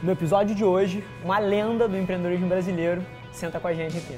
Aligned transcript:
No 0.00 0.12
episódio 0.12 0.54
de 0.54 0.64
hoje, 0.64 1.02
uma 1.24 1.40
lenda 1.40 1.88
do 1.88 1.98
empreendedorismo 1.98 2.46
brasileiro 2.46 3.04
senta 3.32 3.58
com 3.58 3.66
a 3.66 3.74
gente 3.74 3.96
aqui. 3.96 4.16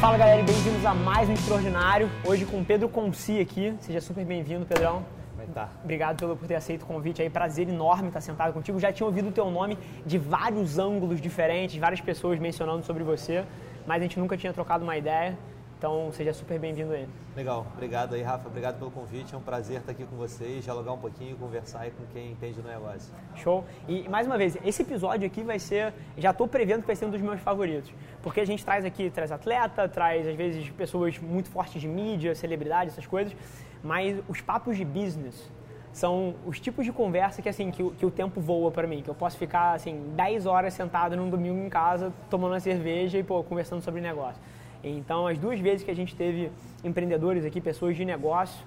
Fala 0.00 0.16
galera 0.16 0.40
bem-vindos 0.44 0.86
a 0.86 0.94
mais 0.94 1.28
um 1.28 1.32
Extraordinário. 1.32 2.08
Hoje 2.24 2.46
com 2.46 2.60
o 2.60 2.64
Pedro 2.64 2.88
Conci 2.88 3.40
aqui. 3.40 3.74
Seja 3.80 4.00
super 4.00 4.24
bem-vindo, 4.24 4.64
Pedrão. 4.64 5.04
Tá. 5.52 5.68
Obrigado 5.82 6.20
pelo, 6.20 6.36
por 6.36 6.46
ter 6.46 6.54
aceito 6.54 6.82
o 6.82 6.86
convite 6.86 7.20
aí. 7.20 7.28
Prazer 7.28 7.68
enorme 7.68 8.06
estar 8.06 8.20
sentado 8.20 8.52
contigo. 8.52 8.78
Já 8.78 8.92
tinha 8.92 9.06
ouvido 9.06 9.30
o 9.30 9.32
teu 9.32 9.50
nome 9.50 9.76
de 10.06 10.16
vários 10.16 10.78
ângulos 10.78 11.20
diferentes, 11.20 11.76
várias 11.76 12.00
pessoas 12.00 12.38
mencionando 12.38 12.84
sobre 12.84 13.02
você, 13.02 13.44
mas 13.84 14.00
a 14.00 14.02
gente 14.04 14.20
nunca 14.20 14.36
tinha 14.36 14.52
trocado 14.52 14.84
uma 14.84 14.96
ideia. 14.96 15.36
Então, 15.78 16.10
seja 16.12 16.32
super 16.34 16.58
bem-vindo 16.58 16.92
aí. 16.92 17.06
Legal, 17.36 17.64
obrigado 17.72 18.14
aí, 18.16 18.20
Rafa. 18.22 18.48
Obrigado 18.48 18.78
pelo 18.80 18.90
convite. 18.90 19.32
É 19.32 19.38
um 19.38 19.40
prazer 19.40 19.78
estar 19.78 19.92
aqui 19.92 20.04
com 20.04 20.16
vocês, 20.16 20.64
dialogar 20.64 20.92
um 20.92 20.98
pouquinho, 20.98 21.36
conversar 21.36 21.82
aí 21.82 21.92
com 21.92 22.04
quem 22.12 22.32
entende 22.32 22.60
do 22.60 22.66
negócio. 22.68 23.14
Show. 23.36 23.64
E 23.86 24.08
mais 24.08 24.26
uma 24.26 24.36
vez, 24.36 24.58
esse 24.64 24.82
episódio 24.82 25.24
aqui 25.24 25.40
vai 25.44 25.60
ser, 25.60 25.94
já 26.16 26.30
estou 26.32 26.48
prevendo 26.48 26.80
que 26.80 26.88
vai 26.88 26.96
ser 26.96 27.06
um 27.06 27.10
dos 27.10 27.20
meus 27.20 27.40
favoritos, 27.40 27.92
porque 28.24 28.40
a 28.40 28.44
gente 28.44 28.64
traz 28.64 28.84
aqui, 28.84 29.08
traz 29.08 29.30
atleta, 29.30 29.88
traz 29.88 30.26
às 30.26 30.34
vezes 30.34 30.68
pessoas 30.70 31.16
muito 31.20 31.48
fortes 31.48 31.80
de 31.80 31.86
mídia, 31.86 32.34
celebridades, 32.34 32.94
essas 32.94 33.06
coisas, 33.06 33.32
mas 33.80 34.20
os 34.28 34.40
papos 34.40 34.76
de 34.76 34.84
business 34.84 35.48
são 35.92 36.34
os 36.44 36.58
tipos 36.58 36.84
de 36.84 36.90
conversa 36.92 37.40
que 37.40 37.48
assim 37.48 37.70
que, 37.70 37.84
o- 37.84 37.92
que 37.92 38.04
o 38.04 38.10
tempo 38.10 38.40
voa 38.40 38.72
para 38.72 38.86
mim, 38.88 39.00
que 39.00 39.08
eu 39.08 39.14
posso 39.14 39.38
ficar 39.38 39.74
assim 39.74 40.10
10 40.16 40.44
horas 40.44 40.74
sentado 40.74 41.16
num 41.16 41.30
domingo 41.30 41.64
em 41.64 41.68
casa 41.68 42.12
tomando 42.28 42.52
uma 42.54 42.60
cerveja 42.60 43.16
e 43.16 43.22
pô, 43.22 43.44
conversando 43.44 43.80
sobre 43.80 44.00
negócio. 44.00 44.42
Então, 44.82 45.26
as 45.26 45.38
duas 45.38 45.58
vezes 45.58 45.84
que 45.84 45.90
a 45.90 45.94
gente 45.94 46.14
teve 46.14 46.50
empreendedores 46.84 47.44
aqui, 47.44 47.60
pessoas 47.60 47.96
de 47.96 48.04
negócio, 48.04 48.64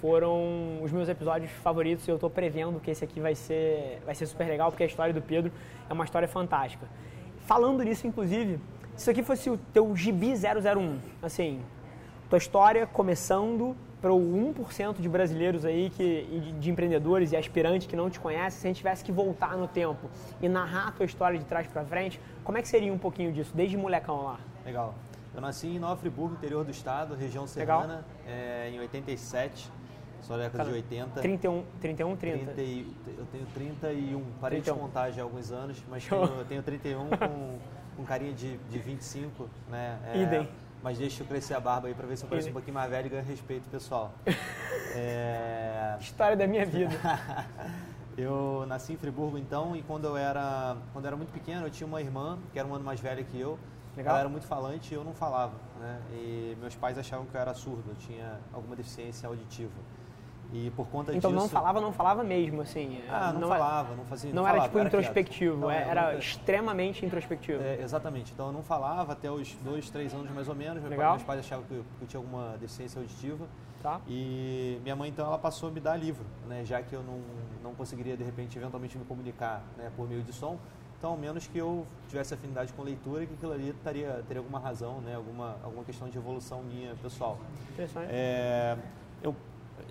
foram 0.00 0.82
os 0.82 0.92
meus 0.92 1.08
episódios 1.08 1.50
favoritos 1.50 2.06
e 2.06 2.10
eu 2.10 2.16
estou 2.16 2.28
prevendo 2.28 2.78
que 2.78 2.90
esse 2.90 3.02
aqui 3.02 3.20
vai 3.20 3.34
ser, 3.34 4.02
vai 4.04 4.14
ser 4.14 4.26
super 4.26 4.46
legal, 4.46 4.70
porque 4.70 4.82
a 4.82 4.86
história 4.86 5.14
do 5.14 5.22
Pedro 5.22 5.50
é 5.88 5.92
uma 5.92 6.04
história 6.04 6.28
fantástica. 6.28 6.86
Falando 7.46 7.82
nisso, 7.82 8.06
inclusive, 8.06 8.60
se 8.94 9.02
isso 9.02 9.10
aqui 9.10 9.22
fosse 9.22 9.48
o 9.48 9.56
teu 9.72 9.96
gibi 9.96 10.34
001, 10.34 10.98
assim, 11.22 11.60
tua 12.28 12.38
história 12.38 12.86
começando 12.86 13.74
para 14.00 14.12
o 14.12 14.20
1% 14.20 15.00
de 15.00 15.08
brasileiros 15.08 15.64
aí, 15.64 15.88
que, 15.88 16.24
de, 16.24 16.52
de 16.52 16.70
empreendedores 16.70 17.32
e 17.32 17.36
aspirantes 17.36 17.86
que 17.86 17.96
não 17.96 18.10
te 18.10 18.20
conhecem, 18.20 18.60
se 18.60 18.66
a 18.66 18.68
gente 18.68 18.76
tivesse 18.76 19.02
que 19.02 19.10
voltar 19.10 19.56
no 19.56 19.66
tempo 19.66 20.10
e 20.42 20.48
narrar 20.50 20.88
a 20.88 20.92
tua 20.92 21.06
história 21.06 21.38
de 21.38 21.44
trás 21.46 21.66
para 21.66 21.82
frente, 21.86 22.20
como 22.44 22.58
é 22.58 22.60
que 22.60 22.68
seria 22.68 22.92
um 22.92 22.98
pouquinho 22.98 23.32
disso, 23.32 23.52
desde 23.54 23.78
molecão 23.78 24.22
lá? 24.24 24.38
Legal. 24.66 24.94
Eu 25.34 25.40
nasci 25.40 25.66
em 25.66 25.78
Nova 25.80 25.96
Friburgo, 25.96 26.34
interior 26.34 26.64
do 26.64 26.70
estado, 26.70 27.14
região 27.14 27.44
serrana, 27.44 28.04
é, 28.24 28.70
em 28.72 28.78
87, 28.78 29.68
sou 30.22 30.36
da 30.36 30.44
década 30.44 30.58
Cara, 30.58 30.70
de 30.70 30.76
80. 30.76 31.20
31, 31.20 31.64
31, 31.80 32.16
30. 32.16 32.52
30 32.52 32.62
e, 32.62 32.96
eu 33.18 33.26
tenho 33.26 33.46
31, 33.46 34.24
parei 34.40 34.60
31. 34.60 34.74
de 34.74 34.80
contar 34.80 35.10
já 35.10 35.22
há 35.22 35.24
alguns 35.24 35.50
anos, 35.50 35.82
mas 35.88 36.06
tenho, 36.06 36.22
eu 36.22 36.44
tenho 36.44 36.62
31 36.62 37.08
com, 37.08 37.58
com 37.96 38.04
carinha 38.04 38.32
de, 38.32 38.56
de 38.56 38.78
25, 38.78 39.48
né? 39.68 39.98
É, 40.06 40.22
Idem. 40.22 40.48
Mas 40.80 40.98
deixa 40.98 41.22
eu 41.22 41.26
crescer 41.26 41.54
a 41.54 41.60
barba 41.60 41.88
aí 41.88 41.94
pra 41.94 42.06
ver 42.06 42.16
se 42.16 42.24
eu 42.24 42.28
pareço 42.28 42.50
um 42.50 42.52
pouquinho 42.52 42.74
mais 42.74 42.88
velho 42.88 43.06
e 43.06 43.08
ganho 43.08 43.24
respeito 43.24 43.68
pessoal. 43.68 44.12
É, 44.96 45.96
História 45.98 46.36
da 46.36 46.46
minha 46.46 46.64
vida. 46.64 46.94
eu 48.16 48.64
nasci 48.68 48.92
em 48.92 48.96
Friburgo 48.96 49.36
então 49.36 49.74
e 49.74 49.82
quando 49.82 50.04
eu 50.04 50.16
era 50.16 50.76
quando 50.92 51.04
eu 51.04 51.08
era 51.08 51.16
muito 51.16 51.32
pequeno 51.32 51.66
eu 51.66 51.70
tinha 51.70 51.84
uma 51.84 52.00
irmã 52.00 52.38
que 52.52 52.60
era 52.60 52.68
um 52.68 52.72
ano 52.72 52.84
mais 52.84 53.00
velha 53.00 53.24
que 53.24 53.40
eu. 53.40 53.58
Legal. 53.96 54.12
Ela 54.12 54.20
era 54.20 54.28
muito 54.28 54.46
falante 54.46 54.92
e 54.92 54.96
eu 54.96 55.04
não 55.04 55.14
falava, 55.14 55.54
né? 55.80 56.00
E 56.12 56.56
meus 56.60 56.74
pais 56.74 56.98
achavam 56.98 57.26
que 57.26 57.34
eu 57.36 57.40
era 57.40 57.54
surdo, 57.54 57.84
eu 57.88 57.94
tinha 57.96 58.38
alguma 58.52 58.74
deficiência 58.74 59.28
auditiva. 59.28 59.72
E 60.52 60.70
por 60.76 60.86
conta 60.88 61.12
Então 61.14 61.30
disso 61.32 61.42
não 61.42 61.48
falava, 61.48 61.80
não 61.80 61.92
falava 61.92 62.22
mesmo, 62.22 62.60
assim. 62.60 63.00
Ah, 63.08 63.32
não, 63.32 63.52
é- 63.52 63.58
falava, 63.58 63.94
não 63.96 64.04
fazia 64.04 64.30
Não 64.32 64.42
não 64.42 64.48
era 64.48 64.56
falava, 64.58 64.68
tipo 64.68 64.78
era 64.78 64.90
quieto. 64.90 65.00
introspectivo, 65.00 65.56
Não, 65.60 65.70
é- 65.70 65.88
era 65.88 66.14
extremamente 66.16 67.04
introspectivo. 67.04 67.60
é, 67.62 67.80
exatamente. 67.80 68.32
Então 68.32 68.48
eu 68.48 68.52
não 68.52 68.62
falava 68.62 69.12
até 69.12 69.30
os 69.30 69.52
dois, 69.56 69.90
três 69.90 70.12
anos 70.14 70.30
mais 70.30 70.48
ou 70.48 70.54
menos. 70.54 70.82
Meu 70.82 70.96
pai- 70.96 71.10
meus 71.10 71.22
pais 71.22 71.40
achavam 71.40 71.64
que 71.64 71.74
eu, 71.74 71.84
que 71.98 72.02
eu 72.04 72.08
tinha 72.08 72.20
alguma 72.20 72.56
deficiência 72.58 73.00
auditiva. 73.00 73.46
Tá? 73.82 74.00
E 74.08 74.78
minha 74.82 74.96
mãe 74.96 75.10
então 75.10 75.26
ela 75.26 75.36
passou 75.38 75.68
a 75.68 75.72
me 75.72 75.78
dar 75.78 75.94
livro, 75.96 76.24
né? 76.48 76.64
Já 76.64 76.80
que 76.82 76.94
eu 76.94 77.02
não, 77.02 77.20
não 77.62 77.74
conseguiria 77.74 78.16
de 78.16 78.24
repente 78.24 78.56
eventualmente 78.58 78.96
me 78.96 79.04
comunicar, 79.04 79.62
né, 79.76 79.90
por 79.94 80.08
meio 80.08 80.22
de 80.22 80.32
som. 80.32 80.58
Então, 81.04 81.12
ao 81.12 81.18
menos 81.18 81.46
que 81.46 81.58
eu 81.58 81.86
tivesse 82.08 82.32
afinidade 82.32 82.72
com 82.72 82.82
leitura, 82.82 83.26
que 83.26 83.34
aquilo 83.34 83.52
ali 83.52 83.68
estaria, 83.68 84.24
teria 84.26 84.40
alguma 84.40 84.58
razão, 84.58 85.02
né? 85.02 85.14
Alguma, 85.14 85.58
alguma 85.62 85.84
questão 85.84 86.08
de 86.08 86.16
evolução 86.16 86.62
minha 86.62 86.94
pessoal. 86.94 87.38
Interessante. 87.72 88.08
É, 88.08 88.74
eu, 89.22 89.36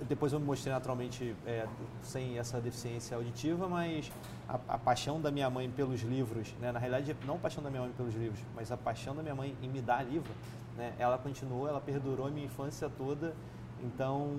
depois 0.09 0.34
eu 0.34 0.40
me 0.40 0.46
mostrei 0.47 0.74
naturalmente 0.74 1.35
é, 1.46 1.68
sem 2.01 2.40
essa 2.40 2.59
deficiência 2.59 3.16
auditiva, 3.16 3.69
mas 3.69 4.12
a, 4.50 4.59
a 4.69 4.78
paixão 4.79 5.22
da 5.22 5.29
minha 5.29 5.47
mãe 5.51 5.69
pelos 5.69 6.01
livros, 6.01 6.51
né, 6.59 6.72
na 6.72 6.79
realidade 6.79 7.16
não 7.28 7.35
a 7.35 7.38
paixão 7.38 7.63
da 7.63 7.69
minha 7.69 7.84
mãe 7.84 7.91
pelos 7.95 8.16
livros, 8.16 8.40
mas 8.56 8.72
a 8.72 8.78
paixão 8.78 9.16
da 9.16 9.22
minha 9.22 9.35
mãe 9.35 9.56
em 9.62 9.69
me 9.69 9.81
dar 9.84 10.03
livro, 10.03 10.34
né, 10.75 10.95
ela 10.97 11.19
continuou, 11.19 11.68
ela 11.68 11.80
perdurou 11.80 12.25
a 12.25 12.31
minha 12.31 12.47
infância 12.47 12.90
toda. 12.97 13.35
Então, 13.83 14.29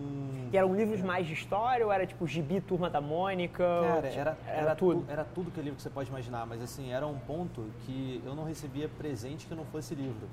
E 0.53 0.57
eram 0.57 0.75
livros 0.75 1.03
mais 1.03 1.27
de 1.27 1.35
história 1.35 1.85
ou 1.85 1.93
era 1.93 2.07
tipo 2.07 2.27
gibi 2.27 2.61
Turma 2.63 2.89
da 2.89 3.01
Mônica? 3.01 3.59
cara, 3.63 4.09
Tipo, 4.09 4.21
era, 4.21 4.39
era, 4.47 4.61
era 4.63 4.75
tudo. 4.75 5.01
tu- 5.03 5.11
era 5.13 5.25
tudo 5.25 5.51
que 5.51 5.61
livro 5.61 5.77
que 5.77 5.83
você 5.83 5.91
pode 5.91 6.09
imaginar, 6.09 6.47
mas 6.47 6.63
assim, 6.63 6.91
era 6.93 7.07
um 7.07 7.19
ponto 7.19 7.65
que 7.85 8.23
eu 8.25 8.35
não 8.35 8.45
recebia 8.45 8.89
presente 8.89 9.47
que 9.47 9.55
não 9.55 9.65
fosse 9.67 9.95
livro. 9.95 10.27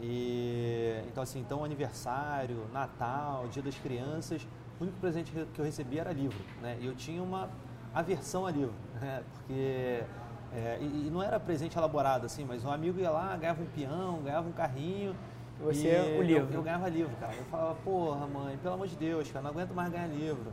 E 0.00 1.00
então 1.06 1.22
assim, 1.22 1.40
então 1.40 1.64
aniversário, 1.64 2.66
Natal, 2.72 3.46
Dia 3.48 3.62
das 3.62 3.76
Crianças, 3.76 4.46
o 4.80 4.82
único 4.84 4.98
presente 4.98 5.30
que 5.32 5.44
que 5.46 5.60
eu 5.60 5.64
recebia 5.64 6.00
era 6.02 6.12
livro, 6.12 6.38
né? 6.60 6.76
E 6.80 6.86
eu 6.86 6.94
tinha 6.94 7.22
uma 7.22 7.48
aversão 7.94 8.44
a 8.46 8.50
livro, 8.50 8.74
né? 9.00 9.22
Porque 9.34 10.02
é, 10.52 10.78
e, 10.80 11.06
e 11.06 11.10
não 11.12 11.22
era 11.22 11.38
presente 11.38 11.76
elaborado 11.76 12.26
assim, 12.26 12.44
mas 12.44 12.64
um 12.64 12.70
amigo 12.72 12.98
ia 13.00 13.10
lá, 13.10 13.36
ganhava 13.36 13.62
um 13.62 13.66
peão, 13.66 14.20
ganhava 14.22 14.48
um 14.48 14.52
carrinho. 14.52 15.14
Você, 15.60 15.88
e 15.88 16.18
o 16.18 16.22
livro. 16.22 16.48
Eu, 16.52 16.58
eu 16.58 16.62
ganhava 16.62 16.88
livro, 16.88 17.14
cara. 17.20 17.34
Eu 17.36 17.44
falava, 17.44 17.74
porra, 17.84 18.26
mãe, 18.26 18.56
pelo 18.62 18.74
amor 18.74 18.86
de 18.86 18.96
Deus, 18.96 19.30
cara, 19.30 19.42
não 19.42 19.50
aguento 19.50 19.72
mais 19.74 19.90
ganhar 19.90 20.06
livro. 20.06 20.52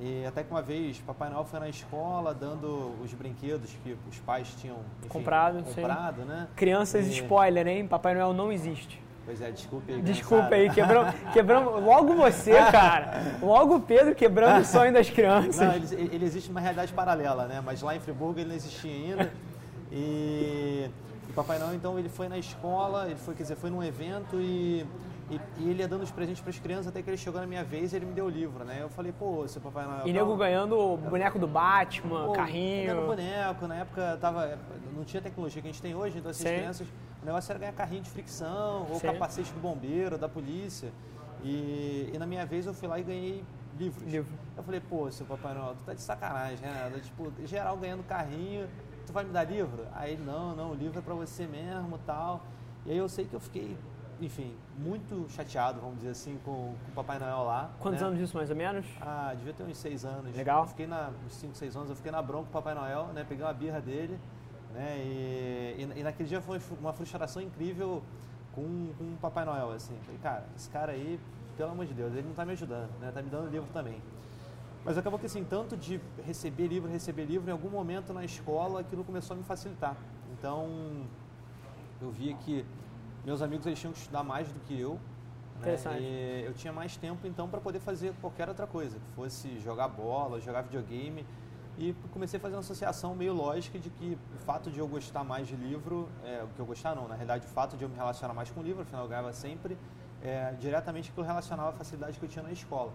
E 0.00 0.24
até 0.24 0.42
que 0.42 0.50
uma 0.50 0.62
vez, 0.62 0.98
Papai 1.06 1.28
Noel 1.28 1.44
foi 1.44 1.60
na 1.60 1.68
escola 1.68 2.32
dando 2.32 2.94
os 3.04 3.12
brinquedos 3.12 3.70
que 3.84 3.96
os 4.08 4.18
pais 4.20 4.48
tinham 4.58 4.76
enfim, 5.00 5.08
Comprado, 5.08 5.62
comprado 5.62 6.24
né? 6.24 6.48
Crianças, 6.56 7.06
E- 7.06 7.20
spoiler, 7.20 7.66
hein? 7.68 7.86
Papai 7.86 8.14
Noel 8.14 8.32
não 8.32 8.50
existe. 8.50 9.00
Pois 9.26 9.42
é, 9.42 9.50
desculpe 9.52 9.92
aí. 9.92 10.00
Desculpa 10.00 10.54
aí, 10.54 10.70
quebramos, 10.70 11.14
quebramos. 11.34 11.82
Logo 11.84 12.14
você, 12.14 12.52
cara. 12.72 13.36
Logo 13.42 13.76
o 13.76 13.80
Pedro 13.80 14.14
quebrando 14.14 14.62
o 14.62 14.64
sonho 14.64 14.92
das 14.92 15.08
crianças. 15.10 15.58
Não, 15.58 15.74
ele, 15.74 16.10
ele 16.14 16.24
existe 16.24 16.50
uma 16.50 16.60
realidade 16.60 16.92
paralela, 16.94 17.46
né? 17.46 17.62
Mas 17.64 17.82
lá 17.82 17.94
em 17.94 18.00
Friburgo 18.00 18.40
ele 18.40 18.48
não 18.48 18.56
existia 18.56 18.90
ainda. 18.90 19.30
E, 19.92 20.88
e 21.30 21.32
Papai 21.32 21.60
Noel, 21.60 21.74
então, 21.74 21.96
ele 21.96 22.08
foi 22.08 22.28
na 22.28 22.36
escola, 22.36 23.06
ele 23.06 23.14
foi, 23.14 23.36
quer 23.36 23.44
dizer, 23.44 23.54
foi 23.54 23.70
num 23.70 23.80
evento 23.80 24.40
e, 24.40 24.84
e, 25.30 25.40
e 25.58 25.70
ele 25.70 25.78
ia 25.80 25.86
dando 25.86 26.02
os 26.02 26.10
presentes 26.10 26.40
para 26.42 26.50
as 26.50 26.58
crianças 26.58 26.88
até 26.88 27.00
que 27.02 27.08
ele 27.08 27.16
chegou 27.16 27.40
na 27.40 27.46
minha 27.46 27.62
vez 27.62 27.92
e 27.92 27.96
ele 27.96 28.06
me 28.06 28.12
deu 28.12 28.24
o 28.24 28.28
livro, 28.28 28.64
né? 28.64 28.78
Eu 28.82 28.88
falei, 28.88 29.12
pô, 29.12 29.46
seu 29.46 29.62
Papai 29.62 29.86
Noel. 29.86 30.08
E 30.08 30.12
nego 30.12 30.36
ganhando 30.36 30.76
o 30.76 30.96
boneco 30.96 31.38
do 31.38 31.46
Batman, 31.46 32.26
Pô, 32.26 32.32
carrinho. 32.32 32.90
Era 32.90 33.00
boneco, 33.00 33.66
na 33.68 33.76
época 33.76 34.18
tava, 34.20 34.58
não 34.92 35.04
tinha 35.04 35.22
tecnologia 35.22 35.62
que 35.62 35.68
a 35.68 35.70
gente 35.70 35.80
tem 35.80 35.94
hoje, 35.94 36.18
então 36.18 36.32
assim, 36.32 36.42
as 36.42 36.50
Sim. 36.50 36.56
crianças, 36.56 36.88
o 37.22 37.26
negócio 37.26 37.52
era 37.52 37.60
ganhar 37.60 37.72
carrinho 37.74 38.02
de 38.02 38.10
fricção, 38.10 38.88
ou 38.90 38.98
Sim. 38.98 39.06
capacete 39.06 39.52
do 39.52 39.60
bombeiro, 39.60 40.18
da 40.18 40.28
polícia. 40.28 40.90
E, 41.44 42.10
e 42.12 42.18
na 42.18 42.26
minha 42.26 42.44
vez 42.44 42.66
eu 42.66 42.74
fui 42.74 42.88
lá 42.88 42.98
e 42.98 43.04
ganhei 43.04 43.44
livros. 43.78 44.12
Livro. 44.12 44.32
Eu 44.56 44.64
falei, 44.64 44.80
pô, 44.80 45.08
seu 45.12 45.24
Papai 45.24 45.54
Noel, 45.54 45.76
tu 45.76 45.84
tá 45.86 45.94
de 45.94 46.02
sacanagem, 46.02 46.58
né? 46.60 46.90
Tipo, 47.04 47.32
geral 47.46 47.76
ganhando 47.76 48.02
carrinho, 48.02 48.68
tu 49.10 49.12
vai 49.12 49.24
me 49.24 49.32
dar 49.32 49.44
livro? 49.44 49.86
Aí 49.92 50.12
ele, 50.12 50.24
não, 50.24 50.54
não, 50.54 50.70
o 50.70 50.74
livro 50.74 50.98
é 50.98 51.02
pra 51.02 51.14
você 51.14 51.46
mesmo 51.46 51.98
tal. 52.06 52.40
E 52.86 52.92
aí 52.92 52.96
eu 52.96 53.08
sei 53.08 53.24
que 53.24 53.34
eu 53.34 53.40
fiquei, 53.40 53.76
enfim, 54.20 54.54
muito 54.78 55.28
chateado, 55.30 55.80
vamos 55.80 55.96
dizer 55.96 56.10
assim, 56.10 56.38
com, 56.44 56.74
com 56.84 56.90
o 56.90 56.94
Papai 56.94 57.18
Noel 57.18 57.42
lá. 57.42 57.70
Quantos 57.80 58.00
né? 58.00 58.06
anos 58.06 58.20
isso, 58.20 58.36
mais 58.36 58.48
ou 58.50 58.56
menos? 58.56 58.86
Ah, 59.00 59.34
devia 59.36 59.52
ter 59.52 59.64
uns 59.64 59.76
seis 59.76 60.04
anos. 60.04 60.34
Legal. 60.34 60.62
Eu 60.62 60.68
fiquei 60.68 60.86
na, 60.86 61.10
uns 61.26 61.34
5, 61.34 61.56
6 61.56 61.76
anos, 61.76 61.90
eu 61.90 61.96
fiquei 61.96 62.12
na 62.12 62.22
bronca 62.22 62.44
com 62.44 62.50
o 62.50 62.62
Papai 62.62 62.74
Noel, 62.74 63.06
né? 63.08 63.26
Peguei 63.28 63.44
uma 63.44 63.52
birra 63.52 63.80
dele, 63.80 64.18
né? 64.72 64.96
E, 64.98 65.76
e, 65.78 66.00
e 66.00 66.02
naquele 66.02 66.28
dia 66.28 66.40
foi 66.40 66.60
uma 66.80 66.92
frustração 66.92 67.42
incrível 67.42 68.02
com, 68.54 68.92
com 68.96 69.04
o 69.04 69.18
Papai 69.20 69.44
Noel, 69.44 69.72
assim. 69.72 69.96
Falei, 70.04 70.20
cara, 70.22 70.44
esse 70.56 70.70
cara 70.70 70.92
aí, 70.92 71.18
pelo 71.56 71.72
amor 71.72 71.84
de 71.84 71.94
Deus, 71.94 72.12
ele 72.12 72.28
não 72.28 72.34
tá 72.34 72.44
me 72.44 72.52
ajudando, 72.52 72.90
né? 73.00 73.10
Tá 73.12 73.20
me 73.20 73.28
dando 73.28 73.50
livro 73.50 73.68
também. 73.72 74.00
Mas 74.84 74.96
acabou 74.96 75.18
que 75.18 75.26
assim, 75.26 75.44
tanto 75.44 75.76
de 75.76 76.00
receber 76.24 76.66
livro, 76.66 76.90
receber 76.90 77.24
livro, 77.24 77.48
em 77.48 77.52
algum 77.52 77.68
momento 77.68 78.12
na 78.12 78.24
escola 78.24 78.80
aquilo 78.80 79.04
começou 79.04 79.34
a 79.34 79.38
me 79.38 79.44
facilitar. 79.44 79.96
Então, 80.32 81.06
eu 82.00 82.10
via 82.10 82.34
que 82.34 82.64
meus 83.24 83.42
amigos 83.42 83.66
eles 83.66 83.78
tinham 83.78 83.92
que 83.92 83.98
estudar 83.98 84.24
mais 84.24 84.48
do 84.48 84.58
que 84.60 84.78
eu. 84.78 84.98
Né? 85.60 86.00
E 86.00 86.44
eu 86.46 86.54
tinha 86.54 86.72
mais 86.72 86.96
tempo 86.96 87.26
então 87.26 87.46
para 87.48 87.60
poder 87.60 87.80
fazer 87.80 88.14
qualquer 88.20 88.48
outra 88.48 88.66
coisa, 88.66 88.98
que 88.98 89.12
fosse 89.12 89.58
jogar 89.60 89.88
bola, 89.88 90.40
jogar 90.40 90.62
videogame. 90.62 91.26
E 91.78 91.94
comecei 92.12 92.38
a 92.38 92.40
fazer 92.40 92.54
uma 92.54 92.60
associação 92.60 93.14
meio 93.14 93.32
lógica 93.32 93.78
de 93.78 93.88
que 93.90 94.18
o 94.34 94.38
fato 94.38 94.70
de 94.70 94.78
eu 94.78 94.88
gostar 94.88 95.24
mais 95.24 95.46
de 95.46 95.56
livro, 95.56 96.08
é, 96.24 96.42
o 96.42 96.48
que 96.48 96.60
eu 96.60 96.66
gostar 96.66 96.94
não, 96.94 97.06
na 97.08 97.14
realidade 97.14 97.46
o 97.46 97.48
fato 97.48 97.76
de 97.76 97.84
eu 97.84 97.88
me 97.88 97.96
relacionar 97.96 98.34
mais 98.34 98.50
com 98.50 98.60
o 98.60 98.62
livro, 98.62 98.82
afinal 98.82 99.04
eu 99.04 99.08
ganhava 99.08 99.32
sempre, 99.32 99.78
é, 100.22 100.52
diretamente 100.58 101.10
aquilo 101.10 101.24
relacionava 101.24 101.70
à 101.70 101.72
facilidade 101.72 102.18
que 102.18 102.24
eu 102.24 102.28
tinha 102.28 102.42
na 102.42 102.52
escola. 102.52 102.92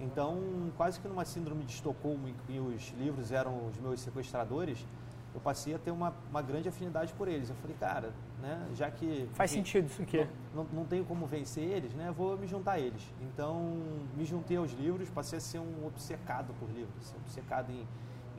Então, 0.00 0.38
quase 0.76 1.00
que 1.00 1.08
numa 1.08 1.24
síndrome 1.24 1.64
de 1.64 1.72
Estocolmo, 1.72 2.28
em 2.28 2.34
que 2.46 2.58
os 2.58 2.92
livros 2.98 3.32
eram 3.32 3.66
os 3.66 3.76
meus 3.78 4.00
sequestradores, 4.00 4.86
eu 5.34 5.40
passei 5.40 5.74
a 5.74 5.78
ter 5.78 5.90
uma, 5.90 6.14
uma 6.30 6.40
grande 6.40 6.68
afinidade 6.68 7.12
por 7.14 7.28
eles. 7.28 7.50
Eu 7.50 7.56
falei, 7.56 7.76
cara, 7.78 8.12
né, 8.40 8.66
já 8.74 8.90
que... 8.90 9.28
Faz 9.34 9.50
sentido 9.50 9.86
isso 9.86 10.02
aqui. 10.02 10.26
Não, 10.54 10.64
não, 10.64 10.70
não 10.72 10.84
tenho 10.84 11.04
como 11.04 11.26
vencer 11.26 11.64
eles, 11.64 11.92
né, 11.94 12.12
vou 12.16 12.36
me 12.36 12.46
juntar 12.46 12.72
a 12.72 12.80
eles. 12.80 13.02
Então, 13.20 13.76
me 14.16 14.24
juntei 14.24 14.56
aos 14.56 14.72
livros, 14.72 15.08
passei 15.10 15.38
a 15.38 15.40
ser 15.40 15.58
um 15.58 15.86
obcecado 15.86 16.54
por 16.58 16.68
livros, 16.70 17.14
obcecado 17.24 17.70
em, 17.70 17.86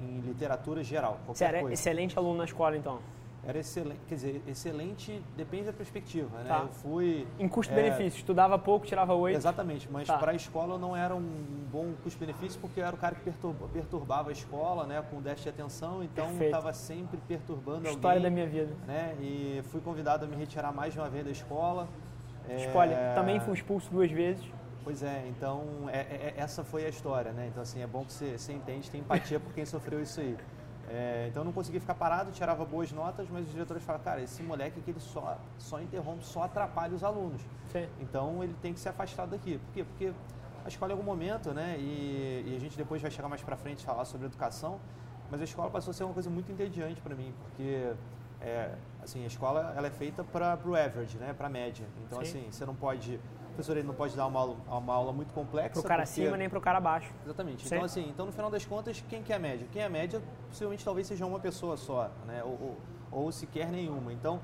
em 0.01 0.19
literatura 0.21 0.83
geral, 0.83 1.19
Você 1.27 1.43
era 1.43 1.59
coisa. 1.59 1.73
excelente 1.73 2.17
aluno 2.17 2.37
na 2.37 2.45
escola, 2.45 2.75
então? 2.77 2.99
Era 3.45 3.57
excelente, 3.57 3.99
quer 4.07 4.15
dizer, 4.15 4.41
excelente 4.47 5.23
depende 5.35 5.65
da 5.65 5.73
perspectiva, 5.73 6.37
né? 6.39 6.45
Tá. 6.47 6.59
Eu 6.63 6.69
fui... 6.69 7.27
Em 7.39 7.47
custo-benefício, 7.47 8.03
é, 8.03 8.19
estudava 8.19 8.59
pouco, 8.59 8.85
tirava 8.85 9.13
oito? 9.13 9.37
Exatamente, 9.37 9.89
mas 9.89 10.07
tá. 10.07 10.17
para 10.17 10.31
a 10.31 10.35
escola 10.35 10.77
não 10.77 10.95
era 10.95 11.15
um 11.15 11.65
bom 11.71 11.93
custo-benefício 12.03 12.59
porque 12.59 12.81
eu 12.81 12.85
era 12.85 12.95
o 12.95 12.99
cara 12.99 13.15
que 13.15 13.21
perturbava, 13.21 13.71
perturbava 13.71 14.29
a 14.29 14.33
escola, 14.33 14.85
né? 14.85 15.03
Com 15.09 15.21
déficit 15.21 15.53
de 15.53 15.61
atenção, 15.61 16.03
então 16.03 16.29
estava 16.41 16.73
sempre 16.73 17.17
perturbando 17.27 17.87
História 17.87 18.17
alguém. 18.17 18.23
da 18.23 18.29
minha 18.29 18.47
vida. 18.47 18.75
Né? 18.85 19.15
E 19.21 19.61
fui 19.71 19.79
convidado 19.79 20.25
a 20.25 20.27
me 20.27 20.35
retirar 20.35 20.73
mais 20.73 20.93
de 20.93 20.99
uma 20.99 21.09
vez 21.09 21.23
da 21.23 21.31
escola. 21.31 21.87
Spoiler, 22.57 22.97
é... 22.97 23.13
também 23.13 23.39
fui 23.39 23.53
expulso 23.53 23.89
duas 23.89 24.11
vezes. 24.11 24.43
Pois 24.83 25.03
é, 25.03 25.25
então 25.27 25.63
é, 25.91 25.99
é, 25.99 26.33
essa 26.37 26.63
foi 26.63 26.85
a 26.85 26.89
história, 26.89 27.31
né? 27.31 27.47
Então 27.47 27.61
assim, 27.61 27.81
é 27.81 27.87
bom 27.87 28.03
que 28.03 28.11
você, 28.11 28.37
você 28.37 28.53
entende, 28.53 28.89
tem 28.89 29.01
empatia 29.01 29.39
por 29.39 29.53
quem 29.53 29.65
sofreu 29.65 30.01
isso 30.01 30.19
aí. 30.19 30.35
É, 30.89 31.27
então 31.29 31.41
eu 31.41 31.45
não 31.45 31.51
conseguia 31.51 31.79
ficar 31.79 31.93
parado, 31.93 32.31
tirava 32.31 32.65
boas 32.65 32.91
notas, 32.91 33.27
mas 33.29 33.45
os 33.45 33.51
diretores 33.51 33.83
falavam, 33.83 34.03
cara, 34.03 34.21
esse 34.21 34.41
moleque 34.41 34.79
aqui 34.79 34.89
ele 34.89 34.99
só, 34.99 35.37
só 35.57 35.79
interrompe, 35.79 36.25
só 36.25 36.43
atrapalha 36.43 36.95
os 36.95 37.03
alunos. 37.03 37.41
Sim. 37.71 37.87
Então 37.99 38.43
ele 38.43 38.55
tem 38.61 38.73
que 38.73 38.79
ser 38.79 38.89
afastado 38.89 39.29
daqui. 39.29 39.59
Por 39.59 39.73
quê? 39.73 39.83
Porque 39.83 40.11
a 40.65 40.67
escola 40.67 40.91
em 40.91 40.95
algum 40.95 41.05
momento, 41.05 41.53
né, 41.53 41.75
e, 41.77 42.43
e 42.47 42.55
a 42.55 42.59
gente 42.59 42.75
depois 42.75 43.01
vai 43.01 43.11
chegar 43.11 43.29
mais 43.29 43.43
para 43.43 43.55
frente 43.55 43.85
falar 43.85 44.03
sobre 44.05 44.25
educação, 44.25 44.79
mas 45.29 45.39
a 45.41 45.43
escola 45.43 45.69
passou 45.69 45.91
a 45.91 45.93
ser 45.93 46.03
uma 46.03 46.13
coisa 46.13 46.29
muito 46.29 46.51
entediante 46.51 46.99
para 47.01 47.15
mim, 47.15 47.33
porque 47.43 47.93
é, 48.41 48.71
assim, 49.03 49.23
a 49.23 49.27
escola 49.27 49.73
ela 49.77 49.87
é 49.87 49.91
feita 49.91 50.23
para 50.23 50.59
o 50.65 50.75
average, 50.75 51.17
né, 51.17 51.33
para 51.33 51.47
a 51.47 51.49
média. 51.49 51.85
Então 52.05 52.17
Sim. 52.23 52.39
assim, 52.39 52.51
você 52.51 52.65
não 52.65 52.73
pode 52.75 53.19
professor 53.59 53.77
ele 53.77 53.87
não 53.87 53.93
pode 53.93 54.15
dar 54.15 54.25
uma 54.25 54.39
aula, 54.39 54.57
uma 54.67 54.93
aula 54.93 55.11
muito 55.11 55.33
complexa. 55.33 55.73
Para 55.73 55.79
o 55.79 55.83
cara 55.83 56.03
porque... 56.03 56.21
acima 56.21 56.37
nem 56.37 56.49
para 56.49 56.57
o 56.57 56.61
cara 56.61 56.77
abaixo. 56.77 57.13
Exatamente. 57.25 57.67
Sim. 57.67 57.75
Então, 57.75 57.85
assim, 57.85 58.09
então, 58.09 58.25
no 58.25 58.31
final 58.31 58.49
das 58.49 58.65
contas, 58.65 59.03
quem 59.09 59.21
que 59.21 59.33
é 59.33 59.35
a 59.35 59.39
média? 59.39 59.67
Quem 59.71 59.81
é 59.81 59.85
a 59.85 59.89
média, 59.89 60.21
possivelmente, 60.47 60.83
talvez 60.83 61.07
seja 61.07 61.25
uma 61.25 61.39
pessoa 61.39 61.75
só, 61.75 62.09
né? 62.25 62.41
Ou, 62.43 62.51
ou, 62.51 62.77
ou 63.11 63.31
sequer 63.31 63.69
nenhuma. 63.69 64.13
Então, 64.13 64.39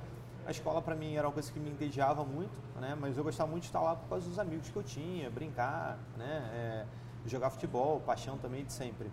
a 0.45 0.51
escola 0.51 0.81
para 0.81 0.95
mim 0.95 1.15
era 1.15 1.27
uma 1.27 1.33
coisa 1.33 1.51
que 1.51 1.59
me 1.59 1.69
entediava 1.69 2.23
muito, 2.25 2.59
né? 2.79 2.95
Mas 3.00 3.17
eu 3.17 3.23
gostava 3.23 3.50
muito 3.50 3.63
de 3.63 3.69
estar 3.69 3.81
lá 3.81 3.95
por 3.95 4.09
causa 4.09 4.27
dos 4.27 4.38
amigos 4.38 4.69
que 4.69 4.75
eu 4.75 4.83
tinha, 4.83 5.29
brincar, 5.29 5.97
né? 6.18 6.50
É, 6.53 6.85
jogar 7.25 7.50
futebol, 7.50 8.01
paixão 8.01 8.38
também 8.38 8.65
de 8.65 8.73
sempre. 8.73 9.09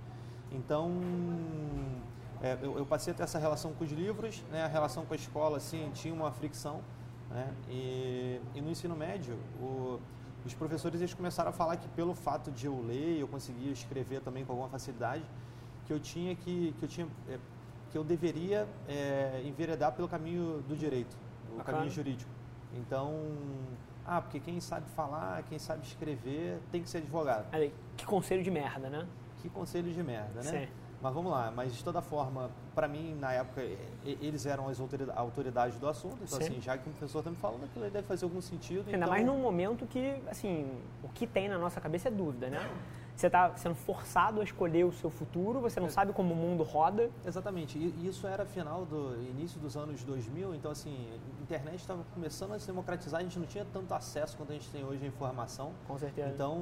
Então, 0.51 1.01
é, 2.43 2.59
eu, 2.61 2.77
eu, 2.77 2.85
passei 2.85 3.13
a 3.13 3.17
ter 3.17 3.23
essa 3.23 3.39
relação 3.39 3.73
com 3.73 3.85
os 3.85 3.91
livros, 3.93 4.43
né? 4.51 4.65
A 4.65 4.69
relação 4.69 5.07
com 5.07 5.15
a 5.15 5.17
escola, 5.17 5.59
assim, 5.59 5.91
tinha 5.95 6.13
uma 6.13 6.33
fricção, 6.33 6.81
né? 7.33 7.53
E, 7.69 8.41
e 8.55 8.61
no 8.61 8.71
ensino 8.71 8.95
médio, 8.95 9.37
o, 9.61 10.01
os 10.45 10.55
professores 10.55 11.01
eles 11.01 11.15
começaram 11.15 11.51
a 11.51 11.53
falar 11.53 11.77
que 11.77 11.89
pelo 11.89 12.15
fato 12.15 12.51
de 12.51 12.67
eu 12.67 12.81
ler, 12.81 13.19
eu 13.19 13.29
conseguia 13.29 13.73
escrever 13.73 14.21
também 14.21 14.45
com 14.45 14.53
alguma 14.53 14.69
facilidade, 14.69 15.25
que 15.87 15.93
eu 15.93 16.01
tinha 16.01 16.35
que, 16.35 16.75
que 16.79 16.85
eu 16.85 16.89
tinha 16.89 17.07
é, 17.29 17.39
que 17.91 17.99
eu 17.99 18.05
deveria 18.05 18.67
é, 18.89 19.43
enveredar 19.45 19.93
pelo 19.93 20.09
caminho 20.09 20.63
do 20.67 20.77
direito, 20.77 21.17
o 21.59 21.63
caminho 21.63 21.91
jurídico. 21.91 22.31
Então, 22.75 23.13
ah, 24.07 24.21
porque 24.21 24.41
quem 24.41 24.61
sabe 24.61 24.89
falar, 24.91 25.43
quem 25.45 25.59
sabe 25.59 25.87
escrever, 25.87 26.59
tem 26.71 26.83
que 26.83 26.89
ser 26.89 26.99
advogado. 26.99 27.47
Que 27.97 28.07
conselho 28.07 28.43
de 28.43 28.51
merda, 28.51 28.89
né? 28.89 29.07
Que 29.43 29.51
conselho 29.51 29.93
de 29.93 30.03
merda, 30.03 30.43
né? 30.43 30.67
Sim. 30.67 30.69
Mas 31.03 31.13
vamos 31.13 31.33
lá, 31.33 31.51
mas 31.51 31.75
de 31.75 31.83
toda 31.83 32.01
forma, 32.01 32.49
para 32.77 32.87
mim, 32.87 33.17
na 33.19 33.33
época, 33.33 33.61
eles 34.05 34.47
eram 34.47 34.69
as 34.69 34.79
autoridades 35.17 35.77
do 35.77 35.89
assunto, 35.89 36.19
então 36.23 36.39
Sim. 36.39 36.45
assim, 36.45 36.61
já 36.61 36.79
que 36.79 36.89
o 36.89 36.93
professor 36.93 37.19
está 37.19 37.31
me 37.31 37.37
falando, 37.37 37.65
aquilo 37.65 37.91
deve 37.91 38.07
fazer 38.07 38.25
algum 38.25 38.41
sentido. 38.41 38.85
Ainda 38.87 38.99
então... 38.99 39.09
mais 39.09 39.27
num 39.27 39.39
momento 39.39 39.85
que, 39.85 40.23
assim, 40.31 40.71
o 41.03 41.09
que 41.09 41.27
tem 41.27 41.49
na 41.49 41.59
nossa 41.59 41.81
cabeça 41.81 42.07
é 42.07 42.11
dúvida, 42.11 42.49
né? 42.49 42.71
Você 43.17 43.27
está 43.27 43.55
sendo 43.57 43.75
forçado 43.75 44.41
a 44.41 44.45
escolher 44.45 44.85
o 44.85 44.93
seu 44.93 45.11
futuro, 45.11 45.61
você 45.61 45.79
não 45.81 45.89
é. 45.89 45.91
sabe 45.91 46.13
como 46.13 46.33
o 46.33 46.37
mundo 46.37 46.63
roda. 46.63 47.11
Exatamente, 47.27 47.77
e 47.79 48.07
isso 48.07 48.27
era 48.27 48.47
final 48.47 48.87
do 48.87 49.21
início 49.29 49.61
dos 49.61 49.77
anos 49.77 50.03
2000, 50.05 50.55
então 50.55 50.71
assim, 50.71 51.09
a 51.39 51.43
internet 51.43 51.81
estava 51.81 52.05
começando 52.15 52.53
a 52.53 52.61
se 52.61 52.67
democratizar, 52.67 53.21
a 53.21 53.23
gente 53.25 53.39
não 53.39 53.47
tinha 53.47 53.67
tanto 53.73 53.93
acesso 53.93 54.37
quanto 54.37 54.51
a 54.51 54.55
gente 54.55 54.71
tem 54.71 54.85
hoje 54.85 55.05
à 55.05 55.09
informação. 55.09 55.73
Com 55.87 55.99
certeza. 55.99 56.31
Então, 56.31 56.59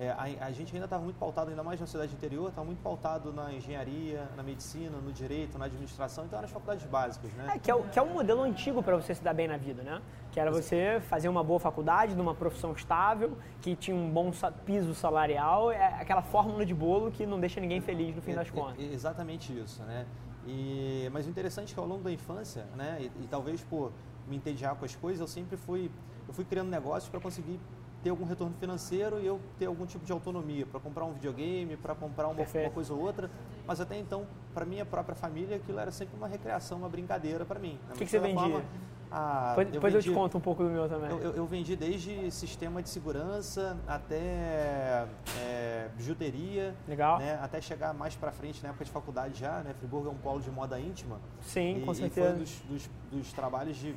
é, 0.00 0.08
a, 0.12 0.46
a, 0.46 0.50
gente 0.50 0.74
ainda 0.74 0.86
estava 0.86 1.04
muito 1.04 1.18
pautado, 1.18 1.50
ainda 1.50 1.62
mais 1.62 1.78
na 1.78 1.86
cidade 1.86 2.14
interior, 2.14 2.48
estava 2.48 2.64
muito 2.64 2.80
pautado 2.80 3.34
na 3.34 3.52
engenharia, 3.52 4.26
na 4.34 4.42
medicina, 4.42 4.96
no 4.96 5.12
direito, 5.12 5.58
na 5.58 5.66
administração, 5.66 6.24
então 6.24 6.38
eram 6.38 6.46
as 6.46 6.52
faculdades 6.52 6.86
básicas, 6.86 7.30
né? 7.34 7.52
É, 7.54 7.58
que 7.58 7.70
é, 7.70 7.74
o, 7.74 7.82
que 7.82 7.98
é 7.98 8.02
um 8.02 8.14
modelo 8.14 8.40
antigo 8.40 8.82
para 8.82 8.96
você 8.96 9.14
se 9.14 9.22
dar 9.22 9.34
bem 9.34 9.46
na 9.46 9.58
vida, 9.58 9.82
né? 9.82 10.00
Que 10.32 10.40
era 10.40 10.50
você 10.50 11.02
fazer 11.02 11.28
uma 11.28 11.44
boa 11.44 11.60
faculdade, 11.60 12.14
numa 12.14 12.34
profissão 12.34 12.72
estável, 12.72 13.36
que 13.60 13.76
tinha 13.76 13.94
um 13.94 14.08
bom 14.08 14.30
piso 14.64 14.94
salarial, 14.94 15.70
é 15.70 16.00
aquela 16.00 16.22
fórmula 16.22 16.64
de 16.64 16.72
bolo 16.72 17.10
que 17.10 17.26
não 17.26 17.38
deixa 17.38 17.60
ninguém 17.60 17.82
feliz 17.82 18.16
no 18.16 18.22
fim 18.22 18.32
é, 18.32 18.36
das 18.36 18.50
contas. 18.50 18.82
É, 18.82 18.94
exatamente 18.94 19.52
isso, 19.52 19.82
né? 19.82 20.06
E, 20.46 21.10
mas 21.12 21.26
o 21.26 21.28
interessante 21.28 21.72
é 21.72 21.74
que 21.74 21.80
ao 21.80 21.86
longo 21.86 22.02
da 22.02 22.10
infância, 22.10 22.64
né, 22.74 22.96
e, 23.00 23.24
e 23.24 23.28
talvez 23.28 23.62
por 23.62 23.92
me 24.26 24.36
entediar 24.36 24.74
com 24.76 24.86
as 24.86 24.94
coisas, 24.96 25.20
eu 25.20 25.28
sempre 25.28 25.58
fui, 25.58 25.90
eu 26.26 26.32
fui 26.32 26.46
criando 26.46 26.70
negócios 26.70 27.10
para 27.10 27.20
conseguir 27.20 27.60
ter 28.02 28.10
algum 28.10 28.24
retorno 28.24 28.54
financeiro 28.58 29.20
e 29.20 29.26
eu 29.26 29.40
ter 29.58 29.66
algum 29.66 29.86
tipo 29.86 30.04
de 30.04 30.12
autonomia 30.12 30.66
para 30.66 30.80
comprar 30.80 31.04
um 31.04 31.12
videogame, 31.12 31.76
para 31.76 31.94
comprar 31.94 32.28
uma, 32.28 32.42
uma, 32.42 32.70
coisa 32.70 32.92
ou 32.94 33.00
outra. 33.00 33.30
Mas 33.66 33.80
até 33.80 33.98
então, 33.98 34.26
para 34.54 34.64
minha 34.64 34.84
própria 34.84 35.14
família, 35.14 35.56
aquilo 35.56 35.78
era 35.78 35.90
sempre 35.90 36.16
uma 36.16 36.28
recreação, 36.28 36.78
uma 36.78 36.88
brincadeira 36.88 37.44
para 37.44 37.58
mim. 37.58 37.78
O 37.90 37.92
que, 37.92 38.04
que, 38.04 38.10
você 38.10 38.18
vendia? 38.18 38.40
Forma, 38.40 38.64
ah, 39.12 39.54
depois, 39.56 39.74
eu, 39.74 39.80
vendi, 39.80 39.96
eu, 39.96 40.02
te 40.02 40.10
conto 40.12 40.38
um 40.38 40.40
pouco 40.40 40.62
do 40.62 40.70
meu 40.70 40.88
também. 40.88 41.10
Eu, 41.10 41.18
eu, 41.18 41.32
eu 41.32 41.46
vendi 41.46 41.74
desde 41.74 42.30
sistema 42.30 42.80
de 42.80 42.88
segurança 42.88 43.76
até 43.86 45.06
é, 45.36 45.88
bijuteria. 45.96 46.74
Legal. 46.86 47.18
Né, 47.18 47.38
até 47.42 47.60
chegar 47.60 47.92
mais 47.92 48.14
para 48.14 48.30
frente, 48.30 48.62
na 48.62 48.68
época 48.68 48.84
de 48.84 48.90
faculdade 48.90 49.38
já, 49.38 49.62
né? 49.62 49.74
Friburgo 49.74 50.08
é 50.08 50.12
um 50.12 50.16
polo 50.16 50.40
de 50.40 50.50
moda 50.50 50.78
íntima. 50.78 51.18
Sim, 51.40 51.78
e, 51.78 51.84
com 51.84 51.92
certeza. 51.92 52.28
E 52.28 52.30
foi 52.30 52.36
um 52.36 52.38
dos, 52.38 52.60
dos, 52.68 52.90
dos 53.10 53.32
trabalhos 53.32 53.76
de 53.76 53.96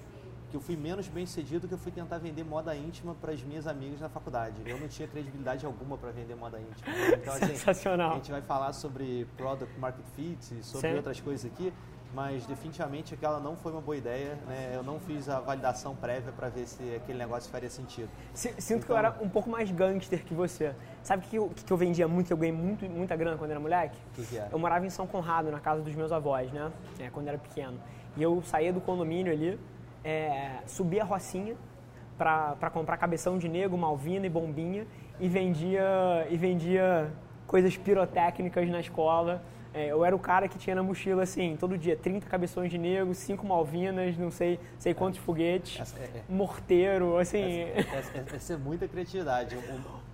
que 0.53 0.57
eu 0.57 0.61
fui 0.61 0.75
menos 0.75 1.07
bem 1.07 1.25
sucedido 1.25 1.67
que 1.67 1.73
eu 1.73 1.79
fui 1.79 1.91
tentar 1.91 2.19
vender 2.19 2.43
moda 2.43 2.75
íntima 2.75 3.15
para 3.15 3.31
as 3.31 3.41
minhas 3.41 3.65
amigas 3.65 3.99
na 3.99 4.07
faculdade. 4.07 4.61
Eu 4.67 4.79
não 4.79 4.87
tinha 4.87 5.07
credibilidade 5.07 5.65
alguma 5.65 5.97
para 5.97 6.11
vender 6.11 6.35
moda 6.35 6.59
íntima. 6.59 6.95
Então, 7.11 7.33
assim, 7.33 7.47
Sensacional. 7.47 8.11
a 8.11 8.13
gente 8.15 8.29
vai 8.29 8.41
falar 8.43 8.71
sobre 8.71 9.25
product 9.35 9.79
market 9.79 10.05
fit, 10.15 10.63
sobre 10.63 10.91
Sim. 10.91 10.95
outras 10.95 11.19
coisas 11.19 11.51
aqui, 11.51 11.73
mas 12.13 12.45
definitivamente 12.45 13.15
aquela 13.15 13.39
não 13.39 13.55
foi 13.55 13.71
uma 13.71 13.81
boa 13.81 13.97
ideia. 13.97 14.35
Né? 14.45 14.73
Eu 14.75 14.83
não 14.83 14.99
fiz 14.99 15.27
a 15.27 15.39
validação 15.39 15.95
prévia 15.95 16.31
para 16.31 16.49
ver 16.49 16.67
se 16.67 16.97
aquele 16.97 17.17
negócio 17.17 17.49
faria 17.49 17.71
sentido. 17.71 18.09
Sinto 18.35 18.61
então, 18.61 18.79
que 18.79 18.91
eu 18.91 18.97
era 18.97 19.17
um 19.21 19.29
pouco 19.29 19.49
mais 19.49 19.71
gangster 19.71 20.23
que 20.23 20.35
você. 20.35 20.75
Sabe 21.01 21.25
o 21.25 21.29
que, 21.29 21.35
eu, 21.35 21.49
que 21.49 21.73
eu 21.73 21.77
vendia 21.77 22.07
muito, 22.07 22.27
que 22.27 22.33
eu 22.33 22.37
ganhei 22.37 22.55
muito, 22.55 22.85
muita 22.85 23.15
grana 23.15 23.37
quando 23.37 23.49
era 23.49 23.59
moleque? 23.59 23.97
O 24.11 24.15
que, 24.17 24.25
que 24.27 24.37
era? 24.37 24.49
Eu 24.51 24.59
morava 24.59 24.85
em 24.85 24.91
São 24.91 25.07
Conrado, 25.07 25.49
na 25.49 25.59
casa 25.59 25.81
dos 25.81 25.95
meus 25.95 26.11
avós, 26.11 26.51
né? 26.51 26.71
É, 26.99 27.09
quando 27.09 27.27
era 27.27 27.39
pequeno. 27.39 27.79
E 28.15 28.21
eu 28.21 28.43
saía 28.43 28.71
do 28.71 28.79
condomínio 28.79 29.33
ali, 29.33 29.59
é, 30.03 30.59
subia 30.65 31.03
a 31.03 31.05
Rocinha 31.05 31.55
para 32.17 32.69
comprar 32.71 32.97
cabeção 32.97 33.37
de 33.37 33.49
nego, 33.49 33.77
malvina 33.77 34.25
e 34.25 34.29
bombinha 34.29 34.85
e 35.19 35.27
vendia, 35.27 36.27
e 36.29 36.37
vendia 36.37 37.11
coisas 37.47 37.75
pirotécnicas 37.77 38.69
na 38.69 38.79
escola. 38.79 39.43
É, 39.73 39.87
eu 39.87 40.05
era 40.05 40.15
o 40.15 40.19
cara 40.19 40.47
que 40.47 40.57
tinha 40.57 40.75
na 40.75 40.83
mochila, 40.83 41.23
assim, 41.23 41.57
todo 41.59 41.75
dia, 41.77 41.97
30 41.97 42.27
cabeções 42.27 42.69
de 42.69 42.77
nego, 42.77 43.13
5 43.13 43.45
malvinas, 43.45 44.15
não 44.17 44.29
sei, 44.29 44.59
sei 44.77 44.93
quantos 44.93 45.19
foguetes, 45.19 45.81
essa, 45.81 45.99
é, 45.99 46.03
é, 46.03 46.21
morteiro, 46.29 47.17
assim... 47.17 47.61
Essa, 47.75 47.97
essa, 47.97 48.35
essa, 48.35 48.53
é 48.53 48.57
muita 48.57 48.87
criatividade. 48.87 49.57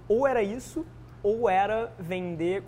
Ou 0.07 0.25
era 0.25 0.41
isso, 0.41 0.85
ou 1.21 1.49
era 1.49 1.91
vender, 1.99 2.63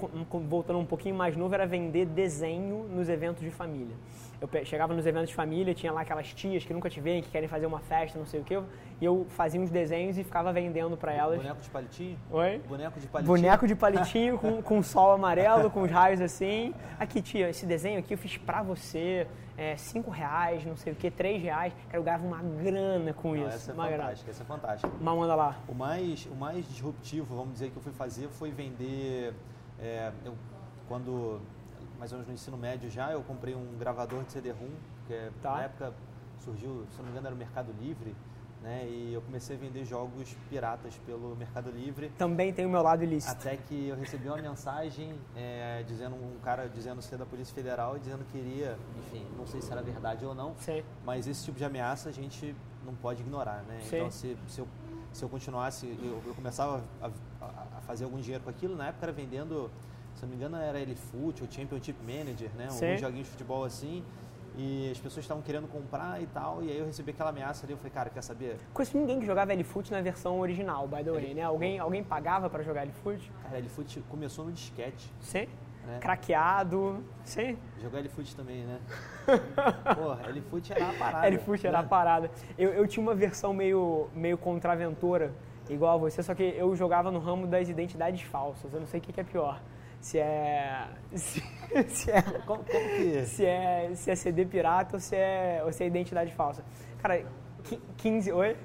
voltando 0.50 0.80
um 0.80 0.86
pouquinho 0.86 1.16
mais 1.16 1.38
novo, 1.38 1.54
era 1.54 1.66
vender 1.66 2.06
desenho 2.06 2.84
nos 2.90 3.08
eventos 3.08 3.42
de 3.42 3.50
família 3.50 3.96
eu 4.41 4.65
chegava 4.65 4.93
nos 4.93 5.05
eventos 5.05 5.29
de 5.29 5.36
família, 5.36 5.74
tinha 5.74 5.91
lá 5.91 6.01
aquelas 6.01 6.33
tias 6.33 6.65
que 6.65 6.74
nunca 6.74 6.89
te 6.89 7.00
veem, 7.00 7.21
que 7.21 7.29
querem 7.29 7.48
fazer 7.48 7.67
uma 7.67 7.79
festa, 7.79 8.17
não 8.17 8.25
sei 8.25 8.41
o 8.41 8.43
quê, 8.43 8.60
e 9.00 9.05
eu 9.05 9.27
fazia 9.29 9.62
uns 9.62 9.69
desenhos 9.69 10.17
e 10.17 10.24
ficava 10.24 10.51
vendendo 10.51 10.98
para 10.98 11.13
elas. 11.13 11.38
Boneco 11.38 11.62
de 11.62 11.69
palitinho? 11.69 12.19
Oi? 12.31 12.62
Boneco 12.67 13.00
de 13.00 13.07
palitinho? 13.07 13.38
Boneco 13.38 13.67
de 13.67 13.75
palitinho 13.75 14.38
com, 14.39 14.62
com 14.63 14.81
sol 14.81 15.12
amarelo, 15.12 15.69
com 15.69 15.83
os 15.83 15.91
raios 15.91 16.19
assim. 16.19 16.74
Aqui, 17.00 17.21
tia, 17.21 17.50
esse 17.50 17.67
desenho 17.67 18.00
aqui 18.00 18.15
eu 18.15 18.17
fiz 18.17 18.36
pra 18.38 18.63
você, 18.63 19.27
é, 19.55 19.77
cinco 19.77 20.10
reais, 20.10 20.65
não 20.65 20.75
sei 20.75 20.93
o 20.93 20.95
quê, 20.95 21.12
três 21.12 21.41
reais. 21.41 21.71
eu 21.93 22.01
ganhava 22.01 22.25
uma 22.25 22.41
grana 22.41 23.13
com 23.13 23.36
não, 23.36 23.48
isso. 23.48 23.55
Essa 23.55 23.71
é 23.71 23.74
uma 23.75 23.83
fantástica, 23.83 23.98
grana. 24.00 24.29
essa 24.31 24.43
é 24.43 24.45
fantástica. 24.45 24.93
Mas 25.00 25.17
manda 25.17 25.36
lá. 25.36 25.60
O 25.67 25.75
mais, 25.75 26.25
o 26.25 26.36
mais 26.36 26.67
disruptivo, 26.67 27.36
vamos 27.36 27.53
dizer, 27.53 27.69
que 27.69 27.77
eu 27.77 27.81
fui 27.83 27.93
fazer 27.93 28.27
foi 28.29 28.50
vender... 28.50 29.36
É, 29.79 30.12
eu, 30.25 30.36
quando 30.88 31.39
mais 32.01 32.12
ou 32.12 32.17
menos 32.17 32.27
no 32.29 32.34
ensino 32.34 32.58
médio 32.58 32.89
já, 32.89 33.12
eu 33.12 33.22
comprei 33.22 33.53
um 33.53 33.77
gravador 33.77 34.24
de 34.24 34.31
CD-ROM, 34.31 34.72
que 35.05 35.13
é, 35.13 35.29
tá. 35.39 35.51
na 35.51 35.63
época 35.65 35.93
surgiu, 36.39 36.84
se 36.89 36.98
não 36.98 37.05
me 37.05 37.12
engano, 37.12 37.27
era 37.27 37.36
o 37.36 37.38
Mercado 37.38 37.72
Livre, 37.79 38.15
né? 38.60 38.88
E 38.88 39.13
eu 39.13 39.22
comecei 39.22 39.55
a 39.55 39.60
vender 39.60 39.86
jogos 39.86 40.36
piratas 40.50 40.98
pelo 41.05 41.36
Mercado 41.36 41.70
Livre. 41.70 42.12
Também 42.17 42.51
tem 42.51 42.65
o 42.65 42.70
meu 42.70 42.81
lado 42.81 43.03
ilícito. 43.03 43.31
Até 43.31 43.55
que 43.55 43.89
eu 43.89 43.96
recebi 43.96 44.27
uma 44.27 44.38
mensagem 44.38 45.13
é, 45.36 45.84
dizendo 45.84 46.15
um 46.15 46.39
cara 46.43 46.67
dizendo 46.67 47.03
ser 47.03 47.17
da 47.17 47.25
Polícia 47.25 47.53
Federal 47.53 48.00
dizendo 48.00 48.25
que 48.31 48.38
iria, 48.39 48.79
enfim, 48.98 49.24
não 49.38 49.46
sei 49.46 49.62
se 49.62 49.72
era 49.72 49.84
verdade 49.84 50.25
ou 50.25 50.34
não, 50.34 50.55
Sim. 50.58 50.84
mas 51.05 51.27
esse 51.27 51.46
tipo 51.46 51.60
de 51.60 51.65
ameaça 51.65 52.10
a 52.10 52.12
gente 52.12 52.55
não 52.84 52.96
pode 52.96 53.22
ignorar, 53.22 53.63
né? 53.67 53.79
Sim. 53.84 53.98
Então 53.98 54.10
se, 54.10 54.36
se, 54.48 54.60
eu, 54.60 54.67
se 55.13 55.24
eu 55.24 55.29
continuasse, 55.29 55.86
eu, 55.86 56.20
eu 56.25 56.34
começava 56.34 56.84
a, 57.00 57.12
a, 57.39 57.77
a 57.77 57.81
fazer 57.81 58.05
algum 58.05 58.20
dinheiro 58.20 58.43
com 58.43 58.50
aquilo, 58.50 58.75
na 58.75 58.88
época 58.88 59.05
era 59.05 59.13
vendendo, 59.13 59.70
se 60.22 60.25
não 60.25 60.30
me 60.30 60.36
engano 60.36 60.56
era 60.56 60.78
LFoot 60.80 61.42
ou 61.42 61.51
Championship 61.51 61.98
Manager, 62.04 62.50
né? 62.56 62.70
Sim. 62.70 62.86
Alguns 62.86 63.01
joguinhos 63.01 63.25
de 63.25 63.32
futebol 63.32 63.63
assim. 63.63 64.04
E 64.56 64.92
as 64.92 65.00
pessoas 65.00 65.24
estavam 65.24 65.42
querendo 65.42 65.68
comprar 65.68 66.22
e 66.22 66.28
tal, 66.28 66.62
e 66.62 66.70
aí 66.70 66.78
eu 66.78 66.86
recebi 66.86 67.12
aquela 67.12 67.30
ameaça 67.30 67.66
ali, 67.66 67.72
eu 67.72 67.78
falei, 67.78 67.92
cara, 67.92 68.10
quer 68.10 68.22
saber? 68.22 68.58
Conheço 68.74 68.98
ninguém 68.98 69.18
que 69.18 69.25
jogava 69.25 69.54
L-Foot 69.54 69.90
na 69.92 70.01
versão 70.01 70.40
original, 70.42 70.88
by 70.90 71.04
the 71.06 71.10
way, 71.12 71.34
né? 71.34 71.44
Alguém, 71.44 71.80
alguém 71.80 72.04
pagava 72.04 72.50
pra 72.50 72.62
jogar 72.62 72.82
L-Foot? 72.82 73.32
Cara, 73.44 73.58
LFoot 73.60 74.01
começou 74.10 74.44
no 74.44 74.51
disquete, 74.51 75.12
Sim. 75.22 75.48
né? 75.88 76.00
Craqueado, 76.01 77.01
sim. 77.24 77.58
Jogar 77.82 78.00
L-Foot 78.00 78.36
também, 78.36 78.66
né? 78.66 78.80
Porra, 79.96 80.28
L-Foot 80.28 80.74
era 80.74 80.90
a 80.90 80.94
parada. 80.94 81.28
L-Foot 81.28 81.68
era 81.68 81.80
a 81.80 81.82
né? 81.82 81.88
parada. 81.88 82.32
Eu, 82.58 82.74
eu 82.74 82.86
tinha 82.88 83.01
uma 83.01 83.16
versão 83.16 83.54
meio, 83.54 84.10
meio 84.13 84.38
contraventora, 84.38 85.34
igual 85.70 85.96
a 85.96 85.98
você, 85.98 86.22
só 86.22 86.36
que 86.36 86.44
eu 86.44 86.75
jogava 86.75 87.10
no 87.10 87.20
ramo 87.20 87.48
das 87.48 87.70
identidades 87.70 88.22
falsas. 88.24 88.74
Eu 88.74 88.82
não 88.82 88.88
sei 88.88 89.00
o 89.00 89.04
que, 89.04 89.13
que 89.13 89.22
é 89.22 89.24
pior. 89.24 89.62
Se 90.01 90.17
é. 90.20 90.88
Se, 91.15 91.41
se 91.89 92.12
é. 92.12 92.22
Como, 92.46 92.63
como 92.63 92.65
que... 92.65 93.25
Se 93.25 93.46
é, 93.46 93.91
se 93.96 94.12
é 94.12 94.15
CD 94.15 94.46
pirata 94.46 94.96
ou 94.98 95.00
se 95.00 95.15
é, 95.15 95.62
ou 95.63 95.72
se 95.72 95.84
é 95.84 95.88
identidade 95.88 96.34
falsa. 96.34 96.63
Cara, 97.01 97.24
qui- 97.63 97.79
15. 97.98 98.31
Oi? 98.31 98.58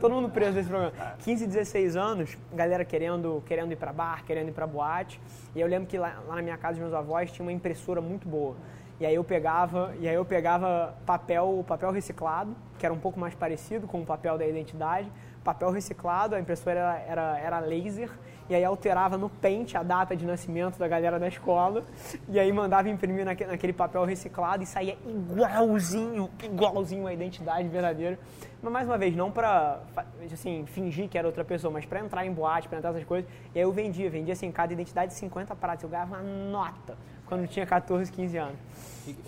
Todo 0.00 0.12
mundo 0.14 0.28
preso 0.28 0.52
nesse 0.52 0.68
programa. 0.68 0.92
15, 1.20 1.46
16 1.46 1.96
anos, 1.96 2.36
galera 2.52 2.84
querendo, 2.84 3.42
querendo 3.46 3.72
ir 3.72 3.76
pra 3.76 3.92
bar, 3.92 4.24
querendo 4.24 4.48
ir 4.48 4.52
pra 4.52 4.66
boate. 4.66 5.20
E 5.54 5.60
eu 5.60 5.66
lembro 5.68 5.88
que 5.88 5.96
lá, 5.96 6.20
lá 6.26 6.34
na 6.36 6.42
minha 6.42 6.58
casa, 6.58 6.74
os 6.74 6.80
meus 6.80 6.92
avós 6.92 7.30
tinham 7.30 7.46
uma 7.46 7.52
impressora 7.52 8.00
muito 8.00 8.28
boa. 8.28 8.56
E 9.00 9.06
aí 9.06 9.14
eu 9.14 9.22
pegava, 9.22 9.94
e 10.00 10.08
aí 10.08 10.14
eu 10.14 10.24
pegava 10.24 10.94
papel, 11.06 11.64
papel 11.66 11.92
reciclado, 11.92 12.54
que 12.78 12.84
era 12.84 12.92
um 12.92 12.98
pouco 12.98 13.18
mais 13.18 13.34
parecido 13.34 13.86
com 13.86 14.00
o 14.00 14.04
papel 14.06 14.36
da 14.36 14.44
identidade, 14.46 15.10
papel 15.44 15.70
reciclado, 15.70 16.34
a 16.34 16.40
impressora 16.40 16.78
era, 16.80 16.98
era, 17.06 17.38
era 17.38 17.58
laser, 17.60 18.10
e 18.50 18.54
aí 18.56 18.64
alterava 18.64 19.16
no 19.16 19.28
pente 19.28 19.76
a 19.76 19.82
data 19.84 20.16
de 20.16 20.26
nascimento 20.26 20.78
da 20.78 20.88
galera 20.88 21.16
da 21.18 21.28
escola, 21.28 21.84
e 22.28 22.40
aí 22.40 22.50
mandava 22.52 22.88
imprimir 22.88 23.24
naque- 23.24 23.46
naquele 23.46 23.72
papel 23.72 24.04
reciclado 24.04 24.64
e 24.64 24.66
saía 24.66 24.96
igualzinho, 25.06 26.28
igualzinho 26.42 27.06
a 27.06 27.12
identidade 27.12 27.68
verdadeira. 27.68 28.18
Mas 28.60 28.72
mais 28.72 28.86
uma 28.88 28.98
vez, 28.98 29.14
não 29.14 29.30
pra 29.30 29.78
fa- 29.94 30.06
assim, 30.32 30.64
fingir 30.66 31.08
que 31.08 31.16
era 31.16 31.26
outra 31.28 31.44
pessoa, 31.44 31.72
mas 31.72 31.84
pra 31.86 32.00
entrar 32.00 32.26
em 32.26 32.32
boate, 32.32 32.68
pra 32.68 32.78
entrar 32.78 32.90
nessas 32.92 33.06
coisas. 33.06 33.30
E 33.54 33.58
aí 33.58 33.62
eu 33.64 33.70
vendia, 33.70 34.10
vendia 34.10 34.32
assim, 34.32 34.50
cada 34.50 34.72
identidade 34.72 35.14
50 35.14 35.54
pratos, 35.54 35.84
eu 35.84 35.88
ganhava 35.90 36.16
uma 36.16 36.22
nota 36.22 36.96
quando 37.28 37.46
tinha 37.46 37.66
14, 37.66 38.10
15 38.10 38.36
anos. 38.38 38.56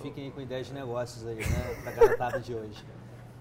Fiquem- 0.02 0.24
aí 0.24 0.30
com 0.30 0.40
ideias 0.40 0.66
de 0.66 0.74
negócios 0.74 1.26
aí, 1.26 1.36
né? 1.36 1.76
Pra 1.82 1.92
garotada 1.92 2.40
de 2.40 2.54
hoje. 2.54 2.84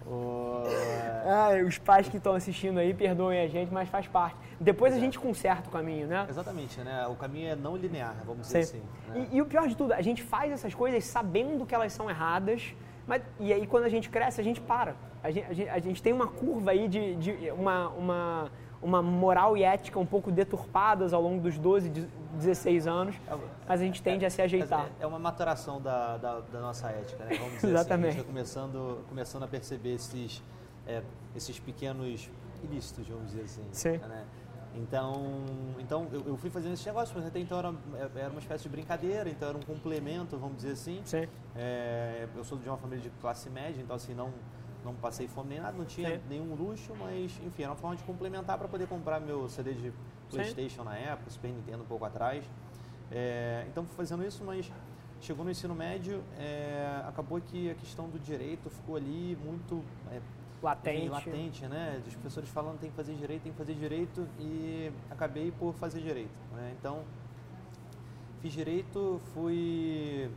O- 0.06 0.63
Ah, 1.25 1.50
os 1.66 1.78
pais 1.78 2.08
que 2.10 2.18
estão 2.18 2.34
assistindo 2.34 2.80
aí, 2.80 2.94
perdoem 2.94 3.42
a 3.42 3.48
gente, 3.48 3.72
mas 3.74 3.88
faz 3.89 4.08
parte. 4.08 4.36
Depois 4.60 4.94
a 4.94 5.00
gente 5.00 5.20
conserta 5.20 5.70
o 5.70 5.72
caminho, 5.72 6.08
né? 6.08 6.25
Exatamente, 6.30 6.80
né? 6.82 7.08
O 7.08 7.16
caminho 7.16 7.50
é 7.51 7.56
não 7.56 7.75
linear, 7.75 8.16
vamos 8.25 8.48
dizer 8.48 8.63
Sim. 8.66 8.78
assim. 8.78 9.13
né? 9.20 9.28
E, 9.32 9.38
e 9.38 9.42
o 9.42 9.46
pior 9.46 9.68
de 9.68 9.75
tudo, 9.75 9.94
a 9.94 10.01
gente 10.01 10.24
faz 10.24 10.51
essas 10.51 10.74
coisas 10.74 11.04
sabendo 11.06 11.66
que 11.66 11.75
elas 11.75 11.94
são 11.94 12.10
erradas, 12.10 12.74
mas, 13.08 13.22
e 13.39 13.54
aí 13.54 13.66
quando 13.68 13.84
a 13.86 13.89
gente 13.89 14.10
cresce, 14.10 14.39
a 14.42 14.44
gente 14.44 14.60
para. 14.62 14.96
A 15.24 15.30
gente, 15.32 15.46
a 15.50 15.54
gente, 15.54 15.70
a 15.70 15.80
gente 15.80 16.01
tem 16.01 16.13
uma 16.13 16.28
curva 16.28 16.72
aí 16.72 16.88
de, 16.88 17.16
de 17.16 17.51
uma, 17.51 17.89
uma, 17.89 18.51
uma 18.82 19.02
moral 19.02 19.58
e 19.58 19.64
ética 19.64 20.00
um 20.00 20.06
pouco 20.06 20.32
deturpadas 20.32 21.14
ao 21.14 21.22
longo 21.22 21.42
dos 21.42 21.58
12, 21.58 21.90
de- 21.90 22.08
16 22.34 22.88
anos, 22.88 23.16
mas 23.68 23.82
a 23.82 23.84
gente 23.84 24.02
tende 24.02 24.26
a 24.26 24.30
se 24.30 24.42
ajeitar. 24.42 24.90
É, 25.00 25.04
é 25.04 25.08
uma 25.08 25.20
maturação 25.20 25.82
da, 25.82 26.18
da, 26.18 26.40
da 26.40 26.60
nossa 26.60 26.90
ética, 26.90 27.26
né? 27.26 27.38
Vamos 27.38 27.56
dizer 27.56 27.68
Exatamente. 27.70 27.90
assim. 27.90 28.08
A 28.08 28.12
gente 28.12 28.20
está 28.20 28.32
começando, 28.32 29.06
começando 29.10 29.44
a 29.44 29.48
perceber 29.48 29.96
esses, 29.96 30.42
é, 30.88 31.02
esses 31.36 31.60
pequenos 31.60 32.30
ilícitos, 32.64 33.08
vamos 33.08 33.28
dizer 33.28 33.44
assim. 33.44 33.66
Sim. 33.72 33.98
Né? 33.98 34.26
Então, 34.76 35.46
então 35.80 36.08
eu, 36.12 36.24
eu 36.28 36.38
fui 36.38 36.50
fazendo 36.50 36.74
esse 36.74 36.86
negócio, 36.86 37.14
mas 37.18 37.26
até 37.26 37.40
então 37.40 37.58
era, 37.58 37.74
era 38.16 38.30
uma 38.30 38.40
espécie 38.40 38.64
de 38.64 38.70
brincadeira, 38.70 39.30
então 39.30 39.50
era 39.50 39.58
um 39.58 39.62
complemento, 39.62 40.38
vamos 40.38 40.58
dizer 40.58 40.74
assim. 40.74 41.02
Sim. 41.04 41.28
É, 41.56 42.28
eu 42.36 42.44
sou 42.44 42.58
de 42.58 42.70
uma 42.70 42.78
família 42.78 43.02
de 43.02 43.10
classe 43.20 43.50
média, 43.50 43.82
então 43.82 43.96
assim, 43.96 44.14
não, 44.14 44.32
não 44.84 44.94
passei 44.96 45.28
fome 45.28 45.50
nem 45.50 45.60
nada, 45.60 45.78
não 45.78 45.86
tinha 45.86 46.18
Sim. 46.18 46.22
nenhum 46.30 46.56
luxo, 46.56 46.94
mas 46.98 47.40
enfim, 47.46 47.64
era 47.64 47.72
uma 47.72 47.78
forma 47.78 47.96
de 47.96 48.04
complementar 48.04 48.58
para 48.58 48.68
poder 48.68 48.88
comprar 48.88 49.20
meu 49.20 49.48
CD 49.50 49.74
de 49.74 49.94
Playstation 50.30 50.84
na 50.84 50.96
época, 50.96 51.30
Super 51.30 51.50
Nintendo 51.50 51.84
um 51.84 51.88
pouco 51.88 52.06
atrás. 52.06 52.46
É, 53.12 53.66
então 53.68 53.84
fui 53.86 53.96
fazendo 53.96 54.24
isso, 54.24 54.44
mas 54.44 54.72
chegou 55.20 55.44
no 55.44 55.52
ensino 55.52 55.76
médio, 55.76 56.24
é, 56.38 57.04
acabou 57.08 57.42
que 57.42 57.70
a 57.70 57.76
questão 57.76 58.08
do 58.08 58.20
direito 58.20 58.70
ficou 58.70 58.96
ali 58.96 59.38
muito 59.44 59.84
é, 60.12 60.22
Latente. 60.62 60.98
enfim, 60.98 61.10
latente, 61.10 61.66
né? 61.68 62.02
Dos 62.04 62.14
professores 62.16 62.50
falando 62.50 62.80
tem 62.80 62.90
que 62.90 62.96
fazer 62.96 63.14
direito, 63.14 63.44
tem 63.44 63.52
que 63.52 63.58
fazer 63.58 63.74
direito 63.76 64.28
e 64.38 64.92
acabei 65.10 65.52
por 65.52 65.74
fazer 65.74 66.02
direito. 66.02 66.32
Né? 66.54 66.76
Então 66.78 67.04
fiz 68.42 68.52
direito, 68.54 69.22
fui 69.34 70.30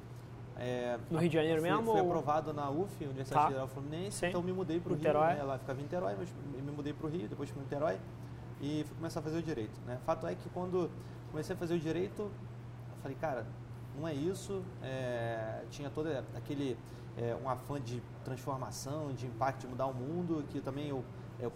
é, 0.58 0.98
No 1.10 1.18
Rio 1.18 1.28
de 1.28 1.34
Janeiro 1.36 1.60
fui, 1.60 1.70
mesmo 1.70 1.84
Fui 1.92 2.00
ou- 2.00 2.06
aprovado 2.06 2.52
na 2.52 2.70
UF, 2.70 3.04
Universidade 3.04 3.40
Tá. 3.42 3.46
Federal 3.48 3.68
Fluminense, 3.68 4.18
Sim. 4.18 4.26
então 4.26 4.42
me 4.42 4.52
mudei 4.52 4.80
para 4.80 4.92
o 4.92 4.96
Rio, 4.96 5.12
né? 5.12 5.42
lá 5.42 5.58
ficava 5.58 5.78
em 5.80 5.82
Niterói, 5.82 6.14
mas 6.18 6.28
me 6.62 6.70
mudei 6.72 6.92
para 6.92 7.06
o 7.06 7.10
Rio, 7.10 7.28
depois 7.28 7.50
para 7.50 7.62
Niterói 7.62 7.98
e 8.60 8.84
fui 8.86 8.96
começar 8.96 9.20
a 9.20 9.22
fazer 9.22 9.38
o 9.38 9.42
direito. 9.42 9.80
Né? 9.86 9.98
Fato 10.06 10.26
é 10.26 10.34
que 10.34 10.48
quando 10.50 10.90
comecei 11.30 11.54
a 11.54 11.58
fazer 11.58 11.74
o 11.74 11.78
direito, 11.78 12.22
eu 12.22 12.96
falei, 13.02 13.16
cara, 13.20 13.46
não 13.98 14.06
é 14.06 14.14
isso, 14.14 14.62
é, 14.82 15.62
tinha 15.70 15.90
todo 15.90 16.08
aquele 16.36 16.76
é, 17.16 17.36
um 17.42 17.48
afã 17.48 17.80
de 17.80 18.02
transformação, 18.24 19.12
de 19.12 19.26
impacto, 19.26 19.62
de 19.62 19.66
mudar 19.68 19.86
o 19.86 19.94
mundo, 19.94 20.44
que 20.50 20.60
também 20.60 20.88
eu, 20.88 21.04
eu, 21.40 21.52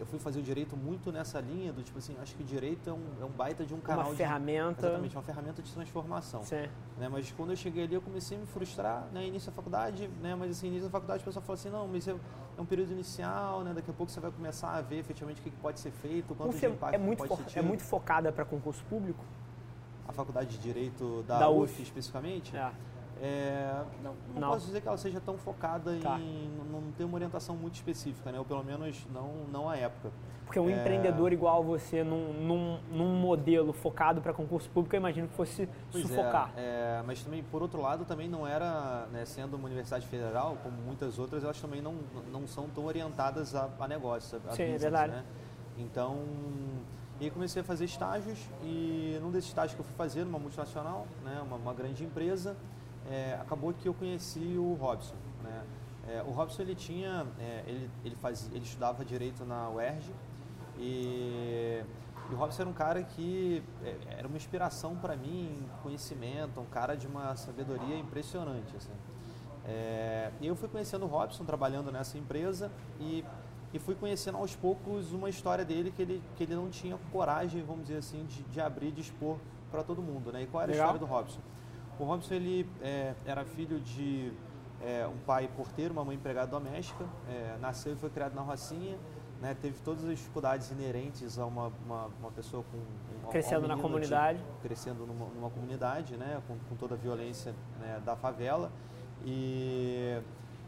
eu 0.00 0.06
fui 0.06 0.18
fazer 0.18 0.40
o 0.40 0.42
direito 0.42 0.74
muito 0.78 1.12
nessa 1.12 1.38
linha 1.40 1.74
do 1.74 1.82
tipo 1.82 1.98
assim, 1.98 2.16
acho 2.22 2.34
que 2.34 2.42
o 2.42 2.46
direito 2.46 2.88
é 2.88 2.92
um, 2.94 3.02
é 3.20 3.24
um 3.24 3.28
baita 3.28 3.66
de 3.66 3.74
um 3.74 3.80
canal 3.80 4.06
Uma 4.06 4.10
de- 4.12 4.16
ferramenta. 4.16 4.86
exatamente, 4.86 5.14
uma 5.14 5.22
ferramenta 5.22 5.62
de 5.62 5.70
transformação. 5.70 6.42
Sim. 6.42 6.66
Né, 6.98 7.06
mas 7.10 7.30
quando 7.32 7.50
eu 7.50 7.56
cheguei 7.56 7.84
ali, 7.84 7.94
eu 7.94 8.00
comecei 8.00 8.38
a 8.38 8.40
me 8.40 8.46
frustrar, 8.46 9.06
né, 9.12 9.26
início 9.26 9.50
da 9.50 9.54
faculdade, 9.56 10.08
né, 10.22 10.34
mas 10.34 10.52
assim, 10.52 10.68
início 10.68 10.84
da 10.86 10.90
faculdade, 10.90 11.22
o 11.22 11.24
pessoal 11.26 11.42
falou 11.44 11.54
assim, 11.54 11.68
não, 11.68 11.86
mas 11.86 12.08
é, 12.08 12.12
é 12.12 12.60
um 12.60 12.64
período 12.64 12.92
inicial, 12.92 13.62
né, 13.62 13.74
daqui 13.74 13.90
a 13.90 13.94
pouco 13.94 14.10
você 14.10 14.20
vai 14.20 14.30
começar 14.30 14.70
a 14.70 14.80
ver 14.80 14.96
efetivamente 15.00 15.40
o 15.40 15.44
que 15.44 15.50
pode 15.50 15.78
ser 15.78 15.90
feito, 15.90 16.34
quanto 16.34 16.56
de 16.56 16.64
impacto 16.66 16.94
é 16.94 16.98
muito 16.98 17.18
pode 17.28 17.50
ser 17.52 17.58
é 17.58 17.62
muito 17.62 17.82
focada 17.82 18.32
para 18.32 18.46
concurso 18.46 18.82
público? 18.84 19.22
A 20.08 20.12
faculdade 20.12 20.48
de 20.48 20.58
Direito 20.58 21.22
da, 21.28 21.40
Da 21.40 21.50
UF, 21.50 21.72
UF. 21.74 21.82
especificamente, 21.82 22.56
É. 22.56 22.72
é, 23.20 23.82
não, 24.02 24.14
não, 24.34 24.40
Não. 24.40 24.48
posso 24.50 24.66
dizer 24.66 24.80
que 24.80 24.88
ela 24.88 24.96
seja 24.96 25.20
tão 25.20 25.36
focada 25.36 25.94
Tá. 26.02 26.18
em 26.18 26.50
não 26.70 26.80
não 26.80 26.92
ter 26.92 27.04
uma 27.04 27.14
orientação 27.16 27.54
muito 27.56 27.74
específica, 27.74 28.32
né, 28.32 28.38
ou 28.38 28.44
pelo 28.44 28.64
menos 28.64 29.06
não, 29.12 29.44
não 29.52 29.68
à 29.68 29.76
época. 29.76 30.10
Porque 30.46 30.58
um 30.58 30.68
É. 30.68 30.80
empreendedor 30.80 31.32
igual 31.32 31.62
você, 31.62 32.02
num, 32.02 32.32
num, 32.32 32.78
num 32.90 33.14
modelo 33.14 33.72
focado 33.72 34.20
para 34.20 34.32
concurso 34.32 34.68
público, 34.70 34.96
eu 34.96 34.98
imagino 34.98 35.28
que 35.28 35.34
fosse 35.34 35.68
Pois 35.92 36.04
sufocar. 36.06 36.52
É, 36.56 36.98
é, 36.98 37.02
mas 37.06 37.22
também, 37.22 37.42
por 37.44 37.62
outro 37.62 37.80
lado, 37.80 38.04
também 38.04 38.28
não 38.28 38.46
era, 38.46 39.06
né, 39.12 39.24
sendo 39.24 39.54
uma 39.56 39.66
universidade 39.66 40.06
federal, 40.08 40.56
como 40.62 40.76
muitas 40.78 41.18
outras, 41.20 41.44
elas 41.44 41.60
também 41.60 41.80
não, 41.80 41.94
não 42.32 42.48
são 42.48 42.68
tão 42.68 42.84
orientadas 42.86 43.54
a, 43.54 43.68
a 43.78 43.86
negócio, 43.88 44.40
a 44.48 44.52
Sim, 44.52 44.62
é 44.62 44.66
business, 44.72 44.82
verdade. 44.82 45.12
né? 45.12 45.24
Então, 45.78 46.18
e 47.20 47.24
aí 47.24 47.30
comecei 47.30 47.62
a 47.62 47.64
fazer 47.64 47.84
estágios 47.84 48.38
e 48.62 49.18
num 49.22 49.30
desses 49.30 49.50
estágios 49.50 49.74
que 49.74 49.80
eu 49.80 49.84
fui 49.84 49.94
fazer 49.94 50.24
numa 50.24 50.38
multinacional, 50.38 51.06
né, 51.22 51.40
uma, 51.46 51.56
uma 51.56 51.74
grande 51.74 52.02
empresa, 52.02 52.56
é, 53.10 53.34
acabou 53.40 53.74
que 53.74 53.88
eu 53.88 53.94
conheci 53.94 54.56
o 54.56 54.74
Robson, 54.74 55.16
né? 55.42 55.64
É, 56.08 56.22
o 56.22 56.30
Robson 56.30 56.62
ele 56.62 56.74
tinha, 56.74 57.26
é, 57.38 57.62
ele, 57.66 57.90
ele, 58.04 58.16
fazia, 58.16 58.48
ele 58.54 58.64
estudava 58.64 59.04
direito 59.04 59.44
na 59.44 59.68
UERJ 59.68 60.12
e, 60.78 61.84
e 62.30 62.34
o 62.34 62.36
Robson 62.36 62.62
era 62.62 62.70
um 62.70 62.74
cara 62.74 63.02
que 63.02 63.62
é, 63.84 63.96
era 64.18 64.26
uma 64.26 64.36
inspiração 64.36 64.96
para 64.96 65.14
mim 65.16 65.60
em 65.60 65.82
conhecimento, 65.82 66.60
um 66.60 66.66
cara 66.66 66.96
de 66.96 67.06
uma 67.06 67.36
sabedoria 67.36 67.98
impressionante. 67.98 68.74
Assim. 68.76 68.92
É, 69.66 70.30
e 70.40 70.46
eu 70.46 70.56
fui 70.56 70.68
conhecendo 70.68 71.04
o 71.04 71.08
Robson 71.08 71.44
trabalhando 71.44 71.92
nessa 71.92 72.16
empresa 72.16 72.72
e, 72.98 73.24
e 73.72 73.78
fui 73.78 73.94
conhecendo 73.94 74.38
aos 74.38 74.56
poucos 74.56 75.12
uma 75.12 75.28
história 75.28 75.64
dele 75.64 75.92
que 75.94 76.02
ele, 76.02 76.22
que 76.36 76.44
ele 76.44 76.54
não 76.54 76.70
tinha 76.70 76.98
coragem, 77.12 77.62
vamos 77.62 77.82
dizer 77.82 77.98
assim, 77.98 78.24
de, 78.24 78.42
de 78.44 78.60
abrir, 78.60 78.90
de 78.90 79.02
expor 79.02 79.36
para 79.70 79.82
todo 79.82 80.00
mundo. 80.00 80.32
Né? 80.32 80.42
E 80.42 80.46
qual 80.46 80.62
era 80.62 80.72
Legal. 80.72 80.86
a 80.86 80.94
história 80.94 81.06
do 81.06 81.12
Robson? 81.12 81.40
O 82.00 82.04
Robson 82.04 82.32
ele 82.32 82.66
é, 82.80 83.14
era 83.26 83.44
filho 83.44 83.78
de 83.78 84.32
é, 84.80 85.06
um 85.06 85.18
pai 85.18 85.50
porteiro, 85.54 85.92
uma 85.92 86.02
mãe 86.02 86.16
empregada 86.16 86.50
doméstica, 86.50 87.04
é, 87.28 87.58
nasceu 87.60 87.92
e 87.92 87.96
foi 87.96 88.08
criado 88.08 88.34
na 88.34 88.40
Rocinha, 88.40 88.98
né, 89.38 89.54
teve 89.60 89.78
todas 89.82 90.04
as 90.04 90.10
dificuldades 90.18 90.70
inerentes 90.70 91.38
a 91.38 91.44
uma, 91.44 91.70
uma, 91.84 92.06
uma 92.18 92.30
pessoa 92.30 92.64
com 92.70 92.78
um, 92.78 93.24
a 93.24 93.28
um 93.28 93.30
Crescendo 93.30 93.68
na 93.68 93.76
menino 93.76 93.76
de- 93.76 93.82
comunidade. 93.82 94.40
crescendo 94.62 95.06
numa, 95.06 95.26
numa 95.26 95.50
comunidade, 95.50 96.16
né, 96.16 96.40
com, 96.48 96.56
com 96.70 96.74
toda 96.76 96.94
a 96.94 96.98
violência 96.98 97.54
né, 97.78 98.00
da 98.02 98.16
favela. 98.16 98.72
E, 99.22 100.18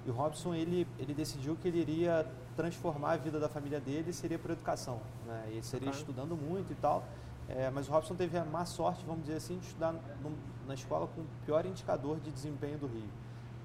e 0.05 0.11
o 0.11 0.13
Robson 0.13 0.53
ele, 0.55 0.87
ele 0.99 1.15
decidiu 1.15 1.57
que 1.57 1.69
ele 1.69 1.81
iria 1.81 2.27
transformar 2.55 3.13
a 3.13 3.17
vida 3.17 3.41
da 3.41 3.49
família 3.49 3.81
dele 3.81 4.13
seria 4.13 4.39
por 4.39 4.51
educação, 4.51 5.01
né? 5.27 5.49
E 5.53 5.63
seria 5.63 5.87
Bacana. 5.87 5.99
estudando 6.03 6.37
muito 6.37 6.71
e 6.71 6.75
tal. 6.75 7.03
É, 7.49 7.71
mas 7.71 7.89
o 7.89 7.93
Robson 7.93 8.15
teve 8.15 8.37
a 8.39 8.45
má 8.45 8.65
sorte, 8.65 9.05
vamos 9.05 9.23
dizer 9.23 9.37
assim, 9.37 9.59
de 9.59 9.67
estudar 9.67 9.93
no- 9.93 10.37
na 10.67 10.75
escola 10.75 11.07
com 11.09 11.21
o 11.23 11.27
pior 11.45 11.67
indicador 11.67 12.19
de 12.21 12.31
desempenho 12.31 12.79
do 12.79 12.87
Rio. 12.87 13.09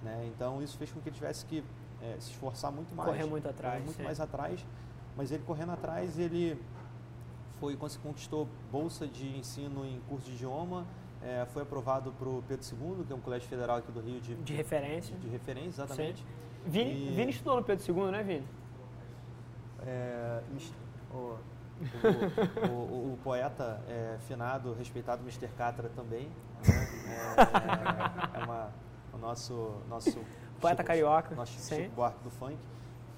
Né? 0.04 0.30
Então 0.36 0.62
isso 0.62 0.78
fez 0.78 0.92
com 0.92 1.00
que 1.00 1.10
ele 1.10 1.16
tivesse 1.16 1.46
que 1.46 1.64
é, 2.02 2.16
se 2.20 2.32
esforçar 2.32 2.72
muito 2.72 2.94
mais. 2.96 3.10
Correr 3.10 3.26
muito 3.26 3.48
atrás, 3.48 3.74
correr 3.76 3.86
muito 3.86 3.98
sim. 3.98 4.04
mais 4.04 4.20
atrás. 4.20 4.66
Mas 5.16 5.32
ele 5.32 5.44
correndo 5.48 5.72
atrás, 5.72 6.20
ele 6.20 6.62
foi 7.60 7.76
conquistou 7.76 8.48
bolsa 8.72 9.08
de 9.08 9.36
ensino 9.38 9.84
em 9.86 10.00
curso 10.08 10.28
de 10.28 10.34
idioma, 10.36 10.86
é, 11.24 11.46
foi 11.52 11.64
aprovado 11.64 12.12
para 12.12 12.30
o 12.30 12.44
Pedro 12.48 12.64
II, 12.72 13.04
que 13.06 13.12
é 13.12 13.16
um 13.16 13.20
colégio 13.20 13.48
federal 13.50 13.78
aqui 13.78 13.92
do 13.92 14.00
Rio 14.00 14.22
de, 14.22 14.36
De 14.36 14.54
referência. 14.54 15.16
de 15.18 15.28
referência, 15.28 15.82
exatamente. 15.82 16.24
Vini, 16.68 17.10
E- 17.12 17.16
Vini 17.16 17.32
estudou 17.32 17.56
no 17.56 17.64
Pedro 17.64 17.84
II, 17.92 18.12
né, 18.12 18.22
Vini? 18.22 18.48
É, 19.86 20.42
mis- 20.52 20.74
o, 22.64 22.68
o, 22.68 22.72
o- 22.72 23.14
o 23.14 23.18
poeta 23.24 23.82
é, 23.88 24.18
finado, 24.28 24.74
respeitado 24.74 25.22
Mr. 25.24 25.48
Catra 25.58 25.90
também. 25.96 26.28
Né? 26.68 26.88
É, 28.36 28.40
é 28.40 28.44
uma, 28.44 28.70
o 29.14 29.18
nosso, 29.18 29.76
nosso 29.90 30.20
Poeta 30.60 30.84
carioca, 30.84 31.36
Nosso 31.36 31.54
sim. 31.60 31.76
Chico 31.84 31.96
Buarque 31.96 32.24
do 32.24 32.32
funk. 32.32 32.58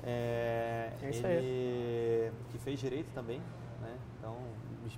É, 0.03 0.91
É 1.01 1.09
isso 1.09 1.25
ele 1.25 2.31
que 2.51 2.57
fez 2.57 2.79
direito 2.79 3.09
também. 3.13 3.39
Né? 3.81 3.95
Então, 4.17 4.35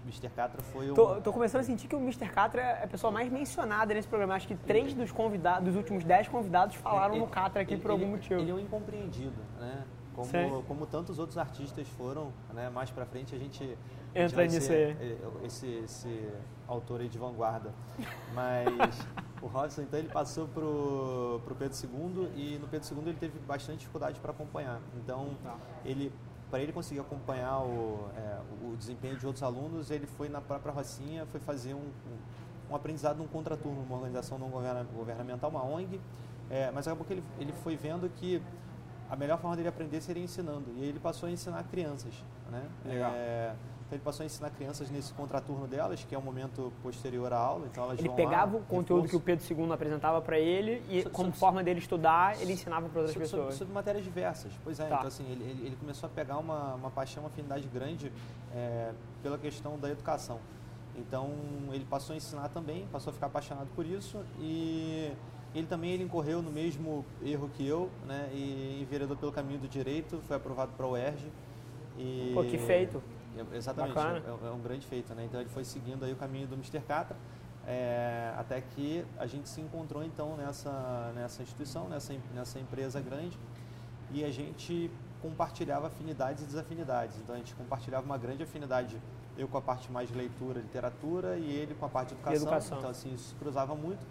Mr. 0.06 0.30
Catra 0.30 0.62
foi 0.64 0.90
um... 0.90 0.94
Tô, 0.96 1.22
tô 1.22 1.32
começando 1.34 1.62
a 1.62 1.64
sentir 1.64 1.88
que 1.88 1.96
o 1.96 2.00
Mr. 2.00 2.28
Catra 2.30 2.62
é 2.62 2.84
a 2.84 2.88
pessoa 2.88 3.12
mais 3.12 3.30
mencionada 3.32 3.94
nesse 3.94 4.08
programa. 4.08 4.34
Acho 4.36 4.48
que 4.48 4.56
três 4.56 4.94
dos 4.94 5.12
convidados, 5.12 5.66
dos 5.66 5.76
últimos 5.76 6.04
dez 6.04 6.28
convidados 6.28 6.76
falaram 6.78 7.14
Ele- 7.16 7.22
no 7.26 7.28
Catra 7.30 7.62
aqui 7.62 7.74
ele- 7.76 7.82
por 7.82 7.92
algum 7.92 8.04
ele- 8.04 8.12
motivo. 8.14 8.40
Ele 8.40 8.52
é 8.52 8.54
um 8.54 8.60
incompreendido, 8.60 9.36
né? 9.60 9.84
Como, 10.16 10.28
Sim. 10.30 10.64
como 10.68 10.86
tantos 10.86 11.20
outros 11.20 11.38
artistas 11.38 11.88
foram, 11.90 12.32
né? 12.54 12.70
Mais 12.70 12.92
pra 12.92 13.06
frente 13.06 13.34
a 13.34 13.38
gente... 13.38 13.64
a 13.64 13.68
gente 13.68 13.78
Entra 14.34 14.46
nisso 14.46 14.72
aí. 14.72 14.78
eh, 15.00 15.18
Esse, 15.44 15.68
esse 15.86 16.30
autor 16.68 17.00
aí 17.02 17.08
de 17.08 17.18
vanguarda. 17.18 17.72
Mas 18.34 18.68
o 19.42 19.48
Robson, 19.48 19.82
então, 19.84 19.98
ele 20.00 20.10
passou 20.10 20.48
pro, 20.50 21.40
pro 21.46 21.56
Pedro 21.56 21.78
II 21.78 22.30
e 22.36 22.60
no 22.60 22.68
Pedro 22.68 22.88
II 22.96 23.04
ele 23.10 23.18
teve 23.18 23.40
bastante 23.40 23.80
dificuldade 23.80 24.20
para 24.20 24.32
acompanhar. 24.32 24.80
Então, 24.98 25.30
Tá. 25.44 25.56
ele 25.86 26.12
para 26.50 26.60
ele 26.60 26.74
conseguir 26.74 27.00
acompanhar 27.00 27.60
o, 27.62 28.10
é, 28.18 28.38
o 28.70 28.76
desempenho 28.76 29.16
de 29.16 29.26
outros 29.26 29.42
alunos, 29.42 29.90
ele 29.90 30.06
foi 30.06 30.28
na 30.28 30.42
própria 30.42 30.74
Rocinha, 30.74 31.26
foi 31.28 31.40
fazer 31.40 31.74
um, 31.74 31.78
um, 31.78 32.72
um 32.72 32.76
aprendizado 32.76 33.20
num 33.20 33.28
contraturno, 33.28 33.80
numa 33.84 33.96
organização 33.96 34.38
não 34.38 34.50
governa- 34.50 34.84
governamental, 34.94 35.50
uma 35.50 35.64
ONG, 35.64 36.02
é, 36.50 36.70
mas 36.72 36.86
acabou 36.90 37.06
que 37.08 37.14
ele, 37.14 37.24
ele 37.40 37.54
foi 37.54 37.78
vendo 37.78 38.10
que 38.18 38.42
a 39.12 39.16
melhor 39.18 39.38
forma 39.38 39.56
dele 39.58 39.68
aprender 39.68 40.00
seria 40.00 40.24
ensinando, 40.24 40.66
e 40.78 40.86
ele 40.86 41.00
passou 41.00 41.28
a 41.28 41.32
ensinar 41.32 41.64
crianças. 41.66 42.14
Né? 42.50 42.64
Legal. 42.86 43.12
É, 43.14 43.54
então 43.86 43.98
ele 43.98 44.04
passou 44.06 44.24
a 44.24 44.26
ensinar 44.26 44.50
crianças 44.52 44.90
nesse 44.90 45.12
contraturno 45.14 45.68
delas, 45.68 46.02
que 46.06 46.16
é 46.16 46.18
o 46.18 46.22
momento 46.22 46.72
posterior 46.82 47.34
à 47.34 47.38
aula, 47.38 47.68
então 47.70 47.84
elas 47.84 48.00
Ele 48.00 48.08
vão 48.08 48.16
pegava 48.16 48.56
lá, 48.56 48.62
o 48.62 48.66
conteúdo 48.66 49.10
que 49.10 49.16
o 49.18 49.20
reforço. 49.20 49.48
Pedro 49.54 49.66
II 49.68 49.74
apresentava 49.74 50.22
para 50.22 50.40
ele 50.40 50.82
e, 50.90 51.02
So- 51.04 51.10
como 51.10 51.34
so- 51.34 51.40
forma 51.40 51.62
dele 51.62 51.80
estudar, 51.80 52.42
ele 52.42 52.54
ensinava 52.54 52.88
para 52.88 53.00
outras 53.02 53.12
Sobre, 53.14 53.28
sobre, 53.28 53.42
pessoas. 53.48 53.60
sobre 53.60 53.74
matérias 53.74 54.06
diversas. 54.06 54.54
Pois 54.64 54.80
é, 54.80 54.86
Tá. 54.88 54.96
então 54.96 55.08
assim, 55.10 55.30
ele, 55.30 55.44
ele, 55.44 55.66
ele 55.68 55.76
começou 55.76 56.08
a 56.08 56.10
pegar 56.10 56.38
uma, 56.38 56.76
uma 56.76 56.90
paixão, 56.90 57.22
uma 57.24 57.28
afinidade 57.30 57.68
grande 57.68 58.10
é, 58.56 58.94
pela 59.22 59.38
questão 59.38 59.78
da 59.78 59.90
educação. 59.90 60.40
Então 60.96 61.30
ele 61.74 61.84
passou 61.86 62.14
a 62.14 62.18
ensinar 62.18 62.48
também, 62.50 62.88
passou 62.94 63.12
a 63.12 63.14
ficar 63.14 63.28
apaixonado 63.28 63.68
por 63.76 63.86
isso 63.86 64.20
e 64.40 65.12
ele 65.54 65.68
também 65.68 65.92
ele 65.92 66.04
incorreu 66.04 66.42
no 66.42 66.52
mesmo 66.52 67.06
erro 67.22 67.50
que 67.50 67.68
eu, 67.68 67.90
né? 68.08 68.30
E 68.34 68.80
enveredou 68.82 69.18
pelo 69.18 69.32
caminho 69.32 69.60
do 69.60 69.68
direito, 69.68 70.22
foi 70.28 70.38
aprovado 70.38 70.72
para 70.78 70.86
o 70.86 70.92
UERJ. 70.92 71.32
E, 71.98 72.32
Pô, 72.34 72.44
que 72.44 72.58
feito. 72.58 73.02
É, 73.38 73.58
Exatamente, 73.58 73.98
é, 73.98 74.48
é 74.48 74.52
um 74.52 74.62
grande 74.62 74.86
feito, 74.86 75.14
né? 75.14 75.26
Então 75.26 75.40
ele 75.40 75.50
foi 75.50 75.64
seguindo 75.64 76.06
aí 76.06 76.14
o 76.14 76.16
caminho 76.16 76.48
do 76.48 76.56
Mr. 76.56 76.80
Catra, 76.82 77.18
é, 77.68 78.34
até 78.38 78.62
que 78.62 79.06
a 79.18 79.26
gente 79.26 79.48
se 79.48 79.62
encontrou 79.62 80.04
então 80.04 80.36
nessa, 80.36 81.12
nessa 81.16 81.44
instituição, 81.44 81.88
nessa, 81.88 82.14
nessa 82.34 82.60
empresa 82.60 83.00
grande, 83.02 83.38
e 84.12 84.24
a 84.24 84.32
gente 84.32 84.90
compartilhava 85.22 85.88
afinidades 85.88 86.44
e 86.44 86.48
desafinidades. 86.48 87.18
Então 87.18 87.36
a 87.36 87.38
gente 87.38 87.54
compartilhava 87.56 88.06
uma 88.06 88.18
grande 88.18 88.44
afinidade, 88.44 88.98
eu 89.38 89.48
com 89.48 89.58
a 89.58 89.62
parte 89.62 89.92
mais 89.92 90.10
de 90.10 90.16
leitura, 90.16 90.60
literatura, 90.60 91.38
e 91.38 91.52
ele 91.52 91.76
com 91.76 91.86
a 91.86 91.90
parte 91.90 92.10
de 92.10 92.16
educação. 92.16 92.42
educação. 92.42 92.78
Então 92.80 92.90
assim, 92.90 93.14
isso 93.14 93.30
se 93.30 93.36
cruzava 93.36 93.76
muito. 93.76 94.06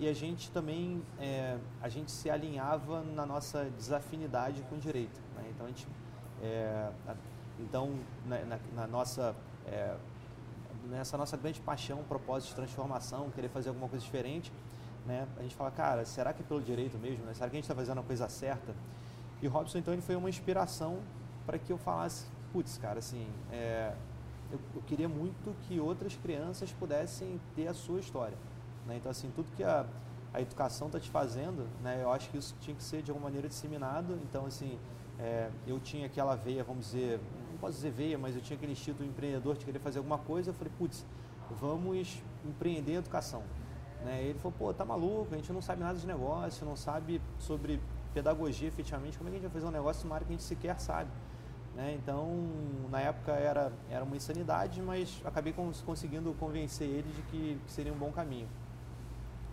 E 0.00 0.08
a 0.08 0.12
gente 0.14 0.50
também, 0.50 1.02
é, 1.20 1.56
a 1.80 1.88
gente 1.88 2.10
se 2.10 2.28
alinhava 2.30 3.02
na 3.02 3.24
nossa 3.26 3.64
desafinidade 3.76 4.62
com 4.68 4.76
o 4.76 4.78
direito. 4.78 5.20
né? 5.36 5.44
Então 5.54 5.66
a 5.66 5.68
gente, 5.68 5.86
é, 6.42 6.90
a- 7.06 7.14
então 7.60 7.94
na, 8.26 8.38
na- 8.46 8.58
na 8.74 8.86
nossa, 8.86 9.36
é, 9.66 9.94
nessa 10.88 11.18
nossa 11.18 11.36
grande 11.36 11.60
paixão, 11.60 12.02
propósito 12.04 12.48
de 12.50 12.56
transformação, 12.56 13.30
querer 13.30 13.48
fazer 13.50 13.68
alguma 13.68 13.88
coisa 13.88 14.02
diferente, 14.04 14.50
né? 15.06 15.26
A 15.38 15.42
gente 15.42 15.54
fala, 15.54 15.70
cara, 15.70 16.04
será 16.06 16.32
que 16.32 16.42
é 16.42 16.44
pelo 16.46 16.62
direito 16.62 16.96
mesmo? 16.98 17.24
Né? 17.26 17.34
Será 17.34 17.48
que 17.50 17.56
a 17.56 17.58
gente 17.58 17.64
está 17.64 17.74
fazendo 17.74 18.00
a 18.00 18.02
coisa 18.02 18.28
certa? 18.28 18.74
E 19.42 19.46
o 19.46 19.50
Robson, 19.50 19.78
então, 19.78 19.92
ele 19.92 20.02
foi 20.02 20.16
uma 20.16 20.28
inspiração 20.30 20.98
para 21.46 21.58
que 21.58 21.70
eu 21.72 21.78
falasse, 21.78 22.24
putz, 22.52 22.78
cara, 22.78 22.98
assim, 22.98 23.26
é, 23.52 23.94
eu, 24.50 24.58
eu 24.74 24.82
queria 24.82 25.08
muito 25.08 25.54
que 25.66 25.78
outras 25.80 26.14
crianças 26.16 26.72
pudessem 26.72 27.40
ter 27.54 27.66
a 27.68 27.74
sua 27.74 28.00
história. 28.00 28.36
Né? 28.86 28.96
Então, 28.96 29.10
assim, 29.10 29.30
tudo 29.34 29.50
que 29.56 29.62
a, 29.62 29.86
a 30.32 30.40
educação 30.40 30.86
está 30.86 30.98
te 31.00 31.10
fazendo, 31.10 31.66
né? 31.82 32.00
eu 32.02 32.10
acho 32.12 32.30
que 32.30 32.38
isso 32.38 32.54
tinha 32.60 32.74
que 32.74 32.82
ser 32.82 33.02
de 33.02 33.10
alguma 33.10 33.28
maneira 33.28 33.48
disseminado. 33.48 34.18
Então, 34.24 34.46
assim, 34.46 34.78
é, 35.18 35.50
eu 35.66 35.78
tinha 35.80 36.06
aquela 36.06 36.34
veia, 36.36 36.64
vamos 36.64 36.86
dizer, 36.86 37.20
não 37.50 37.58
posso 37.58 37.74
dizer 37.74 37.90
veia, 37.90 38.18
mas 38.18 38.34
eu 38.34 38.42
tinha 38.42 38.56
aquele 38.56 38.72
instinto 38.72 39.02
empreendedor 39.04 39.56
de 39.56 39.64
querer 39.64 39.78
fazer 39.78 39.98
alguma 39.98 40.18
coisa. 40.18 40.50
Eu 40.50 40.54
falei, 40.54 40.72
putz, 40.78 41.04
vamos 41.60 42.22
empreender 42.44 42.92
em 42.92 42.96
educação. 42.96 43.42
Né? 44.04 44.22
Ele 44.24 44.38
falou, 44.38 44.54
pô, 44.58 44.72
tá 44.72 44.84
maluco, 44.84 45.28
a 45.32 45.36
gente 45.36 45.52
não 45.52 45.60
sabe 45.60 45.82
nada 45.82 45.98
de 45.98 46.06
negócio, 46.06 46.64
não 46.64 46.76
sabe 46.76 47.20
sobre 47.38 47.80
pedagogia 48.14 48.66
efetivamente, 48.66 49.16
como 49.18 49.28
é 49.28 49.30
que 49.30 49.36
a 49.36 49.40
gente 49.40 49.48
vai 49.50 49.60
fazer 49.60 49.66
um 49.66 49.76
negócio 49.76 50.04
numa 50.04 50.16
área 50.16 50.26
que 50.26 50.32
a 50.32 50.36
gente 50.36 50.42
sequer 50.44 50.80
sabe? 50.80 51.10
Né? 51.76 51.94
Então, 52.02 52.26
na 52.90 53.00
época 53.00 53.32
era, 53.32 53.72
era 53.88 54.02
uma 54.04 54.16
insanidade, 54.16 54.80
mas 54.82 55.20
acabei 55.24 55.52
cons- 55.52 55.82
conseguindo 55.82 56.32
convencer 56.34 56.88
ele 56.88 57.08
de 57.14 57.22
que, 57.22 57.60
que 57.64 57.72
seria 57.72 57.92
um 57.92 57.96
bom 57.96 58.10
caminho. 58.10 58.48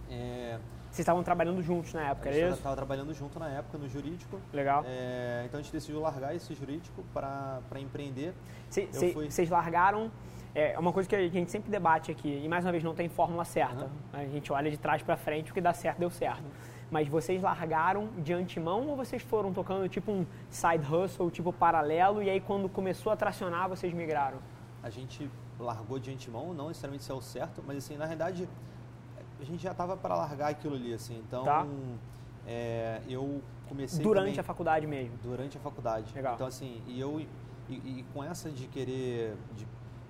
É, 0.10 0.58
Vocês 0.89 1.00
estavam 1.00 1.22
trabalhando 1.24 1.62
juntos 1.62 1.93
na 1.93 2.02
época, 2.10 2.30
a 2.30 2.32
era 2.32 2.39
gente 2.39 2.48
isso? 2.50 2.58
estava 2.60 2.76
trabalhando 2.76 3.13
junto 3.13 3.38
na 3.39 3.50
época 3.50 3.78
no 3.78 3.88
jurídico, 3.89 4.39
Legal. 4.54 4.84
é, 4.88 5.43
então 5.46 5.60
a 5.60 5.63
gente 5.63 5.72
decidiu 5.72 6.00
largar 6.00 6.36
esse 6.36 6.54
jurídico 6.56 7.04
para 7.13 7.62
empreender. 7.80 8.34
Cê- 8.70 8.88
fui- 9.13 9.30
Vocês 9.30 9.50
largaram. 9.50 10.12
É 10.56 10.74
é 10.74 10.80
uma 10.80 10.91
coisa 10.91 11.08
que 11.08 11.15
a 11.15 11.28
gente 11.28 11.52
sempre 11.52 11.70
debate 11.70 12.10
aqui, 12.10 12.41
e 12.43 12.48
mais 12.48 12.65
uma 12.65 12.72
vez 12.72 12.84
não 12.84 12.96
tem 12.96 13.08
fórmula 13.10 13.43
certa. 13.46 13.84
Uhum. 13.86 13.89
A 14.13 14.26
gente 14.26 14.52
olha 14.52 14.72
de 14.72 14.78
trás 14.78 15.04
para 15.04 15.15
frente, 15.15 15.52
o 15.52 15.54
que 15.54 15.62
dá 15.62 15.72
certo, 15.74 16.00
deu 16.00 16.10
certo. 16.10 16.43
Mas 16.89 17.08
vocês 17.08 17.41
largaram 17.43 18.08
de 18.17 18.34
antemão 18.34 18.88
ou 18.88 18.96
vocês 18.96 19.22
foram 19.22 19.52
tocando 19.54 19.88
tipo 19.89 20.10
um 20.12 20.26
side 20.50 20.84
hustle, 20.91 21.30
tipo 21.30 21.52
paralelo, 21.54 22.24
e 22.24 22.30
aí 22.30 22.39
quando 22.41 22.67
começou 22.70 23.12
a 23.12 23.15
tracionar, 23.15 23.67
vocês 23.70 23.93
migraram? 23.93 24.38
a 24.82 24.89
gente 24.89 25.30
largou 25.60 26.00
de 26.00 26.10
antemão, 26.12 26.54
não 26.54 26.70
necessariamente 26.70 27.04
isso 27.04 27.12
é 27.12 27.15
o 27.15 27.22
certo, 27.22 27.62
mas 27.67 27.78
assim, 27.78 27.98
na 27.98 28.06
realidade, 28.06 28.48
a 29.39 29.43
gente 29.43 29.62
já 29.62 29.71
estava 29.71 29.95
para 29.97 30.15
largar 30.15 30.50
aquilo 30.50 30.76
ali, 30.76 30.93
assim. 30.93 31.21
Então, 31.28 31.43
Tá. 31.43 31.65
é, 32.47 33.02
eu 33.08 33.41
comecei 33.67 34.04
Durante 34.04 34.26
também- 34.28 34.39
a 34.39 34.43
faculdade 34.43 34.88
mesmo. 34.88 35.17
durante 35.23 35.58
a 35.58 35.60
faculdade. 35.62 36.13
Legal. 36.15 36.36
Então 36.36 36.47
assim, 36.47 36.82
e 36.88 37.00
eu 37.00 37.19
e, 37.69 37.73
e 37.73 38.06
com 38.13 38.23
essa 38.23 38.50
de 38.50 38.65
querer 38.67 39.36
de, 39.56 39.67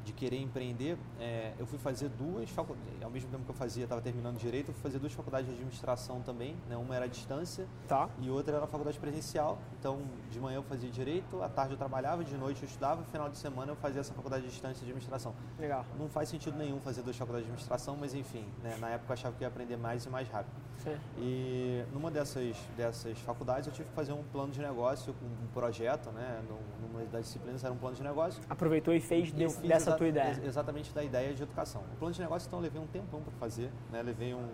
de 0.07 0.13
querer 0.13 0.41
empreender, 0.41 0.97
é, 1.19 1.51
eu 1.59 1.65
fui 1.67 1.77
fazer 1.77 2.07
duas 2.07 2.49
faculdades, 2.49 3.03
ao 3.03 3.09
mesmo 3.09 3.29
tempo 3.29 3.43
que 3.43 3.51
eu 3.51 3.55
fazia, 3.55 3.83
estava 3.83 4.01
terminando 4.01 4.37
direito, 4.37 4.69
eu 4.69 4.73
fui 4.73 4.81
fazer 4.81 4.99
duas 4.99 5.11
faculdades 5.11 5.47
de 5.47 5.51
administração 5.53 6.21
também, 6.21 6.55
né? 6.69 6.77
Uma 6.77 6.95
era 6.95 7.05
à 7.05 7.07
distância 7.09 7.67
Tá? 7.89 8.09
e 8.21 8.29
outra 8.29 8.55
era 8.55 8.63
a 8.63 8.67
faculdade 8.67 8.97
presencial. 8.99 9.57
Então, 9.77 9.99
de 10.31 10.39
manhã 10.39 10.55
eu 10.57 10.63
fazia 10.63 10.89
direito, 10.89 11.43
à 11.43 11.49
tarde 11.49 11.73
eu 11.73 11.77
trabalhava, 11.77 12.23
de 12.23 12.37
noite 12.37 12.63
eu 12.63 12.67
estudava, 12.69 13.01
no 13.01 13.07
final 13.07 13.29
de 13.29 13.37
semana 13.37 13.73
eu 13.73 13.75
fazia 13.75 13.99
essa 13.99 14.13
faculdade 14.13 14.45
de 14.45 14.49
distância 14.49 14.77
de 14.79 14.85
administração. 14.85 15.35
Legal. 15.59 15.85
Não 15.99 16.07
faz 16.07 16.29
sentido 16.29 16.57
nenhum 16.57 16.79
fazer 16.79 17.01
duas 17.01 17.17
faculdades 17.17 17.45
de 17.45 17.51
administração, 17.51 17.97
mas 17.99 18.13
enfim, 18.13 18.45
né? 18.63 18.77
na 18.79 18.89
época 18.91 19.11
eu 19.11 19.13
achava 19.13 19.35
que 19.35 19.43
ia 19.43 19.47
aprender 19.49 19.75
mais 19.75 20.05
e 20.05 20.09
mais 20.09 20.27
rápido. 20.29 20.55
Sim. 20.83 20.95
E 21.17 21.83
numa 21.91 22.09
dessas, 22.11 22.55
dessas 22.77 23.17
faculdades 23.19 23.67
eu 23.67 23.73
tive 23.73 23.89
que 23.89 23.95
fazer 23.95 24.13
um 24.13 24.23
plano 24.31 24.51
de 24.51 24.59
negócio, 24.61 25.13
um 25.21 25.47
projeto, 25.53 26.09
né? 26.11 26.41
Num- 26.47 26.77
Numa 26.87 27.03
das 27.05 27.25
disciplinas 27.25 27.63
era 27.63 27.73
um 27.73 27.77
plano 27.77 27.95
de 27.95 28.03
negócio. 28.03 28.41
Aproveitou 28.49 28.93
e 28.93 28.99
fez 29.01 29.29
E 29.29 29.67
dessa 29.67 29.91
tua 29.97 30.07
ideia. 30.07 30.29
ex- 30.29 30.43
Exatamente 30.45 30.93
da 30.93 31.03
ideia 31.03 31.33
de 31.33 31.43
educação. 31.43 31.81
O 31.93 31.97
plano 31.97 32.13
de 32.13 32.21
negócio, 32.21 32.47
então, 32.47 32.59
eu 32.59 32.63
levei 32.63 32.81
um 32.81 32.87
tempão 32.87 33.21
para 33.21 33.33
fazer, 33.33 33.71
né? 33.91 34.01
Levei 34.01 34.33
um, 34.33 34.47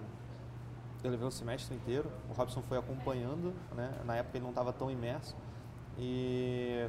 eu 1.04 1.12
levei 1.12 1.28
um 1.28 1.32
semestre 1.32 1.76
inteiro. 1.76 2.10
O 2.30 2.34
Robson 2.34 2.62
foi 2.64 2.78
acompanhando, 2.78 3.54
né? 3.76 3.92
Na 4.06 4.16
época 4.16 4.38
ele 4.38 4.44
não 4.44 4.50
estava 4.52 4.72
tão 4.74 4.90
imerso. 4.90 5.36
E 5.98 6.88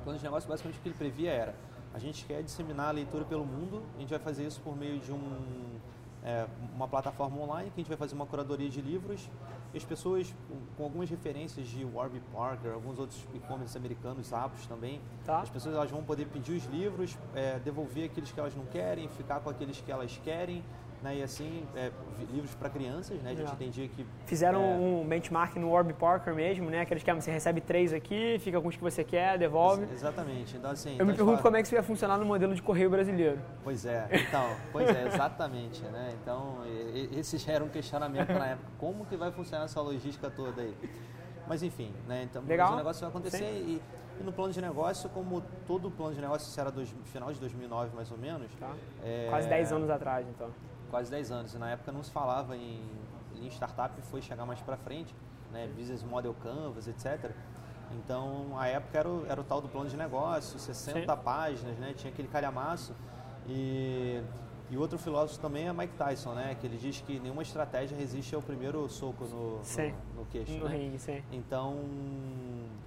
o 0.00 0.02
plano 0.04 0.18
de 0.18 0.24
negócio, 0.24 0.48
basicamente, 0.48 0.78
o 0.78 0.82
que 0.82 0.88
ele 0.88 0.96
previa 0.96 1.30
era: 1.30 1.54
a 1.94 1.98
gente 1.98 2.24
quer 2.24 2.42
disseminar 2.42 2.88
a 2.88 2.92
leitura 2.92 3.24
pelo 3.24 3.44
mundo, 3.44 3.82
a 3.96 4.00
gente 4.00 4.10
vai 4.10 4.18
fazer 4.18 4.44
isso 4.46 4.60
por 4.60 4.76
meio 4.76 4.98
de 4.98 5.12
um 5.12 5.78
é, 6.24 6.46
uma 6.74 6.88
plataforma 6.88 7.40
online 7.40 7.70
que 7.70 7.80
a 7.80 7.82
gente 7.82 7.88
vai 7.88 7.96
fazer 7.96 8.14
uma 8.14 8.26
curadoria 8.26 8.68
de 8.68 8.80
livros 8.80 9.28
e 9.72 9.76
as 9.76 9.84
pessoas 9.84 10.34
com, 10.76 10.84
algumas 10.84 11.10
referências 11.10 11.66
de 11.68 11.84
Warby 11.84 12.20
Parker, 12.32 12.72
alguns 12.72 12.98
outros 12.98 13.26
e-commerce 13.34 13.76
americanos, 13.76 14.32
apps 14.32 14.66
também, 14.66 15.00
Tá. 15.24 15.40
as 15.40 15.50
pessoas 15.50 15.74
elas 15.74 15.90
vão 15.90 16.02
poder 16.02 16.26
pedir 16.26 16.52
os 16.52 16.64
livros, 16.66 17.18
é, 17.34 17.58
devolver 17.58 18.06
aqueles 18.06 18.32
que 18.32 18.40
elas 18.40 18.54
não 18.54 18.64
querem, 18.66 19.08
ficar 19.08 19.40
com 19.40 19.50
aqueles 19.50 19.80
que 19.80 19.92
elas 19.92 20.18
querem, 20.24 20.64
né? 21.02 21.16
E 21.16 21.22
assim, 21.22 21.64
é, 21.76 21.90
livros 22.32 22.54
para 22.54 22.68
crianças, 22.70 23.16
né? 23.22 23.26
A 23.26 23.28
gente 23.30 23.38
Legal. 23.38 23.54
entendia 23.54 23.88
que 23.88 24.06
Fizeram 24.26 24.60
É. 24.62 24.66
um 24.76 25.06
benchmark 25.06 25.56
no 25.56 25.70
Warby 25.70 25.92
Parker 25.94 26.34
mesmo, 26.34 26.68
né? 26.70 26.80
Aqueles 26.80 27.02
que 27.02 27.10
ah, 27.10 27.14
você 27.14 27.30
recebe 27.30 27.60
três 27.60 27.92
aqui, 27.92 28.38
fica 28.40 28.60
com 28.60 28.68
os 28.68 28.76
que 28.76 28.82
você 28.82 29.04
quer, 29.04 29.38
devolve. 29.38 29.82
Ex- 29.82 29.92
Exatamente. 29.92 30.56
Então, 30.56 30.70
assim, 30.70 30.90
Eu 30.90 30.94
então 30.96 31.06
me 31.06 31.12
pergunto 31.14 31.36
fala- 31.38 31.42
como 31.42 31.56
é 31.56 31.60
que 31.60 31.66
isso 31.66 31.74
ia 31.74 31.82
funcionar 31.82 32.18
no 32.18 32.24
modelo 32.26 32.54
de 32.54 32.62
correio 32.62 32.90
brasileiro. 32.90 33.38
Pois 33.62 33.84
é, 33.86 34.08
então, 34.12 34.48
pois 34.72 34.88
é, 34.88 35.06
exatamente, 35.06 35.82
né? 35.84 36.14
Então, 36.22 36.58
esse 37.12 37.38
já 37.38 37.52
era 37.52 37.64
um 37.64 37.68
questionamento 37.68 38.30
na 38.32 38.46
época. 38.48 38.68
Como 38.78 39.04
que 39.06 39.16
vai 39.16 39.30
funcionar 39.30 39.64
essa 39.64 39.80
logística 39.80 40.28
toda 40.30 40.62
aí? 40.62 40.74
Mas 41.46 41.62
enfim, 41.62 41.92
né? 42.06 42.24
Então, 42.24 42.42
Legal. 42.46 42.74
o 42.74 42.76
negócio 42.76 43.00
vai 43.00 43.08
acontecer 43.10 43.44
e, 43.44 43.80
e 44.20 44.22
no 44.24 44.32
plano 44.32 44.52
de 44.52 44.60
negócio, 44.60 45.08
como 45.10 45.42
todo 45.66 45.90
plano 45.90 46.14
de 46.14 46.20
negócio, 46.20 46.46
isso 46.48 46.60
era 46.60 46.70
dois, 46.70 46.94
final 47.04 47.32
de 47.32 47.40
2009 47.40 47.94
mais 47.94 48.10
ou 48.10 48.18
menos. 48.18 48.50
Tá? 48.60 48.70
é, 49.02 49.28
Quase 49.30 49.48
10 49.48 49.72
anos 49.72 49.88
atrás, 49.88 50.26
então. 50.28 50.48
Quase 50.90 51.10
10 51.10 51.30
anos. 51.30 51.54
E 51.54 51.58
na 51.58 51.70
época 51.70 51.92
não 51.92 52.02
se 52.02 52.10
falava 52.10 52.56
em, 52.56 52.82
em 53.36 53.46
startup, 53.48 54.00
foi 54.02 54.22
chegar 54.22 54.46
mais 54.46 54.60
para 54.60 54.76
frente, 54.76 55.14
né? 55.52 55.68
Business 55.76 56.02
Model 56.02 56.34
Canvas, 56.34 56.88
etc. 56.88 57.30
Então, 57.92 58.58
a 58.58 58.66
época 58.66 58.98
era 58.98 59.08
o, 59.08 59.26
era 59.26 59.40
o 59.40 59.44
tal 59.44 59.60
do 59.60 59.68
plano 59.68 59.88
de 59.88 59.96
negócio, 59.96 60.58
60 60.58 61.00
Sim. 61.00 61.22
páginas, 61.22 61.78
né? 61.78 61.94
Tinha 61.96 62.12
aquele 62.12 62.28
calhamaço. 62.28 62.94
E, 63.46 64.22
e 64.70 64.76
outro 64.76 64.98
filósofo 64.98 65.40
também 65.40 65.68
é 65.68 65.72
Mike 65.72 65.94
Tyson, 65.96 66.34
né? 66.34 66.56
Que 66.60 66.66
ele 66.66 66.76
diz 66.76 67.00
que 67.00 67.18
nenhuma 67.18 67.42
estratégia 67.42 67.96
resiste 67.96 68.34
ao 68.34 68.42
primeiro 68.42 68.88
soco 68.88 69.24
no, 69.24 69.58
no, 69.58 70.20
no 70.20 70.26
queixo. 70.26 70.52
No 70.52 70.68
né? 70.68 70.76
ringue, 70.76 70.98
sim. 70.98 71.22
Então, 71.32 71.78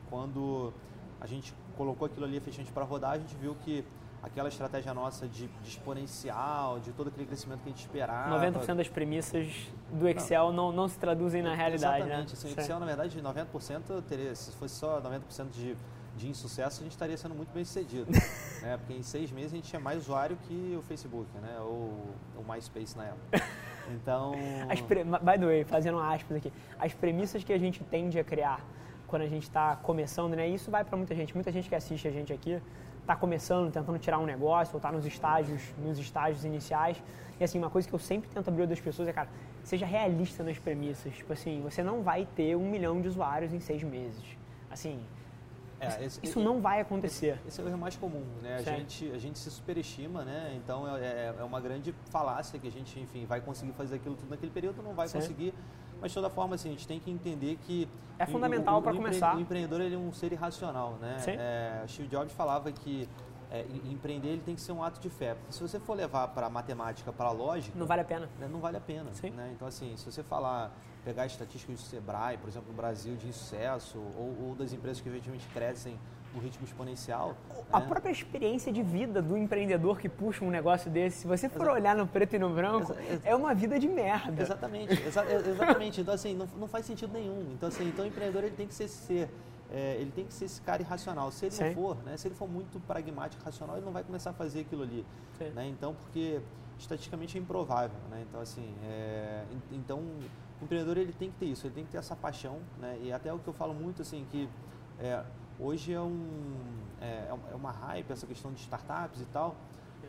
quando 0.10 0.72
a 1.20 1.26
gente 1.26 1.54
colocou 1.76 2.06
aquilo 2.06 2.26
ali 2.26 2.38
efetivamente 2.38 2.72
para 2.72 2.84
rodar, 2.84 3.12
a 3.12 3.18
gente 3.18 3.36
viu 3.36 3.56
que 3.64 3.84
aquela 4.24 4.50
estratégia 4.50 4.94
nossa 4.94 5.28
de, 5.28 5.48
de 5.48 5.70
exponencial, 5.70 6.80
de 6.80 6.92
todo 6.92 7.08
aquele 7.08 7.26
crescimento 7.26 7.62
que 7.62 7.70
a 7.70 7.72
gente 7.72 7.82
esperava. 7.82 8.48
90% 8.48 8.76
das 8.76 8.88
premissas 8.88 9.48
do 9.92 10.08
Excel 10.08 10.52
não, 10.52 10.72
não 10.72 10.88
se 10.88 10.98
traduzem 10.98 11.42
na 11.42 11.56
realidade, 11.56 12.04
Exatamente. 12.04 12.28
né? 12.28 12.34
Assim, 12.34 12.48
o. 12.48 12.60
Excel, 12.60 12.80
na 12.80 12.86
verdade, 12.86 13.22
90% 13.22 14.04
teria, 14.08 14.36
se 14.36 14.52
fosse 14.52 14.76
só 14.76 15.02
90% 15.02 15.50
de, 15.50 15.76
de 16.16 16.30
insucesso, 16.30 16.82
a 16.82 16.84
gente 16.84 16.92
estaria 16.92 17.18
sendo 17.18 17.34
muito 17.34 17.52
bem 17.52 17.66
sucedido. 17.66 18.12
né? 18.62 18.78
Porque 18.78 18.94
em 18.94 19.04
seis 19.04 19.32
meses 19.32 19.54
a 19.54 19.56
gente 19.56 19.68
tinha 19.68 19.80
mais 19.80 20.00
usuário 20.00 20.38
que 20.48 20.76
o 20.78 20.82
Facebook, 20.84 21.28
né? 21.40 21.60
Ou 21.60 22.16
o 22.38 22.44
MySpace 22.48 22.98
na 22.98 23.06
época. 23.06 23.42
Então. 23.90 24.34
As 24.70 24.80
pre... 24.80 25.04
By 25.04 25.38
the 25.38 25.46
way, 25.46 25.64
fazendo 25.66 26.00
aspas 26.00 26.38
aqui, 26.38 26.54
as 26.80 26.94
premissas 26.94 27.44
que 27.44 27.52
a 27.52 27.58
gente 27.58 27.84
tende 27.84 28.18
a 28.20 28.24
criar 28.24 28.64
quando 29.08 29.24
a 29.24 29.28
gente 29.28 29.44
está 29.44 29.76
começando, 29.76 30.34
né? 30.34 30.48
Isso 30.48 30.72
vai 30.72 30.86
para 30.86 30.96
muita 30.96 31.14
gente. 31.14 31.34
Muita 31.34 31.52
gente 31.52 31.68
que 31.68 31.76
assiste 31.76 32.08
a 32.08 32.12
gente 32.12 32.32
aqui 32.32 32.62
está 33.12 33.16
começando, 33.20 33.72
tentando 33.72 34.00
tirar 34.00 34.20
um 34.20 34.26
negócio, 34.26 34.74
ou 34.74 34.78
está 34.78 34.92
nos 34.92 35.06
estágios, 35.06 35.62
nos 35.78 36.00
estágios 36.00 36.46
iniciais. 36.46 37.02
E 37.40 37.44
assim, 37.44 37.58
uma 37.58 37.70
coisa 37.70 37.88
que 37.88 37.94
eu 37.94 38.00
sempre 38.00 38.30
tento 38.30 38.48
abrir 38.48 38.68
das 38.68 38.80
pessoas 38.80 39.08
é, 39.08 39.14
cara, 39.14 39.28
seja 39.64 39.86
realista 39.86 40.44
nas 40.44 40.58
premissas. 40.58 41.14
Tipo 41.14 41.34
assim, 41.34 41.62
você 41.62 41.84
não 41.84 42.02
vai 42.02 42.26
ter 42.36 42.56
um 42.56 42.70
milhão 42.70 43.02
de 43.02 43.08
usuários 43.10 43.54
em 43.54 43.60
seis 43.60 43.84
meses. 43.84 44.24
Assim, 44.70 45.04
é, 45.80 46.06
esse- 46.06 46.20
isso 46.24 46.40
não 46.40 46.62
vai 46.62 46.80
acontecer. 46.80 47.38
Esse 47.46 47.60
é 47.60 47.64
o 47.64 47.68
erro 47.68 47.78
mais 47.78 47.98
comum, 47.98 48.24
né? 48.42 48.56
A 48.58 48.62
gente, 48.62 49.12
a 49.12 49.18
gente 49.18 49.38
se 49.40 49.50
superestima, 49.52 50.24
né? 50.24 50.54
Então 50.56 50.88
é, 50.96 51.02
é- 51.02 51.36
é 51.40 51.44
uma 51.44 51.60
grande 51.60 51.94
falácia 52.10 52.58
que 52.60 52.68
a 52.68 52.72
gente, 52.72 52.98
enfim, 53.00 53.26
vai 53.26 53.42
conseguir 53.42 53.74
fazer 53.74 53.96
aquilo 53.96 54.16
tudo 54.16 54.30
naquele 54.30 54.52
período, 54.52 54.82
não 54.82 54.94
vai 54.94 55.08
Certo. 55.08 55.24
conseguir. 55.24 55.54
Mas 56.02 56.12
de 56.12 56.16
toda 56.16 56.30
forma, 56.30 56.56
assim, 56.56 56.70
a 56.70 56.72
gente 56.72 56.88
tem 56.88 57.00
que 57.00 57.12
entender 57.12 57.58
que 57.62 57.88
É 58.18 58.24
o- 58.24 58.28
fundamental 58.28 58.80
empre- 58.80 58.96
começar. 58.96 59.38
O 59.38 59.40
empreendedor 59.40 59.82
ele 59.82 59.96
é 59.96 59.98
um 59.98 60.12
ser 60.12 60.32
irracional, 60.34 60.98
né? 61.00 61.20
Sim. 61.20 61.36
É, 61.38 61.84
Steve 61.88 62.08
Jobs 62.10 62.34
falava 62.34 62.72
que 62.72 63.08
é, 63.52 63.66
em- 63.70 63.92
empreender 63.92 64.30
ele 64.30 64.42
tem 64.42 64.56
que 64.56 64.62
ser 64.62 64.72
um 64.72 64.82
ato 64.84 65.00
de 65.00 65.10
fé. 65.10 65.36
Porque 65.36 65.52
se 65.54 65.62
você 65.62 65.78
for 65.80 65.94
levar 65.94 66.30
para 66.30 66.50
matemática, 66.50 67.12
para 67.14 67.32
lógica, 67.32 67.78
Não 67.78 67.86
vale 67.86 68.02
a 68.02 68.06
pena. 68.06 68.30
né, 68.40 68.48
não 68.50 68.60
vale 68.62 68.78
a 68.78 68.82
pena. 68.82 69.12
Né? 69.22 69.52
Então, 69.54 69.68
assim, 69.68 69.96
se 69.98 70.06
você 70.06 70.24
falar, 70.24 70.72
pegar 71.04 71.26
estatísticas 71.26 71.82
do 71.82 71.86
Sebrae, 71.86 72.38
por 72.38 72.48
exemplo, 72.48 72.70
no 72.72 72.76
Brasil, 72.78 73.16
de 73.18 73.32
sucesso, 73.34 73.98
ou, 74.18 74.36
ou 74.50 74.56
das 74.56 74.72
empresas 74.74 75.02
que 75.02 75.10
efetivamente 75.10 75.46
crescem 75.54 76.00
no 76.34 76.40
ritmo 76.42 76.66
exponencial. 76.66 77.36
A 77.72 77.80
né? 77.80 77.86
própria 77.88 78.12
experiência 78.12 78.72
de 78.72 78.82
vida 78.82 79.22
do 79.22 79.38
empreendedor 79.38 80.00
que 80.00 80.08
puxa 80.08 80.44
um 80.46 80.50
negócio 80.50 80.90
desse, 80.90 81.20
se 81.22 81.28
você 81.28 81.50
for 81.50 81.64
Exa- 81.64 81.72
olhar 81.74 81.96
no 81.96 82.08
preto 82.08 82.36
e 82.36 82.40
no 82.40 82.50
branco, 82.54 82.94
Exa- 82.94 83.22
é 83.24 83.36
uma 83.36 83.54
vida 83.54 83.78
de 83.80 83.88
merda. 83.88 84.42
Exatamente, 84.42 84.94
exa- 84.94 85.26
exatamente. 85.32 86.02
Então, 86.02 86.14
assim, 86.14 86.36
não, 86.36 86.48
não 86.58 86.68
faz 86.68 86.86
sentido 86.86 87.12
nenhum. 87.14 87.52
Então, 87.54 87.68
assim, 87.70 87.88
então 87.88 88.06
o 88.06 88.08
empreendedor 88.08 88.44
ele 88.44 88.56
tem 88.56 88.68
que 88.68 88.74
ser 88.74 88.88
ser. 88.88 89.30
é, 89.74 89.96
ele 90.00 90.12
tem 90.12 90.26
que 90.26 90.34
ser 90.34 90.46
esse 90.46 90.62
cara 90.62 90.82
irracional. 90.82 91.32
Se 91.32 91.46
ele 91.46 91.52
Sim. 91.56 91.64
não 91.66 91.74
for, 91.74 91.98
né, 92.04 92.18
se 92.18 92.28
ele 92.28 92.36
for 92.36 92.48
muito 92.50 92.80
pragmático, 92.82 93.44
racional, 93.44 93.78
ele 93.78 93.86
não 93.86 93.94
vai 93.94 94.04
começar 94.04 94.32
a 94.32 94.34
fazer 94.34 94.62
aquilo 94.62 94.84
ali. 94.84 95.06
Né? 95.56 95.68
Então, 95.68 95.94
porque 95.96 96.40
estatisticamente 96.78 97.38
é 97.38 97.42
improvável. 97.42 97.98
Né? 98.10 98.24
Então, 98.30 98.40
assim, 98.42 98.74
é, 98.84 99.44
en- 99.52 99.76
então 99.78 100.00
o 100.00 100.64
empreendedor 100.64 100.98
ele 100.98 101.14
tem 101.14 101.30
que 101.32 101.38
ter 101.38 101.46
isso, 101.46 101.66
ele 101.68 101.74
tem 101.74 101.86
que 101.86 101.92
ter 101.92 101.98
essa 101.98 102.16
paixão. 102.16 102.60
Né? 102.80 102.98
E 103.02 103.12
até 103.14 103.32
o 103.34 103.40
que 103.40 103.48
eu 103.48 103.54
falo 103.54 103.74
muito, 103.74 104.02
assim, 104.02 104.26
que 104.30 104.48
é, 105.00 105.24
hoje 105.62 105.94
é, 105.94 106.02
um, 106.02 106.20
é, 107.00 107.06
é 107.06 107.38
é 107.52 107.56
uma 107.56 107.72
hype 107.72 108.12
essa 108.12 108.26
questão 108.26 108.52
de 108.52 108.60
startups 108.60 109.22
e 109.22 109.26
tal. 109.26 109.56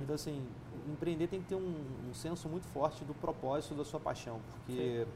Então, 0.00 0.14
assim, 0.14 0.42
empreender 0.88 1.28
tem 1.28 1.40
que 1.40 1.48
ter 1.48 1.54
um, 1.54 1.74
um 2.08 2.14
senso 2.14 2.48
muito 2.48 2.66
forte 2.68 3.04
do 3.04 3.14
propósito 3.14 3.74
da 3.74 3.84
sua 3.84 4.00
paixão, 4.00 4.40
porque, 4.50 5.06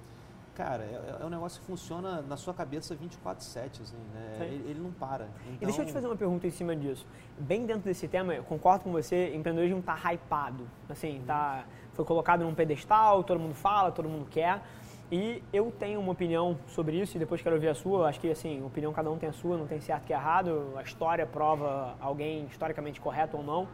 cara, 0.55 0.85
é, 0.85 1.19
é 1.21 1.25
um 1.25 1.31
negócio 1.31 1.61
que 1.61 1.67
funciona 1.67 2.21
na 2.23 2.37
sua 2.37 2.53
cabeça 2.53 2.95
24/7, 2.95 3.83
assim, 3.83 3.97
né? 4.15 4.35
Sim. 4.39 4.45
Ele, 4.45 4.71
ele 4.71 4.81
não 4.81 4.93
para. 4.93 5.29
E 5.61 5.65
deixa 5.65 5.81
eu 5.81 5.85
te 5.87 5.91
Então, 5.91 5.95
fazer 5.95 6.07
uma 6.07 6.17
pergunta 6.17 6.47
em 6.47 6.51
cima 6.51 6.77
disso. 6.77 7.07
Bem 7.39 7.67
dentro 7.67 7.83
desse 7.83 8.07
tema, 8.07 8.35
eu 8.35 8.45
concordo 8.45 8.85
com 8.85 8.93
você, 8.93 9.35
empreendedorismo 9.35 9.81
está 9.81 9.97
hypado. 10.13 10.69
Assim, 10.89 11.23
tá, 11.27 11.65
foi 11.95 12.05
colocado 12.05 12.45
num 12.45 12.55
pedestal, 12.55 13.25
todo 13.25 13.41
mundo 13.41 13.55
fala, 13.55 13.91
todo 13.91 14.09
mundo 14.09 14.29
quer. 14.31 14.63
E 15.11 15.41
eu 15.53 15.73
tenho 15.79 16.01
uma 16.01 16.11
opinião 16.11 16.59
sobre 16.67 17.01
isso 17.01 17.17
e 17.17 17.21
depois 17.21 17.41
quero 17.41 17.55
ouvir 17.55 17.69
a 17.69 17.75
sua. 17.75 18.09
Acho 18.09 18.19
que, 18.19 18.29
assim, 18.29 18.63
opinião 18.65 18.93
cada 18.93 19.09
um 19.11 19.17
tem 19.17 19.29
a 19.29 19.33
sua, 19.33 19.57
não 19.57 19.67
tem 19.67 19.81
certo 19.81 20.11
e 20.11 20.13
errado. 20.13 20.73
A 20.77 20.83
história 20.83 21.25
prova 21.25 21.95
alguém 22.01 22.45
historicamente 22.47 23.01
correto 23.01 23.37
ou 23.37 23.43
não. 23.43 23.69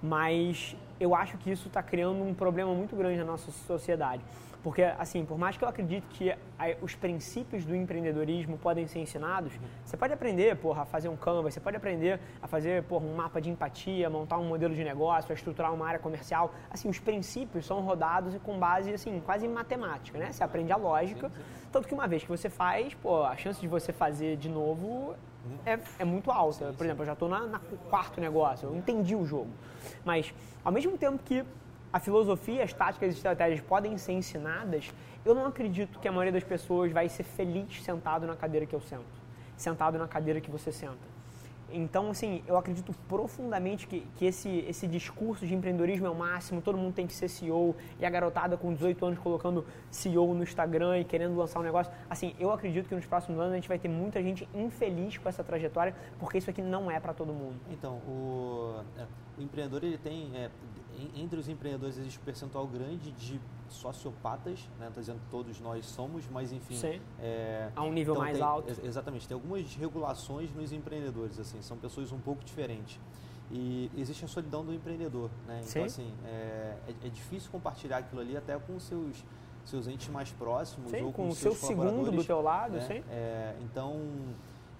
Mas 0.00 0.76
eu 1.00 1.16
acho 1.16 1.36
que 1.38 1.50
isso 1.50 1.66
está 1.66 1.82
criando 1.82 2.22
um 2.22 2.32
problema 2.32 2.72
muito 2.72 2.94
grande 2.94 3.18
na 3.18 3.24
nossa 3.24 3.50
sociedade. 3.50 4.22
Porque, 4.68 4.82
assim, 4.82 5.24
por 5.24 5.38
mais 5.38 5.56
que 5.56 5.64
eu 5.64 5.68
acredite 5.68 6.06
que 6.10 6.30
a- 6.30 6.76
os 6.82 6.94
princípios 6.94 7.64
do 7.64 7.74
empreendedorismo 7.74 8.58
podem 8.58 8.86
ser 8.86 8.98
ensinados, 8.98 9.50
você 9.82 9.96
pode 9.96 10.12
aprender, 10.12 10.56
porra, 10.56 10.82
a 10.82 10.84
fazer 10.84 11.08
um 11.08 11.16
canvas, 11.16 11.54
você 11.54 11.60
pode 11.60 11.74
aprender 11.74 12.20
a 12.42 12.46
fazer, 12.46 12.82
porra, 12.82 13.06
um 13.06 13.14
mapa 13.16 13.40
de 13.40 13.48
empatia, 13.48 14.10
montar 14.10 14.36
um 14.36 14.44
modelo 14.44 14.74
de 14.74 14.84
negócio, 14.84 15.32
a 15.32 15.34
estruturar 15.34 15.72
uma 15.72 15.86
área 15.88 15.98
comercial. 15.98 16.52
Assim, 16.70 16.86
os 16.86 16.98
princípios 16.98 17.64
são 17.64 17.80
rodados 17.80 18.34
e 18.34 18.38
com 18.38 18.58
base, 18.58 18.92
assim, 18.92 19.22
quase 19.24 19.46
em 19.46 19.48
matemática, 19.48 20.18
né? 20.18 20.32
Você 20.32 20.44
aprende 20.44 20.70
a 20.70 20.76
lógica, 20.76 21.32
tanto 21.72 21.88
que 21.88 21.94
uma 21.94 22.06
vez 22.06 22.22
que 22.22 22.28
você 22.28 22.50
faz, 22.50 22.92
pô, 22.92 23.22
a 23.24 23.34
chance 23.38 23.58
de 23.58 23.66
você 23.66 23.90
fazer 23.90 24.36
de 24.36 24.50
novo 24.50 25.14
é, 25.64 25.78
é 25.98 26.04
muito 26.04 26.30
alta. 26.30 26.74
Por 26.76 26.84
exemplo, 26.84 27.04
eu 27.04 27.06
já 27.06 27.14
estou 27.14 27.26
no 27.26 27.58
quarto 27.88 28.20
negócio, 28.20 28.68
eu 28.68 28.76
entendi 28.76 29.16
o 29.16 29.24
jogo. 29.24 29.48
Mas, 30.04 30.34
ao 30.62 30.70
mesmo 30.70 30.98
tempo 30.98 31.18
que 31.24 31.42
a 31.92 31.98
filosofia, 32.00 32.64
as 32.64 32.72
táticas 32.72 33.14
e 33.14 33.16
estratégias 33.16 33.60
podem 33.60 33.96
ser 33.96 34.12
ensinadas, 34.12 34.92
eu 35.24 35.34
não 35.34 35.46
acredito 35.46 35.98
que 35.98 36.08
a 36.08 36.12
maioria 36.12 36.32
das 36.32 36.44
pessoas 36.44 36.92
vai 36.92 37.08
ser 37.08 37.22
feliz 37.22 37.82
sentado 37.82 38.26
na 38.26 38.36
cadeira 38.36 38.66
que 38.66 38.74
eu 38.74 38.80
sento, 38.80 39.04
sentado 39.56 39.98
na 39.98 40.06
cadeira 40.06 40.40
que 40.40 40.50
você 40.50 40.70
senta. 40.70 41.18
Então, 41.70 42.10
assim, 42.10 42.42
eu 42.46 42.56
acredito 42.56 42.94
profundamente 43.06 43.86
que, 43.86 44.00
que 44.16 44.24
esse, 44.24 44.64
esse 44.66 44.86
discurso 44.86 45.46
de 45.46 45.54
empreendedorismo 45.54 46.06
é 46.06 46.10
o 46.10 46.14
máximo, 46.14 46.62
todo 46.62 46.78
mundo 46.78 46.94
tem 46.94 47.06
que 47.06 47.12
ser 47.12 47.28
CEO, 47.28 47.76
e 48.00 48.06
a 48.06 48.10
garotada 48.10 48.56
com 48.56 48.72
18 48.72 49.04
anos 49.04 49.18
colocando 49.18 49.66
CEO 49.90 50.34
no 50.34 50.42
Instagram 50.42 50.98
e 50.98 51.04
querendo 51.04 51.36
lançar 51.36 51.60
um 51.60 51.62
negócio. 51.62 51.92
Assim, 52.08 52.34
eu 52.40 52.50
acredito 52.50 52.88
que 52.88 52.94
nos 52.94 53.04
próximos 53.04 53.38
anos 53.38 53.52
a 53.52 53.56
gente 53.56 53.68
vai 53.68 53.78
ter 53.78 53.88
muita 53.88 54.22
gente 54.22 54.48
infeliz 54.54 55.18
com 55.18 55.28
essa 55.28 55.44
trajetória, 55.44 55.94
porque 56.18 56.38
isso 56.38 56.48
aqui 56.48 56.62
não 56.62 56.90
é 56.90 56.98
para 56.98 57.12
todo 57.12 57.34
mundo. 57.34 57.56
Então, 57.70 57.96
o, 57.96 58.80
é, 58.96 59.04
o 59.38 59.42
empreendedor, 59.42 59.84
ele 59.84 59.98
tem, 59.98 60.30
é, 60.36 60.50
en- 60.98 61.22
entre 61.22 61.38
os 61.38 61.48
empreendedores 61.48 61.96
existe 61.96 62.18
um 62.18 62.22
percentual 62.24 62.66
grande 62.66 63.10
de 63.12 63.40
sociopatas, 63.68 64.60
né? 64.78 64.86
Não 64.86 64.92
tô 64.92 65.00
dizendo 65.00 65.20
que 65.20 65.30
todos 65.30 65.60
nós 65.60 65.86
somos, 65.86 66.24
mas 66.30 66.52
enfim. 66.52 66.74
Sim. 66.76 67.00
é, 67.20 67.70
A 67.76 67.82
um 67.84 67.92
nível 67.92 68.14
então 68.14 68.24
mais 68.24 68.36
tem- 68.38 68.46
alto. 68.46 68.68
ex- 68.68 68.82
Exatamente. 68.84 69.28
Tem 69.28 69.34
algumas 69.34 69.74
regulações 69.76 70.50
nos 70.54 70.72
empreendedores, 70.72 71.38
assim, 71.38 71.60
são 71.62 71.76
pessoas 71.76 72.10
um 72.12 72.18
pouco 72.18 72.42
diferentes. 72.44 72.98
E 73.50 73.90
existe 73.96 74.24
a 74.24 74.28
solidão 74.28 74.64
do 74.64 74.74
empreendedor, 74.74 75.30
né? 75.46 75.60
Sim. 75.62 75.70
Então, 75.80 75.84
assim, 75.84 76.14
é, 76.26 76.76
é, 76.88 77.06
é 77.06 77.08
difícil 77.08 77.50
compartilhar 77.50 77.98
aquilo 77.98 78.20
ali 78.20 78.36
até 78.36 78.58
com 78.58 78.78
seus 78.80 79.24
seus 79.64 79.86
entes 79.86 80.08
mais 80.08 80.30
próximos 80.32 80.90
Sim, 80.90 81.02
ou 81.02 81.12
com 81.12 81.24
com 81.24 81.24
o 81.24 81.28
os 81.28 81.36
seu 81.36 81.52
seus 81.52 81.66
segundo 81.68 82.10
do 82.10 82.24
teu 82.24 82.40
lado, 82.40 82.76
né? 82.76 82.80
sim. 82.86 83.04
É, 83.10 83.54
então, 83.60 84.00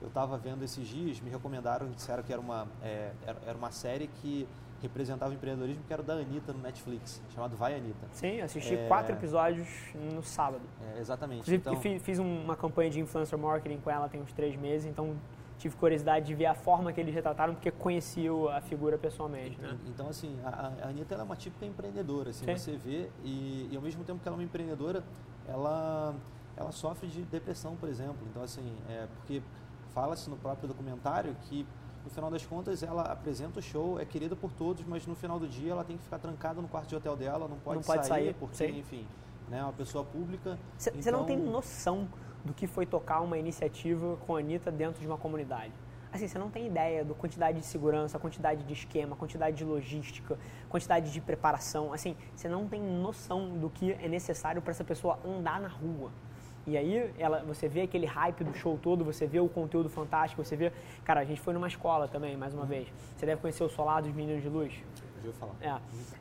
eu 0.00 0.08
estava 0.08 0.36
vendo 0.38 0.62
esses 0.62 0.86
dias, 0.86 1.20
me 1.20 1.30
recomendaram, 1.30 1.90
disseram 1.90 2.22
que 2.22 2.32
era 2.32 2.40
uma, 2.40 2.68
é, 2.82 3.12
era 3.26 3.56
uma 3.56 3.70
série 3.70 4.06
que 4.06 4.46
representava 4.80 5.32
o 5.32 5.34
empreendedorismo, 5.34 5.82
que 5.84 5.92
era 5.92 6.02
da 6.02 6.14
Anitta 6.14 6.52
no 6.52 6.60
Netflix, 6.60 7.20
chamado 7.34 7.56
Vai 7.56 7.74
Anitta. 7.74 8.06
Sim, 8.12 8.40
assisti 8.40 8.74
é... 8.74 8.86
quatro 8.86 9.14
episódios 9.14 9.68
no 9.94 10.22
sábado. 10.22 10.62
É, 10.94 11.00
exatamente. 11.00 11.40
Inclusive, 11.40 11.60
então... 11.60 11.76
fiz, 11.76 12.02
fiz 12.02 12.18
uma 12.18 12.56
campanha 12.56 12.90
de 12.90 13.00
influencer 13.00 13.38
marketing 13.38 13.78
com 13.78 13.90
ela 13.90 14.08
tem 14.08 14.20
uns 14.22 14.32
três 14.32 14.54
meses, 14.56 14.86
então 14.86 15.16
tive 15.58 15.74
curiosidade 15.76 16.26
de 16.26 16.34
ver 16.34 16.46
a 16.46 16.54
forma 16.54 16.92
que 16.92 17.00
eles 17.00 17.12
retrataram, 17.12 17.54
porque 17.54 17.70
conhecia 17.72 18.30
a 18.56 18.60
figura 18.60 18.96
pessoalmente, 18.96 19.60
né? 19.60 19.76
Então, 19.88 20.08
assim, 20.08 20.38
a, 20.44 20.72
a 20.84 20.88
Anitta 20.88 21.16
é 21.16 21.22
uma 21.22 21.34
típica 21.34 21.66
empreendedora, 21.66 22.30
assim, 22.30 22.44
Sim. 22.44 22.56
você 22.56 22.76
vê, 22.76 23.10
e, 23.24 23.68
e, 23.72 23.76
ao 23.76 23.82
mesmo 23.82 24.04
tempo 24.04 24.20
que 24.20 24.28
ela 24.28 24.36
é 24.36 24.38
uma 24.38 24.44
empreendedora, 24.44 25.02
ela, 25.48 26.14
ela 26.56 26.70
sofre 26.70 27.08
de 27.08 27.22
depressão, 27.22 27.74
por 27.74 27.88
exemplo. 27.88 28.18
Então, 28.30 28.42
assim, 28.42 28.72
é 28.88 29.08
porque 29.16 29.42
fala-se 29.94 30.28
no 30.30 30.36
próprio 30.36 30.68
documentário 30.68 31.34
que 31.42 31.66
no 32.04 32.10
final 32.10 32.30
das 32.30 32.44
contas 32.44 32.82
ela 32.82 33.02
apresenta 33.02 33.58
o 33.58 33.62
show, 33.62 34.00
é 34.00 34.04
querida 34.04 34.34
por 34.34 34.50
todos, 34.52 34.84
mas 34.86 35.06
no 35.06 35.14
final 35.14 35.38
do 35.38 35.46
dia 35.46 35.72
ela 35.72 35.84
tem 35.84 35.96
que 35.96 36.04
ficar 36.04 36.18
trancada 36.18 36.60
no 36.60 36.68
quarto 36.68 36.88
de 36.88 36.96
hotel 36.96 37.16
dela, 37.16 37.46
não 37.48 37.58
pode, 37.58 37.76
não 37.76 37.82
pode 37.82 38.06
sair, 38.06 38.24
sair, 38.24 38.34
porque, 38.34 38.56
Sim. 38.56 38.78
enfim, 38.78 39.06
né, 39.48 39.58
é 39.58 39.62
uma 39.62 39.72
pessoa 39.72 40.04
pública. 40.04 40.58
Você 40.76 40.90
então... 40.94 41.12
não 41.12 41.24
tem 41.24 41.36
noção 41.36 42.08
do 42.44 42.54
que 42.54 42.66
foi 42.66 42.86
tocar 42.86 43.20
uma 43.20 43.36
iniciativa 43.36 44.16
com 44.26 44.36
a 44.36 44.38
Anitta 44.38 44.70
dentro 44.70 45.00
de 45.00 45.06
uma 45.06 45.18
comunidade. 45.18 45.72
Assim, 46.10 46.26
você 46.26 46.38
não 46.38 46.50
tem 46.50 46.66
ideia 46.66 47.04
da 47.04 47.12
quantidade 47.14 47.60
de 47.60 47.66
segurança, 47.66 48.18
quantidade 48.18 48.64
de 48.64 48.72
esquema, 48.72 49.14
quantidade 49.14 49.58
de 49.58 49.64
logística, 49.64 50.38
quantidade 50.68 51.12
de 51.12 51.20
preparação. 51.20 51.92
Assim, 51.92 52.16
você 52.34 52.48
não 52.48 52.66
tem 52.66 52.80
noção 52.80 53.58
do 53.58 53.68
que 53.68 53.92
é 53.92 54.08
necessário 54.08 54.62
para 54.62 54.70
essa 54.70 54.84
pessoa 54.84 55.18
andar 55.22 55.60
na 55.60 55.68
rua. 55.68 56.10
E 56.68 56.76
aí 56.76 57.10
ela, 57.18 57.42
você 57.44 57.66
vê 57.66 57.80
aquele 57.82 58.04
hype 58.04 58.44
do 58.44 58.54
show 58.54 58.78
todo, 58.80 59.02
você 59.02 59.26
vê 59.26 59.40
o 59.40 59.48
conteúdo 59.48 59.88
fantástico, 59.88 60.44
você 60.44 60.54
vê. 60.54 60.70
Cara, 61.02 61.20
a 61.20 61.24
gente 61.24 61.40
foi 61.40 61.54
numa 61.54 61.66
escola 61.66 62.06
também, 62.06 62.36
mais 62.36 62.52
uma 62.52 62.62
uhum. 62.62 62.68
vez. 62.68 62.88
Você 63.16 63.24
deve 63.24 63.40
conhecer 63.40 63.64
o 63.64 63.70
Solar 63.70 64.02
dos 64.02 64.12
Meninos 64.12 64.42
de 64.42 64.50
Luz. 64.50 64.74
Já 65.24 65.32
falar. 65.32 65.54
É. 65.60 65.80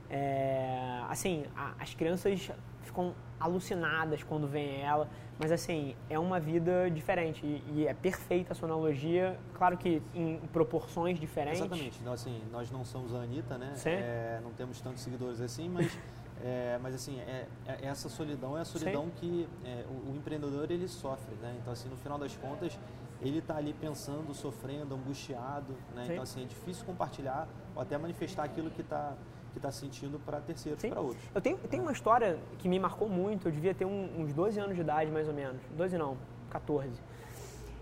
é 0.09 1.03
assim, 1.09 1.45
a, 1.55 1.73
as 1.79 1.93
crianças 1.93 2.49
ficam 2.81 3.13
alucinadas 3.39 4.23
quando 4.23 4.47
veem 4.47 4.81
ela, 4.81 5.07
mas 5.37 5.51
assim, 5.51 5.95
é 6.09 6.17
uma 6.17 6.39
vida 6.39 6.89
diferente 6.89 7.45
e, 7.45 7.63
e 7.75 7.87
é 7.87 7.93
perfeita 7.93 8.53
a 8.53 8.55
sua 8.55 8.67
analogia, 8.67 9.37
claro 9.53 9.77
que 9.77 10.01
em 10.15 10.39
proporções 10.51 11.19
diferentes. 11.19 11.59
Exatamente, 11.59 11.99
então, 12.01 12.13
assim, 12.13 12.41
nós 12.51 12.71
não 12.71 12.83
somos 12.83 13.13
a 13.13 13.19
Anitta, 13.19 13.57
né? 13.57 13.73
É, 13.85 14.39
não 14.41 14.51
temos 14.51 14.81
tantos 14.81 15.03
seguidores 15.03 15.39
assim, 15.39 15.69
mas, 15.69 15.95
é, 16.43 16.79
mas 16.81 16.93
assim, 16.93 17.19
é, 17.19 17.47
é, 17.65 17.85
essa 17.85 18.09
solidão 18.09 18.57
é 18.57 18.61
a 18.61 18.65
solidão 18.65 19.05
Sim. 19.05 19.11
que 19.15 19.49
é, 19.65 19.85
o, 19.89 20.11
o, 20.11 20.15
empreendedor 20.15 20.69
ele 20.69 20.87
sofre, 20.87 21.35
né? 21.35 21.55
Então 21.61 21.73
assim, 21.73 21.89
no 21.89 21.97
final 21.97 22.19
das 22.19 22.35
contas, 22.35 22.77
ele 23.21 23.39
está 23.39 23.57
ali 23.57 23.73
pensando, 23.73 24.33
sofrendo, 24.33 24.93
angustiado, 24.93 25.73
né? 25.95 26.07
Então 26.09 26.23
assim, 26.23 26.43
é 26.43 26.45
difícil 26.45 26.85
compartilhar 26.85 27.47
ou 27.75 27.81
até 27.81 27.97
manifestar 27.97 28.43
aquilo 28.43 28.69
que 28.69 28.81
está 28.81 29.13
que 29.53 29.57
está 29.57 29.71
sentindo 29.71 30.19
para 30.19 30.39
terceiros, 30.39 30.83
para 30.85 30.99
outros. 30.99 31.23
Eu 31.33 31.41
tenho, 31.41 31.57
eu 31.63 31.69
tenho 31.69 31.81
uma 31.81 31.91
história 31.91 32.37
que 32.59 32.69
me 32.69 32.77
marcou 32.77 33.09
muito, 33.09 33.47
eu 33.47 33.51
devia 33.51 33.73
ter 33.73 33.85
um, 33.85 34.21
uns 34.21 34.31
12 34.31 34.59
anos 34.59 34.75
de 34.75 34.81
idade, 34.81 35.09
mais 35.09 35.27
ou 35.27 35.33
menos. 35.33 35.59
12 35.75 35.97
não, 35.97 36.15
14. 36.51 36.91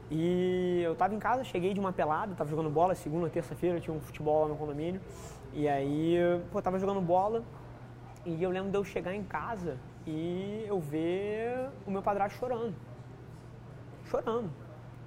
E 0.10 0.82
eu 0.86 0.94
estava 0.94 1.14
em 1.14 1.20
casa, 1.20 1.44
cheguei 1.44 1.74
de 1.74 1.80
uma 1.80 1.92
pelada, 1.92 2.32
estava 2.32 2.50
jogando 2.50 2.70
bola, 2.70 2.96
segunda, 2.96 3.30
terça-feira, 3.30 3.82
tinha 3.82 3.94
um 3.94 4.00
futebol 4.00 4.44
lá 4.44 4.48
no 4.48 4.56
condomínio. 4.56 5.02
E 5.54 5.68
aí, 5.68 6.18
pô, 6.52 6.62
tava 6.62 6.80
jogando 6.80 7.02
bola 7.02 7.44
e 8.26 8.42
eu 8.42 8.50
lembro 8.50 8.72
de 8.72 8.78
eu 8.78 8.84
chegar 8.84 9.14
em 9.14 9.24
casa 9.24 9.78
e 10.06 10.66
eu 10.68 10.80
ver 10.80 11.70
o 11.86 11.92
meu 11.92 12.02
padrasto 12.02 12.40
chorando. 12.40 12.76
Chorando. 14.06 14.50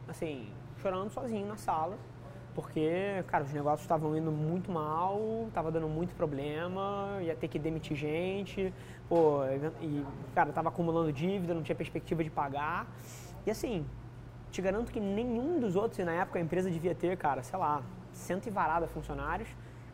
Assim, 0.07 0.51
chorando 0.81 1.11
sozinho 1.11 1.47
na 1.47 1.57
sala 1.57 1.99
porque, 2.59 3.23
cara, 3.29 3.45
os 3.45 3.53
negócios 3.53 3.83
estavam 3.83 4.17
indo 4.17 4.33
muito 4.33 4.69
mal, 4.69 5.45
estava 5.47 5.71
dando 5.71 5.87
muito 5.87 6.13
problema, 6.17 7.19
ia 7.21 7.37
ter 7.37 7.47
que 7.47 7.57
demitir 7.57 7.97
gente, 7.97 8.75
pô, 9.09 9.45
e, 9.81 10.05
cara, 10.35 10.53
tava 10.53 10.69
acumulando 10.69 11.13
dívida, 11.13 11.55
não 11.55 11.63
tinha 11.63 11.77
perspectiva 11.77 12.25
de 12.25 12.31
pagar. 12.31 12.89
E 13.47 13.51
assim, 13.53 13.87
te 14.51 14.61
garanto 14.61 14.91
que 14.91 14.99
nenhum 14.99 15.61
dos 15.61 15.77
outros, 15.77 16.01
e 16.01 16.05
na 16.05 16.15
época 16.15 16.41
a 16.41 16.43
empresa 16.43 16.69
devia 16.69 16.97
ter, 16.97 17.17
cara, 17.17 17.45
sei 17.45 17.57
lá, 17.57 17.81
cento 18.13 18.49
e 18.49 18.51
varada 18.51 18.89
funcionários, 18.89 19.49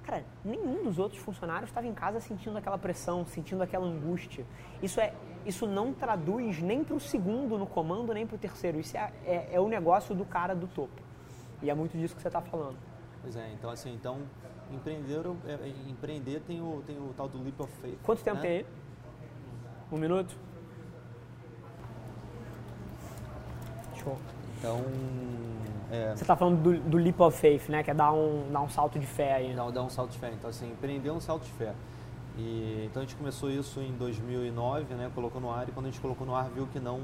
cara, 0.05 0.25
nenhum 0.45 0.85
dos 0.85 0.99
outros 0.99 1.21
funcionários 1.21 1.71
estava 1.71 1.87
em 1.87 1.95
casa 1.95 2.21
sentindo 2.21 2.57
aquela 2.57 2.79
pressão, 2.79 3.25
sentindo 3.27 3.63
aquela 3.63 3.87
angústia. 3.87 4.47
Isso 4.83 5.01
é, 5.01 5.13
isso 5.45 5.67
não 5.67 5.93
traduz 5.93 6.61
nem 6.61 6.85
para 6.85 6.95
o 6.95 7.01
segundo 7.01 7.59
no 7.59 7.67
comando, 7.67 8.13
nem 8.13 8.27
para 8.27 8.37
o 8.37 8.39
terceiro. 8.39 8.79
Isso 8.79 8.97
é, 8.97 9.13
é, 9.25 9.55
é 9.55 9.61
o 9.61 9.69
negócio 9.69 10.15
do 10.15 10.25
cara 10.25 10.55
do 10.55 10.67
topo. 10.67 11.03
E 11.63 11.71
é 11.71 11.75
muito 11.75 11.97
disso 11.97 12.15
que 12.15 12.23
você 12.23 12.29
está 12.29 12.41
falando. 12.41 12.77
Pois 13.23 13.37
é, 13.37 13.51
então 13.53 13.71
assim, 13.71 13.95
então 13.95 14.19
empreender, 14.71 15.23
é, 15.47 15.53
é, 15.53 15.75
empreender 15.89 16.41
tem 16.41 16.61
o, 16.61 16.83
tem 16.87 16.99
o 16.99 17.13
tal 17.17 17.29
do 17.29 17.43
leap 17.43 17.59
of 17.61 17.73
faith. 17.81 17.99
Quanto 18.03 18.23
tempo 18.23 18.37
né? 18.37 18.43
tem 18.43 18.51
aí? 18.59 18.67
Um 19.91 19.97
minuto? 19.97 20.37
Show. 23.95 24.19
Então. 24.65 24.81
É, 25.91 26.15
você 26.17 26.25
está 26.25 26.35
falando 26.35 26.63
do, 26.63 26.91
do, 26.91 26.97
leap 26.97 27.21
of 27.21 27.39
faith, 27.39 27.69
né? 27.69 27.83
Que 27.83 27.91
é 27.91 27.95
dar 27.95 28.13
um, 28.13 28.51
dar 28.51 28.63
um 28.63 28.69
salto 28.69 28.99
de 28.99 29.07
fé 29.07 29.35
aí. 29.35 29.55
Dar, 29.55 29.71
dar 29.71 29.83
um 29.83 29.91
salto 29.91 30.11
de 30.11 30.19
fé. 30.19 30.33
Então, 30.33 30.49
assim, 30.49 30.71
empreender 30.71 31.11
é 31.11 31.13
um 31.13 31.21
salto 31.21 31.45
de 31.45 31.53
fé. 31.53 31.75
E, 32.37 32.89
então 32.91 33.03
a 33.03 33.05
gente 33.05 33.15
começou 33.15 33.51
isso 33.51 33.81
em 33.81 33.93
2009, 33.93 34.95
né? 34.95 35.11
Colocou 35.15 35.41
no 35.41 35.53
ar 35.53 35.69
e 35.69 35.73
quando 35.73 35.87
a 35.87 35.91
gente 35.91 36.01
colocou 36.01 36.27
no 36.27 36.35
ar 36.35 36.49
viu 36.49 36.67
que 36.67 36.81
não, 36.81 37.01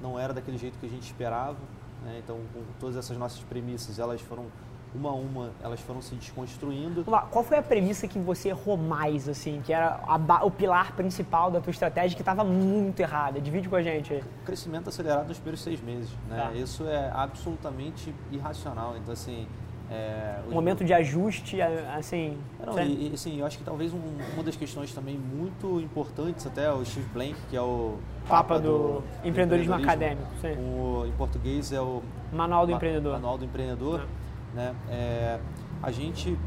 não 0.00 0.18
era 0.18 0.32
daquele 0.32 0.58
jeito 0.58 0.78
que 0.78 0.86
a 0.86 0.88
gente 0.88 1.04
esperava. 1.04 1.56
Né? 2.04 2.20
Então, 2.22 2.38
todas 2.78 2.96
essas 2.96 3.16
nossas 3.16 3.40
premissas, 3.40 3.98
elas 3.98 4.20
foram 4.20 4.46
uma 4.94 5.10
a 5.10 5.12
uma, 5.12 5.50
elas 5.62 5.80
foram 5.80 6.02
se 6.02 6.14
desconstruindo. 6.14 7.04
Qual 7.04 7.44
foi 7.44 7.58
a 7.58 7.62
premissa 7.62 8.08
que 8.08 8.18
você 8.18 8.48
errou 8.48 8.76
mais, 8.76 9.28
assim, 9.28 9.62
que 9.64 9.72
era 9.72 10.00
a, 10.06 10.44
o 10.44 10.50
pilar 10.50 10.94
principal 10.94 11.50
da 11.50 11.60
tua 11.60 11.70
estratégia 11.70 12.16
que 12.16 12.22
estava 12.22 12.44
muito 12.44 13.00
errada? 13.00 13.40
Divide 13.40 13.68
com 13.68 13.76
a 13.76 13.82
gente 13.82 14.12
aí. 14.12 14.20
O 14.42 14.44
crescimento 14.44 14.88
acelerado 14.88 15.28
nos 15.28 15.38
primeiros 15.38 15.62
seis 15.62 15.80
meses, 15.80 16.10
né? 16.28 16.42
Tá. 16.42 16.52
Isso 16.54 16.86
é 16.86 17.10
absolutamente 17.14 18.14
irracional. 18.32 18.96
Então, 18.96 19.12
assim, 19.12 19.46
é, 19.90 20.38
um 20.48 20.54
momento 20.54 20.84
de 20.84 20.94
ajuste, 20.94 21.60
assim. 21.60 22.38
Não, 22.64 22.80
e, 22.80 23.10
assim, 23.12 23.40
eu 23.40 23.46
acho 23.46 23.58
que 23.58 23.64
talvez 23.64 23.92
um, 23.92 23.98
uma 24.34 24.44
das 24.44 24.54
questões 24.54 24.94
também 24.94 25.18
muito 25.18 25.80
importantes 25.80 26.46
até 26.46 26.72
o 26.72 26.84
Steve 26.84 27.08
Blank, 27.12 27.34
que 27.50 27.56
é 27.56 27.60
o 27.60 27.98
Papa, 28.28 28.54
Papa 28.54 28.60
do, 28.60 28.68
do, 28.68 29.02
empreendedorismo, 29.24 29.74
empreendedorismo 29.74 29.74
acadêmico. 29.74 30.30
Sim. 30.40 30.52
O, 30.60 31.06
em 31.06 31.12
português 31.12 31.72
é 31.72 31.80
o 31.80 32.02
Manual 32.32 32.66
do 32.66 32.70
Ma, 32.70 32.76
Empreendedor. 32.76 33.12
Manual 33.14 33.38
do 33.38 33.44
Empreendedor. 33.44 34.00
É. 34.00 34.19
Né? 34.54 34.74
É, 34.88 35.40
a 35.82 35.90
gente 35.90 36.38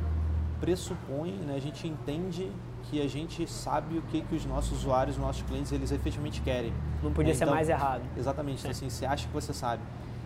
pressupõe, 0.59 1.31
né, 1.31 1.55
a 1.55 1.59
gente 1.59 1.87
entende 1.87 2.51
que 2.83 3.01
a 3.01 3.07
gente 3.07 3.49
sabe 3.49 3.97
o 3.97 4.01
que, 4.03 4.21
que 4.21 4.35
os 4.35 4.45
nossos 4.45 4.79
usuários, 4.79 5.17
os 5.17 5.21
nossos 5.21 5.41
clientes, 5.43 5.71
eles 5.71 5.91
efetivamente 5.91 6.41
querem. 6.41 6.73
Não 7.01 7.11
podia 7.11 7.33
ser 7.33 7.43
então, 7.43 7.55
mais 7.55 7.69
errado. 7.69 8.01
Exatamente. 8.17 8.59
Então, 8.59 8.71
assim, 8.71 8.89
você 8.89 9.05
acha 9.05 9.27
que 9.27 9.33
você 9.33 9.53
sabe. 9.53 9.81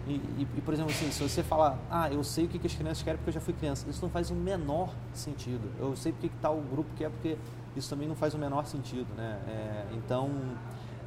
E, 0.08 0.12
e, 0.13 0.48
e, 0.58 0.62
por 0.62 0.74
exemplo, 0.74 0.92
assim, 0.92 1.12
se 1.12 1.22
você 1.22 1.44
falar, 1.44 1.78
ah, 1.90 2.10
eu 2.10 2.24
sei 2.24 2.46
o 2.46 2.48
que, 2.48 2.58
que 2.58 2.68
as 2.68 2.74
crianças 2.74 3.04
querem 3.04 3.18
porque 3.18 3.30
eu 3.30 3.34
já 3.34 3.42
fui 3.42 3.54
criança, 3.54 3.88
isso 3.90 4.02
não 4.02 4.10
faz 4.10 4.32
o 4.32 4.36
menor 4.36 4.94
sentido. 5.13 5.70
Eu 5.80 5.96
sei 5.96 6.12
porque 6.12 6.30
que 6.30 6.36
tal 6.42 6.56
grupo 6.62 6.90
quer 6.96 7.10
porque 7.10 7.38
isso 7.76 7.90
também 7.90 8.08
não 8.08 8.16
faz 8.16 8.34
o 8.34 8.38
menor 8.38 8.66
sentido, 8.66 9.08
né? 9.16 9.40
É, 9.48 9.86
então, 9.94 10.32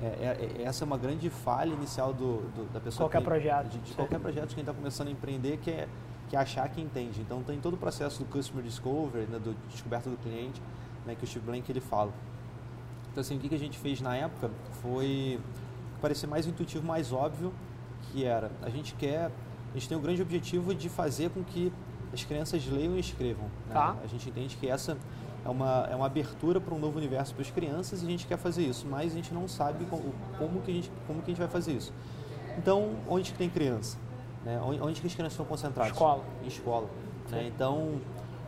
é, 0.00 0.06
é, 0.06 0.62
é 0.62 0.62
essa 0.64 0.84
é 0.84 0.86
uma 0.86 0.98
grande 0.98 1.30
falha 1.30 1.72
inicial 1.72 2.12
do, 2.12 2.42
do 2.52 2.72
da 2.72 2.80
pessoa. 2.80 3.08
Qualquer 3.08 3.18
que, 3.18 3.24
projeto. 3.24 3.68
De, 3.68 3.78
de 3.78 3.94
qualquer 3.94 4.20
projeto 4.20 4.48
de 4.50 4.54
quem 4.54 4.62
está 4.62 4.74
começando 4.74 5.08
a 5.08 5.10
empreender, 5.10 5.58
que 5.58 5.70
é, 5.70 5.88
que 6.30 6.36
achar 6.36 6.68
que 6.68 6.80
entende. 6.80 7.20
Então, 7.20 7.42
tem 7.42 7.60
todo 7.60 7.74
o 7.74 7.76
processo 7.76 8.20
do 8.20 8.24
Customer 8.24 8.64
Discovery, 8.64 9.26
né, 9.26 9.38
do 9.40 9.54
descoberta 9.68 10.08
do 10.08 10.16
cliente, 10.16 10.62
né, 11.04 11.16
que 11.16 11.24
o 11.24 11.26
Steve 11.26 11.44
Blank 11.44 11.70
ele 11.70 11.80
fala. 11.80 12.12
Então, 13.10 13.20
assim, 13.20 13.36
o 13.36 13.40
que, 13.40 13.48
que 13.48 13.54
a 13.56 13.58
gente 13.58 13.76
fez 13.76 14.00
na 14.00 14.16
época 14.16 14.48
foi 14.80 15.40
parecer 16.00 16.28
mais 16.28 16.46
intuitivo, 16.46 16.86
mais 16.86 17.12
óbvio, 17.12 17.52
que 18.04 18.24
era, 18.24 18.52
a 18.62 18.70
gente 18.70 18.94
quer, 18.94 19.30
a 19.70 19.74
gente 19.74 19.88
tem 19.88 19.98
o 19.98 20.00
grande 20.00 20.22
objetivo 20.22 20.72
de 20.72 20.88
fazer 20.88 21.30
com 21.30 21.42
que 21.42 21.72
as 22.12 22.24
crianças 22.24 22.64
leiam 22.64 22.96
e 22.96 23.00
escrevam. 23.00 23.44
Né? 23.66 23.74
Tá. 23.74 23.96
A 24.02 24.06
gente 24.06 24.28
entende 24.28 24.56
que 24.56 24.68
essa 24.68 24.96
é 25.44 25.48
uma, 25.48 25.88
é 25.90 25.96
uma 25.96 26.06
abertura 26.06 26.60
para 26.60 26.72
um 26.72 26.78
novo 26.78 26.96
universo 26.96 27.34
para 27.34 27.42
as 27.42 27.50
crianças 27.50 28.02
e 28.02 28.06
a 28.06 28.08
gente 28.08 28.26
quer 28.26 28.38
fazer 28.38 28.62
isso, 28.62 28.86
mas 28.88 29.12
a 29.12 29.16
gente 29.16 29.34
não 29.34 29.48
sabe 29.48 29.84
como, 29.86 30.14
como, 30.38 30.60
que, 30.60 30.70
a 30.70 30.74
gente, 30.74 30.92
como 31.08 31.20
que 31.22 31.30
a 31.30 31.32
gente 31.34 31.38
vai 31.38 31.48
fazer 31.48 31.72
isso. 31.72 31.92
Então, 32.56 32.96
onde 33.08 33.32
que 33.32 33.38
tem 33.38 33.50
criança? 33.50 33.98
Né? 34.44 34.60
Onde, 34.64 34.80
onde 34.80 35.00
que 35.00 35.06
as 35.06 35.14
crianças 35.14 35.34
estão 35.34 35.46
concentradas? 35.46 35.92
Escola. 35.92 36.24
Em 36.42 36.46
escola. 36.46 36.88
Né? 37.30 37.46
Então, 37.46 38.00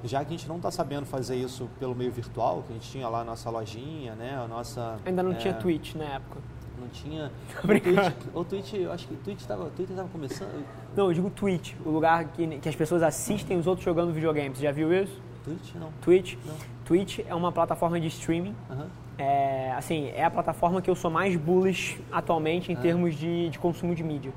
já 0.04 0.24
que 0.24 0.34
a 0.34 0.36
gente 0.36 0.48
não 0.48 0.56
está 0.56 0.70
sabendo 0.70 1.06
fazer 1.06 1.36
isso 1.36 1.68
pelo 1.78 1.94
meio 1.94 2.10
virtual, 2.10 2.62
que 2.66 2.72
a 2.72 2.74
gente 2.74 2.90
tinha 2.90 3.08
lá 3.08 3.20
a 3.20 3.24
nossa 3.24 3.50
lojinha, 3.50 4.14
né? 4.14 4.36
a 4.42 4.48
nossa... 4.48 4.98
Ainda 5.04 5.22
não 5.22 5.32
é, 5.32 5.34
tinha 5.36 5.54
Twitch 5.54 5.94
na 5.94 6.04
época 6.04 6.40
não 6.82 6.88
tinha. 6.88 7.30
O 7.62 7.68
Twitch, 7.68 8.14
o 8.34 8.44
Twitch, 8.44 8.74
eu 8.74 8.92
acho 8.92 9.06
que 9.06 9.14
o 9.14 9.16
Twitch 9.18 9.40
estava 9.40 9.70
tava 9.70 10.08
começando. 10.08 10.64
Não, 10.96 11.06
eu 11.06 11.12
digo 11.12 11.30
Twitch, 11.30 11.74
o 11.84 11.90
lugar 11.90 12.24
que, 12.26 12.58
que 12.58 12.68
as 12.68 12.74
pessoas 12.74 13.02
assistem 13.02 13.56
os 13.56 13.66
outros 13.66 13.84
jogando 13.84 14.12
videogames. 14.12 14.58
Já 14.58 14.72
viu 14.72 14.92
isso? 14.92 15.20
Twitch 15.44 15.74
não. 15.74 15.92
Twitch? 16.00 16.36
Não. 16.44 16.54
Twitch 16.84 17.20
é 17.26 17.34
uma 17.34 17.52
plataforma 17.52 18.00
de 18.00 18.08
streaming. 18.08 18.54
Uhum. 18.68 18.86
É, 19.18 19.72
assim, 19.76 20.08
é 20.14 20.24
a 20.24 20.30
plataforma 20.30 20.82
que 20.82 20.90
eu 20.90 20.94
sou 20.94 21.10
mais 21.10 21.36
bullish 21.36 22.00
atualmente 22.10 22.72
em 22.72 22.76
uhum. 22.76 22.82
termos 22.82 23.14
de, 23.14 23.50
de 23.50 23.58
consumo 23.58 23.94
de 23.94 24.02
mídia. 24.02 24.32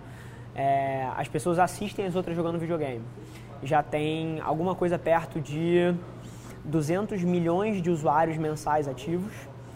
É, 0.56 1.10
as 1.16 1.28
pessoas 1.28 1.60
assistem 1.60 2.06
as 2.06 2.16
outras 2.16 2.36
jogando 2.36 2.58
videogame. 2.58 3.04
Já 3.62 3.84
tem 3.84 4.40
alguma 4.42 4.74
coisa 4.74 4.98
perto 4.98 5.42
de 5.42 5.94
200 6.64 7.24
milhões 7.24 7.82
de 7.82 7.90
usuários 7.90 8.38
mensais 8.38 8.88
ativos. 8.88 9.34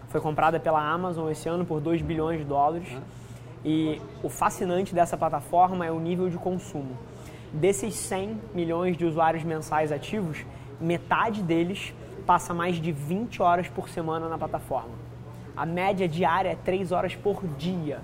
Foi 0.07 0.21
comprada 0.21 0.59
pela 0.59 0.81
Amazon 0.81 1.29
esse 1.29 1.47
ano 1.49 1.65
por 1.65 1.81
2 1.81 2.01
bilhões 2.01 2.39
de 2.39 2.45
dólares. 2.45 2.87
E 3.63 4.01
o 4.23 4.29
fascinante 4.29 4.95
dessa 4.95 5.17
plataforma 5.17 5.85
é 5.85 5.91
o 5.91 5.99
nível 5.99 6.29
de 6.29 6.37
consumo. 6.37 6.97
Desses 7.51 7.95
100 7.95 8.39
milhões 8.53 8.95
de 8.95 9.05
usuários 9.05 9.43
mensais 9.43 9.91
ativos, 9.91 10.45
metade 10.79 11.43
deles 11.43 11.93
passa 12.25 12.53
mais 12.53 12.75
de 12.75 12.91
20 12.91 13.41
horas 13.41 13.67
por 13.67 13.89
semana 13.89 14.29
na 14.29 14.37
plataforma. 14.37 14.93
A 15.57 15.65
média 15.65 16.07
diária 16.07 16.49
é 16.49 16.55
3 16.55 16.91
horas 16.91 17.15
por 17.15 17.45
dia. 17.57 17.99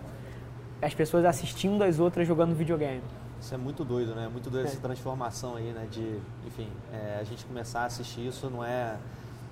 As 0.82 0.94
pessoas 0.94 1.26
assistindo 1.26 1.84
as 1.84 2.00
outras 2.00 2.28
jogando 2.28 2.56
videogame. 2.56 3.02
Isso 3.40 3.54
é 3.54 3.58
muito 3.58 3.84
doido, 3.84 4.16
né? 4.16 4.28
Muito 4.28 4.50
doido 4.50 4.66
é. 4.66 4.70
essa 4.70 4.80
transformação 4.80 5.56
aí, 5.56 5.72
né? 5.72 5.88
De, 5.92 6.20
enfim, 6.46 6.68
é, 6.92 7.18
a 7.20 7.24
gente 7.24 7.46
começar 7.46 7.82
a 7.82 7.86
assistir 7.86 8.28
isso 8.28 8.50
não 8.50 8.64
é, 8.64 8.98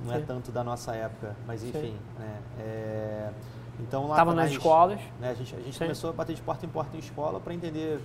não 0.03 0.13
é 0.13 0.19
tanto 0.19 0.51
da 0.51 0.63
nossa 0.63 0.95
época, 0.95 1.35
mas 1.45 1.63
enfim, 1.63 1.95
né? 2.17 2.39
É, 2.59 3.29
então 3.79 4.07
lá 4.07 4.15
Tava 4.15 4.33
nas 4.33 4.51
escolas. 4.51 4.99
Né, 5.19 5.29
a 5.31 5.33
gente, 5.33 5.55
a 5.55 5.59
gente 5.59 5.77
começou 5.77 6.09
a 6.09 6.13
bater 6.13 6.35
de 6.35 6.41
porta 6.41 6.65
em 6.65 6.69
porta 6.69 6.95
em 6.95 6.99
escola 6.99 7.39
para 7.39 7.53
entender 7.53 7.99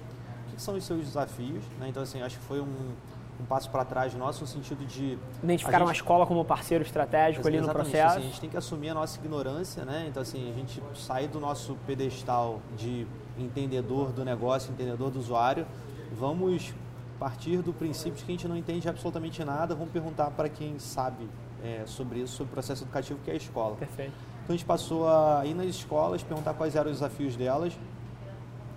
o 0.52 0.54
que 0.54 0.62
são 0.62 0.74
os 0.74 0.84
seus 0.84 1.04
desafios, 1.04 1.64
né? 1.78 1.88
Então 1.88 2.02
assim, 2.02 2.22
acho 2.22 2.38
que 2.38 2.44
foi 2.44 2.60
um 2.60 2.92
um 3.40 3.44
passo 3.44 3.70
para 3.70 3.84
trás 3.84 4.14
nosso 4.14 4.40
no 4.40 4.46
sentido 4.46 4.84
de 4.84 5.18
identificar 5.42 5.82
a, 5.82 5.86
gente, 5.86 5.96
escola 5.96 6.26
como 6.26 6.44
parceiro 6.44 6.82
estratégico 6.82 7.46
ali 7.46 7.60
no 7.60 7.68
processo. 7.68 8.16
Assim, 8.16 8.18
a 8.18 8.22
gente 8.22 8.40
tem 8.40 8.50
que 8.50 8.56
assumir 8.56 8.88
a 8.90 8.94
nossa 8.94 9.18
ignorância, 9.18 9.84
né? 9.84 10.06
Então 10.08 10.22
assim 10.22 10.50
a 10.50 10.54
gente 10.54 10.82
sair 10.94 11.28
do 11.28 11.38
nosso 11.38 11.76
pedestal 11.86 12.60
de 12.76 13.06
entendedor 13.38 14.10
do 14.12 14.24
negócio, 14.24 14.72
entendedor 14.72 15.10
do 15.10 15.18
usuário, 15.18 15.66
vamos 16.12 16.74
partir 17.18 17.58
do 17.58 17.72
princípio 17.72 18.14
de 18.18 18.24
que 18.24 18.30
a 18.30 18.34
gente 18.34 18.48
não 18.48 18.56
entende 18.56 18.88
absolutamente 18.88 19.44
nada, 19.44 19.74
vamos 19.74 19.92
perguntar 19.92 20.30
para 20.30 20.48
quem 20.48 20.78
sabe 20.78 21.28
é, 21.62 21.82
sobre 21.86 22.20
isso, 22.20 22.36
sobre 22.36 22.50
o 22.50 22.52
processo 22.52 22.84
educativo 22.84 23.18
que 23.24 23.30
é 23.30 23.34
a 23.34 23.36
escola. 23.36 23.76
Perfeito. 23.76 24.12
Então 24.42 24.54
a 24.54 24.56
gente 24.56 24.64
passou 24.64 25.08
a 25.08 25.42
ir 25.44 25.54
nas 25.54 25.66
escolas, 25.66 26.22
perguntar 26.22 26.54
quais 26.54 26.74
eram 26.74 26.90
os 26.90 26.98
desafios 26.98 27.36
delas, 27.36 27.72
e 27.74 27.78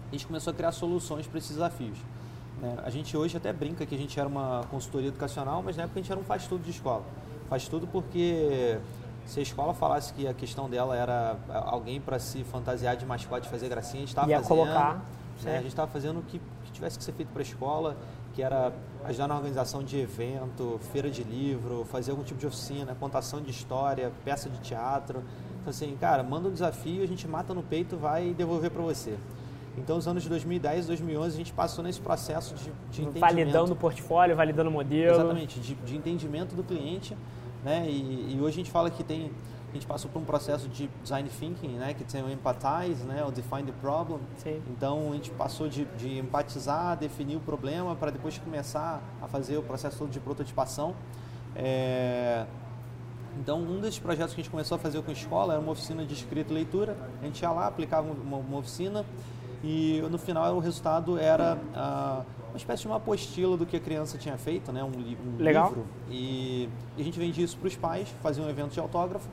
a 0.09 0.11
gente 0.11 0.27
começou 0.27 0.51
a 0.51 0.53
criar 0.53 0.71
soluções 0.71 1.27
para 1.27 1.37
esses 1.37 1.51
desafios. 1.51 1.97
Né? 2.61 2.77
A 2.83 2.89
gente 2.89 3.17
hoje 3.17 3.35
até 3.35 3.51
brinca 3.51 3.85
que 3.85 3.95
a 3.95 3.97
gente 3.97 4.17
era 4.19 4.29
uma 4.29 4.63
consultoria 4.69 5.09
educacional, 5.09 5.63
mas 5.63 5.75
na 5.75 5.83
época 5.83 5.99
a 5.99 6.03
gente 6.03 6.11
era 6.11 6.21
um 6.21 6.23
faz-tudo 6.23 6.63
de 6.63 6.69
escola. 6.69 7.03
Faz 7.49 7.67
tudo 7.67 7.87
porque 7.87 8.77
se 9.25 9.39
a 9.39 9.43
escola 9.43 9.73
falasse 9.73 10.13
que 10.13 10.27
a 10.27 10.33
questão 10.33 10.69
dela 10.69 10.95
era 10.95 11.37
alguém 11.49 11.99
para 11.99 12.19
se 12.19 12.43
fantasiar 12.43 12.95
de 12.95 13.05
mascote 13.05 13.49
fazer 13.49 13.67
gracinha, 13.67 14.03
a 14.03 14.05
gente 14.05 14.09
estava 14.09 14.27
fazendo. 14.27 14.47
colocar. 14.47 15.05
Né? 15.43 15.57
A 15.57 15.61
gente 15.61 15.67
estava 15.69 15.91
fazendo 15.91 16.19
o 16.19 16.23
que, 16.23 16.39
que, 16.39 16.71
tivesse 16.71 16.97
que 16.97 17.03
ser 17.03 17.13
feito 17.13 17.29
para 17.29 17.41
a 17.41 17.43
escola, 17.43 17.97
que 18.33 18.43
era 18.43 18.71
ajudar 19.05 19.27
na 19.27 19.35
organização 19.35 19.83
de 19.83 19.99
evento, 19.99 20.79
feira 20.91 21.09
de 21.09 21.23
livro, 21.23 21.83
fazer 21.85 22.11
algum 22.11 22.23
tipo 22.23 22.39
de 22.39 22.45
oficina, 22.45 22.95
contação 22.95 23.41
de 23.41 23.49
história, 23.49 24.11
peça 24.23 24.49
de 24.49 24.59
teatro. 24.59 25.23
Então, 25.59 25.71
assim, 25.71 25.97
cara, 25.99 26.21
manda 26.23 26.47
um 26.47 26.51
desafio, 26.51 27.03
a 27.03 27.07
gente 27.07 27.27
mata 27.27 27.53
no 27.53 27.63
peito, 27.63 27.97
vai 27.97 28.33
devolver 28.33 28.69
para 28.69 28.81
você. 28.81 29.17
Então, 29.77 29.97
os 29.97 30.07
anos 30.07 30.23
de 30.23 30.29
2010 30.29 30.85
e 30.85 30.87
2011, 30.87 31.33
a 31.33 31.37
gente 31.37 31.53
passou 31.53 31.83
nesse 31.83 32.01
processo 32.01 32.53
de, 32.55 32.65
de 32.89 33.01
entendimento. 33.01 33.19
Validando 33.19 33.73
o 33.73 33.75
portfólio, 33.75 34.35
validando 34.35 34.69
o 34.69 34.73
modelo. 34.73 35.15
Exatamente, 35.15 35.59
de, 35.59 35.75
de 35.75 35.95
entendimento 35.95 36.55
do 36.55 36.63
cliente. 36.63 37.15
Né? 37.63 37.85
E, 37.87 38.35
e, 38.35 38.41
hoje 38.41 38.55
a 38.55 38.63
gente 38.63 38.71
fala 38.71 38.89
que 38.89 39.03
tem, 39.03 39.31
a 39.69 39.73
gente 39.73 39.85
passou 39.85 40.09
por 40.11 40.19
um 40.19 40.25
processo 40.25 40.67
de 40.67 40.89
design 41.01 41.29
thinking, 41.29 41.77
né? 41.77 41.93
que 41.93 42.03
tem 42.03 42.21
o 42.21 42.29
empathize, 42.29 43.03
né? 43.03 43.23
o 43.23 43.31
define 43.31 43.63
the 43.63 43.73
problem. 43.79 44.19
Sim. 44.37 44.61
Então, 44.69 45.11
a 45.11 45.13
gente 45.13 45.31
passou 45.31 45.69
de, 45.69 45.85
de 45.97 46.19
empatizar, 46.19 46.97
definir 46.97 47.37
o 47.37 47.39
problema, 47.39 47.95
para 47.95 48.11
depois 48.11 48.37
começar 48.37 49.01
a 49.21 49.27
fazer 49.27 49.57
o 49.57 49.63
processo 49.63 49.99
todo 49.99 50.09
de 50.09 50.19
prototipação. 50.19 50.95
É... 51.55 52.45
Então, 53.39 53.59
um 53.61 53.79
desses 53.79 53.99
projetos 53.99 54.33
que 54.33 54.41
a 54.41 54.43
gente 54.43 54.51
começou 54.51 54.75
a 54.75 54.79
fazer 54.79 55.01
com 55.01 55.09
a 55.09 55.13
escola 55.13 55.53
era 55.53 55.61
uma 55.61 55.71
oficina 55.71 56.05
de 56.05 56.13
escrita 56.13 56.51
e 56.51 56.53
leitura. 56.53 56.97
A 57.21 57.25
gente 57.25 57.41
ia 57.41 57.49
lá, 57.49 57.67
aplicava 57.67 58.11
uma, 58.11 58.37
uma 58.37 58.57
oficina, 58.57 59.05
e 59.63 60.01
no 60.09 60.17
final 60.17 60.55
o 60.55 60.59
resultado 60.59 61.17
era 61.17 61.57
ah, 61.75 62.23
uma 62.49 62.57
espécie 62.57 62.81
de 62.81 62.87
uma 62.87 62.97
apostila 62.97 63.55
do 63.55 63.65
que 63.65 63.77
a 63.77 63.79
criança 63.79 64.17
tinha 64.17 64.37
feito, 64.37 64.71
né? 64.71 64.83
um, 64.83 64.87
um 64.87 65.37
Legal. 65.37 65.69
livro. 65.69 65.85
E, 66.09 66.69
e, 66.97 67.01
a 67.01 67.03
gente 67.03 67.19
vendia 67.19 67.45
isso 67.45 67.57
para 67.57 67.67
os 67.67 67.75
pais, 67.75 68.13
fazia 68.21 68.43
um 68.43 68.49
evento 68.49 68.71
de 68.71 68.79
autógrafo. 68.79 69.27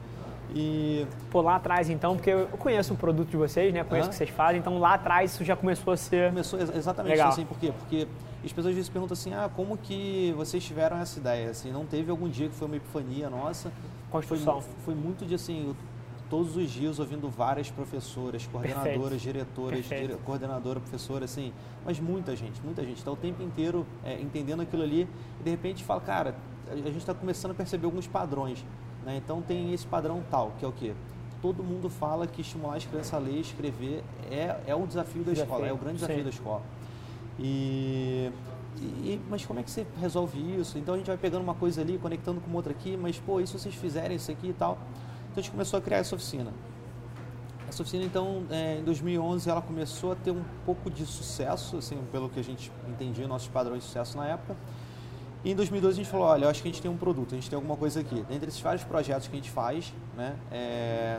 E... 0.54 1.06
Pô, 1.30 1.42
lá 1.42 1.56
atrás 1.56 1.90
então, 1.90 2.16
porque 2.16 2.30
eu 2.30 2.46
conheço 2.58 2.94
o 2.94 2.96
produto 2.96 3.28
de 3.28 3.36
vocês, 3.36 3.72
né? 3.72 3.84
Conheço 3.84 4.08
o 4.08 4.10
que 4.10 4.16
vocês 4.16 4.30
fazem, 4.30 4.60
então 4.60 4.78
lá 4.78 4.94
atrás 4.94 5.32
isso 5.32 5.44
já 5.44 5.54
começou 5.54 5.92
a 5.92 5.96
ser. 5.96 6.30
Começou 6.30 6.58
exatamente 6.58 7.12
Legal. 7.12 7.28
assim, 7.28 7.44
por 7.44 7.58
quê? 7.58 7.72
Porque 7.78 8.08
as 8.42 8.52
pessoas 8.52 8.68
às 8.68 8.74
vezes 8.74 8.88
perguntam 8.88 9.12
assim, 9.12 9.34
ah, 9.34 9.50
como 9.54 9.76
que 9.76 10.32
vocês 10.36 10.64
tiveram 10.64 10.96
essa 10.98 11.18
ideia? 11.18 11.50
Assim, 11.50 11.70
não 11.70 11.84
teve 11.84 12.10
algum 12.10 12.28
dia 12.28 12.48
que 12.48 12.54
foi 12.54 12.66
uma 12.66 12.76
epifania 12.76 13.28
nossa? 13.28 13.70
Construção. 14.10 14.62
Foi, 14.62 14.72
foi 14.86 14.94
muito 14.94 15.26
de 15.26 15.34
assim, 15.34 15.74
todos 16.28 16.56
os 16.56 16.70
dias 16.70 16.98
ouvindo 16.98 17.28
várias 17.28 17.70
professoras, 17.70 18.46
coordenadoras, 18.46 18.94
Perfeito. 18.94 19.20
diretoras, 19.20 19.84
dire... 19.84 20.16
coordenadora, 20.24 20.80
professora, 20.80 21.24
assim, 21.24 21.52
mas 21.84 21.98
muita 21.98 22.36
gente, 22.36 22.60
muita 22.62 22.84
gente. 22.84 22.98
Está 22.98 23.10
o 23.10 23.16
tempo 23.16 23.42
inteiro 23.42 23.86
é, 24.04 24.20
entendendo 24.20 24.60
aquilo 24.60 24.82
ali 24.82 25.08
e 25.40 25.42
de 25.42 25.50
repente 25.50 25.82
fala, 25.84 26.00
cara, 26.00 26.34
a 26.70 26.76
gente 26.76 26.98
está 26.98 27.14
começando 27.14 27.52
a 27.52 27.54
perceber 27.54 27.86
alguns 27.86 28.06
padrões. 28.06 28.64
Né? 29.04 29.16
Então 29.16 29.40
tem 29.40 29.72
esse 29.72 29.86
padrão 29.86 30.22
tal, 30.30 30.52
que 30.58 30.64
é 30.64 30.68
o 30.68 30.72
quê? 30.72 30.92
Todo 31.40 31.62
mundo 31.62 31.88
fala 31.88 32.26
que 32.26 32.40
estimular 32.40 32.76
as 32.76 32.84
crianças 32.84 33.14
a 33.14 33.18
ler 33.18 33.36
e 33.36 33.40
escrever 33.40 34.04
é, 34.30 34.56
é 34.66 34.74
o 34.74 34.86
desafio 34.86 35.22
da 35.22 35.32
desafio. 35.32 35.54
escola, 35.54 35.68
é 35.68 35.72
o 35.72 35.76
grande 35.76 35.94
desafio 35.96 36.18
Sim. 36.18 36.24
da 36.24 36.30
escola. 36.30 36.62
E, 37.38 38.30
e, 38.76 39.20
mas 39.30 39.46
como 39.46 39.60
é 39.60 39.62
que 39.62 39.70
você 39.70 39.86
resolve 40.00 40.38
isso? 40.60 40.76
Então 40.76 40.94
a 40.94 40.98
gente 40.98 41.06
vai 41.06 41.16
pegando 41.16 41.42
uma 41.42 41.54
coisa 41.54 41.80
ali, 41.80 41.96
conectando 41.96 42.40
com 42.40 42.52
outra 42.52 42.72
aqui, 42.72 42.96
mas 42.96 43.18
pô, 43.18 43.40
e 43.40 43.46
se 43.46 43.52
vocês 43.52 43.74
fizerem 43.74 44.16
isso 44.16 44.30
aqui 44.30 44.48
e 44.48 44.52
tal? 44.52 44.78
Então 45.38 45.42
a 45.42 45.44
gente 45.44 45.52
começou 45.52 45.78
a 45.78 45.80
criar 45.80 45.98
essa 45.98 46.16
oficina. 46.16 46.52
Essa 47.68 47.82
oficina, 47.82 48.04
então, 48.04 48.42
é, 48.50 48.78
em 48.78 48.82
2011, 48.82 49.48
ela 49.48 49.62
começou 49.62 50.10
a 50.10 50.16
ter 50.16 50.32
um 50.32 50.42
pouco 50.66 50.90
de 50.90 51.06
sucesso, 51.06 51.76
assim, 51.76 51.96
pelo 52.10 52.28
que 52.28 52.40
a 52.40 52.42
gente 52.42 52.72
entendia, 52.88 53.28
nossos 53.28 53.46
padrões 53.46 53.82
de 53.82 53.86
sucesso 53.86 54.16
na 54.16 54.26
época. 54.26 54.56
E 55.44 55.52
em 55.52 55.54
2012 55.54 55.94
a 55.94 56.02
gente 56.02 56.10
falou, 56.10 56.26
olha, 56.26 56.46
eu 56.46 56.48
acho 56.48 56.60
que 56.60 56.68
a 56.68 56.72
gente 56.72 56.82
tem 56.82 56.90
um 56.90 56.96
produto, 56.96 57.36
a 57.36 57.38
gente 57.38 57.48
tem 57.48 57.54
alguma 57.54 57.76
coisa 57.76 58.00
aqui. 58.00 58.24
Dentre 58.28 58.48
esses 58.48 58.60
vários 58.60 58.82
projetos 58.82 59.28
que 59.28 59.34
a 59.34 59.36
gente 59.36 59.50
faz, 59.52 59.94
né, 60.16 60.34
é, 60.50 61.18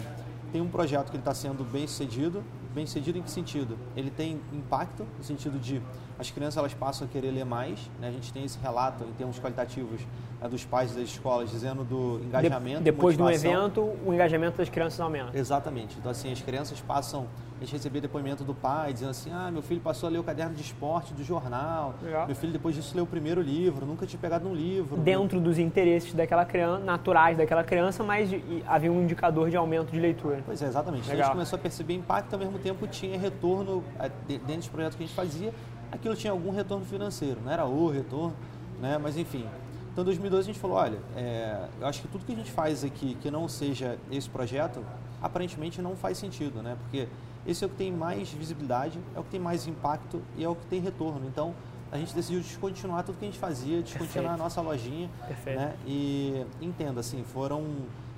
tem 0.52 0.60
um 0.60 0.68
projeto 0.68 1.12
que 1.12 1.18
está 1.18 1.34
sendo 1.34 1.64
bem 1.64 1.88
sucedido. 1.88 2.44
Bem 2.76 2.86
sucedido 2.86 3.18
em 3.18 3.22
que 3.22 3.32
sentido? 3.32 3.78
Ele 3.96 4.12
tem 4.12 4.42
impacto, 4.52 5.08
no 5.18 5.24
sentido 5.24 5.58
de 5.58 5.82
as 6.20 6.30
crianças 6.30 6.58
elas 6.58 6.74
passam 6.74 7.08
a 7.08 7.10
querer 7.10 7.32
ler 7.32 7.46
mais. 7.46 7.90
Né? 8.00 8.10
A 8.10 8.12
gente 8.12 8.32
tem 8.34 8.44
esse 8.44 8.60
relato 8.60 9.06
em 9.06 9.14
termos 9.14 9.40
qualitativos 9.40 10.02
né, 10.42 10.50
dos 10.50 10.66
pais 10.66 10.94
das 10.94 11.06
escolas 11.06 11.50
dizendo 11.50 11.86
do 11.86 12.20
engajamento. 12.26 12.80
De, 12.80 12.84
depois 12.84 13.16
do 13.16 13.30
evento, 13.32 13.94
o 14.06 14.14
engajamento 14.14 14.58
das 14.58 14.68
crianças 14.68 15.00
aumenta. 15.00 15.38
Exatamente. 15.38 15.98
Então, 15.98 16.12
assim, 16.12 16.32
as 16.32 16.42
crianças 16.42 16.82
passam. 16.82 17.28
A 17.58 17.66
gente 17.66 17.74
recebeu 17.74 18.02
depoimento 18.02 18.44
do 18.44 18.54
pai 18.54 18.94
dizendo 18.94 19.12
assim: 19.12 19.32
ah, 19.34 19.50
meu 19.52 19.62
filho 19.62 19.82
passou 19.82 20.08
a 20.08 20.12
ler 20.12 20.18
o 20.18 20.24
caderno 20.24 20.56
de 20.56 20.62
esporte 20.62 21.14
do 21.14 21.24
jornal. 21.24 21.96
Legal. 22.02 22.26
Meu 22.26 22.36
filho, 22.36 22.54
depois 22.54 22.76
disso, 22.76 22.96
leu 22.96 23.04
o 23.04 23.08
primeiro 23.08 23.42
livro, 23.42 23.86
nunca 23.86 24.06
tinha 24.06 24.20
pegado 24.20 24.48
um 24.48 24.54
livro. 24.54 24.98
Dentro 24.98 25.40
dos 25.40 25.58
interesses 25.58 26.14
daquela 26.14 26.46
criança, 26.46 26.84
naturais 26.84 27.38
daquela 27.38 27.64
criança, 27.64 28.04
mas 28.04 28.30
havia 28.66 28.92
um 28.92 29.04
indicador 29.04 29.50
de 29.50 29.58
aumento 29.58 29.92
de 29.92 30.00
leitura. 30.00 30.42
Pois 30.46 30.62
é, 30.62 30.68
exatamente. 30.68 31.04
Então, 31.04 31.14
a 31.14 31.18
gente 31.18 31.32
começou 31.32 31.58
a 31.58 31.62
perceber 31.62 31.96
impacto, 31.96 32.34
ao 32.34 32.40
mesmo 32.40 32.58
tempo 32.60 32.88
tinha 32.88 33.18
retorno 33.18 33.84
é, 34.00 34.10
dentro 34.28 34.56
dos 34.58 34.68
projetos 34.70 34.96
que 34.96 35.04
a 35.04 35.08
gente 35.08 35.16
fazia. 35.16 35.54
Aquilo 35.92 36.16
tinha 36.16 36.32
algum 36.32 36.52
retorno 36.52 36.86
financeiro, 36.86 37.42
não 37.44 37.52
era 37.52 37.66
o 37.66 37.90
retorno, 37.90 38.36
né? 38.80 38.98
mas 38.98 39.18
enfim, 39.18 39.46
então, 39.92 40.04
em 40.04 40.06
2012 40.06 40.50
a 40.50 40.54
gente 40.54 40.62
falou, 40.62 40.78
olha, 40.78 41.00
é, 41.16 41.68
eu 41.82 41.88
acho 41.88 42.02
que 42.02 42.08
tudo 42.08 42.24
que 42.24 42.32
a 42.32 42.36
gente 42.36 42.52
faz 42.52 42.84
aqui 42.84 43.18
que 43.20 43.30
não 43.30 43.48
seja 43.48 43.98
esse 44.12 44.30
projeto, 44.30 44.82
aparentemente 45.22 45.82
não 45.82 45.96
faz 45.96 46.18
sentido, 46.18 46.62
né? 46.62 46.78
Porque 46.80 47.08
esse 47.46 47.64
é 47.64 47.68
o 47.68 47.70
que 47.70 47.76
tem 47.76 47.92
mais 47.92 48.32
visibilidade, 48.32 49.00
é 49.16 49.20
o 49.20 49.24
que 49.24 49.30
tem 49.32 49.40
mais 49.40 49.68
impacto 49.68 50.22
e 50.38 50.44
é 50.44 50.48
o 50.48 50.56
que 50.56 50.66
tem 50.68 50.80
retorno. 50.80 51.28
Então, 51.28 51.54
a 51.92 51.98
gente 51.98 52.14
decidiu 52.14 52.40
descontinuar 52.40 53.04
tudo 53.04 53.18
que 53.18 53.26
a 53.26 53.28
gente 53.28 53.40
fazia, 53.40 53.82
descontinuar 53.82 54.08
Perfeito. 54.14 54.34
a 54.34 54.38
nossa 54.38 54.62
lojinha, 54.62 55.10
Perfeito. 55.28 55.60
né? 55.60 55.76
E 55.86 56.46
entenda, 56.62 57.00
assim, 57.00 57.24
foram 57.24 57.66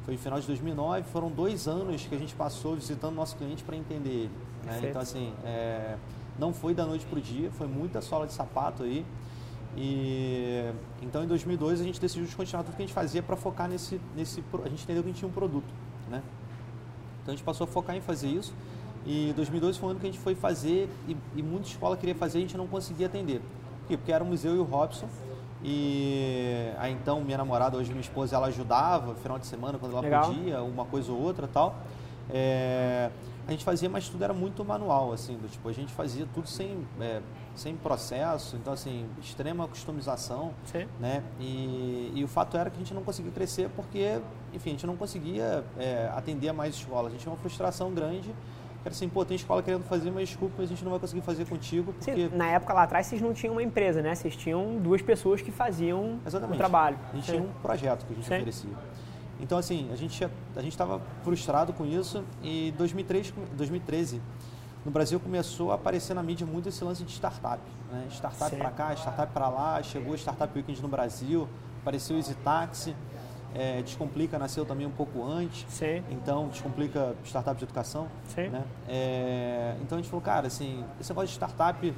foi 0.03 0.17
final 0.17 0.39
de 0.39 0.47
2009, 0.47 1.03
foram 1.09 1.29
dois 1.29 1.67
anos 1.67 2.05
que 2.05 2.13
a 2.13 2.17
gente 2.17 2.33
passou 2.33 2.75
visitando 2.75 3.13
nosso 3.13 3.35
cliente 3.37 3.63
para 3.63 3.75
entender 3.75 4.09
ele. 4.09 4.31
Né? 4.65 4.81
Então, 4.83 5.01
assim, 5.01 5.33
é, 5.43 5.95
não 6.37 6.53
foi 6.53 6.73
da 6.73 6.85
noite 6.85 7.05
para 7.05 7.19
o 7.19 7.21
dia, 7.21 7.51
foi 7.51 7.67
muita 7.67 8.01
sola 8.01 8.25
de 8.25 8.33
sapato 8.33 8.83
aí. 8.83 9.05
E 9.75 10.69
então 11.01 11.23
em 11.23 11.27
2002 11.27 11.79
a 11.79 11.83
gente 11.83 11.99
decidiu 11.99 12.25
descontinuar 12.25 12.63
tudo 12.65 12.75
que 12.75 12.81
a 12.81 12.85
gente 12.85 12.93
fazia 12.93 13.23
para 13.23 13.37
focar 13.37 13.69
nesse 13.69 14.01
nesse 14.15 14.43
a 14.65 14.69
gente 14.69 14.83
entendeu 14.83 15.01
que 15.01 15.09
a 15.09 15.11
gente 15.11 15.19
tinha 15.19 15.29
um 15.29 15.33
produto, 15.33 15.67
né? 16.09 16.21
Então 17.21 17.33
a 17.33 17.35
gente 17.35 17.43
passou 17.43 17.65
a 17.65 17.67
focar 17.67 17.95
em 17.95 18.01
fazer 18.01 18.27
isso. 18.27 18.53
E 19.05 19.33
2012 19.35 19.79
foi 19.79 19.87
o 19.87 19.91
ano 19.91 19.99
que 19.99 20.07
a 20.07 20.11
gente 20.11 20.19
foi 20.19 20.35
fazer 20.35 20.89
e, 21.07 21.17
e 21.35 21.41
muita 21.41 21.67
escola 21.67 21.95
queria 21.97 22.13
fazer, 22.13 22.39
a 22.39 22.41
gente 22.41 22.57
não 22.57 22.67
conseguia 22.67 23.07
atender. 23.07 23.39
Por 23.81 23.87
quê? 23.87 23.97
Porque 23.97 24.11
era 24.11 24.23
o 24.23 24.27
museu 24.27 24.55
e 24.55 24.59
o 24.59 24.63
Robson. 24.63 25.07
E 25.63 26.71
aí 26.77 26.91
então 26.91 27.21
minha 27.21 27.37
namorada, 27.37 27.77
hoje 27.77 27.91
minha 27.91 28.01
esposa, 28.01 28.35
ela 28.35 28.47
ajudava 28.47 29.15
final 29.15 29.39
de 29.39 29.45
semana 29.45 29.77
quando 29.77 29.93
ela 29.93 30.01
Legal. 30.01 30.25
podia, 30.25 30.61
uma 30.63 30.85
coisa 30.85 31.11
ou 31.11 31.19
outra, 31.19 31.47
tal. 31.47 31.75
é, 32.29 33.09
a 33.51 33.53
gente 33.53 33.65
fazia, 33.65 33.89
mas 33.89 34.07
tudo 34.07 34.23
era 34.23 34.33
muito 34.33 34.63
manual, 34.63 35.11
assim, 35.11 35.37
do, 35.37 35.47
tipo, 35.47 35.67
a 35.67 35.73
gente 35.73 35.93
fazia 35.93 36.25
tudo 36.33 36.47
sem, 36.47 36.85
é, 36.99 37.21
sem 37.55 37.75
processo, 37.75 38.55
então 38.55 38.73
assim, 38.73 39.05
extrema 39.21 39.67
customização, 39.67 40.53
Sim. 40.65 40.87
né? 40.99 41.23
E, 41.39 42.11
e 42.15 42.23
o 42.23 42.27
fato 42.27 42.57
era 42.57 42.69
que 42.69 42.77
a 42.77 42.79
gente 42.79 42.93
não 42.93 43.03
conseguia 43.03 43.31
crescer 43.31 43.69
porque, 43.75 44.19
enfim, 44.53 44.69
a 44.69 44.73
gente 44.73 44.87
não 44.87 44.95
conseguia 44.95 45.63
é, 45.77 46.09
atender 46.15 46.49
a 46.49 46.53
mais 46.53 46.75
escolas, 46.75 47.07
a 47.07 47.09
gente 47.11 47.21
tinha 47.21 47.31
uma 47.31 47.39
frustração 47.39 47.91
grande, 47.91 48.33
que 48.81 48.87
era 48.87 48.95
assim, 48.95 49.07
pô, 49.07 49.23
tem 49.23 49.35
escola 49.35 49.61
querendo 49.61 49.83
fazer, 49.83 50.09
mas 50.09 50.29
desculpa, 50.29 50.63
a 50.63 50.65
gente 50.65 50.83
não 50.83 50.89
vai 50.89 50.99
conseguir 50.99 51.21
fazer 51.21 51.45
contigo, 51.45 51.93
porque... 51.93 52.29
Sim, 52.29 52.35
na 52.35 52.47
época 52.47 52.73
lá 52.73 52.83
atrás 52.83 53.05
vocês 53.05 53.21
não 53.21 53.31
tinham 53.31 53.53
uma 53.53 53.61
empresa, 53.61 54.01
né? 54.01 54.15
Vocês 54.15 54.35
tinam 54.35 54.77
duas 54.77 55.01
pessoas 55.01 55.39
que 55.41 55.51
faziam 55.51 56.19
Exatamente. 56.25 56.55
o 56.55 56.57
trabalho. 56.57 56.97
A 57.11 57.15
gente 57.15 57.25
Sim. 57.25 57.31
tinha 57.33 57.43
um 57.43 57.51
projeto 57.61 58.05
que 58.05 58.13
a 58.13 58.15
gente 58.15 58.27
Sim. 58.27 58.35
oferecia. 58.35 58.71
Então, 59.41 59.57
assim, 59.57 59.89
a 59.91 59.95
gente 59.95 60.23
a 60.23 60.61
gente 60.61 60.71
estava 60.71 61.01
frustrado 61.23 61.73
com 61.73 61.85
isso 61.85 62.23
e 62.43 62.73
2003, 62.77 63.33
2013 63.57 64.21
no 64.85 64.91
Brasil 64.91 65.19
começou 65.19 65.71
a 65.71 65.75
aparecer 65.75 66.13
na 66.13 66.23
mídia 66.23 66.45
muito 66.45 66.69
esse 66.69 66.83
lance 66.83 67.03
de 67.03 67.11
startup, 67.11 67.61
né? 67.91 68.07
Startup 68.09 68.55
para 68.55 68.71
cá, 68.71 68.93
startup 68.93 69.31
para 69.33 69.49
lá, 69.49 69.83
chegou 69.83 70.13
o 70.13 70.17
Startup 70.17 70.51
Weekend 70.55 70.81
no 70.81 70.87
Brasil, 70.87 71.47
apareceu 71.81 72.15
o 72.15 72.19
Easy 72.19 72.33
Taxi, 72.35 72.95
é, 73.53 73.81
Descomplica 73.81 74.39
nasceu 74.39 74.65
também 74.65 74.87
um 74.87 74.91
pouco 74.91 75.23
antes. 75.23 75.65
Sim, 75.69 76.03
Então, 76.09 76.47
Descomplica 76.47 77.15
Startup 77.23 77.57
de 77.57 77.63
Educação. 77.63 78.07
sim. 78.27 78.47
Né? 78.47 78.63
É, 78.87 79.75
então 79.81 79.97
a 79.97 80.01
gente 80.01 80.09
falou, 80.09 80.23
cara, 80.23 80.47
assim, 80.47 80.83
esse 80.99 81.11
negócio 81.11 81.27
de 81.27 81.33
startup, 81.33 81.93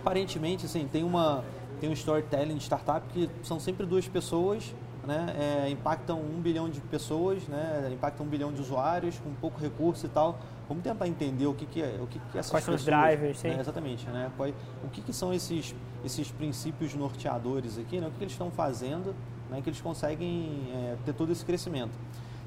aparentemente, 0.00 0.66
assim, 0.66 0.88
tem 0.90 1.04
uma 1.04 1.44
tem 1.78 1.90
um 1.90 1.92
storytelling 1.92 2.56
de 2.56 2.62
startup 2.62 3.06
que 3.08 3.28
são 3.42 3.60
sempre 3.60 3.84
duas 3.84 4.08
pessoas, 4.08 4.74
né? 5.06 5.34
É, 5.66 5.70
impactam 5.70 6.18
um 6.20 6.40
bilhão 6.40 6.68
de 6.68 6.80
pessoas, 6.80 7.46
né? 7.48 7.88
Impactam 7.92 8.26
um 8.26 8.28
bilhão 8.28 8.52
de 8.52 8.60
usuários 8.60 9.18
com 9.20 9.32
pouco 9.34 9.60
recurso 9.60 10.06
e 10.06 10.08
tal. 10.08 10.38
Vamos 10.68 10.82
tentar 10.82 11.06
entender 11.06 11.46
o 11.46 11.54
que 11.54 11.64
que 11.64 11.80
é, 11.80 11.98
o 12.02 12.06
que 12.06 12.18
que 12.18 12.38
essas 12.38 12.50
Quais 12.50 12.64
são 12.64 12.74
os 12.74 12.82
pessoas- 12.84 13.02
drivers, 13.04 13.38
sim. 13.38 13.48
né? 13.48 13.60
Exatamente, 13.60 14.06
né? 14.08 14.30
Qual- 14.36 14.48
o 14.84 14.88
que 14.90 15.00
que 15.00 15.12
são 15.12 15.32
esses 15.32 15.74
esses 16.04 16.30
princípios 16.30 16.94
norteadores 16.94 17.78
aqui, 17.78 18.00
né? 18.00 18.08
O 18.08 18.10
que, 18.10 18.18
que 18.18 18.24
eles 18.24 18.32
estão 18.32 18.50
fazendo, 18.50 19.14
né? 19.50 19.60
Que 19.62 19.68
eles 19.70 19.80
conseguem 19.80 20.68
é, 20.74 20.96
ter 21.04 21.12
todo 21.12 21.30
esse 21.32 21.44
crescimento. 21.44 21.92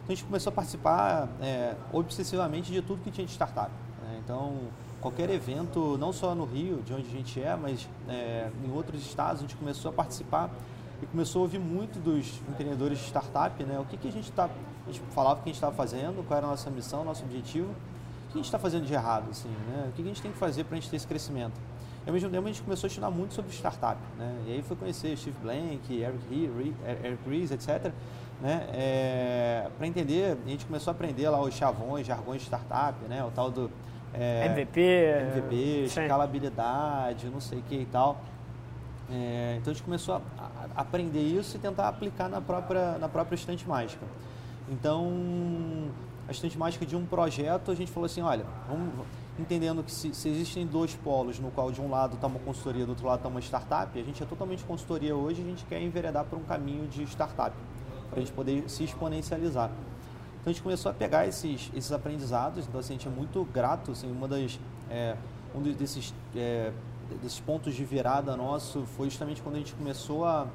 Então 0.03 0.07
a 0.09 0.11
gente 0.15 0.23
começou 0.25 0.51
a 0.51 0.53
participar 0.53 1.29
é, 1.41 1.75
obsessivamente 1.93 2.71
de 2.71 2.81
tudo 2.81 3.01
que 3.03 3.11
tinha 3.11 3.25
de 3.25 3.31
startup. 3.31 3.71
né? 4.03 4.19
Então, 4.23 4.53
qualquer 4.99 5.29
evento, 5.29 5.97
não 5.97 6.11
só 6.11 6.33
no 6.35 6.43
Rio, 6.45 6.81
de 6.85 6.93
onde 6.93 7.07
a 7.07 7.11
gente 7.11 7.41
é, 7.41 7.55
mas 7.55 7.87
é, 8.09 8.49
em 8.65 8.71
outros 8.71 9.01
estados, 9.05 9.39
a 9.39 9.41
gente 9.43 9.55
começou 9.55 9.89
a 9.91 9.93
participar 9.93 10.49
e 11.01 11.05
começou 11.05 11.41
a 11.41 11.43
ouvir 11.43 11.59
muito 11.59 11.99
dos 11.99 12.41
empreendedores 12.49 12.99
de 12.99 13.05
startup, 13.05 13.63
né? 13.63 13.79
O 13.79 13.85
que, 13.85 13.97
que 13.97 14.07
a 14.07 14.11
gente 14.11 14.29
está, 14.29 14.45
a 14.45 14.91
gente 14.91 15.01
falava 15.11 15.37
que 15.37 15.43
a 15.43 15.45
gente 15.47 15.55
estava 15.55 15.75
fazendo, 15.75 16.25
qual 16.27 16.37
era 16.37 16.47
a 16.47 16.49
nossa 16.49 16.69
missão, 16.69 17.03
nosso 17.03 17.23
objetivo, 17.23 17.69
o 17.69 18.31
que 18.31 18.33
a 18.33 18.37
gente 18.37 18.45
está 18.45 18.59
fazendo 18.59 18.85
de 18.85 18.93
errado, 18.93 19.27
assim, 19.29 19.49
né? 19.49 19.85
O 19.87 19.91
que, 19.91 20.01
que 20.01 20.09
a 20.09 20.13
gente 20.13 20.21
tem 20.21 20.31
que 20.31 20.37
fazer 20.37 20.63
para 20.65 20.77
a 20.77 20.79
gente 20.79 20.89
ter 20.89 20.97
esse 20.97 21.07
crescimento. 21.07 21.59
E 22.05 22.09
ao 22.09 22.13
mesmo 22.13 22.29
tempo 22.29 22.47
a 22.47 22.51
gente 22.51 22.61
começou 22.61 22.87
a 22.87 22.89
estudar 22.89 23.09
muito 23.09 23.33
sobre 23.33 23.51
startup, 23.51 23.99
né? 24.17 24.35
E 24.47 24.53
aí 24.53 24.61
foi 24.61 24.75
conhecer 24.75 25.17
Steve 25.17 25.37
Blank, 25.41 25.93
Eric 25.93 26.27
Ries, 26.29 26.75
Eric 27.03 27.29
Ries, 27.29 27.51
etc. 27.51 27.91
Né? 28.41 29.69
para 29.77 29.85
entender, 29.85 30.37
a 30.45 30.49
gente 30.49 30.65
começou 30.65 30.91
a 30.91 30.93
aprender 30.93 31.27
lá 31.27 31.41
os 31.41 31.53
chavões, 31.53 32.07
jargões 32.07 32.41
de 32.41 32.47
startup, 32.47 32.97
né? 33.09 33.23
O 33.23 33.31
tal 33.31 33.51
do 33.51 33.69
é, 34.13 34.45
MVP. 34.45 34.81
MVP, 34.81 35.89
sim. 35.89 36.01
escalabilidade, 36.01 37.29
não 37.29 37.41
sei 37.41 37.59
o 37.59 37.61
que 37.63 37.75
e 37.75 37.85
tal. 37.85 38.21
É, 39.11 39.57
então 39.59 39.71
a 39.71 39.73
gente 39.73 39.83
começou 39.83 40.15
a, 40.15 40.21
a 40.75 40.81
aprender 40.81 41.21
isso 41.21 41.57
e 41.57 41.59
tentar 41.59 41.87
aplicar 41.87 42.29
na 42.29 42.39
própria, 42.39 42.97
na 42.97 43.09
própria 43.09 43.35
estante 43.35 43.67
mágica. 43.67 44.05
Então, 44.69 45.11
a 46.27 46.31
estante 46.31 46.57
mágica 46.57 46.85
de 46.85 46.95
um 46.95 47.05
projeto, 47.05 47.71
a 47.71 47.75
gente 47.75 47.91
falou 47.91 48.05
assim, 48.05 48.21
olha, 48.21 48.45
vamos, 48.67 48.93
entendendo 49.39 49.83
que 49.83 49.91
se, 49.91 50.13
se 50.13 50.29
existem 50.29 50.67
dois 50.67 50.93
polos, 50.93 51.39
no 51.39 51.49
qual 51.49 51.71
de 51.71 51.81
um 51.81 51.89
lado 51.89 52.15
está 52.15 52.27
uma 52.27 52.39
consultoria, 52.39 52.85
do 52.85 52.89
outro 52.89 53.07
lado 53.07 53.17
está 53.19 53.29
uma 53.29 53.39
startup, 53.39 53.99
a 53.99 54.03
gente 54.03 54.21
é 54.21 54.25
totalmente 54.25 54.63
consultoria 54.63 55.15
hoje, 55.15 55.41
a 55.41 55.45
gente 55.45 55.65
quer 55.65 55.81
enveredar 55.81 56.25
por 56.25 56.37
um 56.37 56.43
caminho 56.43 56.87
de 56.87 57.01
startup, 57.03 57.55
para 58.11 58.17
a 58.17 58.19
gente 58.19 58.31
poder 58.33 58.69
se 58.69 58.83
exponencializar. 58.83 59.71
Então 60.39 60.51
a 60.51 60.53
gente 60.53 60.61
começou 60.61 60.91
a 60.91 60.93
pegar 60.93 61.25
esses, 61.25 61.71
esses 61.75 61.91
aprendizados, 61.91 62.67
então 62.67 62.79
assim, 62.79 62.93
a 62.93 62.97
gente 62.97 63.07
é 63.07 63.11
muito 63.11 63.43
grato, 63.45 63.91
assim, 63.91 64.11
uma 64.11 64.27
das, 64.27 64.59
é, 64.89 65.15
um 65.55 65.61
de- 65.63 65.73
desses, 65.73 66.13
é, 66.35 66.71
desses 67.21 67.39
pontos 67.39 67.73
de 67.75 67.83
virada 67.83 68.35
nosso 68.35 68.83
foi 68.97 69.09
justamente 69.09 69.41
quando 69.41 69.55
a 69.55 69.59
gente 69.59 69.73
começou 69.73 70.25
a, 70.25 70.47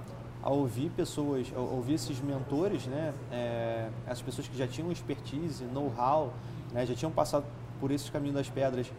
a 0.42 0.50
ouvir 0.50 0.90
pessoas, 0.90 1.52
a 1.54 1.60
ouvir 1.60 1.94
esses 1.94 2.20
mentores, 2.20 2.86
né, 2.86 3.12
é, 3.32 3.88
essas 4.06 4.22
pessoas 4.22 4.46
que 4.48 4.56
já 4.56 4.66
tinham 4.66 4.90
expertise, 4.92 5.64
know-how, 5.64 6.32
né, 6.72 6.84
já 6.86 6.94
tinham 6.94 7.10
passado 7.12 7.44
por 7.80 7.90
esse 7.90 8.10
caminho 8.10 8.34
das 8.34 8.48
pedras, 8.48 8.90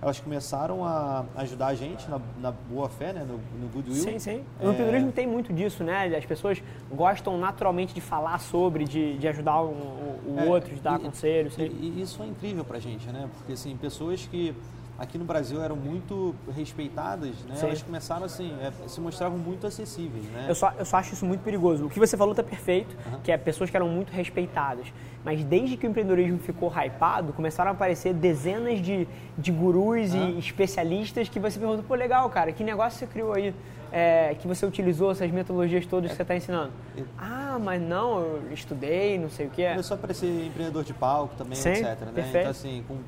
elas 0.00 0.20
começaram 0.20 0.84
a 0.84 1.24
ajudar 1.38 1.66
a 1.68 1.74
gente 1.74 2.08
na, 2.08 2.20
na 2.40 2.52
boa 2.52 2.88
fé, 2.88 3.12
né, 3.12 3.24
no, 3.28 3.38
no 3.60 3.68
goodwill. 3.68 3.96
Sim, 3.96 4.16
sim. 4.20 4.44
É, 4.60 4.64
No 4.64 4.70
empreendedorismo 4.70 5.10
tem 5.10 5.26
muito 5.26 5.52
disso, 5.52 5.82
né? 5.82 6.06
As 6.16 6.24
pessoas 6.24 6.62
gostam 6.88 7.36
naturalmente 7.36 7.92
de 7.92 8.00
falar 8.00 8.38
sobre, 8.38 8.84
de, 8.84 9.18
de 9.18 9.26
ajudar 9.26 9.60
o, 9.60 9.70
o 9.70 10.36
É, 10.38 10.44
outro, 10.44 10.72
de 10.72 10.80
dar 10.80 11.00
e- 11.00 11.02
conselhos. 11.02 11.58
E, 11.58 11.62
e 11.62 12.00
isso 12.00 12.22
é 12.22 12.26
incrível 12.26 12.64
pra 12.64 12.78
gente, 12.78 13.08
né? 13.08 13.28
Porque 13.38 13.54
assim, 13.54 13.76
pessoas 13.76 14.24
que 14.24 14.54
aqui 14.98 15.16
no 15.16 15.24
Brasil 15.24 15.62
eram 15.62 15.76
muito 15.76 16.34
respeitadas, 16.54 17.36
né? 17.48 17.54
Sim. 17.54 17.66
Elas 17.66 17.82
começaram 17.82 18.24
assim, 18.24 18.52
é, 18.60 18.88
se 18.88 19.00
mostravam 19.00 19.38
muito 19.38 19.66
acessíveis, 19.66 20.24
né? 20.24 20.46
Eu 20.48 20.54
só, 20.54 20.72
eu 20.76 20.84
só 20.84 20.96
acho 20.96 21.14
isso 21.14 21.24
muito 21.24 21.40
perigoso. 21.42 21.86
O 21.86 21.90
que 21.90 22.00
você 22.00 22.16
falou 22.16 22.34
tá 22.34 22.42
perfeito, 22.42 22.96
que 23.22 23.30
é 23.30 23.36
pessoas 23.36 23.70
que 23.70 23.76
eram 23.76 23.88
muito 23.88 24.10
respeitadas. 24.10 24.92
Mas 25.24 25.44
desde 25.44 25.76
que 25.76 25.86
o 25.86 25.90
empreendedorismo 25.90 26.38
ficou 26.38 26.72
hypado, 26.72 27.32
começaram 27.32 27.70
a 27.70 27.74
aparecer 27.74 28.12
dezenas 28.12 28.80
de, 28.80 29.06
de 29.36 29.52
gurus 29.52 30.14
Aham. 30.14 30.30
e 30.30 30.38
especialistas 30.38 31.28
que 31.28 31.38
você 31.38 31.58
pergunta, 31.58 31.82
pô, 31.86 31.94
legal, 31.94 32.28
cara, 32.30 32.52
que 32.52 32.64
negócio 32.64 32.98
você 32.98 33.06
criou 33.06 33.32
aí? 33.34 33.54
É, 33.90 34.36
que 34.38 34.46
você 34.46 34.66
utilizou 34.66 35.10
essas 35.10 35.30
metodologias 35.30 35.86
todas 35.86 36.10
que 36.10 36.16
você 36.16 36.22
está 36.22 36.36
ensinando? 36.36 36.72
É. 36.96 37.02
Ah, 37.16 37.58
mas 37.58 37.80
não, 37.80 38.20
eu 38.20 38.52
estudei, 38.52 39.18
não 39.18 39.30
sei 39.30 39.46
o 39.46 39.50
que. 39.50 39.66
Começou 39.66 39.94
a 39.94 39.98
aparecer 39.98 40.46
empreendedor 40.46 40.84
de 40.84 40.92
palco 40.92 41.34
também, 41.36 41.54
Sim, 41.54 41.70
etc. 41.70 41.84
Né? 41.84 42.12
perfeito. 42.14 42.36
Então 42.36 42.50
assim, 42.50 42.84
com, 42.86 42.98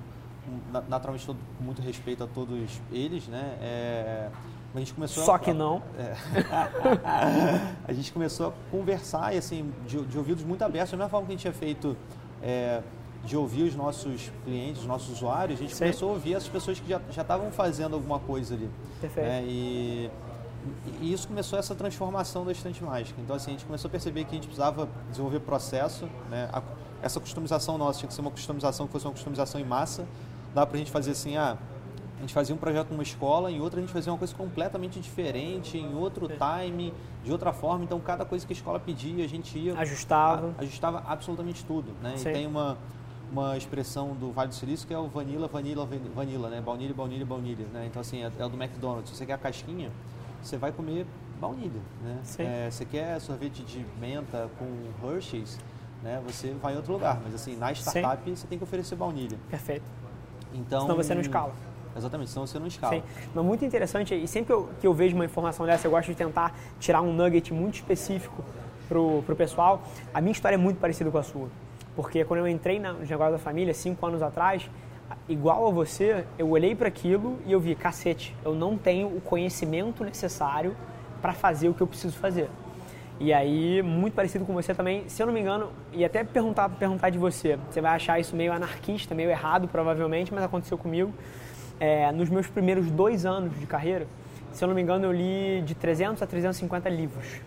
naturalmente 0.88 1.26
todo, 1.26 1.38
com 1.58 1.64
muito 1.64 1.80
respeito 1.82 2.24
a 2.24 2.26
todos 2.26 2.80
eles, 2.92 3.26
né? 3.28 3.56
É, 3.60 4.28
a 4.74 4.78
gente 4.78 4.94
começou 4.94 5.24
Só 5.24 5.34
a, 5.34 5.38
que 5.38 5.52
não. 5.52 5.82
a 7.86 7.92
gente 7.92 8.12
começou 8.12 8.48
a 8.48 8.52
conversar 8.70 9.34
e 9.34 9.38
assim, 9.38 9.72
de, 9.86 10.00
de 10.04 10.18
ouvidos 10.18 10.44
muito 10.44 10.62
abertos, 10.62 10.90
da 10.92 10.96
mesma 10.96 11.10
forma 11.10 11.26
que 11.26 11.32
a 11.32 11.34
gente 11.34 11.42
tinha 11.42 11.52
feito 11.52 11.96
é, 12.42 12.80
de 13.24 13.36
ouvir 13.36 13.64
os 13.64 13.74
nossos 13.74 14.30
clientes, 14.44 14.82
os 14.82 14.86
nossos 14.88 15.10
usuários, 15.16 15.58
a 15.58 15.62
gente 15.62 15.74
Sim. 15.74 15.84
começou 15.84 16.10
a 16.10 16.12
ouvir 16.12 16.34
essas 16.34 16.48
pessoas 16.48 16.78
que 16.80 16.88
já 16.88 17.00
já 17.10 17.22
estavam 17.22 17.50
fazendo 17.50 17.94
alguma 17.94 18.18
coisa 18.18 18.54
ali. 18.54 18.70
Perfeito. 19.00 19.26
né? 19.26 19.42
E, 19.44 20.10
e 21.00 21.12
isso 21.12 21.26
começou 21.26 21.58
essa 21.58 21.74
transformação 21.74 22.44
da 22.44 22.52
estante 22.52 22.82
mágica. 22.84 23.20
Então 23.20 23.34
assim, 23.36 23.50
a 23.50 23.52
gente 23.54 23.64
começou 23.64 23.88
a 23.88 23.90
perceber 23.90 24.24
que 24.24 24.30
a 24.30 24.34
gente 24.34 24.46
precisava 24.46 24.88
desenvolver 25.10 25.40
processo, 25.40 26.08
né? 26.30 26.48
A- 26.52 26.62
essa 27.02 27.18
customização 27.18 27.78
nossa 27.78 27.98
tinha 27.98 28.08
que 28.08 28.14
ser 28.14 28.20
uma 28.20 28.30
customização 28.30 28.86
que 28.86 28.92
fosse 28.92 29.06
uma 29.06 29.12
customização 29.12 29.58
em 29.58 29.64
massa. 29.64 30.04
Dá 30.54 30.66
pra 30.66 30.78
gente 30.78 30.90
fazer 30.90 31.12
assim, 31.12 31.36
ah, 31.36 31.56
a 32.18 32.20
gente 32.20 32.34
fazia 32.34 32.54
um 32.54 32.58
projeto 32.58 32.90
numa 32.90 33.02
escola, 33.02 33.50
em 33.50 33.60
outra 33.60 33.78
a 33.78 33.82
gente 33.82 33.92
fazia 33.92 34.12
uma 34.12 34.18
coisa 34.18 34.34
completamente 34.34 35.00
diferente, 35.00 35.78
em 35.78 35.94
outro 35.94 36.28
time, 36.28 36.92
de 37.24 37.32
outra 37.32 37.52
forma. 37.52 37.84
Então, 37.84 37.98
cada 38.00 38.24
coisa 38.24 38.46
que 38.46 38.52
a 38.52 38.56
escola 38.56 38.78
pedia, 38.78 39.24
a 39.24 39.28
gente 39.28 39.58
ia... 39.58 39.78
Ajustava. 39.78 40.54
a- 40.58 40.62
ajustava 40.62 41.02
absolutamente 41.06 41.64
tudo, 41.64 41.92
né? 42.02 42.14
Sim. 42.16 42.28
E 42.28 42.32
tem 42.32 42.46
uma, 42.46 42.76
uma 43.32 43.56
expressão 43.56 44.14
do 44.14 44.32
Vale 44.32 44.48
do 44.48 44.54
Silício 44.54 44.86
que 44.86 44.92
é 44.92 44.98
o 44.98 45.08
vanilla, 45.08 45.48
vanilla, 45.48 45.86
van- 45.86 45.98
vanilla, 46.14 46.48
né? 46.50 46.60
Baunilha, 46.60 46.92
baunilha, 46.92 47.24
baunilha, 47.24 47.66
né? 47.72 47.86
Então, 47.86 48.00
assim, 48.00 48.22
é, 48.24 48.30
é 48.38 48.44
o 48.44 48.48
do 48.48 48.56
McDonald's. 48.62 49.08
Se 49.10 49.16
você 49.16 49.24
quer 49.24 49.34
a 49.34 49.38
casquinha, 49.38 49.90
você 50.42 50.56
vai 50.58 50.72
comer 50.72 51.06
baunilha, 51.40 51.80
né? 52.02 52.18
Sim. 52.22 52.42
É, 52.42 52.70
você 52.70 52.84
quer 52.84 53.18
sorvete 53.20 53.62
de 53.62 53.86
menta 53.98 54.50
com 54.58 54.66
Hershey's, 55.08 55.58
né? 56.02 56.20
Você 56.26 56.52
vai 56.60 56.74
em 56.74 56.76
outro 56.76 56.92
lugar. 56.92 57.18
Mas, 57.24 57.34
assim, 57.34 57.56
na 57.56 57.72
startup, 57.72 58.28
você 58.30 58.46
tem 58.46 58.58
que 58.58 58.64
oferecer 58.64 58.94
baunilha. 58.96 59.38
Perfeito. 59.48 59.84
Então... 60.54 60.82
Senão 60.82 60.96
você 60.96 61.14
não 61.14 61.20
escala. 61.20 61.52
Exatamente, 61.96 62.30
senão 62.30 62.46
você 62.46 62.58
não 62.58 62.66
escala. 62.68 62.94
Sim, 62.94 63.02
mas 63.34 63.44
muito 63.44 63.64
interessante, 63.64 64.14
e 64.14 64.26
sempre 64.28 64.46
que 64.46 64.52
eu, 64.52 64.68
que 64.80 64.86
eu 64.86 64.94
vejo 64.94 65.14
uma 65.16 65.24
informação 65.24 65.66
dessa, 65.66 65.86
eu 65.86 65.90
gosto 65.90 66.08
de 66.08 66.14
tentar 66.14 66.54
tirar 66.78 67.02
um 67.02 67.12
nugget 67.12 67.52
muito 67.52 67.74
específico 67.74 68.44
pro, 68.88 69.22
pro 69.26 69.34
pessoal. 69.34 69.82
A 70.14 70.20
minha 70.20 70.32
história 70.32 70.54
é 70.54 70.58
muito 70.58 70.78
parecida 70.78 71.10
com 71.10 71.18
a 71.18 71.22
sua, 71.22 71.48
porque 71.96 72.24
quando 72.24 72.40
eu 72.40 72.48
entrei 72.48 72.78
na- 72.78 72.92
nos 72.92 73.08
negócios 73.10 73.32
da 73.38 73.42
família, 73.42 73.74
cinco 73.74 74.06
anos 74.06 74.22
atrás, 74.22 74.70
igual 75.28 75.66
a 75.66 75.70
você, 75.70 76.24
eu 76.38 76.48
olhei 76.50 76.76
para 76.76 76.86
aquilo 76.86 77.38
e 77.44 77.50
eu 77.50 77.58
vi, 77.58 77.74
cacete, 77.74 78.36
eu 78.44 78.54
não 78.54 78.78
tenho 78.78 79.08
o 79.08 79.20
conhecimento 79.20 80.04
necessário 80.04 80.76
para 81.20 81.32
fazer 81.32 81.68
o 81.68 81.74
que 81.74 81.80
eu 81.80 81.86
preciso 81.88 82.16
fazer. 82.16 82.48
E 83.22 83.34
aí, 83.34 83.82
muito 83.82 84.14
parecido 84.14 84.46
com 84.46 84.54
você 84.54 84.74
também, 84.74 85.06
se 85.06 85.22
eu 85.22 85.26
não 85.26 85.34
me 85.34 85.40
engano, 85.40 85.70
e 85.92 86.06
até 86.06 86.24
perguntar, 86.24 86.70
perguntar 86.70 87.10
de 87.10 87.18
você, 87.18 87.58
você 87.70 87.78
vai 87.78 87.94
achar 87.94 88.18
isso 88.18 88.34
meio 88.34 88.50
anarquista, 88.50 89.14
meio 89.14 89.28
errado 89.28 89.68
provavelmente, 89.68 90.32
mas 90.32 90.42
aconteceu 90.42 90.78
comigo. 90.78 91.12
É, 91.78 92.10
nos 92.12 92.30
meus 92.30 92.46
primeiros 92.46 92.90
dois 92.90 93.26
anos 93.26 93.58
de 93.60 93.66
carreira, 93.66 94.06
se 94.52 94.64
eu 94.64 94.68
não 94.68 94.74
me 94.74 94.80
engano, 94.80 95.04
eu 95.04 95.12
li 95.12 95.60
de 95.60 95.74
300 95.74 96.22
a 96.22 96.26
350 96.26 96.88
livros. 96.88 97.42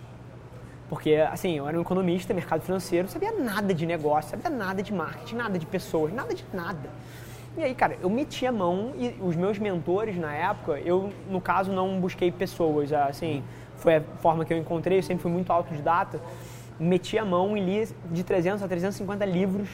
Porque, 0.90 1.16
assim, 1.16 1.58
eu 1.58 1.68
era 1.68 1.76
um 1.76 1.82
economista, 1.82 2.36
mercado 2.36 2.62
financeiro, 2.62 3.08
sabia 3.08 3.32
nada 3.32 3.74
de 3.74 3.88
negócio, 3.88 4.30
sabia 4.30 4.56
nada 4.56 4.84
de 4.84 4.94
marketing, 4.94 5.38
nada 5.38 5.58
de 5.58 5.66
pessoas, 5.66 6.14
nada 6.14 6.36
de 6.36 6.46
nada. 6.54 6.88
E 7.58 7.64
aí, 7.64 7.74
cara, 7.74 7.98
eu 8.00 8.12
meti 8.12 8.46
a 8.46 8.52
mão 8.52 8.94
e 8.96 9.16
os 9.20 9.36
meus 9.36 9.58
mentores 9.58 10.18
na 10.18 10.36
época, 10.36 10.80
eu, 10.80 11.12
no 11.28 11.42
caso, 11.42 11.72
não 11.72 12.00
busquei 12.00 12.32
pessoas, 12.32 12.94
assim, 12.94 13.44
foi 13.84 13.98
a 13.98 14.02
forma 14.02 14.46
que 14.46 14.54
eu 14.54 14.58
encontrei, 14.58 15.00
eu 15.00 15.04
sempre 15.04 15.22
fui 15.22 15.32
muito 15.32 15.52
autodidata, 15.52 16.20
meti 16.80 17.18
a 17.18 17.26
mão 17.26 17.56
e 17.56 17.60
li 17.60 17.88
de 18.12 18.24
300 18.24 18.64
a 18.64 18.68
350 18.68 19.26
livros 19.26 19.70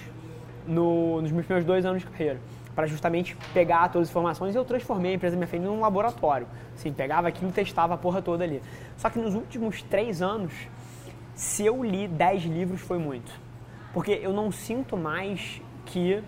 no, 0.67 1.21
nos 1.21 1.31
meus 1.31 1.45
primeiros 1.45 1.65
dois 1.65 1.85
anos 1.85 2.01
de 2.01 2.07
carreira 2.07 2.39
para 2.75 2.87
justamente 2.87 3.35
pegar 3.53 3.89
todas 3.89 4.07
as 4.07 4.11
informações 4.11 4.55
e 4.55 4.57
eu 4.57 4.63
transformei 4.63 5.11
a 5.11 5.15
empresa 5.15 5.35
minha 5.35 5.47
frente 5.47 5.63
num 5.63 5.81
laboratório. 5.81 6.47
Assim, 6.73 6.93
pegava 6.93 7.27
aquilo 7.27 7.49
e 7.49 7.53
testava 7.53 7.95
a 7.95 7.97
porra 7.97 8.21
toda 8.21 8.43
ali. 8.43 8.61
Só 8.95 9.09
que 9.09 9.19
nos 9.19 9.35
últimos 9.35 9.81
três 9.81 10.21
anos, 10.21 10.53
se 11.35 11.65
eu 11.65 11.83
li 11.83 12.07
10 12.07 12.43
livros 12.43 12.79
foi 12.79 12.97
muito. 12.97 13.31
Porque 13.93 14.11
eu 14.11 14.31
não 14.31 14.49
sinto 14.49 14.95
mais 14.95 15.61
que 15.87 16.23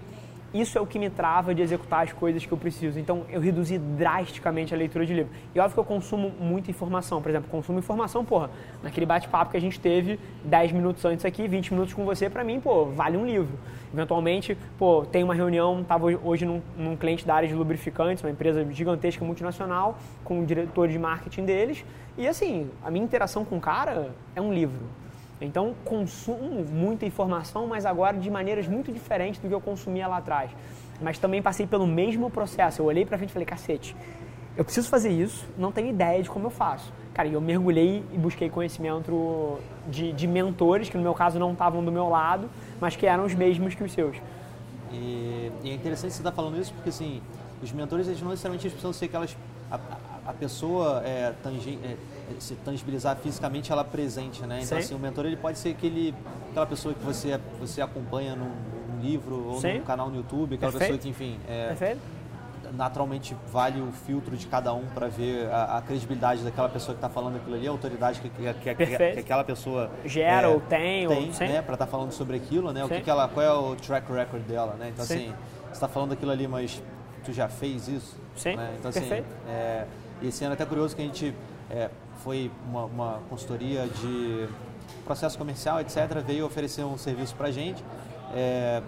isso 0.54 0.78
é 0.78 0.82
o 0.82 0.86
que 0.86 1.00
me 1.00 1.10
trava 1.10 1.56
de 1.56 1.62
executar 1.62 2.04
as 2.04 2.12
coisas 2.12 2.46
que 2.46 2.52
eu 2.52 2.58
preciso. 2.58 3.00
Então, 3.00 3.26
eu 3.30 3.40
reduzi 3.40 3.78
drasticamente 3.78 4.74
a 4.74 4.78
leitura 4.78 5.06
de 5.06 5.14
livro. 5.14 5.32
E 5.56 5.60
óbvio 5.60 5.74
que 5.74 5.80
eu 5.80 5.86
consumo 5.86 6.32
muita 6.40 6.70
informação. 6.70 7.22
Por 7.22 7.30
exemplo, 7.30 7.50
consumo 7.50 7.80
informação, 7.80 8.26
porra, 8.26 8.50
naquele 8.84 9.06
bate-papo 9.06 9.52
que 9.52 9.58
a 9.58 9.62
gente 9.62 9.80
teve 9.80 10.20
10 10.44 10.74
minutos 10.74 11.06
antes 11.06 11.24
aqui, 11.24 11.48
20 11.48 11.72
minutos 11.72 11.94
com 11.94 12.04
você, 12.04 12.30
para 12.30 12.44
mim, 12.44 12.60
pô, 12.60 12.86
vale 12.86 13.16
um 13.16 13.26
livro. 13.26 13.58
Eventualmente, 13.94 14.58
pô, 14.78 15.06
tem 15.06 15.24
uma 15.24 15.34
reunião, 15.34 15.82
estava 15.82 16.08
hoje 16.08 16.46
num, 16.46 16.62
num, 16.78 16.98
cliente 16.98 17.26
da 17.26 17.36
área 17.36 17.48
de 17.48 17.56
lubrificantes, 17.56 18.24
uma 18.24 18.30
empresa 18.30 18.66
gigantesca 18.72 19.24
multinacional, 19.24 19.98
com 20.24 20.42
o 20.42 20.46
diretor 20.46 20.88
de 20.88 21.00
marketing 21.00 21.46
deles. 21.46 21.86
E 22.18 22.28
assim, 22.28 22.70
a 22.84 22.92
minha 22.92 23.06
interação 23.06 23.46
com 23.46 23.58
o 23.58 23.62
cara 23.62 24.12
é 24.36 24.42
um 24.42 24.54
livro. 24.54 24.82
Então, 25.42 25.74
consumo 25.84 26.64
muita 26.72 27.06
informação, 27.06 27.66
mas 27.68 27.86
agora 27.86 28.18
de 28.18 28.30
maneiras 28.30 28.68
muito 28.68 28.92
diferentes 28.92 29.42
do 29.42 29.48
que 29.48 29.54
eu 29.54 29.62
consumia 29.62 30.08
lá 30.08 30.18
atrás. 30.18 30.52
Mas 31.02 31.18
também 31.18 31.42
passei 31.42 31.66
pelo 31.66 31.88
mesmo 31.88 32.30
processo. 32.30 32.82
Eu 32.82 32.86
olhei 32.86 33.06
para 33.06 33.18
frente 33.18 33.32
e 33.32 33.34
falei, 33.34 33.46
cacete, 33.46 33.96
eu 34.56 34.64
preciso 34.64 34.90
fazer 34.90 35.10
isso, 35.10 35.46
não 35.58 35.72
tenho 35.72 35.90
ideia 35.90 36.22
de 36.22 36.30
como 36.30 36.48
eu 36.48 36.52
faço. 36.52 36.94
Cara, 37.14 37.28
eu 37.28 37.42
mergulhei 37.42 38.04
e 38.12 38.18
busquei 38.18 38.50
conhecimento 38.50 39.60
de, 39.88 40.12
de 40.14 40.28
mentores, 40.28 40.90
que 40.90 40.98
no 40.98 41.04
meu 41.04 41.14
caso 41.14 41.40
não 41.40 41.54
estavam 41.54 41.84
do 41.84 41.92
meu 41.92 42.08
lado, 42.08 42.50
mas 42.80 42.96
que 42.96 43.06
eram 43.06 43.26
os 43.26 43.34
mesmos 43.34 43.74
que 43.74 43.84
os 43.84 43.92
seus. 43.92 44.16
E, 44.92 45.52
e 45.64 45.72
é 45.72 45.74
interessante 45.74 46.14
você 46.14 46.20
estar 46.20 46.32
tá 46.32 46.36
falando 46.36 46.60
isso, 46.60 46.74
porque 46.74 46.90
assim, 46.90 47.22
os 47.64 47.72
mentores, 47.72 48.08
eles 48.08 48.22
não 48.22 48.30
necessariamente 48.30 48.68
precisam 48.70 48.94
ser 48.94 49.06
aquelas... 49.06 49.36
A, 49.72 49.80
a, 50.28 50.34
pessoa 50.34 51.02
é, 51.06 51.34
tangi, 51.42 51.80
é, 51.84 51.96
se 52.40 52.56
tangibilizar 52.56 53.16
fisicamente 53.18 53.72
ela 53.72 53.84
presente, 53.84 54.42
né? 54.44 54.62
Então, 54.64 54.78
Sim. 54.78 54.84
assim, 54.84 54.96
o 54.96 55.00
mentor 55.00 55.26
ele 55.26 55.38
pode 55.38 55.58
ser 55.58 55.70
aquele, 55.70 56.14
aquela 56.50 56.66
pessoa 56.66 56.94
que 56.94 57.04
você, 57.04 57.40
você 57.60 57.82
acompanha 57.82 58.36
num, 58.36 58.52
num 58.90 59.02
livro 59.02 59.48
ou 59.48 59.60
Sim. 59.60 59.80
num 59.80 59.84
canal 59.84 60.10
no 60.10 60.18
YouTube, 60.18 60.56
aquela 60.56 60.72
Perfeito. 60.72 60.98
pessoa 60.98 61.02
que, 61.02 61.10
enfim, 61.10 61.40
é, 61.48 61.98
naturalmente 62.74 63.36
vale 63.52 63.82
o 63.82 63.92
filtro 63.92 64.36
de 64.36 64.48
cada 64.48 64.74
um 64.74 64.86
para 64.88 65.08
ver 65.08 65.50
a, 65.50 65.78
a, 65.78 65.82
credibilidade 65.82 66.44
daquela 66.44 66.70
pessoa 66.70 66.96
que 66.96 67.00
está 67.00 67.10
falando 67.10 67.36
aquilo 67.38 67.56
ali, 67.56 67.68
a 67.68 67.72
autoridade 67.72 68.20
que, 68.22 68.30
que, 68.30 68.54
que, 68.54 68.76
que, 68.76 68.98
que 68.98 69.20
aquela 69.20 69.44
pessoa 69.44 69.92
gera 70.06 70.48
é, 70.48 70.50
ou 70.50 70.60
tem, 70.62 71.08
tem 71.08 71.18
ou, 71.18 71.48
né, 71.48 71.62
para 71.62 71.74
estar 71.74 71.78
tá 71.78 71.88
falando 71.88 72.12
sobre 72.12 72.38
aquilo, 72.38 72.72
né? 72.72 72.84
O 72.84 72.90
que, 72.90 73.02
que 73.02 73.10
ela, 73.10 73.28
qual 73.28 73.46
é 73.46 73.52
o 73.52 73.76
track 73.76 74.12
record 74.12 74.44
dela, 74.44 74.76
né? 74.80 74.90
Então, 74.94 75.06
Sim. 75.06 75.16
assim, 75.16 75.34
você 75.66 75.74
está 75.74 75.88
falando 75.88 76.14
aquilo 76.14 76.32
ali, 76.32 76.48
mas 76.48 76.82
tu 77.24 77.34
já 77.34 77.48
fez 77.48 77.88
isso? 77.88 78.18
Sim, 78.36 78.56
né? 78.56 78.76
Então, 78.80 78.90
assim, 78.90 79.02
Perfeito. 79.02 79.28
É, 79.48 79.86
e 80.22 80.28
esse 80.28 80.44
ano 80.44 80.54
é 80.54 80.56
até 80.56 80.66
curioso 80.66 80.96
que 80.96 81.02
a 81.02 81.06
gente 81.06 81.34
é, 81.70 81.90
foi 82.24 82.52
uma, 82.70 82.86
uma 82.86 83.20
consultoria 83.30 83.88
de 83.88 84.48
processo 85.06 85.38
comercial, 85.38 85.80
etc., 85.80 86.22
veio 86.26 86.46
oferecer 86.46 86.84
um 86.84 86.98
serviço 86.98 87.36
para 87.36 87.48
a 87.48 87.52
gente. 87.52 87.84
É, 88.34 88.82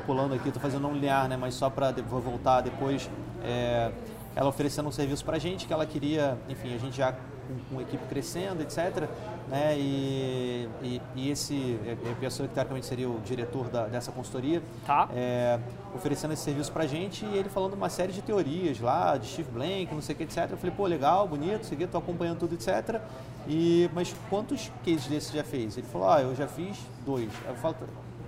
pulando 0.00 0.34
aqui, 0.34 0.48
estou 0.48 0.60
fazendo 0.60 0.86
um 0.86 0.92
linear, 0.92 1.28
né, 1.28 1.36
mas 1.36 1.54
só 1.54 1.70
para 1.70 1.92
vou 1.92 2.20
voltar 2.20 2.60
depois. 2.60 3.08
É, 3.42 3.90
ela 4.34 4.48
oferecendo 4.48 4.88
um 4.88 4.92
serviço 4.92 5.24
para 5.24 5.36
a 5.36 5.40
gente 5.40 5.66
que 5.66 5.72
ela 5.72 5.86
queria, 5.86 6.38
enfim, 6.48 6.74
a 6.74 6.78
gente 6.78 6.96
já 6.96 7.12
com, 7.12 7.74
com 7.74 7.80
equipe 7.80 8.04
crescendo, 8.06 8.62
etc. 8.62 9.08
Né? 9.52 9.76
E, 9.78 10.68
e, 10.82 11.00
e 11.14 11.30
esse, 11.30 11.78
é, 11.84 12.10
a 12.10 12.14
pessoa 12.14 12.48
que 12.48 12.54
teoricamente 12.54 12.86
seria 12.86 13.06
o 13.06 13.20
diretor 13.20 13.68
da, 13.68 13.84
dessa 13.84 14.10
consultoria, 14.10 14.62
tá. 14.86 15.10
é, 15.14 15.60
oferecendo 15.94 16.32
esse 16.32 16.42
serviço 16.42 16.72
pra 16.72 16.86
gente 16.86 17.26
e 17.26 17.36
ele 17.36 17.50
falando 17.50 17.74
uma 17.74 17.90
série 17.90 18.12
de 18.12 18.22
teorias 18.22 18.80
lá, 18.80 19.14
de 19.18 19.26
Steve 19.26 19.50
Blank, 19.50 19.88
não 19.92 20.00
sei 20.00 20.14
o 20.14 20.16
que, 20.16 20.24
etc. 20.24 20.48
Eu 20.50 20.56
falei, 20.56 20.74
pô, 20.74 20.86
legal, 20.86 21.28
bonito, 21.28 21.66
segui, 21.66 21.86
tô 21.86 21.98
acompanhando 21.98 22.38
tudo, 22.38 22.54
etc. 22.54 22.98
E, 23.46 23.90
mas 23.92 24.16
quantos 24.30 24.72
cases 24.82 25.06
desses 25.06 25.30
já 25.30 25.44
fez? 25.44 25.76
Ele 25.76 25.86
falou, 25.86 26.08
ah, 26.08 26.22
eu 26.22 26.34
já 26.34 26.48
fiz 26.48 26.78
dois. 27.04 27.28
Eu 27.46 27.54
falo, 27.56 27.76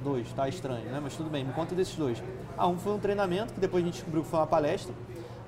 dois, 0.03 0.31
tá 0.35 0.47
estranho, 0.47 0.85
né? 0.91 1.01
Mas 1.03 1.17
tudo 1.17 1.31
bem, 1.31 1.43
me 1.43 1.55
conta 1.55 1.75
desses 1.75 1.97
dois. 1.97 2.23
Ah, 2.55 2.69
um 2.69 2.77
foi 2.77 2.93
um 2.93 2.99
treinamento, 2.99 3.55
que 3.55 3.61
depois 3.61 3.83
a 3.83 3.87
gente 3.87 3.95
descobriu 3.95 4.23
que 4.23 4.29
foi 4.29 4.41
uma 4.41 4.47
palestra, 4.47 4.93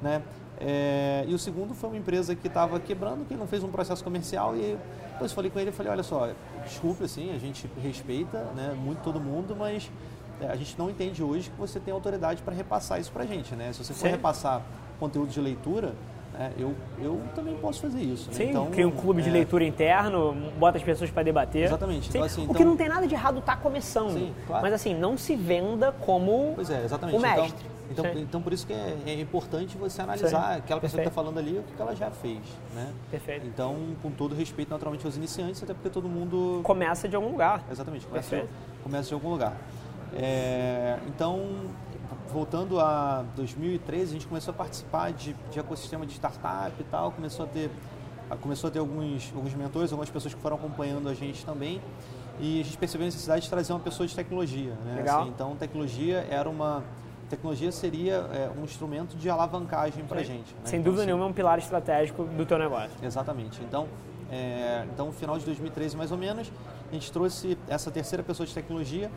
né? 0.00 0.22
É, 0.58 1.26
e 1.28 1.34
o 1.34 1.38
segundo 1.38 1.74
foi 1.74 1.90
uma 1.90 1.98
empresa 1.98 2.34
que 2.34 2.46
estava 2.46 2.80
quebrando, 2.80 3.26
que 3.26 3.34
não 3.34 3.46
fez 3.46 3.62
um 3.62 3.68
processo 3.68 4.02
comercial 4.02 4.56
e 4.56 4.78
depois 5.16 5.32
falei 5.32 5.50
com 5.50 5.58
ele 5.58 5.70
e 5.70 5.72
falei, 5.72 5.90
olha 5.90 6.02
só, 6.02 6.28
desculpe 6.62 7.04
assim, 7.04 7.34
a 7.34 7.38
gente 7.38 7.68
respeita 7.82 8.38
né, 8.54 8.76
muito 8.78 9.02
todo 9.02 9.18
mundo, 9.18 9.56
mas 9.56 9.90
é, 10.40 10.46
a 10.46 10.56
gente 10.56 10.78
não 10.78 10.90
entende 10.90 11.22
hoje 11.22 11.48
que 11.48 11.58
você 11.58 11.80
tem 11.80 11.92
autoridade 11.92 12.42
para 12.42 12.54
repassar 12.54 13.00
isso 13.00 13.10
para 13.10 13.22
a 13.22 13.26
gente, 13.26 13.54
né? 13.54 13.72
Se 13.72 13.82
você 13.82 13.94
for 13.94 14.00
Sim. 14.00 14.10
repassar 14.10 14.60
conteúdo 15.00 15.30
de 15.30 15.40
leitura, 15.40 15.94
né, 16.34 16.52
eu, 16.58 16.74
eu 16.98 17.18
também 17.34 17.56
posso 17.56 17.80
fazer 17.80 18.00
isso. 18.00 18.28
Né? 18.28 18.36
Sim, 18.36 18.50
então, 18.50 18.70
cria 18.70 18.86
um 18.86 18.90
clube 18.90 19.22
é... 19.22 19.24
de 19.24 19.30
leitura 19.30 19.64
interno, 19.64 20.36
bota 20.58 20.76
as 20.76 20.84
pessoas 20.84 21.10
para 21.10 21.22
debater. 21.22 21.64
Exatamente. 21.64 22.10
Então, 22.10 22.22
assim, 22.22 22.42
então... 22.42 22.52
O 22.52 22.54
que 22.54 22.62
então 22.62 22.70
não 22.72 22.76
tem 22.76 22.88
nada 22.88 23.06
de 23.06 23.14
errado 23.14 23.40
tá 23.40 23.56
começando. 23.56 24.12
Sim, 24.12 24.34
claro. 24.46 24.62
Mas 24.62 24.74
assim, 24.74 24.94
não 24.94 25.16
se 25.16 25.34
venda 25.34 25.92
como 25.92 26.52
pois 26.54 26.68
é, 26.68 26.84
exatamente. 26.84 27.16
o 27.16 27.18
então, 27.18 27.42
mestre. 27.42 27.75
Então, 27.90 28.04
então, 28.06 28.22
então 28.22 28.42
por 28.42 28.52
isso 28.52 28.66
que 28.66 28.72
é, 28.72 28.96
é 29.06 29.20
importante 29.20 29.76
você 29.76 30.02
analisar 30.02 30.28
Sim. 30.28 30.58
aquela 30.58 30.80
pessoa 30.80 30.80
tá 30.80 30.80
Perfeito. 30.80 30.94
que 30.96 31.00
está 31.00 31.10
falando 31.10 31.38
ali, 31.38 31.58
o 31.58 31.62
que 31.62 31.80
ela 31.80 31.94
já 31.94 32.10
fez. 32.10 32.40
Né? 32.74 32.92
Perfeito. 33.10 33.46
Então, 33.46 33.76
com 34.02 34.10
todo 34.10 34.34
respeito 34.34 34.70
naturalmente 34.70 35.04
aos 35.06 35.16
iniciantes, 35.16 35.62
até 35.62 35.74
porque 35.74 35.90
todo 35.90 36.08
mundo... 36.08 36.60
Começa 36.62 37.08
de 37.08 37.16
algum 37.16 37.30
lugar. 37.30 37.64
Exatamente, 37.70 38.06
começa, 38.06 38.46
começa 38.82 39.08
de 39.08 39.14
algum 39.14 39.30
lugar. 39.30 39.56
É, 40.14 40.98
então, 41.06 41.70
voltando 42.32 42.80
a 42.80 43.24
2013, 43.34 44.10
a 44.10 44.12
gente 44.14 44.26
começou 44.26 44.52
a 44.52 44.56
participar 44.56 45.12
de, 45.12 45.34
de 45.50 45.58
ecossistema 45.58 46.06
de 46.06 46.12
startup 46.12 46.72
e 46.78 46.84
tal, 46.84 47.12
começou 47.12 47.44
a 47.44 47.48
ter, 47.48 47.70
começou 48.40 48.68
a 48.68 48.70
ter 48.70 48.78
alguns, 48.78 49.32
alguns 49.34 49.54
mentores, 49.54 49.92
algumas 49.92 50.10
pessoas 50.10 50.34
que 50.34 50.40
foram 50.40 50.56
acompanhando 50.56 51.08
a 51.08 51.14
gente 51.14 51.44
também, 51.44 51.80
e 52.38 52.60
a 52.60 52.64
gente 52.64 52.76
percebeu 52.76 53.04
a 53.04 53.08
necessidade 53.08 53.44
de 53.44 53.50
trazer 53.50 53.72
uma 53.72 53.80
pessoa 53.80 54.06
de 54.06 54.14
tecnologia. 54.14 54.72
Né? 54.84 54.96
Legal. 54.96 55.22
Assim, 55.22 55.30
então, 55.30 55.56
tecnologia 55.56 56.26
era 56.30 56.48
uma 56.48 56.84
tecnologia 57.28 57.72
seria 57.72 58.14
é, 58.32 58.50
um 58.58 58.64
instrumento 58.64 59.16
de 59.16 59.28
alavancagem 59.28 60.04
para 60.04 60.20
a 60.20 60.22
gente. 60.22 60.54
Né? 60.54 60.60
Sem 60.64 60.80
então, 60.80 60.84
dúvida 60.84 61.02
assim, 61.02 61.06
nenhuma, 61.06 61.24
é 61.24 61.28
um 61.28 61.32
pilar 61.32 61.58
estratégico 61.58 62.24
do 62.24 62.46
teu 62.46 62.58
negócio. 62.58 62.90
Exatamente. 63.02 63.60
Então, 63.62 63.88
é, 64.30 64.84
então, 64.92 65.12
final 65.12 65.38
de 65.38 65.44
2013, 65.44 65.96
mais 65.96 66.10
ou 66.10 66.18
menos, 66.18 66.50
a 66.90 66.94
gente 66.94 67.10
trouxe 67.12 67.58
essa 67.68 67.90
terceira 67.90 68.22
pessoa 68.22 68.46
de 68.46 68.54
tecnologia 68.54 69.10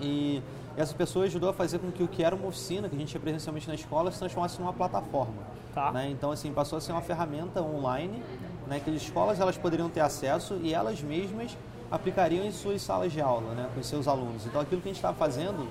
e 0.00 0.42
essa 0.76 0.94
pessoa 0.94 1.24
ajudou 1.24 1.48
a 1.48 1.52
fazer 1.52 1.78
com 1.78 1.90
que 1.90 2.02
o 2.02 2.08
que 2.08 2.22
era 2.22 2.34
uma 2.34 2.48
oficina, 2.48 2.88
que 2.88 2.94
a 2.94 2.98
gente 2.98 3.08
tinha 3.08 3.20
presencialmente 3.20 3.66
na 3.66 3.74
escola, 3.74 4.12
se 4.12 4.18
transformasse 4.18 4.60
numa 4.60 4.72
plataforma. 4.72 5.42
Tá. 5.74 5.90
Né? 5.92 6.10
Então, 6.10 6.30
assim, 6.30 6.52
passou 6.52 6.78
a 6.78 6.80
ser 6.80 6.92
uma 6.92 7.00
ferramenta 7.00 7.62
online 7.62 8.22
né, 8.66 8.80
que 8.80 8.90
as 8.90 8.96
escolas 8.96 9.40
elas 9.40 9.56
poderiam 9.56 9.88
ter 9.88 10.00
acesso 10.00 10.58
e 10.62 10.74
elas 10.74 11.00
mesmas 11.02 11.56
aplicariam 11.90 12.44
em 12.44 12.50
suas 12.50 12.82
salas 12.82 13.12
de 13.12 13.20
aula, 13.20 13.54
né, 13.54 13.68
com 13.74 13.82
seus 13.82 14.08
alunos. 14.08 14.44
Então, 14.44 14.60
aquilo 14.60 14.80
que 14.80 14.88
a 14.88 14.90
gente 14.90 14.98
estava 14.98 15.16
fazendo, 15.16 15.68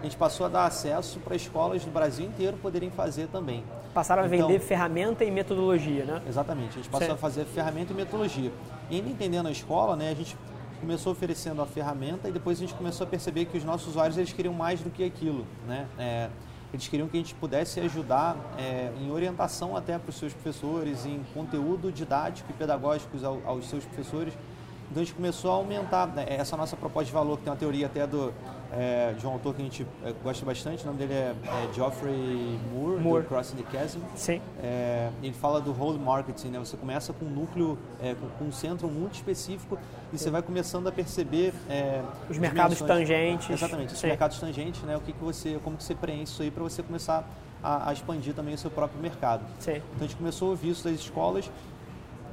a 0.00 0.04
gente 0.04 0.16
passou 0.16 0.46
a 0.46 0.48
dar 0.48 0.64
acesso 0.64 1.18
para 1.20 1.34
escolas 1.34 1.84
do 1.84 1.90
Brasil 1.90 2.26
inteiro 2.26 2.56
poderem 2.56 2.90
fazer 2.90 3.28
também. 3.28 3.64
Passaram 3.92 4.22
a 4.22 4.26
vender 4.26 4.54
então, 4.54 4.66
ferramenta 4.66 5.24
e 5.24 5.30
metodologia, 5.30 6.04
né? 6.04 6.22
Exatamente, 6.28 6.70
a 6.70 6.76
gente 6.76 6.88
passou 6.88 7.08
Sim. 7.08 7.14
a 7.14 7.16
fazer 7.16 7.44
ferramenta 7.44 7.92
e 7.92 7.96
metodologia. 7.96 8.52
E 8.90 8.96
ainda 8.96 9.08
entendendo 9.08 9.46
a 9.46 9.50
escola, 9.50 9.96
né, 9.96 10.10
a 10.10 10.14
gente 10.14 10.36
começou 10.80 11.12
oferecendo 11.12 11.60
a 11.60 11.66
ferramenta 11.66 12.28
e 12.28 12.32
depois 12.32 12.58
a 12.58 12.60
gente 12.60 12.74
começou 12.74 13.06
a 13.06 13.10
perceber 13.10 13.46
que 13.46 13.58
os 13.58 13.64
nossos 13.64 13.88
usuários 13.88 14.16
eles 14.16 14.32
queriam 14.32 14.54
mais 14.54 14.80
do 14.80 14.90
que 14.90 15.04
aquilo, 15.04 15.44
né? 15.66 15.86
É, 15.98 16.28
eles 16.72 16.86
queriam 16.86 17.08
que 17.08 17.16
a 17.16 17.20
gente 17.20 17.34
pudesse 17.34 17.80
ajudar 17.80 18.36
é, 18.58 18.92
em 19.00 19.10
orientação 19.10 19.76
até 19.76 19.98
para 19.98 20.10
os 20.10 20.16
seus 20.16 20.34
professores, 20.34 21.06
em 21.06 21.24
conteúdo 21.32 21.90
didático 21.90 22.50
e 22.50 22.52
pedagógico 22.52 23.16
ao, 23.24 23.40
aos 23.44 23.68
seus 23.68 23.84
professores. 23.84 24.34
Então 24.90 25.02
a 25.02 25.04
gente 25.04 25.14
começou 25.14 25.50
a 25.50 25.54
aumentar 25.54 26.06
né, 26.08 26.26
essa 26.28 26.56
nossa 26.56 26.76
proposta 26.76 27.06
de 27.06 27.12
valor, 27.12 27.38
que 27.38 27.44
tem 27.44 27.52
uma 27.52 27.58
teoria 27.58 27.86
até 27.86 28.06
do, 28.06 28.32
é, 28.72 29.14
de 29.18 29.26
um 29.26 29.30
autor 29.30 29.54
que 29.54 29.62
a 29.62 29.64
gente 29.64 29.86
é, 30.04 30.12
gosta 30.22 30.44
bastante, 30.44 30.82
o 30.82 30.86
nome 30.86 30.98
dele 30.98 31.14
é, 31.14 31.34
é 31.44 31.74
Geoffrey 31.74 32.58
Moore, 32.72 33.00
Moore, 33.00 33.22
do 33.22 33.28
Crossing 33.28 33.56
the 33.56 33.64
Chasm. 33.70 34.00
Sim. 34.14 34.42
É, 34.62 35.10
ele 35.22 35.32
fala 35.32 35.60
do 35.60 35.72
whole 35.72 35.98
marketing, 35.98 36.48
né? 36.48 36.58
Você 36.58 36.76
começa 36.76 37.12
com 37.12 37.24
um 37.24 37.30
núcleo, 37.30 37.78
é, 38.00 38.14
com, 38.14 38.28
com, 38.28 38.44
um 38.44 38.52
centro 38.52 38.88
muito 38.88 39.14
específico 39.14 39.78
e 40.12 40.18
você 40.18 40.30
vai 40.30 40.42
começando 40.42 40.86
a 40.86 40.92
perceber 40.92 41.54
é, 41.68 42.02
os 42.28 42.36
mercados 42.36 42.80
tangentes. 42.80 43.48
Exatamente, 43.50 43.94
os 43.94 44.00
Sim. 44.00 44.08
mercados 44.08 44.38
tangentes, 44.38 44.82
né? 44.82 44.96
O 44.96 45.00
que, 45.00 45.12
que 45.12 45.24
você, 45.24 45.58
como 45.64 45.76
que 45.76 45.84
você 45.84 45.94
preenche 45.94 46.32
isso 46.32 46.42
aí 46.42 46.50
para 46.50 46.62
você 46.62 46.82
começar 46.82 47.26
a, 47.62 47.88
a, 47.88 47.92
expandir 47.92 48.34
também 48.34 48.54
o 48.54 48.58
seu 48.58 48.70
próprio 48.70 49.00
mercado. 49.00 49.44
Sim. 49.58 49.76
Então 49.76 50.00
a 50.00 50.02
gente 50.02 50.16
começou 50.16 50.48
a 50.48 50.50
ouvir 50.50 50.70
isso 50.70 50.84
das 50.84 50.94
escolas, 50.94 51.50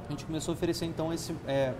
a 0.06 0.10
gente 0.10 0.24
começou 0.24 0.52
a 0.52 0.54
oferecer 0.54 0.84
então 0.84 1.12
esse, 1.12 1.34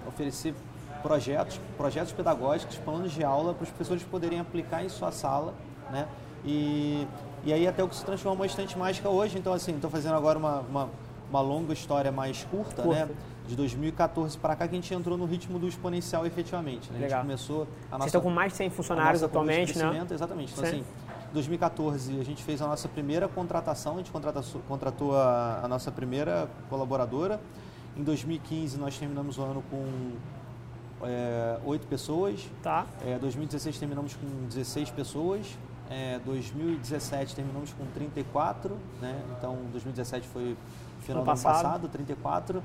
oferecer 0.08 0.54
projetos, 1.02 1.60
projetos 1.76 2.12
pedagógicos, 2.12 2.76
planos 2.78 3.12
de 3.12 3.24
aula 3.24 3.54
para 3.54 3.64
os 3.64 3.70
professores 3.70 4.02
poderem 4.02 4.40
aplicar 4.40 4.84
em 4.84 4.88
sua 4.88 5.12
sala, 5.12 5.54
né? 5.90 6.06
E, 6.44 7.06
e 7.44 7.52
aí 7.52 7.66
até 7.66 7.82
o 7.82 7.88
que 7.88 7.96
se 7.96 8.04
transformou 8.04 8.44
em 8.44 8.48
estante 8.48 8.78
mágica 8.78 9.08
hoje. 9.08 9.38
Então, 9.38 9.52
assim, 9.52 9.74
estou 9.74 9.90
fazendo 9.90 10.14
agora 10.14 10.38
uma, 10.38 10.60
uma, 10.60 10.88
uma, 11.28 11.40
longa 11.40 11.72
história 11.72 12.12
mais 12.12 12.44
curta, 12.44 12.82
né? 12.82 12.88
curta. 12.88 13.06
né? 13.06 13.14
De 13.48 13.54
2014 13.54 14.36
para 14.38 14.56
cá 14.56 14.66
que 14.66 14.74
a 14.74 14.78
gente 14.80 14.92
entrou 14.92 15.16
no 15.16 15.24
ritmo 15.24 15.58
do 15.58 15.68
exponencial 15.68 16.26
efetivamente. 16.26 16.90
Né? 16.90 17.06
A 17.06 17.08
gente 17.08 17.20
começou 17.20 17.62
a 17.62 17.64
nossa, 17.64 17.98
Vocês 17.98 18.06
estão 18.06 18.20
com 18.20 18.30
mais 18.30 18.52
de 18.52 18.58
100 18.58 18.70
funcionários 18.70 19.22
atualmente, 19.22 19.78
né? 19.78 20.04
Exatamente. 20.10 20.52
Então, 20.52 20.64
Sim. 20.64 20.80
assim, 20.80 20.84
2014 21.32 22.18
a 22.18 22.24
gente 22.24 22.42
fez 22.42 22.60
a 22.60 22.66
nossa 22.66 22.88
primeira 22.88 23.28
contratação, 23.28 23.94
a 23.94 23.96
gente 23.98 24.10
contratou, 24.10 24.42
contratou 24.66 25.16
a, 25.16 25.60
a 25.62 25.68
nossa 25.68 25.92
primeira 25.92 26.48
colaboradora. 26.68 27.40
Em 27.96 28.02
2015 28.02 28.78
nós 28.78 28.98
terminamos 28.98 29.38
o 29.38 29.42
ano 29.42 29.62
com 29.70 30.12
é, 31.02 31.58
8 31.64 31.86
pessoas. 31.86 32.48
Tá. 32.62 32.86
É, 33.04 33.18
2016 33.18 33.78
terminamos 33.78 34.14
com 34.14 34.46
16 34.48 34.90
pessoas. 34.90 35.46
É, 35.88 36.18
2017 36.24 37.36
terminamos 37.36 37.72
com 37.72 37.86
34, 37.86 38.76
né? 39.00 39.22
Então 39.38 39.56
2017 39.72 40.26
foi 40.26 40.56
final 41.00 41.22
do 41.22 41.30
ano 41.30 41.36
passado. 41.38 41.62
passado, 41.62 41.88
34. 41.88 42.62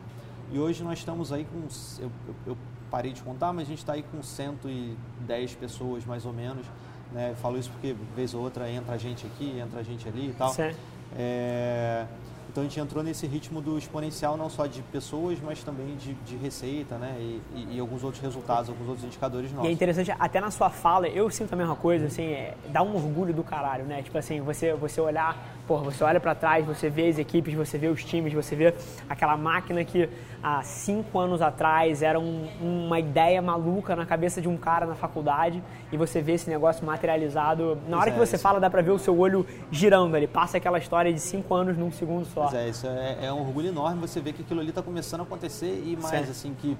E 0.52 0.60
hoje 0.60 0.84
nós 0.84 1.00
estamos 1.00 1.32
aí 1.32 1.46
com. 1.46 1.68
Eu, 2.02 2.12
eu, 2.28 2.36
eu 2.48 2.58
parei 2.90 3.14
de 3.14 3.22
contar, 3.22 3.54
mas 3.54 3.68
a 3.68 3.70
gente 3.70 3.80
está 3.80 3.94
aí 3.94 4.04
com 4.04 4.22
110 4.22 5.56
pessoas 5.56 6.06
mais 6.06 6.26
ou 6.26 6.34
menos. 6.34 6.66
Né? 7.12 7.36
Falo 7.42 7.58
isso 7.58 7.70
porque, 7.70 7.96
vez 8.16 8.34
ou 8.34 8.42
outra, 8.42 8.70
entra 8.70 8.96
a 8.96 8.98
gente 8.98 9.26
aqui, 9.26 9.60
entra 9.60 9.80
a 9.80 9.84
gente 9.84 10.08
ali 10.08 10.30
e 10.30 10.34
tal. 10.34 10.50
Certo. 10.50 10.78
É, 11.16 12.06
então 12.52 12.64
a 12.64 12.68
gente 12.68 12.80
entrou 12.82 13.02
nesse 13.02 13.26
ritmo 13.26 13.62
do 13.62 13.78
exponencial, 13.78 14.36
não 14.36 14.49
só 14.49 14.68
de 14.68 14.82
pessoas, 14.84 15.39
mas 15.41 15.64
também 15.64 15.95
de, 15.95 16.14
de 16.14 16.36
receita, 16.36 16.97
né? 16.97 17.16
E, 17.18 17.41
e, 17.56 17.76
e, 17.76 17.80
alguns 17.80 18.04
outros 18.04 18.22
resultados, 18.22 18.70
alguns 18.70 18.89
outros 18.89 19.06
indicadores 19.06 19.54
nossos. 19.54 19.68
E 19.68 19.70
é 19.70 19.74
interessante, 19.74 20.14
até 20.20 20.41
na 20.41 20.52
sua 20.52 20.70
fala, 20.70 21.08
eu 21.08 21.30
sinto 21.30 21.54
a 21.54 21.56
mesma 21.56 21.78
coisa, 21.78 22.08
assim, 22.08 22.24
é, 22.24 22.56
dá 22.68 22.84
um 22.84 22.93
orgulho 22.93 23.34
do 23.34 23.41
caralho, 23.41 23.86
né? 23.86 24.02
Tipo 24.02 24.18
assim, 24.18 24.41
você, 24.41 24.74
você 24.74 24.99
olhar 24.99 25.62
Porra, 25.72 25.84
você 25.84 26.04
olha 26.04 26.20
para 26.20 26.36
trás, 26.36 26.66
você 26.66 26.89
vê 26.89 27.08
as 27.08 27.18
equipes, 27.18 27.54
você 27.54 27.78
vê 27.78 27.88
os 27.88 28.04
times, 28.04 28.34
você 28.34 28.58
vê 28.58 28.74
aquela 29.08 29.38
máquina 29.38 29.86
que 29.86 30.10
há 30.44 30.64
cinco 30.64 31.20
anos 31.20 31.42
atrás 31.42 32.02
era 32.02 32.20
um, 32.20 32.48
uma 32.62 33.00
ideia 33.00 33.42
maluca 33.42 33.96
na 33.96 34.06
cabeça 34.06 34.42
de 34.42 34.48
um 34.48 34.58
cara 34.58 34.86
na 34.86 34.96
faculdade 34.96 35.64
e 35.92 35.98
você 35.98 36.22
vê 36.22 36.34
esse 36.34 36.50
negócio 36.50 36.86
materializado. 36.86 37.78
Na 37.88 38.00
hora 38.00 38.10
é, 38.10 38.14
que 38.14 38.20
você 38.20 38.36
isso. 38.36 38.44
fala, 38.44 38.60
dá 38.60 38.70
para 38.70 38.82
ver 38.82 38.92
o 38.92 39.00
seu 39.00 39.18
olho 39.18 39.46
girando 39.72 40.16
ali, 40.16 40.28
passa 40.28 40.58
aquela 40.58 40.80
história 40.80 41.14
de 41.14 41.20
cinco 41.20 41.54
anos 41.54 41.78
num 41.78 41.92
segundo 41.92 42.26
só. 42.26 42.44
Pois 42.44 42.54
é, 42.54 42.70
isso 42.70 42.88
é, 42.88 43.26
é 43.26 43.34
um 43.34 43.42
orgulho 43.42 43.68
enorme 43.68 44.02
você 44.02 44.20
ver 44.20 44.34
que 44.34 44.42
aquilo 44.42 44.60
ali 44.60 44.70
está 44.70 44.82
começando 44.82 45.22
a 45.22 45.24
acontecer 45.24 45.84
e 45.86 45.96
mais, 45.96 46.10
certo. 46.10 46.32
assim, 46.32 46.54
que 46.54 46.78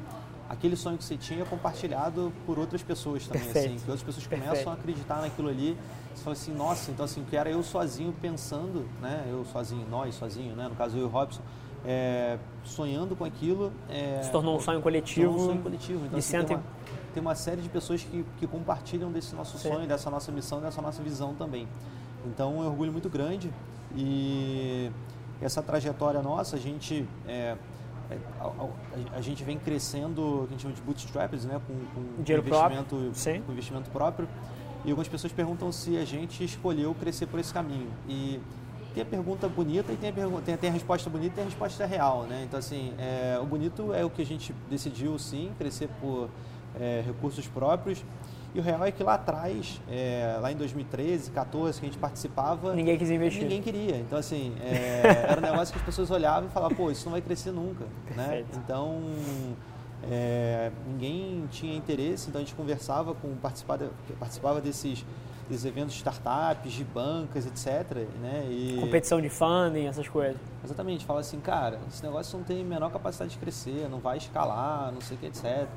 aquele 0.49 0.76
sonho 0.76 0.97
que 0.97 1.03
você 1.03 1.16
tinha 1.16 1.43
é 1.43 1.45
compartilhado 1.45 2.34
por 2.45 2.59
outras 2.59 2.84
pessoas 2.84 3.26
também, 3.26 3.41
assim, 3.41 3.53
Perfeito. 3.53 3.76
assim, 3.76 3.86
que 3.86 3.91
outras 3.91 4.03
pessoas 4.03 4.28
Perfeito. 4.28 4.49
começam 4.49 4.74
a 4.74 4.76
acreditar 4.76 5.22
naquilo 5.22 5.47
ali. 5.47 5.78
Você 6.14 6.24
fala 6.24 6.34
assim, 6.34 6.53
nossa, 6.53 6.91
então 6.91 7.05
assim, 7.05 7.24
que 7.24 7.38
era 7.38 7.49
eu 7.49 7.64
sozinho 7.64 8.14
pensando, 8.22 8.86
né? 9.01 9.26
Eu 9.30 9.45
sozinho, 9.45 9.88
nós 9.89 10.14
sozinho, 10.14 10.53
né? 10.53 10.68
No 10.68 10.76
caso 10.76 10.97
eu 10.97 11.03
e 11.03 11.05
o 11.05 11.07
Robson, 11.07 11.41
é, 11.86 12.38
sonhando 12.63 13.15
com 13.15 13.23
aquilo. 13.25 13.71
É, 13.89 14.21
Se 14.23 14.32
tornou 14.32 14.57
um 14.57 14.59
sonho 14.59 14.82
coletivo. 14.82 15.34
um 15.34 15.39
sonho 15.39 15.61
coletivo. 15.61 16.05
Então, 16.05 16.19
assim, 16.19 16.43
tem, 16.43 16.55
uma, 16.55 16.63
tem, 17.13 17.21
uma, 17.21 17.36
série 17.36 17.61
de 17.61 17.69
pessoas 17.69 18.03
que, 18.03 18.25
que 18.39 18.47
compartilham 18.47 19.11
desse 19.11 19.36
nosso 19.36 19.57
Sim. 19.57 19.69
sonho, 19.69 19.88
dessa 19.88 20.09
nossa 20.09 20.32
missão, 20.32 20.61
dessa 20.61 20.82
nossa 20.82 21.01
visão 21.01 21.34
também. 21.34 21.67
Então 22.25 22.57
é 22.57 22.65
um 22.65 22.67
orgulho 22.67 22.91
muito 22.91 23.09
grande 23.09 23.51
e 23.95 24.91
essa 25.41 25.61
trajetória 25.61 26.21
nossa, 26.21 26.55
a 26.55 26.59
gente 26.59 27.07
é, 27.27 27.57
é, 28.11 28.17
a, 28.39 29.17
a, 29.17 29.21
gente 29.21 29.43
vem 29.43 29.57
crescendo, 29.57 30.43
o 30.43 30.47
que 30.47 30.49
a 30.49 30.51
gente 30.51 30.61
chama 30.61 30.75
de 30.75 30.82
bootstraps, 30.82 31.45
né, 31.45 31.59
com, 31.65 31.73
com 31.73 32.21
investimento, 32.21 32.49
próprio. 32.49 33.43
com 33.45 33.51
investimento 33.51 33.89
próprio. 33.89 34.27
E 34.84 34.89
algumas 34.89 35.07
pessoas 35.07 35.32
perguntam 35.32 35.71
se 35.71 35.97
a 35.97 36.03
gente 36.03 36.43
escolheu 36.43 36.95
crescer 36.95 37.27
por 37.27 37.39
esse 37.39 37.53
caminho. 37.53 37.89
E 38.09 38.39
tem 38.93 39.03
a 39.03 39.05
pergunta 39.05 39.47
bonita 39.47 39.91
e 39.91 39.97
tem 39.97 40.09
a, 40.09 40.13
pergunta, 40.13 40.41
tem, 40.43 40.57
tem 40.57 40.69
a 40.69 40.73
resposta 40.73 41.09
bonita 41.09 41.33
e 41.33 41.35
tem 41.35 41.43
a 41.43 41.47
resposta 41.47 41.85
real, 41.85 42.23
né? 42.23 42.43
Então, 42.47 42.59
assim, 42.59 42.93
é, 42.97 43.39
o 43.41 43.45
bonito 43.45 43.93
é 43.93 44.03
o 44.03 44.09
que 44.09 44.21
a 44.21 44.25
gente 44.25 44.53
decidiu, 44.69 45.17
sim, 45.17 45.51
crescer 45.57 45.89
por 45.99 46.29
é, 46.79 47.03
recursos 47.05 47.47
próprios. 47.47 48.03
E 48.53 48.59
o 48.59 48.61
real 48.61 48.83
é 48.83 48.91
que 48.91 49.01
lá 49.01 49.13
atrás, 49.13 49.81
é, 49.89 50.37
lá 50.41 50.51
em 50.51 50.57
2013, 50.57 51.31
2014, 51.31 51.79
que 51.79 51.85
a 51.85 51.89
gente 51.89 51.97
participava... 51.97 52.75
Ninguém 52.75 52.97
quis 52.97 53.09
investir. 53.09 53.43
Ninguém 53.43 53.61
queria. 53.61 53.95
Então, 53.95 54.19
assim, 54.19 54.53
é, 54.61 55.27
era 55.31 55.39
um 55.39 55.41
negócio 55.41 55.73
que 55.73 55.79
as 55.79 55.85
pessoas 55.85 56.11
olhavam 56.11 56.49
e 56.49 56.51
falavam, 56.51 56.75
pô, 56.75 56.91
isso 56.91 57.05
não 57.05 57.13
vai 57.13 57.21
crescer 57.21 57.51
nunca, 57.51 57.85
né? 58.13 58.43
Então, 58.57 59.01
é, 60.03 60.69
ninguém 60.85 61.47
tinha 61.49 61.73
interesse, 61.73 62.27
então 62.27 62.41
a 62.41 62.43
gente 62.43 62.55
conversava 62.55 63.13
com... 63.13 63.33
Participava, 63.35 63.89
participava 64.19 64.59
desses, 64.59 65.05
desses 65.52 65.66
eventos 65.66 65.93
de 65.93 65.99
startups, 65.99 66.72
de 66.72 66.84
bancas, 66.84 67.45
etc. 67.45 67.97
Né? 68.22 68.47
E, 68.49 68.78
Competição 68.80 69.22
de 69.22 69.30
funding, 69.30 69.86
essas 69.86 70.08
coisas. 70.08 70.38
Exatamente. 70.64 71.06
Fala 71.06 71.20
assim, 71.20 71.39
cara, 71.39 71.80
esse 71.88 72.04
negócio 72.04 72.38
não 72.38 72.45
tem 72.45 72.62
a 72.62 72.66
menor 72.66 72.91
capacidade 72.91 73.32
de 73.32 73.38
crescer, 73.38 73.88
não 73.89 73.99
vai 73.99 74.18
escalar, 74.18 74.91
não 74.91 75.02
sei 75.02 75.18
o 75.18 75.20
que, 75.20 75.26
etc. 75.28 75.68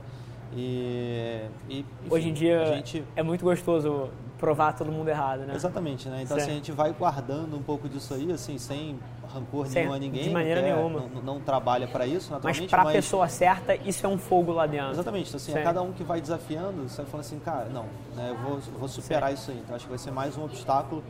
E, 0.57 1.49
e 1.68 1.81
enfim, 1.81 1.87
hoje 2.09 2.29
em 2.29 2.33
dia 2.33 2.66
gente... 2.77 3.05
é 3.16 3.22
muito 3.22 3.45
gostoso 3.45 4.09
provar 4.45 4.74
todo 4.74 4.92
mundo 4.92 5.09
errado, 5.09 5.40
né? 5.40 5.55
Exatamente, 5.55 6.07
né? 6.07 6.20
Então 6.22 6.36
assim, 6.36 6.51
a 6.51 6.55
gente 6.55 6.70
vai 6.70 6.92
guardando 6.92 7.57
um 7.57 7.62
pouco 7.62 7.88
disso 7.88 8.12
aí, 8.12 8.30
assim, 8.30 8.59
sem 8.59 8.99
rancor 9.32 9.66
sem, 9.66 9.82
nenhum 9.82 9.95
a 9.95 9.99
ninguém. 9.99 10.24
De 10.24 10.30
maneira 10.30 10.61
é, 10.61 10.74
nenhuma. 10.74 11.05
Não, 11.14 11.22
não, 11.22 11.40
trabalha 11.40 11.88
para 11.88 12.07
isso, 12.07 12.30
naturalmente. 12.30 12.61
Mas 12.61 12.70
para 12.70 12.82
a 12.82 12.92
pessoa 12.92 13.26
certa, 13.26 13.74
isso 13.74 14.05
é 14.05 14.09
um 14.09 14.18
fogo 14.18 14.53
lá 14.53 14.66
dentro. 14.66 14.90
Exatamente. 14.90 15.28
Então, 15.28 15.36
assim, 15.38 15.59
a 15.59 15.62
cada 15.62 15.80
um 15.80 15.92
que 15.92 16.05
vai 16.05 16.20
desafiando, 16.20 16.86
você 16.86 16.99
vai 16.99 17.07
falando 17.07 17.24
assim, 17.24 17.38
cara, 17.38 17.70
não, 17.72 17.86
né, 18.14 18.30
eu, 18.30 18.36
vou, 18.36 18.59
vou 18.78 18.88
superar 18.88 19.32
isso 19.32 19.51
aí. 19.51 19.59
Então 19.64 19.74
acho 19.74 19.86
que 19.86 19.90
vai 19.90 19.99
ser 19.99 20.11
mais 20.11 20.36
um 20.36 20.45
obstáculo. 20.45 21.03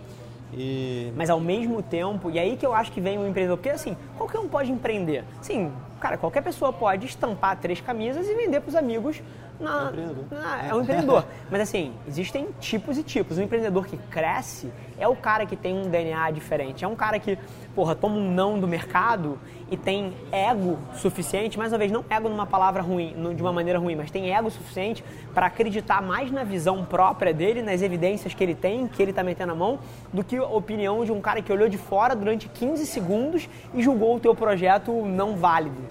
E... 0.52 1.12
Mas 1.16 1.28
ao 1.28 1.40
mesmo 1.40 1.82
tempo, 1.82 2.30
e 2.30 2.38
aí 2.38 2.56
que 2.56 2.64
eu 2.64 2.72
acho 2.72 2.92
que 2.92 3.00
vem 3.00 3.18
o 3.18 3.26
empreendedor, 3.26 3.56
porque 3.56 3.70
assim, 3.70 3.96
qualquer 4.16 4.38
um 4.38 4.48
pode 4.48 4.70
empreender. 4.70 5.24
Sim, 5.42 5.72
cara, 5.98 6.16
qualquer 6.16 6.42
pessoa 6.42 6.72
pode 6.72 7.06
estampar 7.06 7.58
três 7.58 7.80
camisas 7.80 8.28
e 8.28 8.34
vender 8.34 8.60
para 8.60 8.68
os 8.68 8.76
amigos. 8.76 9.20
Na, 9.60 9.92
é, 9.96 10.34
na, 10.34 10.66
é 10.66 10.74
um 10.74 10.82
empreendedor. 10.82 11.24
Mas 11.50 11.60
assim, 11.60 11.92
existem 12.08 12.48
tipos 12.60 12.98
e 12.98 13.02
tipos. 13.02 13.38
O 13.38 13.42
empreendedor 13.42 13.86
que 13.86 13.96
cresce 13.96 14.70
é 14.98 15.06
o 15.06 15.14
cara 15.14 15.46
que 15.46 15.56
tem 15.56 15.74
um 15.74 15.88
DNA 15.88 16.30
diferente. 16.32 16.84
É 16.84 16.88
um 16.88 16.96
cara 16.96 17.18
que, 17.18 17.38
porra, 17.74 17.94
toma 17.94 18.16
um 18.16 18.32
não 18.32 18.58
do 18.58 18.66
mercado 18.66 19.38
e 19.70 19.76
tem 19.76 20.12
ego 20.30 20.78
suficiente, 20.94 21.58
mais 21.58 21.72
uma 21.72 21.78
vez, 21.78 21.90
não 21.90 22.04
ego 22.10 22.28
numa 22.28 22.46
palavra 22.46 22.82
ruim, 22.82 23.14
de 23.34 23.42
uma 23.42 23.52
maneira 23.52 23.78
ruim, 23.78 23.96
mas 23.96 24.10
tem 24.10 24.34
ego 24.34 24.50
suficiente 24.50 25.02
para 25.32 25.46
acreditar 25.46 26.02
mais 26.02 26.30
na 26.30 26.44
visão 26.44 26.84
própria 26.84 27.32
dele, 27.32 27.62
nas 27.62 27.80
evidências 27.80 28.34
que 28.34 28.44
ele 28.44 28.54
tem, 28.54 28.86
que 28.86 29.02
ele 29.02 29.10
está 29.10 29.22
metendo 29.22 29.52
a 29.52 29.56
mão, 29.56 29.78
do 30.12 30.22
que 30.22 30.36
a 30.36 30.44
opinião 30.44 31.04
de 31.04 31.12
um 31.12 31.20
cara 31.20 31.40
que 31.40 31.52
olhou 31.52 31.68
de 31.68 31.78
fora 31.78 32.14
durante 32.14 32.48
15 32.48 32.86
segundos 32.86 33.48
e 33.72 33.82
julgou 33.82 34.16
o 34.16 34.20
teu 34.20 34.34
projeto 34.34 34.92
não 35.06 35.36
válido. 35.36 35.82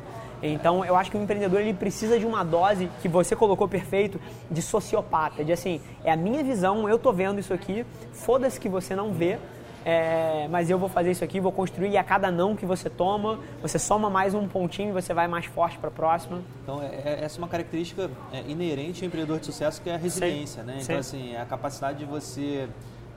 Então, 0.52 0.84
eu 0.84 0.96
acho 0.98 1.10
que 1.10 1.18
o 1.18 1.22
empreendedor 1.22 1.62
ele 1.62 1.74
precisa 1.74 2.20
de 2.20 2.26
uma 2.26 2.44
dose 2.44 2.90
que 3.02 3.08
você 3.08 3.34
colocou 3.34 3.66
perfeito 3.66 4.20
de 4.52 4.62
sociopata, 4.62 5.44
de 5.44 5.54
assim, 5.54 5.80
é 6.04 6.12
a 6.12 6.18
minha 6.18 6.44
visão, 6.44 6.88
eu 6.90 7.00
tô 7.00 7.14
vendo 7.14 7.40
isso 7.40 7.54
aqui, 7.54 7.86
foda-se 8.12 8.60
que 8.60 8.68
você 8.68 8.94
não 8.94 9.14
vê, 9.14 9.40
é, 9.86 10.48
mas 10.50 10.70
eu 10.70 10.78
vou 10.78 10.90
fazer 10.90 11.12
isso 11.12 11.24
aqui, 11.24 11.40
vou 11.40 11.52
construir 11.52 11.90
e 11.92 11.98
a 11.98 12.04
cada 12.04 12.30
não 12.30 12.58
que 12.58 12.66
você 12.66 12.90
toma, 12.90 13.40
você 13.62 13.80
soma 13.80 14.10
mais 14.10 14.34
um 14.34 14.46
pontinho 14.46 14.90
e 14.90 14.92
você 14.92 15.14
vai 15.14 15.30
mais 15.30 15.46
forte 15.46 15.78
para 15.78 15.88
a 15.88 15.92
próxima. 15.92 16.42
Então, 16.62 16.82
é, 16.82 16.88
é, 16.88 17.20
essa 17.24 17.38
é 17.38 17.40
uma 17.40 17.48
característica 17.48 18.12
é, 18.32 18.42
inerente 18.42 19.04
ao 19.04 19.08
empreendedor 19.08 19.40
de 19.40 19.46
sucesso 19.46 19.82
que 19.82 19.90
é 19.90 19.96
a 19.96 19.98
resiliência, 19.98 20.62
Sim. 20.62 20.68
né? 20.68 20.74
Então, 20.82 20.96
Sim. 20.96 21.00
assim, 21.00 21.34
é 21.36 21.42
a 21.42 21.46
capacidade 21.46 22.00
de 22.00 22.06
você 22.06 22.68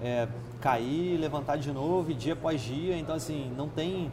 é, 0.00 0.28
cair, 0.60 1.16
levantar 1.18 1.56
de 1.56 1.72
novo, 1.72 2.14
dia 2.14 2.34
após 2.34 2.60
dia. 2.60 2.96
Então, 2.96 3.16
assim, 3.16 3.52
não 3.56 3.68
tem. 3.68 4.12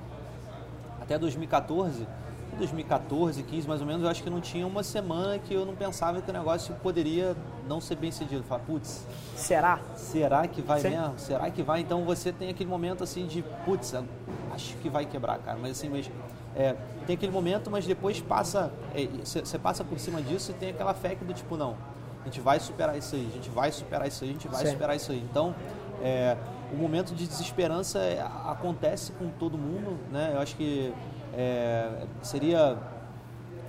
Até 1.02 1.18
2014 1.20 2.08
2014, 2.54 3.44
15 3.44 3.68
mais 3.68 3.82
ou 3.82 3.88
menos, 3.88 4.04
eu 4.04 4.10
acho 4.10 4.24
que 4.24 4.30
não 4.30 4.42
tinha 4.42 4.66
uma 4.66 4.84
semana 4.84 5.40
que 5.40 5.54
eu 5.54 5.66
não 5.66 5.76
pensava 5.76 6.22
que 6.22 6.30
o 6.30 6.34
negócio 6.34 6.74
poderia 6.76 7.36
não 7.68 7.80
ser 7.82 7.96
bem 7.96 8.12
sucedido. 8.12 8.44
Falar, 8.44 8.62
putz, 8.62 9.06
será? 9.36 9.80
Será 9.96 10.48
que 10.48 10.62
vai 10.62 10.82
Sim. 10.82 10.90
mesmo? 10.90 11.14
Será 11.18 11.50
que 11.50 11.62
vai? 11.62 11.82
Então 11.82 12.04
você 12.04 12.32
tem 12.32 12.50
aquele 12.50 12.70
momento 12.70 13.04
assim 13.04 13.26
de, 13.26 13.44
putz, 13.66 13.94
acho 14.54 14.76
que 14.78 14.90
vai 14.90 15.06
quebrar, 15.06 15.40
cara. 15.40 15.58
Mas 15.62 15.72
assim, 15.72 15.90
mas, 15.90 16.10
é, 16.56 16.76
tem 17.06 17.16
aquele 17.16 17.32
momento, 17.32 17.70
mas 17.70 17.86
depois 17.86 18.22
passa, 18.22 18.72
você 19.24 19.56
é, 19.56 19.60
passa 19.60 19.84
por 19.84 20.00
cima 20.00 20.22
disso 20.22 20.52
e 20.52 20.54
tem 20.54 20.70
aquela 20.70 20.94
fé 20.94 21.16
que 21.16 21.26
do 21.26 21.34
tipo, 21.34 21.58
não, 21.58 21.76
a 22.22 22.26
gente 22.26 22.40
vai 22.40 22.60
superar 22.60 22.98
isso 22.98 23.16
aí, 23.16 23.28
a 23.30 23.36
gente 23.36 23.50
vai 23.50 23.72
superar 23.72 24.08
isso 24.08 24.24
aí, 24.24 24.30
a 24.30 24.34
gente 24.34 24.48
vai 24.48 24.66
Sim. 24.66 24.72
superar 24.72 24.96
isso 24.96 25.12
aí. 25.12 25.20
Então, 25.30 25.54
é, 26.02 26.38
o 26.72 26.76
momento 26.76 27.14
de 27.14 27.28
desesperança 27.28 28.00
é, 28.00 28.22
acontece 28.46 29.12
com 29.14 29.30
todo 29.30 29.58
mundo, 29.58 30.00
né? 30.12 30.32
Eu 30.34 30.40
acho 30.40 30.56
que 30.56 30.94
é, 31.36 32.06
seria 32.22 32.78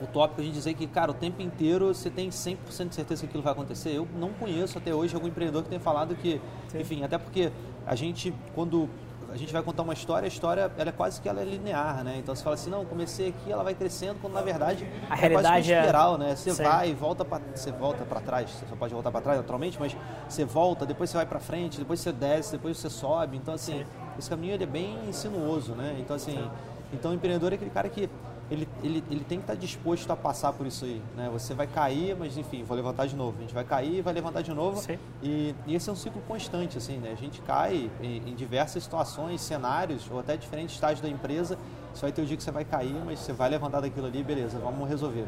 utópico 0.03 0.41
a 0.41 0.45
gente 0.45 0.55
dizer 0.55 0.75
que, 0.75 0.87
cara, 0.87 1.11
o 1.11 1.15
tempo 1.15 1.41
inteiro 1.41 1.95
você 1.95 2.11
tem 2.11 2.29
100% 2.31 2.89
de 2.89 2.95
certeza 2.95 3.21
que 3.23 3.27
aquilo 3.27 3.43
vai 3.43 3.53
acontecer. 3.53 3.91
Eu 3.91 4.07
não 4.19 4.31
conheço 4.31 4.77
até 4.79 4.95
hoje 4.95 5.15
algum 5.15 5.29
empreendedor 5.29 5.63
que 5.63 5.69
tenha 5.69 5.81
falado 5.81 6.15
que, 6.17 6.41
Sim. 6.69 6.81
enfim, 6.81 7.05
até 7.05 7.17
porque 7.17 7.51
a 7.87 7.95
gente, 7.95 8.35
quando 8.55 8.89
a 9.31 9.37
gente 9.37 9.53
vai 9.53 9.63
contar 9.63 9.83
uma 9.83 9.95
história, 9.95 10.27
a 10.27 10.29
história 10.29 10.71
ela 10.77 10.91
é 10.91 10.93
quase 10.93 11.21
que 11.21 11.29
ela 11.29 11.41
é 11.41 11.45
linear, 11.45 12.05
né? 12.05 12.17
Então 12.19 12.35
você 12.35 12.43
fala 12.43 12.55
assim, 12.55 12.71
não, 12.71 12.85
comecei 12.85 13.31
aqui, 13.31 13.51
ela 13.51 13.65
vai 13.65 13.75
crescendo, 13.75 14.17
quando 14.21 14.35
na 14.35 14.43
verdade 14.43 14.87
a 15.11 15.17
é 15.17 15.19
realidade 15.19 15.49
quase 15.49 15.73
uma 15.73 15.77
é- 15.77 15.81
espiral, 15.81 16.19
né? 16.19 16.37
Você 16.37 16.51
Sim. 16.53 16.63
vai 16.63 16.91
e 16.91 16.95
volta 16.95 17.25
para 17.25 17.43
você 17.55 17.73
volta 17.73 18.05
para 18.05 18.21
trás, 18.21 18.51
você 18.51 18.67
só 18.67 18.77
pode 18.77 18.93
voltar 18.95 19.11
para 19.11 19.21
trás 19.21 19.39
naturalmente, 19.39 19.77
mas 19.81 19.97
você 20.29 20.45
volta, 20.45 20.87
depois 20.87 21.11
você 21.11 21.17
vai 21.17 21.27
para 21.27 21.41
frente, 21.41 21.79
depois 21.79 21.99
você 22.01 22.13
desce, 22.13 22.53
depois 22.53 22.77
você 22.79 22.89
sobe. 22.91 23.37
Então 23.37 23.55
assim, 23.55 23.79
Sim. 23.79 23.87
esse 24.19 24.31
caminho 24.31 24.55
ele 24.55 24.65
é 24.65 24.69
bem 24.69 25.13
sinuoso, 25.13 25.73
né? 25.75 25.97
Então 25.99 26.15
assim, 26.15 26.49
então 26.95 27.11
o 27.11 27.15
empreendedor 27.15 27.53
é 27.53 27.57
aquele 27.57 27.71
cara 27.71 27.89
que 27.89 28.09
ele, 28.51 28.69
ele, 28.83 29.05
ele 29.11 29.25
tem 29.25 29.39
que 29.39 29.45
estar 29.45 29.55
disposto 29.55 30.11
a 30.11 30.17
passar 30.17 30.53
por 30.53 30.67
isso 30.67 30.85
aí, 30.85 31.01
né? 31.17 31.31
Você 31.33 31.55
vai 31.55 31.67
cair, 31.67 32.15
mas 32.17 32.37
enfim, 32.37 32.63
vou 32.63 32.77
levantar 32.77 33.07
de 33.07 33.17
novo. 33.17 33.39
A 33.39 33.41
gente 33.41 33.55
vai 33.55 33.65
cair, 33.65 34.03
vai 34.03 34.13
levantar 34.13 34.43
de 34.43 34.53
novo. 34.53 34.81
E, 35.23 35.55
e 35.67 35.75
esse 35.75 35.89
é 35.89 35.93
um 35.93 35.97
ciclo 35.97 36.21
constante, 36.29 36.77
assim, 36.77 36.99
né? 36.99 37.13
A 37.13 37.21
gente 37.21 37.41
cai 37.43 37.91
em, 38.03 38.29
em 38.29 38.35
diversas 38.35 38.83
situações, 38.83 39.41
cenários, 39.41 40.09
ou 40.11 40.21
até 40.21 40.37
diferentes 40.37 40.75
estágios 40.75 41.01
da 41.01 41.09
empresa. 41.09 41.59
Você 41.95 42.03
vai 42.03 42.13
ter 42.13 42.23
o 42.23 42.27
dia 42.27 42.37
que 42.37 42.43
você 42.43 42.51
vai 42.51 42.65
cair, 42.65 42.95
mas 43.05 43.21
você 43.21 43.33
vai 43.33 43.49
levantar 43.49 43.81
daquilo 43.81 44.07
ali, 44.07 44.23
beleza, 44.23 44.59
vamos 44.59 44.89
resolver. 44.89 45.27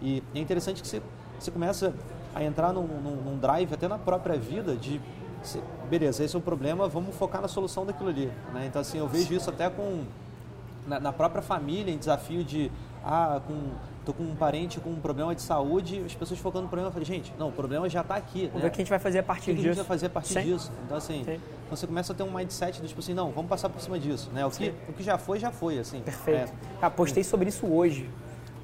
E 0.00 0.22
é 0.34 0.38
interessante 0.38 0.80
que 0.80 0.88
você, 0.88 1.02
você 1.38 1.50
começa 1.50 1.92
a 2.34 2.42
entrar 2.42 2.72
num, 2.72 2.86
num, 2.86 3.16
num 3.16 3.38
drive, 3.38 3.74
até 3.74 3.88
na 3.88 3.98
própria 3.98 4.38
vida, 4.38 4.76
de 4.76 5.00
beleza, 5.88 6.24
esse 6.24 6.34
é 6.34 6.38
o 6.38 6.42
problema, 6.42 6.88
vamos 6.88 7.14
focar 7.14 7.40
na 7.40 7.48
solução 7.48 7.86
daquilo 7.86 8.08
ali. 8.08 8.32
Né? 8.52 8.66
Então, 8.66 8.82
assim, 8.82 8.98
eu 8.98 9.06
vejo 9.06 9.32
isso 9.32 9.48
até 9.48 9.70
com 9.70 10.04
na, 10.86 11.00
na 11.00 11.12
própria 11.12 11.42
família, 11.42 11.92
em 11.92 11.98
desafio 11.98 12.44
de, 12.44 12.70
ah, 13.04 13.40
com, 13.46 13.54
tô 14.04 14.12
com 14.12 14.22
um 14.22 14.36
parente 14.36 14.78
com 14.80 14.90
um 14.90 15.00
problema 15.00 15.34
de 15.34 15.42
saúde, 15.42 16.02
as 16.06 16.14
pessoas 16.14 16.38
focando 16.40 16.62
no 16.62 16.68
problema, 16.68 16.88
eu 16.88 16.92
falei, 16.92 17.06
gente, 17.06 17.32
não, 17.38 17.48
o 17.48 17.52
problema 17.52 17.88
já 17.88 18.00
está 18.00 18.16
aqui. 18.16 18.50
Né? 18.52 18.52
o 18.54 18.60
que 18.60 18.66
a 18.66 18.72
gente 18.78 18.88
vai 18.88 18.98
fazer 18.98 19.18
a 19.18 19.22
O 19.22 19.24
partir 19.24 19.46
que, 19.46 19.46
que 19.46 19.52
a 19.52 19.62
gente 19.62 19.70
disso. 19.70 19.76
vai 19.76 19.84
fazer 19.86 20.06
a 20.06 20.10
partir 20.10 20.34
Sim. 20.34 20.42
disso? 20.42 20.72
Então, 20.84 20.96
assim, 20.96 21.24
Sim. 21.24 21.40
você 21.68 21.86
começa 21.86 22.12
a 22.12 22.16
ter 22.16 22.22
um 22.22 22.30
mindset 22.30 22.80
do 22.80 22.86
tipo 22.88 23.00
assim, 23.00 23.14
não, 23.14 23.30
vamos 23.30 23.48
passar 23.48 23.68
por 23.68 23.80
cima 23.80 23.98
disso. 23.98 24.30
Né? 24.32 24.46
O, 24.46 24.50
que, 24.50 24.72
o 24.88 24.92
que 24.92 25.02
já 25.02 25.18
foi, 25.18 25.38
já 25.38 25.50
foi. 25.50 25.78
Assim. 25.78 26.00
Perfeito. 26.00 26.52
É, 26.52 26.80
Cara, 26.80 26.90
postei 26.92 27.24
sobre 27.24 27.48
isso 27.48 27.66
hoje. 27.66 28.08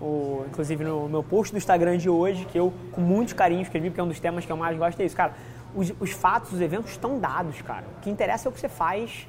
O, 0.01 0.45
inclusive 0.49 0.83
no 0.83 1.09
meu 1.09 1.23
post 1.23 1.53
do 1.53 1.59
Instagram 1.59 1.97
de 1.97 2.09
hoje, 2.11 2.45
que 2.47 2.59
eu 2.59 2.73
com 2.91 3.01
muito 3.01 3.37
carinho 3.37 3.63
escrevi, 3.63 3.89
porque 3.89 4.01
é 4.01 4.05
um 4.05 4.09
dos 4.09 4.19
temas 4.19 4.45
que 4.45 4.51
eu 4.51 4.57
mais 4.57 4.77
gosto, 4.77 5.01
é 5.01 5.05
isso. 5.05 5.15
Cara, 5.15 5.33
os, 5.75 5.93
os 6.01 6.11
fatos, 6.11 6.53
os 6.53 6.61
eventos 6.61 6.91
estão 6.91 7.21
dados, 7.21 7.63
cara. 7.63 7.85
O 7.99 8.01
que 8.01 8.11
interessa 8.11 8.49
é 8.49 8.51
o 8.51 8.53
que 8.53 8.59
você 8.59 8.69
faz 8.69 9.29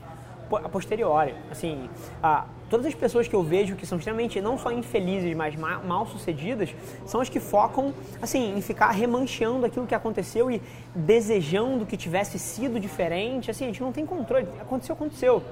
a 0.51 0.69
posteriori. 0.69 1.33
Assim, 1.51 1.89
ah, 2.21 2.45
todas 2.69 2.85
as 2.85 2.95
pessoas 2.95 3.27
que 3.27 3.35
eu 3.35 3.43
vejo 3.43 3.75
que 3.75 3.85
são 3.85 3.97
extremamente, 3.97 4.39
não 4.41 4.57
só 4.57 4.71
infelizes, 4.71 5.35
mas 5.35 5.55
ma- 5.55 5.79
mal 5.79 6.05
sucedidas, 6.05 6.73
são 7.05 7.21
as 7.21 7.29
que 7.29 7.39
focam, 7.39 7.93
assim, 8.21 8.57
em 8.57 8.61
ficar 8.61 8.91
remancheando 8.91 9.65
aquilo 9.65 9.85
que 9.87 9.95
aconteceu 9.95 10.49
e 10.49 10.61
desejando 10.95 11.85
que 11.85 11.97
tivesse 11.97 12.39
sido 12.39 12.79
diferente. 12.79 13.51
Assim, 13.51 13.65
a 13.65 13.67
gente 13.67 13.81
não 13.81 13.91
tem 13.91 14.05
controle. 14.05 14.47
Aconteceu, 14.59 14.93
aconteceu. 14.93 15.43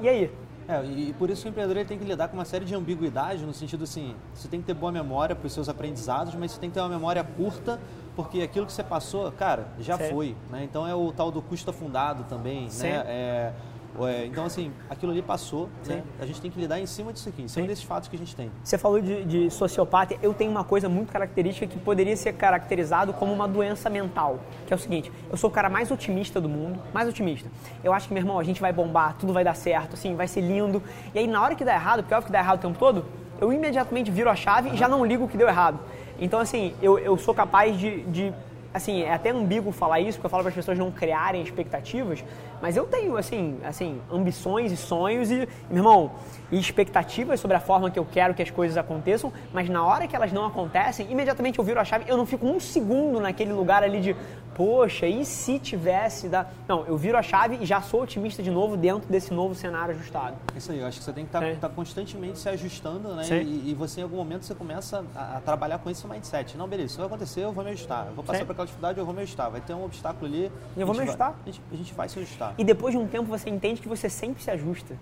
E 0.00 0.08
aí? 0.08 0.30
É, 0.70 0.84
e, 0.84 1.12
por 1.18 1.28
isso 1.28 1.46
o 1.46 1.50
empreendedor 1.50 1.84
tem 1.84 1.98
que 1.98 2.04
lidar 2.04 2.28
com 2.28 2.36
uma 2.36 2.44
série 2.44 2.64
de 2.64 2.76
ambiguidades, 2.76 3.42
no 3.42 3.52
sentido 3.52 3.82
assim, 3.82 4.14
você 4.32 4.46
tem 4.46 4.60
que 4.60 4.66
ter 4.66 4.74
boa 4.74 4.92
memória 4.92 5.34
para 5.34 5.44
os 5.44 5.52
seus 5.52 5.68
aprendizados, 5.68 6.32
mas 6.36 6.52
você 6.52 6.60
tem 6.60 6.70
que 6.70 6.74
ter 6.74 6.80
uma 6.80 6.88
memória 6.88 7.24
curta, 7.24 7.80
porque 8.14 8.40
aquilo 8.40 8.66
que 8.66 8.72
você 8.72 8.84
passou, 8.84 9.32
cara, 9.32 9.66
já 9.80 9.98
foi. 9.98 10.36
Né? 10.48 10.62
Então 10.62 10.86
é 10.86 10.94
o 10.94 11.10
tal 11.10 11.32
do 11.32 11.42
custo 11.42 11.70
afundado 11.70 12.24
também. 12.28 12.70
Sim. 12.70 12.86
Né? 12.86 13.02
É, 13.04 13.52
é, 14.00 14.26
então, 14.26 14.44
assim, 14.44 14.72
aquilo 14.88 15.12
ali 15.12 15.20
passou, 15.20 15.68
Sim. 15.82 15.94
né? 15.94 16.02
a 16.20 16.26
gente 16.26 16.40
tem 16.40 16.50
que 16.50 16.58
lidar 16.58 16.78
em 16.78 16.86
cima 16.86 17.12
disso 17.12 17.28
aqui, 17.28 17.42
em 17.42 17.48
cima 17.48 17.64
Sim. 17.64 17.68
desses 17.68 17.84
fatos 17.84 18.08
que 18.08 18.16
a 18.16 18.18
gente 18.18 18.34
tem. 18.36 18.50
Você 18.62 18.78
falou 18.78 19.00
de, 19.00 19.24
de 19.24 19.50
sociopata. 19.50 20.16
Eu 20.22 20.32
tenho 20.32 20.50
uma 20.50 20.64
coisa 20.64 20.88
muito 20.88 21.12
característica 21.12 21.66
que 21.66 21.78
poderia 21.78 22.16
ser 22.16 22.34
caracterizado 22.34 23.12
como 23.12 23.32
uma 23.32 23.48
doença 23.48 23.90
mental, 23.90 24.38
que 24.66 24.72
é 24.72 24.76
o 24.76 24.78
seguinte: 24.78 25.10
eu 25.30 25.36
sou 25.36 25.50
o 25.50 25.52
cara 25.52 25.68
mais 25.68 25.90
otimista 25.90 26.40
do 26.40 26.48
mundo, 26.48 26.80
mais 26.92 27.08
otimista. 27.08 27.48
Eu 27.82 27.92
acho 27.92 28.08
que 28.08 28.14
meu 28.14 28.22
irmão, 28.22 28.38
a 28.38 28.44
gente 28.44 28.60
vai 28.60 28.72
bombar, 28.72 29.16
tudo 29.18 29.32
vai 29.32 29.44
dar 29.44 29.54
certo, 29.54 29.94
assim, 29.94 30.14
vai 30.14 30.28
ser 30.28 30.40
lindo. 30.40 30.82
E 31.14 31.18
aí 31.18 31.26
na 31.26 31.42
hora 31.42 31.54
que 31.54 31.64
dá 31.64 31.74
errado, 31.74 32.02
porque 32.02 32.14
é 32.14 32.16
óbvio 32.16 32.26
que 32.26 32.32
dá 32.32 32.38
errado 32.38 32.58
o 32.58 32.62
tempo 32.62 32.78
todo, 32.78 33.04
eu 33.40 33.52
imediatamente 33.52 34.10
viro 34.10 34.30
a 34.30 34.36
chave 34.36 34.70
e 34.70 34.76
já 34.76 34.88
não 34.88 35.04
ligo 35.04 35.24
o 35.24 35.28
que 35.28 35.36
deu 35.36 35.48
errado. 35.48 35.80
Então 36.18 36.38
assim, 36.38 36.74
eu, 36.80 36.98
eu 36.98 37.16
sou 37.18 37.34
capaz 37.34 37.78
de, 37.78 38.02
de 38.02 38.32
assim, 38.72 39.02
é 39.02 39.12
até 39.12 39.30
ambíguo 39.30 39.72
falar 39.72 40.00
isso, 40.00 40.18
porque 40.18 40.26
eu 40.26 40.30
falo 40.30 40.42
para 40.42 40.50
as 40.50 40.54
pessoas 40.54 40.78
não 40.78 40.90
criarem 40.90 41.42
expectativas, 41.42 42.24
mas 42.60 42.76
eu 42.76 42.84
tenho, 42.86 43.16
assim, 43.16 43.58
assim 43.64 44.00
ambições 44.10 44.72
e 44.72 44.76
sonhos 44.76 45.30
e, 45.30 45.48
meu 45.68 45.78
irmão, 45.78 46.10
e 46.50 46.58
expectativas 46.58 47.40
sobre 47.40 47.56
a 47.56 47.60
forma 47.60 47.90
que 47.90 47.98
eu 47.98 48.04
quero 48.04 48.34
que 48.34 48.42
as 48.42 48.50
coisas 48.50 48.76
aconteçam, 48.76 49.32
mas 49.52 49.68
na 49.68 49.84
hora 49.84 50.06
que 50.06 50.14
elas 50.16 50.32
não 50.32 50.44
acontecem, 50.46 51.10
imediatamente 51.10 51.58
eu 51.58 51.64
viro 51.64 51.80
a 51.80 51.84
chave, 51.84 52.04
eu 52.08 52.16
não 52.16 52.26
fico 52.26 52.46
um 52.46 52.58
segundo 52.58 53.20
naquele 53.20 53.52
lugar 53.52 53.82
ali 53.82 54.00
de, 54.00 54.16
poxa, 54.54 55.06
e 55.06 55.24
se 55.24 55.58
tivesse 55.58 56.28
da... 56.28 56.46
Não, 56.66 56.84
eu 56.86 56.96
viro 56.96 57.16
a 57.16 57.22
chave 57.22 57.58
e 57.60 57.64
já 57.66 57.80
sou 57.80 58.02
otimista 58.02 58.42
de 58.42 58.50
novo 58.50 58.76
dentro 58.76 59.08
desse 59.08 59.32
novo 59.32 59.54
cenário 59.54 59.94
ajustado. 59.94 60.36
Isso 60.56 60.72
aí, 60.72 60.80
eu 60.80 60.86
acho 60.86 60.98
que 60.98 61.04
você 61.04 61.12
tem 61.12 61.24
que 61.24 61.36
estar 61.36 61.68
Sim. 61.68 61.74
constantemente 61.74 62.38
se 62.38 62.48
ajustando, 62.48 63.14
né? 63.14 63.24
E, 63.42 63.70
e 63.70 63.74
você, 63.74 64.00
em 64.00 64.02
algum 64.02 64.16
momento, 64.16 64.44
você 64.44 64.54
começa 64.54 65.04
a, 65.14 65.36
a 65.36 65.40
trabalhar 65.40 65.78
com 65.78 65.88
esse 65.88 66.06
mindset. 66.06 66.56
Não, 66.56 66.66
beleza, 66.68 66.88
isso 66.88 66.98
vai 66.98 67.06
acontecer, 67.06 67.44
eu 67.44 67.52
vou 67.52 67.64
me 67.64 67.70
ajustar. 67.70 68.06
Eu 68.08 68.14
vou 68.14 68.24
passar 68.24 68.40
Sim. 68.40 68.44
por 68.44 68.52
aquela 68.52 68.66
dificuldade, 68.66 68.98
eu 68.98 69.04
vou 69.04 69.14
me 69.14 69.22
ajustar. 69.22 69.50
Vai 69.50 69.60
ter 69.60 69.72
um 69.72 69.84
obstáculo 69.84 70.26
ali. 70.26 70.50
Eu 70.76 70.86
vou 70.86 70.94
me 70.94 71.04
gente 71.04 71.16
vai- 71.16 71.28
ajustar. 71.28 71.34
A 71.42 71.46
gente, 71.46 71.62
a 71.72 71.76
gente 71.76 71.94
vai 71.94 72.08
se 72.08 72.18
ajustar. 72.18 72.49
E 72.58 72.64
depois 72.64 72.92
de 72.94 72.98
um 72.98 73.06
tempo 73.06 73.24
você 73.24 73.48
entende 73.50 73.80
que 73.80 73.88
você 73.88 74.08
sempre 74.08 74.42
se 74.42 74.50
ajusta. 74.50 74.96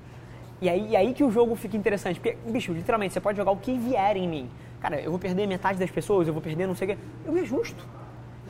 E 0.60 0.68
aí, 0.68 0.90
e 0.90 0.96
aí 0.96 1.14
que 1.14 1.22
o 1.22 1.30
jogo 1.30 1.54
fica 1.54 1.76
interessante. 1.76 2.18
Porque, 2.20 2.36
bicho, 2.50 2.72
literalmente, 2.72 3.14
você 3.14 3.20
pode 3.20 3.36
jogar 3.38 3.52
o 3.52 3.56
que 3.56 3.78
vier 3.78 4.16
em 4.16 4.28
mim. 4.28 4.50
Cara, 4.80 5.00
eu 5.00 5.10
vou 5.10 5.18
perder 5.18 5.46
metade 5.46 5.78
das 5.78 5.90
pessoas, 5.90 6.26
eu 6.26 6.32
vou 6.32 6.42
perder 6.42 6.66
não 6.66 6.74
sei 6.74 6.88
o 6.88 6.96
quê. 6.96 6.98
Eu 7.24 7.32
me 7.32 7.40
ajusto. 7.40 7.84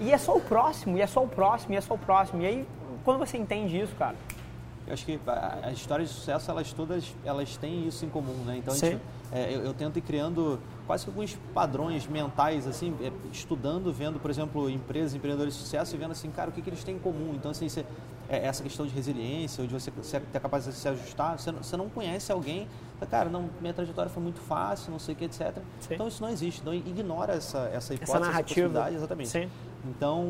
E 0.00 0.12
é 0.12 0.18
só 0.18 0.36
o 0.36 0.40
próximo, 0.40 0.96
e 0.96 1.00
é 1.02 1.06
só 1.06 1.22
o 1.24 1.28
próximo, 1.28 1.74
e 1.74 1.76
é 1.76 1.80
só 1.80 1.94
o 1.94 1.98
próximo. 1.98 2.40
E 2.42 2.46
aí, 2.46 2.66
quando 3.04 3.18
você 3.18 3.36
entende 3.36 3.78
isso, 3.78 3.94
cara. 3.96 4.14
Eu 4.86 4.94
acho 4.94 5.04
que 5.04 5.18
a- 5.26 5.58
as 5.64 5.72
histórias 5.74 6.08
de 6.08 6.14
sucesso, 6.14 6.50
elas 6.50 6.72
todas, 6.72 7.14
elas 7.24 7.56
têm 7.58 7.86
isso 7.86 8.06
em 8.06 8.08
comum, 8.08 8.42
né? 8.46 8.56
Então, 8.56 8.74
gente, 8.74 9.02
é, 9.30 9.54
eu, 9.54 9.60
eu 9.64 9.74
tento 9.74 9.98
ir 9.98 10.02
criando 10.02 10.58
quase 10.86 11.04
que 11.04 11.10
alguns 11.10 11.36
padrões 11.52 12.06
mentais, 12.06 12.66
assim, 12.66 12.94
é, 13.02 13.10
estudando, 13.30 13.92
vendo, 13.92 14.18
por 14.18 14.30
exemplo, 14.30 14.70
empresas, 14.70 15.14
empreendedores 15.14 15.54
de 15.54 15.60
sucesso 15.60 15.94
e 15.94 15.98
vendo 15.98 16.12
assim, 16.12 16.30
cara, 16.30 16.48
o 16.48 16.52
que, 16.54 16.62
que 16.62 16.70
eles 16.70 16.82
têm 16.82 16.94
em 16.94 16.98
comum. 16.98 17.32
Então, 17.34 17.50
assim, 17.50 17.68
você, 17.68 17.84
essa 18.28 18.62
questão 18.62 18.86
de 18.86 18.94
resiliência, 18.94 19.62
ou 19.62 19.66
de 19.66 19.72
você 19.72 19.90
ter 19.90 20.36
a 20.36 20.40
capacidade 20.40 20.76
de 20.76 20.82
se 20.82 20.88
ajustar, 20.88 21.38
você 21.38 21.50
não, 21.50 21.62
você 21.62 21.76
não 21.76 21.88
conhece 21.88 22.30
alguém, 22.30 22.68
cara, 23.10 23.30
não, 23.30 23.48
minha 23.60 23.72
trajetória 23.72 24.10
foi 24.10 24.22
muito 24.22 24.40
fácil, 24.40 24.90
não 24.92 24.98
sei 24.98 25.14
o 25.14 25.16
que, 25.16 25.24
etc. 25.24 25.56
Sim. 25.80 25.94
Então, 25.94 26.08
isso 26.08 26.22
não 26.22 26.28
existe. 26.28 26.60
Então, 26.60 26.74
ignora 26.74 27.34
essa, 27.34 27.70
essa 27.72 27.94
hipótese, 27.94 28.16
Essa 28.16 28.20
narrativa. 28.20 28.68
possibilidade, 28.68 28.94
exatamente. 28.96 29.28
Sim. 29.30 29.50
Então... 29.86 30.26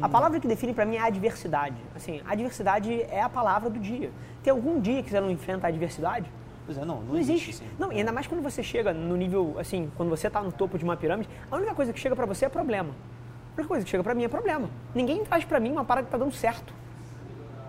A 0.00 0.08
palavra 0.08 0.40
que 0.40 0.46
define 0.46 0.72
pra 0.72 0.86
mim 0.86 0.96
é 0.96 1.00
adversidade. 1.00 1.76
Assim, 1.94 2.22
adversidade 2.26 3.02
é 3.02 3.20
a 3.20 3.28
palavra 3.28 3.68
do 3.68 3.78
dia. 3.78 4.10
Tem 4.42 4.50
algum 4.50 4.80
dia 4.80 5.02
que 5.02 5.10
você 5.10 5.20
não 5.20 5.30
enfrenta 5.30 5.66
a 5.66 5.68
adversidade? 5.68 6.30
Pois 6.64 6.78
é, 6.78 6.84
não, 6.84 7.00
não, 7.02 7.12
Não 7.12 7.18
existe. 7.18 7.50
assim. 7.50 7.66
Não, 7.78 7.92
e 7.92 7.98
ainda 7.98 8.12
mais 8.12 8.26
quando 8.26 8.42
você 8.42 8.62
chega 8.62 8.94
no 8.94 9.16
nível, 9.16 9.56
assim, 9.58 9.90
quando 9.96 10.08
você 10.08 10.28
está 10.28 10.40
no 10.40 10.50
topo 10.50 10.78
de 10.78 10.84
uma 10.84 10.96
pirâmide, 10.96 11.28
a 11.50 11.56
única 11.56 11.74
coisa 11.74 11.92
que 11.92 12.00
chega 12.00 12.16
pra 12.16 12.24
você 12.24 12.46
é 12.46 12.48
problema. 12.48 12.90
A 12.90 13.54
única 13.56 13.68
coisa 13.68 13.84
que 13.84 13.90
chega 13.90 14.02
pra 14.02 14.14
mim 14.14 14.24
é 14.24 14.28
problema. 14.28 14.70
Ninguém 14.94 15.22
traz 15.24 15.44
pra 15.44 15.60
mim 15.60 15.72
uma 15.72 15.84
parada 15.84 16.06
que 16.06 16.12
tá 16.12 16.16
dando 16.16 16.32
certo. 16.32 16.72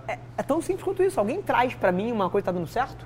É, 0.07 0.19
é 0.37 0.43
tão 0.43 0.61
simples 0.61 0.83
quanto 0.83 1.01
isso. 1.03 1.19
Alguém 1.19 1.41
traz 1.41 1.73
pra 1.73 1.91
mim 1.91 2.11
uma 2.11 2.29
coisa 2.29 2.43
que 2.43 2.45
tá 2.45 2.51
dando 2.51 2.67
certo? 2.67 3.05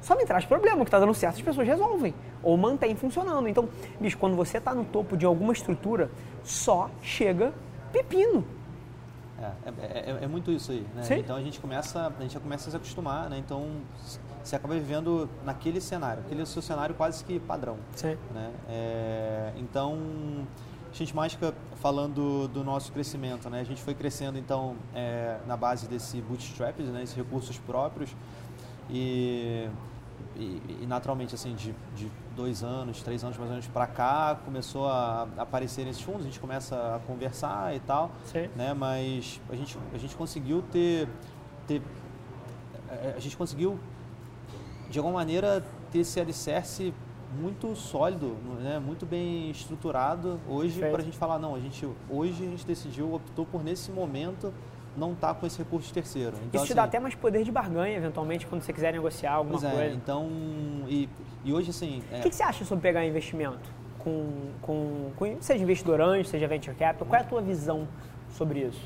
Só 0.00 0.14
me 0.14 0.24
traz 0.24 0.44
problema, 0.44 0.80
o 0.82 0.84
que 0.84 0.90
tá 0.90 1.00
dando 1.00 1.12
certo 1.14 1.36
as 1.36 1.42
pessoas 1.42 1.66
resolvem. 1.66 2.14
Ou 2.42 2.56
mantém 2.56 2.94
funcionando. 2.94 3.48
Então, 3.48 3.68
bicho, 4.00 4.16
quando 4.18 4.36
você 4.36 4.60
tá 4.60 4.74
no 4.74 4.84
topo 4.84 5.16
de 5.16 5.26
alguma 5.26 5.52
estrutura, 5.52 6.10
só 6.44 6.88
chega 7.02 7.52
pepino. 7.92 8.44
É, 9.40 9.44
é, 9.66 10.10
é- 10.10 10.18
é 10.22 10.26
muito 10.26 10.50
isso 10.50 10.72
aí, 10.72 10.84
né? 10.94 11.02
Então 11.18 11.36
a 11.36 11.40
gente 11.40 11.60
começa, 11.60 12.12
a 12.18 12.22
gente 12.22 12.34
já 12.34 12.40
começa 12.40 12.68
a 12.68 12.70
se 12.72 12.76
acostumar, 12.76 13.30
né? 13.30 13.38
Então 13.38 13.68
você 14.42 14.56
acaba 14.56 14.74
vivendo 14.74 15.28
naquele 15.44 15.80
cenário, 15.80 16.22
aquele 16.26 16.40
é 16.40 16.42
o 16.42 16.46
seu 16.46 16.60
cenário 16.60 16.94
quase 16.94 17.24
que 17.24 17.38
padrão, 17.38 17.76
Sim. 17.94 18.16
né? 18.34 18.50
É, 18.68 19.52
então 19.56 19.96
gente 20.92 21.14
mágica 21.14 21.54
falando 21.76 22.48
do 22.48 22.64
nosso 22.64 22.90
crescimento, 22.92 23.48
né? 23.48 23.60
A 23.60 23.64
gente 23.64 23.82
foi 23.82 23.94
crescendo 23.94 24.38
então 24.38 24.74
é, 24.94 25.38
na 25.46 25.56
base 25.56 25.86
desse 25.86 26.20
bootstrap, 26.20 26.78
né? 26.80 27.02
Esses 27.02 27.14
recursos 27.16 27.58
próprios 27.58 28.10
e, 28.90 29.68
e, 30.36 30.78
e 30.82 30.86
naturalmente 30.86 31.34
assim 31.34 31.54
de, 31.54 31.74
de 31.94 32.10
dois 32.34 32.62
anos, 32.62 33.02
três 33.02 33.22
anos 33.22 33.36
mais 33.36 33.48
ou 33.50 33.54
menos 33.56 33.68
para 33.68 33.86
cá 33.86 34.38
começou 34.44 34.88
a 34.88 35.28
aparecer 35.36 35.86
esses 35.86 36.02
fundos, 36.02 36.22
a 36.22 36.24
gente 36.24 36.40
começa 36.40 36.96
a 36.96 36.98
conversar 37.06 37.74
e 37.76 37.80
tal 37.80 38.10
Sim. 38.24 38.48
né? 38.56 38.72
Mas 38.74 39.40
a 39.50 39.54
gente, 39.56 39.78
a 39.94 39.98
gente 39.98 40.16
conseguiu 40.16 40.62
ter, 40.72 41.08
ter 41.66 41.82
a- 42.88 43.16
a 43.16 43.20
gente 43.20 43.36
conseguiu 43.36 43.78
de 44.90 44.98
alguma 44.98 45.18
maneira 45.18 45.64
ter 45.92 45.98
esse 46.00 46.18
alicerce 46.18 46.94
muito 47.36 47.74
sólido, 47.76 48.36
né? 48.60 48.78
Muito 48.78 49.04
bem 49.04 49.50
estruturado 49.50 50.40
hoje 50.48 50.80
para 50.80 50.98
a 50.98 51.04
gente 51.04 51.16
falar 51.16 51.38
não, 51.38 51.54
a 51.54 51.60
gente 51.60 51.86
hoje 52.08 52.44
a 52.44 52.50
gente 52.50 52.66
decidiu 52.66 53.12
optou 53.12 53.44
por 53.44 53.62
nesse 53.62 53.90
momento 53.90 54.52
não 54.96 55.12
estar 55.12 55.34
com 55.34 55.46
esse 55.46 55.58
recurso 55.58 55.92
terceiro. 55.92 56.36
Então, 56.46 56.62
Isso 56.62 56.72
te 56.72 56.74
dá 56.74 56.82
assim, 56.82 56.88
até 56.88 56.98
mais 56.98 57.14
poder 57.14 57.44
de 57.44 57.52
barganha, 57.52 57.96
eventualmente, 57.96 58.46
quando 58.46 58.62
você 58.62 58.72
quiser 58.72 58.92
negociar 58.92 59.34
alguma 59.34 59.58
é, 59.66 59.70
coisa. 59.70 59.94
então 59.94 60.28
e, 60.88 61.08
e 61.44 61.52
hoje 61.52 61.70
assim 61.70 62.02
é, 62.10 62.18
O 62.18 62.22
que, 62.22 62.30
que 62.30 62.34
você 62.34 62.42
acha 62.42 62.64
sobre 62.64 62.82
pegar 62.82 63.04
investimento? 63.04 63.70
Com, 63.98 64.50
com, 64.62 65.10
com- 65.16 65.36
seja 65.40 65.62
investidor 65.62 66.00
anjo, 66.00 66.28
seja 66.28 66.48
venture 66.48 66.74
capital, 66.76 67.06
qual 67.06 67.20
é 67.20 67.24
a 67.24 67.26
tua 67.26 67.42
visão 67.42 67.86
sobre 68.30 68.60
isso? 68.60 68.80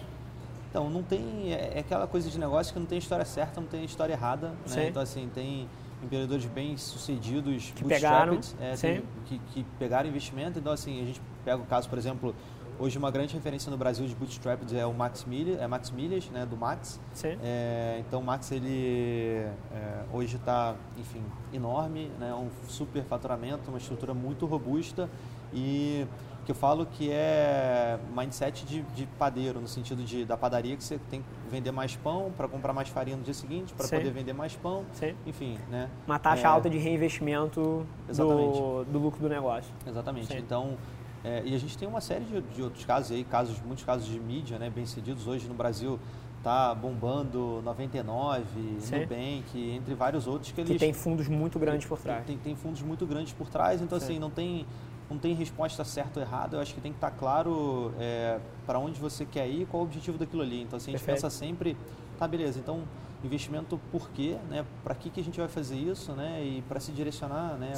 Então, 0.73 0.89
não 0.89 1.03
tem. 1.03 1.53
É, 1.53 1.73
é 1.75 1.79
aquela 1.81 2.07
coisa 2.07 2.31
de 2.31 2.39
negócio 2.39 2.73
que 2.73 2.79
não 2.81 2.87
tem 2.87 2.97
história 2.97 3.27
certa, 3.27 3.61
não 3.61 3.69
tem 3.69 3.85
história 3.85 4.15
errada. 4.15 4.53
Né? 4.71 4.89
Então, 4.89 5.03
assim, 5.03 5.31
tem 5.35 5.69
empreendedores 6.03 6.45
bem 6.47 6.77
sucedidos, 6.77 7.73
que 7.75 7.85
pegaram, 7.85 8.41
é, 8.61 8.75
tem, 8.75 9.03
que, 9.27 9.39
que, 9.39 9.65
pegaram 9.79 10.09
investimento. 10.09 10.59
Então, 10.59 10.73
assim, 10.73 11.03
a 11.03 11.07
gente 11.07 11.21
pega 11.45 11.63
o 11.63 11.67
caso, 11.67 11.89
por 11.89 11.99
exemplo, 11.99 12.35
hoje 12.79 12.99
uma 12.99 13.11
grande 13.11 13.35
referência 13.35 13.71
no 13.71 13.77
Brasil 13.77 14.07
de 14.07 14.15
bootstrapped 14.15 14.77
é 14.77 14.85
o 14.85 14.93
Max 14.93 15.25
Milhas, 15.25 15.61
é 15.61 15.67
Max 15.67 15.91
Milhas, 15.91 16.29
né, 16.31 16.45
do 16.45 16.57
Max. 16.57 17.01
É, 17.43 18.03
então, 18.07 18.21
o 18.21 18.25
Max 18.25 18.51
ele 18.51 19.47
é, 19.73 20.05
hoje 20.13 20.37
está, 20.37 20.75
enfim, 20.99 21.23
enorme, 21.53 22.11
né, 22.19 22.35
um 22.35 22.49
super 22.69 23.05
faturamento, 23.05 23.71
uma 23.71 23.79
estrutura 23.79 24.13
muito 24.13 24.47
robusta 24.47 25.09
e 25.53 26.07
que 26.45 26.51
eu 26.51 26.55
falo 26.55 26.87
que 26.87 27.11
é 27.11 27.99
mindset 28.17 28.65
de, 28.67 28.83
de, 28.83 29.07
padeiro, 29.19 29.61
no 29.61 29.69
sentido 29.69 30.03
de, 30.03 30.25
da 30.25 30.37
padaria, 30.37 30.77
que 30.77 30.83
você 30.83 30.99
tem 31.11 31.21
que 31.21 31.29
vender 31.51 31.71
mais 31.71 31.95
pão 31.95 32.33
para 32.37 32.49
comprar 32.49 32.73
mais 32.73 32.89
farinha 32.89 33.17
no 33.17 33.23
dia 33.23 33.35
seguinte, 33.35 33.73
para 33.75 33.87
poder 33.87 34.11
vender 34.11 34.33
mais 34.33 34.57
pão, 34.57 34.85
Sim. 34.93 35.15
enfim. 35.25 35.57
Né? 35.71 35.89
Uma 36.07 36.19
taxa 36.19 36.43
é, 36.43 36.47
alta 36.47 36.69
de 36.69 36.79
reinvestimento 36.79 37.87
do, 38.09 38.85
do, 38.85 38.99
lucro 38.99 39.21
do 39.21 39.29
negócio. 39.29 39.73
Exatamente. 39.87 40.27
Sim. 40.27 40.39
Então, 40.39 40.77
é, 41.25 41.43
e 41.45 41.55
a 41.55 41.59
gente 41.59 41.79
tem 41.79 41.87
uma 41.87 42.01
série 42.01 42.25
de, 42.25 42.41
de, 42.41 42.63
outros 42.63 42.85
casos 42.85 43.13
aí, 43.13 43.23
casos, 43.23 43.61
muitos 43.61 43.85
casos 43.85 44.07
de 44.07 44.19
mídia 44.19 44.59
né, 44.59 44.69
bem 44.69 44.85
cedidos 44.85 45.29
hoje 45.29 45.47
no 45.47 45.55
Brasil 45.55 45.99
tá 46.43 46.75
bombando 46.75 47.63
99, 47.65 48.45
Sim. 48.81 48.99
Nubank, 48.99 49.71
entre 49.77 49.95
vários 49.95 50.27
outros 50.27 50.51
que 50.51 50.61
eles... 50.61 50.73
Que 50.73 50.79
tem 50.79 50.93
fundos 50.93 51.29
muito 51.29 51.57
grandes 51.57 51.87
por 51.87 52.01
trás. 52.01 52.27
Tem, 52.27 52.37
tem, 52.37 52.57
fundos 52.57 52.83
muito 52.83 53.07
grandes 53.07 53.33
por 53.33 53.49
trás, 53.49 53.81
então 53.81 53.99
Sim. 54.01 54.05
assim, 54.05 54.19
não 54.19 54.29
tem 54.29 54.67
não 55.13 55.19
tem 55.19 55.35
resposta 55.35 55.85
certa 55.85 56.21
ou 56.21 56.27
errada, 56.27 56.57
eu 56.57 56.61
acho 56.61 56.75
que 56.75 56.81
tem 56.81 56.93
que 56.93 56.97
estar 56.97 57.11
claro 57.11 57.93
é, 57.99 58.39
para 58.67 58.79
onde 58.79 58.99
você 58.99 59.25
quer 59.25 59.47
ir, 59.47 59.67
qual 59.67 59.83
o 59.83 59.87
objetivo 59.87 60.19
daquilo 60.19 60.43
ali. 60.43 60.63
Então, 60.63 60.77
a 60.77 60.81
gente 60.81 60.93
Perfeito. 60.93 61.17
pensa 61.17 61.31
sempre, 61.31 61.77
tá, 62.19 62.27
beleza, 62.27 62.59
então 62.59 62.83
investimento 63.25 63.81
por 63.93 64.11
quê, 64.11 64.37
né? 64.51 64.65
Para 64.83 64.97
que, 64.97 65.09
que 65.09 65.21
a 65.21 65.25
gente 65.25 65.39
vai 65.39 65.49
fazer 65.49 65.77
isso, 65.77 66.13
né? 66.13 66.43
E 66.43 66.63
para 66.63 66.81
se 66.81 66.91
direcionar, 66.91 67.55
né? 67.55 67.73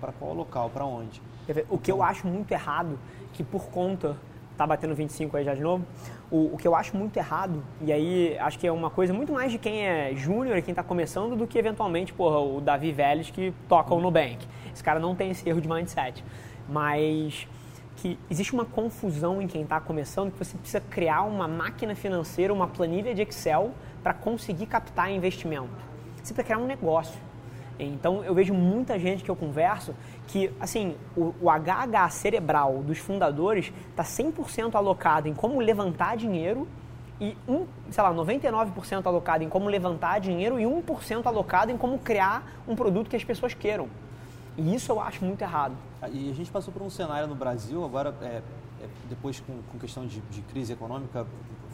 Para 0.00 0.12
qual 0.12 0.34
local, 0.34 0.70
para 0.70 0.84
onde. 0.84 1.22
O 1.68 1.78
que 1.78 1.90
eu 1.90 1.96
então 1.96 2.02
acho 2.02 2.26
muito 2.26 2.50
errado, 2.50 2.98
que 3.32 3.44
por 3.44 3.66
conta 3.66 4.16
tá 4.56 4.66
batendo 4.66 4.92
25 4.92 5.36
aí 5.36 5.44
já 5.44 5.54
de 5.54 5.60
novo. 5.60 5.84
O, 6.28 6.54
o, 6.54 6.56
que 6.58 6.66
eu 6.66 6.74
acho 6.74 6.96
muito 6.96 7.16
errado, 7.16 7.62
e 7.80 7.92
aí 7.92 8.36
acho 8.38 8.58
que 8.58 8.66
é 8.66 8.72
uma 8.72 8.90
coisa 8.90 9.14
muito 9.14 9.32
mais 9.32 9.52
de 9.52 9.58
quem 9.58 9.86
é 9.86 10.12
júnior 10.16 10.58
e 10.58 10.62
quem 10.62 10.72
está 10.72 10.82
começando 10.82 11.36
do 11.36 11.46
que 11.46 11.56
eventualmente, 11.56 12.12
porra, 12.12 12.40
o 12.40 12.60
Davi 12.60 12.90
Vélez 12.90 13.30
que 13.30 13.54
toca 13.68 13.94
o 13.94 14.00
Nubank. 14.00 14.44
Esse 14.74 14.82
cara 14.82 14.98
não 14.98 15.14
tem 15.14 15.30
esse 15.30 15.48
erro 15.48 15.60
de 15.60 15.68
mindset 15.68 16.24
mas 16.68 17.46
que 17.96 18.18
existe 18.30 18.52
uma 18.52 18.64
confusão 18.64 19.42
em 19.42 19.46
quem 19.46 19.62
está 19.62 19.80
começando 19.80 20.30
que 20.30 20.38
você 20.38 20.56
precisa 20.56 20.80
criar 20.80 21.22
uma 21.22 21.48
máquina 21.48 21.94
financeira, 21.94 22.52
uma 22.52 22.68
planilha 22.68 23.14
de 23.14 23.22
Excel 23.22 23.72
para 24.02 24.14
conseguir 24.14 24.66
captar 24.66 25.10
investimento. 25.10 25.68
Você 26.16 26.32
precisa 26.32 26.44
criar 26.44 26.58
um 26.58 26.66
negócio. 26.66 27.18
Então 27.78 28.24
eu 28.24 28.34
vejo 28.34 28.52
muita 28.52 28.98
gente 28.98 29.22
que 29.22 29.30
eu 29.30 29.36
converso 29.36 29.94
que 30.26 30.50
assim 30.60 30.96
o, 31.16 31.34
o 31.40 31.48
HH 31.48 32.10
cerebral 32.10 32.82
dos 32.82 32.98
fundadores 32.98 33.72
está 33.90 34.02
100% 34.02 34.74
alocado 34.74 35.28
em 35.28 35.34
como 35.34 35.60
levantar 35.60 36.16
dinheiro 36.16 36.66
e 37.20 37.36
um, 37.48 37.66
sei 37.90 38.02
lá, 38.02 38.12
99% 38.14 39.06
alocado 39.06 39.42
em 39.42 39.48
como 39.48 39.68
levantar 39.68 40.20
dinheiro 40.20 40.58
e 40.58 40.64
1% 40.64 41.26
alocado 41.26 41.72
em 41.72 41.76
como 41.76 41.98
criar 41.98 42.60
um 42.66 42.76
produto 42.76 43.08
que 43.10 43.16
as 43.16 43.24
pessoas 43.24 43.54
queiram. 43.54 43.88
E 44.58 44.74
isso 44.74 44.90
eu 44.90 45.00
acho 45.00 45.24
muito 45.24 45.40
errado. 45.40 45.76
Ah, 46.02 46.08
e 46.08 46.30
a 46.30 46.34
gente 46.34 46.50
passou 46.50 46.72
por 46.72 46.82
um 46.82 46.90
cenário 46.90 47.28
no 47.28 47.34
Brasil, 47.34 47.84
agora, 47.84 48.12
é, 48.20 48.42
é, 48.82 48.88
depois 49.08 49.38
com, 49.38 49.62
com 49.70 49.78
questão 49.78 50.04
de, 50.04 50.20
de, 50.20 50.42
crise 50.42 50.72
econômica, 50.72 51.24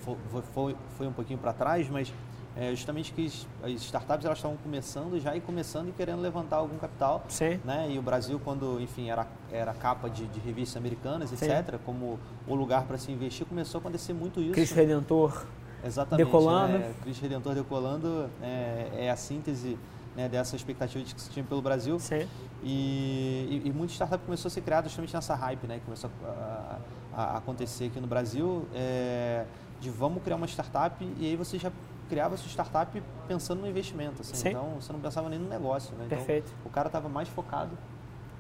foi, 0.05 0.43
foi, 0.53 0.77
foi 0.99 1.07
um 1.07 1.13
pouquinho 1.13 1.39
para 1.39 1.55
trás, 1.55 1.89
mas 1.89 2.13
é, 2.55 2.71
justamente 2.71 3.13
que 3.13 3.25
as 3.63 3.73
startups 3.73 4.27
elas 4.27 4.39
estavam 4.39 4.59
começando 4.59 5.19
já 5.19 5.35
e 5.35 5.41
começando 5.41 5.89
e 5.89 5.93
querendo 5.93 6.21
levantar 6.21 6.57
algum 6.57 6.77
capital. 6.77 7.25
Sim. 7.29 7.59
Né? 7.65 7.91
E 7.91 7.99
o 7.99 8.03
Brasil, 8.03 8.39
quando, 8.45 8.79
enfim, 8.81 9.09
era, 9.09 9.27
era 9.51 9.73
capa 9.73 10.11
de, 10.11 10.27
de 10.27 10.39
revistas 10.39 10.77
americanas, 10.77 11.31
Sim. 11.31 11.37
etc., 11.37 11.79
como 11.87 12.21
o 12.47 12.55
lugar 12.55 12.85
para 12.85 12.99
se 12.99 13.11
investir, 13.11 13.47
começou 13.47 13.79
a 13.79 13.81
acontecer 13.81 14.13
muito 14.13 14.41
isso. 14.41 14.53
Cristo 14.53 14.75
Redentor 14.75 15.47
Exatamente, 15.83 16.25
decolando. 16.25 16.79
Né? 16.79 16.95
Cristo 17.03 17.23
Redentor 17.23 17.55
decolando 17.55 18.31
é, 18.43 18.89
é 19.07 19.11
a 19.11 19.17
síntese 19.17 19.79
né, 20.17 20.29
dessa 20.29 20.57
expectativa 20.57 21.05
de 21.05 21.15
que 21.15 21.21
se 21.21 21.31
tinha 21.31 21.45
pelo 21.45 21.63
Brasil. 21.63 21.99
Sim. 21.99 22.27
E, 22.63 23.63
e, 23.65 23.69
e 23.69 23.73
muita 23.73 23.93
startup 23.93 24.25
começou 24.25 24.49
a 24.49 24.51
ser 24.51 24.61
criada 24.61 24.89
justamente 24.89 25.15
nessa 25.15 25.35
hype, 25.35 25.67
né, 25.67 25.79
que 25.79 25.85
começou 25.85 26.11
a, 26.25 26.79
a, 27.15 27.23
a 27.23 27.37
acontecer 27.39 27.87
aqui 27.87 28.01
no 28.01 28.07
Brasil, 28.07 28.67
é, 28.75 29.45
de 29.81 29.91
vamos 29.91 30.23
criar 30.23 30.37
uma 30.37 30.47
startup 30.47 31.05
e 31.19 31.27
aí 31.27 31.37
você 31.37 31.59
já 31.59 31.71
criava 32.09 32.37
sua 32.37 32.49
startup 32.49 33.03
pensando 33.27 33.61
no 33.61 33.69
investimento, 33.69 34.21
assim, 34.21 34.49
então 34.49 34.75
você 34.81 34.93
não 34.93 35.01
pensava 35.01 35.29
nem 35.29 35.39
no 35.39 35.49
negócio, 35.49 35.95
né? 35.97 36.05
Então, 36.07 36.19
Perfeito. 36.19 36.53
o 36.65 36.69
cara 36.69 36.89
estava 36.89 37.09
mais 37.09 37.29
focado 37.29 37.77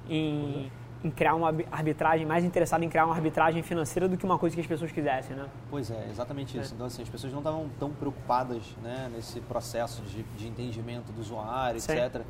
em 0.08 0.70
em 1.04 1.10
criar 1.10 1.34
uma 1.34 1.54
arbitragem, 1.70 2.24
mais 2.24 2.44
interessado 2.44 2.82
em 2.82 2.88
criar 2.88 3.04
uma 3.04 3.14
arbitragem 3.14 3.62
financeira 3.62 4.08
do 4.08 4.16
que 4.16 4.24
uma 4.24 4.38
coisa 4.38 4.56
que 4.56 4.62
as 4.62 4.66
pessoas 4.66 4.90
quisessem, 4.90 5.36
né? 5.36 5.46
Pois 5.70 5.90
é, 5.90 6.08
exatamente 6.10 6.58
isso. 6.58 6.72
É. 6.72 6.74
Então, 6.74 6.86
assim, 6.86 7.02
as 7.02 7.08
pessoas 7.10 7.30
não 7.30 7.40
estavam 7.40 7.68
tão 7.78 7.90
preocupadas 7.90 8.62
né, 8.82 9.10
nesse 9.14 9.38
processo 9.40 10.00
de, 10.02 10.22
de 10.22 10.48
entendimento 10.48 11.12
do 11.12 11.20
usuário, 11.20 11.78
Sim. 11.78 11.92
etc. 11.92 12.22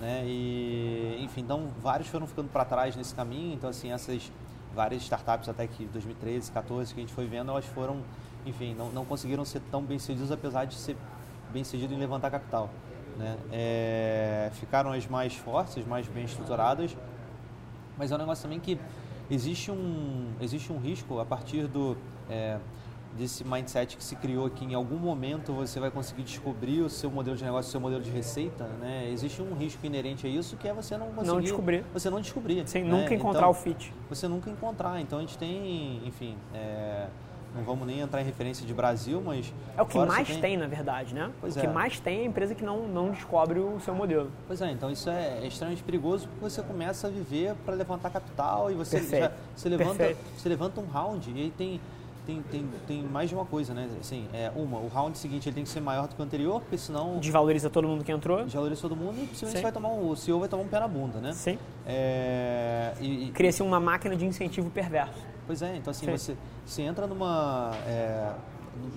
Né? 0.00 0.24
E, 0.26 1.18
enfim, 1.22 1.42
então, 1.42 1.68
vários 1.80 2.08
foram 2.08 2.26
ficando 2.26 2.48
para 2.48 2.64
trás 2.64 2.96
nesse 2.96 3.14
caminho. 3.14 3.54
Então, 3.54 3.70
assim, 3.70 3.92
essas 3.92 4.32
várias 4.74 5.02
startups 5.02 5.48
até 5.48 5.66
que 5.68 5.86
2013, 5.86 6.50
2014 6.52 6.94
que 6.94 7.00
a 7.00 7.02
gente 7.02 7.14
foi 7.14 7.26
vendo, 7.26 7.50
elas 7.52 7.64
foram, 7.66 8.02
enfim, 8.44 8.74
não, 8.74 8.90
não 8.90 9.04
conseguiram 9.04 9.44
ser 9.44 9.60
tão 9.70 9.82
bem-sucedidas, 9.82 10.32
apesar 10.32 10.64
de 10.64 10.74
ser 10.74 10.96
bem-sucedido 11.52 11.94
em 11.94 11.96
levantar 11.96 12.30
capital. 12.30 12.68
Né? 13.16 13.36
É, 13.50 14.50
ficaram 14.54 14.92
as 14.92 15.06
mais 15.06 15.34
fortes, 15.34 15.78
as 15.78 15.86
mais 15.86 16.06
bem 16.08 16.24
estruturadas, 16.24 16.94
mas 17.96 18.10
é 18.10 18.14
um 18.14 18.18
negócio 18.18 18.42
também 18.42 18.60
que 18.60 18.78
existe 19.30 19.70
um, 19.70 20.28
existe 20.40 20.72
um 20.72 20.78
risco 20.78 21.18
a 21.18 21.24
partir 21.24 21.66
do, 21.66 21.96
é, 22.28 22.58
desse 23.16 23.44
mindset 23.44 23.96
que 23.96 24.04
se 24.04 24.14
criou 24.16 24.48
que 24.50 24.64
em 24.64 24.74
algum 24.74 24.96
momento 24.96 25.52
você 25.52 25.80
vai 25.80 25.90
conseguir 25.90 26.22
descobrir 26.22 26.82
o 26.82 26.88
seu 26.88 27.10
modelo 27.10 27.36
de 27.36 27.44
negócio, 27.44 27.68
o 27.68 27.72
seu 27.72 27.80
modelo 27.80 28.02
de 28.02 28.10
receita, 28.10 28.64
né? 28.80 29.08
Existe 29.10 29.42
um 29.42 29.54
risco 29.54 29.84
inerente 29.84 30.26
a 30.26 30.30
isso 30.30 30.56
que 30.56 30.68
é 30.68 30.72
você 30.72 30.96
não 30.96 31.06
conseguir... 31.08 31.26
Não 31.26 31.40
descobrir. 31.40 31.84
Você 31.92 32.10
não 32.10 32.20
descobrir. 32.20 32.68
Sem 32.68 32.84
né? 32.84 32.90
nunca 32.90 33.14
encontrar 33.14 33.40
então, 33.40 33.50
o 33.50 33.54
fit. 33.54 33.92
Você 34.08 34.28
nunca 34.28 34.50
encontrar. 34.50 35.00
Então 35.00 35.18
a 35.18 35.22
gente 35.22 35.38
tem, 35.38 36.02
enfim... 36.06 36.36
É, 36.54 37.08
não 37.56 37.64
vamos 37.64 37.86
nem 37.86 38.00
entrar 38.00 38.20
em 38.20 38.24
referência 38.24 38.66
de 38.66 38.74
Brasil, 38.74 39.22
mas. 39.24 39.52
É 39.76 39.82
o 39.82 39.86
que 39.86 39.98
mais 39.98 40.28
tem... 40.28 40.40
tem... 40.40 40.56
na 40.56 40.66
verdade, 40.66 41.14
né? 41.14 41.30
Pois 41.40 41.56
o 41.56 41.58
é. 41.58 41.62
que 41.62 41.68
mais 41.68 41.98
tem 41.98 42.20
é 42.20 42.22
a 42.22 42.26
empresa 42.26 42.54
que 42.54 42.64
não, 42.64 42.86
não 42.86 43.10
descobre 43.10 43.58
o 43.58 43.80
seu 43.80 43.94
modelo. 43.94 44.30
Pois 44.46 44.60
é, 44.60 44.70
então 44.70 44.90
isso 44.90 45.08
é, 45.08 45.38
é 45.42 45.46
extremamente 45.46 45.82
perigoso 45.82 46.28
porque 46.28 46.50
você 46.50 46.62
começa 46.62 47.06
a 47.06 47.10
viver 47.10 47.54
para 47.64 47.74
levantar 47.74 48.10
capital 48.10 48.70
e 48.70 48.74
você, 48.74 49.00
já, 49.02 49.32
você, 49.54 49.68
levanta, 49.68 50.16
você 50.36 50.48
levanta 50.48 50.80
um 50.80 50.86
round 50.86 51.32
e 51.34 51.40
aí 51.40 51.50
tem. 51.50 51.80
Tem, 52.26 52.42
tem, 52.50 52.68
tem 52.88 53.02
mais 53.04 53.28
de 53.28 53.36
uma 53.36 53.44
coisa, 53.44 53.72
né? 53.72 53.88
Assim, 54.00 54.26
é, 54.34 54.50
uma, 54.56 54.78
o 54.78 54.88
round 54.88 55.16
seguinte 55.16 55.48
ele 55.48 55.54
tem 55.54 55.62
que 55.62 55.70
ser 55.70 55.78
maior 55.78 56.08
do 56.08 56.16
que 56.16 56.20
o 56.20 56.24
anterior, 56.24 56.60
porque 56.60 56.76
senão. 56.76 57.20
Desvaloriza 57.20 57.70
todo 57.70 57.86
mundo 57.86 58.02
que 58.02 58.10
entrou. 58.10 58.42
Desvaloriza 58.42 58.82
todo 58.82 58.96
mundo 58.96 59.22
e 59.22 59.28
possivelmente 59.28 59.62
vai 59.62 59.70
tomar 59.70 59.90
um, 59.90 60.10
o 60.10 60.16
CEO 60.16 60.40
vai 60.40 60.48
tomar 60.48 60.64
um 60.64 60.66
pé 60.66 60.80
na 60.80 60.88
bunda, 60.88 61.20
né? 61.20 61.32
Sim. 61.32 61.56
É, 61.86 62.94
e, 63.00 63.30
Cria-se 63.30 63.62
uma 63.62 63.78
máquina 63.78 64.16
de 64.16 64.26
incentivo 64.26 64.68
perverso. 64.70 65.35
Pois 65.46 65.62
é, 65.62 65.76
então 65.76 65.90
assim, 65.90 66.06
você, 66.06 66.36
você 66.64 66.82
entra 66.82 67.06
numa, 67.06 67.70
é, 67.86 68.34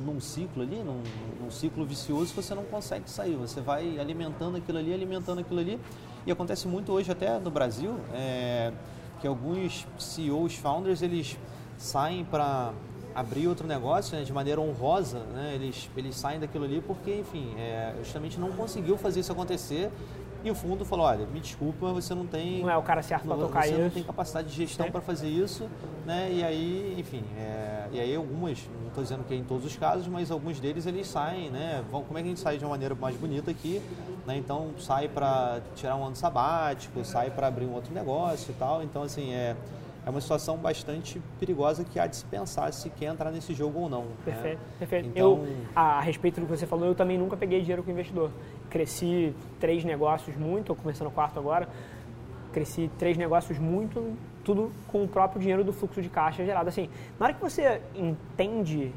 num 0.04 0.20
ciclo 0.20 0.64
ali, 0.64 0.78
num, 0.78 1.04
num, 1.40 1.52
ciclo 1.52 1.86
vicioso 1.86 2.34
que 2.34 2.42
você 2.42 2.56
não 2.56 2.64
consegue 2.64 3.10
sair. 3.10 3.36
Você 3.36 3.62
vai 3.62 4.00
alimentando 4.00 4.58
aquilo 4.58 4.78
ali, 4.80 4.94
alimentando 4.94 5.40
aquilo 5.40 5.60
ali. 5.60 5.80
E 6.26 6.32
acontece 6.32 6.68
muito 6.68 6.92
hoje 6.92 7.12
até 7.12 7.40
no 7.40 7.52
Brasil, 7.52 7.96
é, 8.14 8.74
que 9.22 9.28
alguns 9.28 9.88
CEOs, 9.98 10.56
founders, 10.56 11.02
eles 11.02 11.38
saem 11.78 12.26
para 12.26 12.74
abrir 13.14 13.48
outro 13.48 13.68
negócio 13.68 14.18
né, 14.18 14.24
de 14.24 14.32
maneira 14.32 14.62
honrosa, 14.62 15.20
né, 15.34 15.54
eles, 15.56 15.90
eles 15.96 16.16
saem 16.16 16.40
daquilo 16.40 16.66
ali 16.66 16.82
porque, 16.82 17.20
enfim, 17.20 17.54
é, 17.58 17.94
justamente 18.00 18.40
não 18.40 18.52
conseguiu 18.52 18.98
fazer 18.98 19.20
isso 19.22 19.32
acontecer 19.32 19.92
e 20.42 20.50
o 20.50 20.56
fundo 20.56 20.86
falou, 20.86 21.06
olha, 21.06 21.26
me 21.26 21.40
desculpa, 21.42 21.92
mas 21.92 22.06
você 22.06 22.16
não 22.16 22.26
tem... 22.26 22.62
Não 22.62 22.70
é 22.70 22.78
o 22.78 22.82
cara 22.82 23.04
certo 23.04 23.28
para 23.28 23.36
tocar 23.36 23.64
você 23.64 23.68
isso. 23.68 23.76
Você 23.76 23.84
não 23.84 23.90
tem 23.90 24.04
capacidade 24.04 24.48
de 24.48 24.56
gestão 24.56 24.90
para 24.90 25.02
fazer 25.02 25.28
isso, 25.28 25.70
né? 26.06 26.32
E 26.32 26.42
aí, 26.42 26.96
enfim, 26.98 27.24
é, 27.38 27.88
e 27.92 28.00
aí 28.00 28.16
algumas, 28.16 28.58
não 28.80 28.88
estou 28.88 29.04
dizendo 29.04 29.26
que 29.26 29.34
é 29.34 29.38
em 29.38 29.44
todos 29.44 29.66
os 29.66 29.76
casos, 29.76 30.08
mas 30.08 30.32
alguns 30.32 30.58
deles 30.58 30.86
eles 30.86 31.08
saem, 31.08 31.50
né? 31.50 31.84
Vão, 31.92 32.04
como 32.04 32.18
é 32.18 32.22
que 32.22 32.28
a 32.28 32.30
gente 32.30 32.40
sai 32.40 32.58
de 32.58 32.64
uma 32.64 32.70
maneira 32.70 32.96
mais 32.96 33.18
bonita 33.18 33.52
aqui, 33.52 33.82
né? 34.26 34.38
Então 34.38 34.70
sai 34.80 35.10
para 35.10 35.60
tirar 35.76 35.98
um 35.98 36.06
ano 36.06 36.16
sabático, 36.16 37.04
sai 37.04 37.30
para 37.32 37.48
abrir 37.48 37.66
um 37.66 37.74
outro 37.74 37.94
negócio 37.94 38.52
e 38.52 38.54
tal. 38.54 38.82
Então, 38.82 39.04
assim, 39.04 39.34
é 39.34 39.58
é 40.10 40.12
uma 40.12 40.22
situação 40.22 40.58
bastante 40.58 41.22
perigosa 41.40 41.84
que 41.84 42.00
há 42.00 42.08
de 42.08 42.16
se 42.16 42.26
pensar 42.26 42.74
se 42.74 42.90
quer 42.90 43.06
entrar 43.06 43.32
nesse 43.32 43.54
jogo 43.54 43.82
ou 43.82 43.90
não. 43.90 44.06
Perfeito, 44.26 44.58
né? 44.58 44.66
perfeito. 44.80 45.10
Então... 45.10 45.46
Eu, 45.46 45.56
a, 45.76 45.98
a, 45.98 46.02
respeito 46.02 46.42
do 46.42 46.48
que 46.48 46.58
você 46.58 46.66
falou, 46.66 46.88
eu 46.88 46.96
também 46.96 47.18
nunca 47.18 47.38
peguei 47.38 47.62
dinheiro 47.62 47.84
com 47.84 47.92
investidor. 47.92 48.32
Cresci 48.70 49.36
três 49.60 49.84
negócios 49.84 50.36
muito, 50.36 50.62
estou 50.62 50.76
começando 50.76 51.08
o 51.08 51.12
quarto 51.12 51.38
agora, 51.38 51.70
cresci 52.52 52.90
três 52.98 53.18
negócios 53.18 53.60
muito, 53.60 54.18
tudo 54.44 54.72
com 54.88 55.04
o 55.04 55.08
próprio 55.08 55.40
dinheiro 55.40 55.64
do 55.64 55.72
fluxo 55.72 56.02
de 56.02 56.10
caixa 56.10 56.44
gerado. 56.44 56.70
Assim, 56.70 56.90
na 57.20 57.28
hora 57.28 57.36
que 57.36 57.42
você 57.42 57.80
entende 57.96 58.92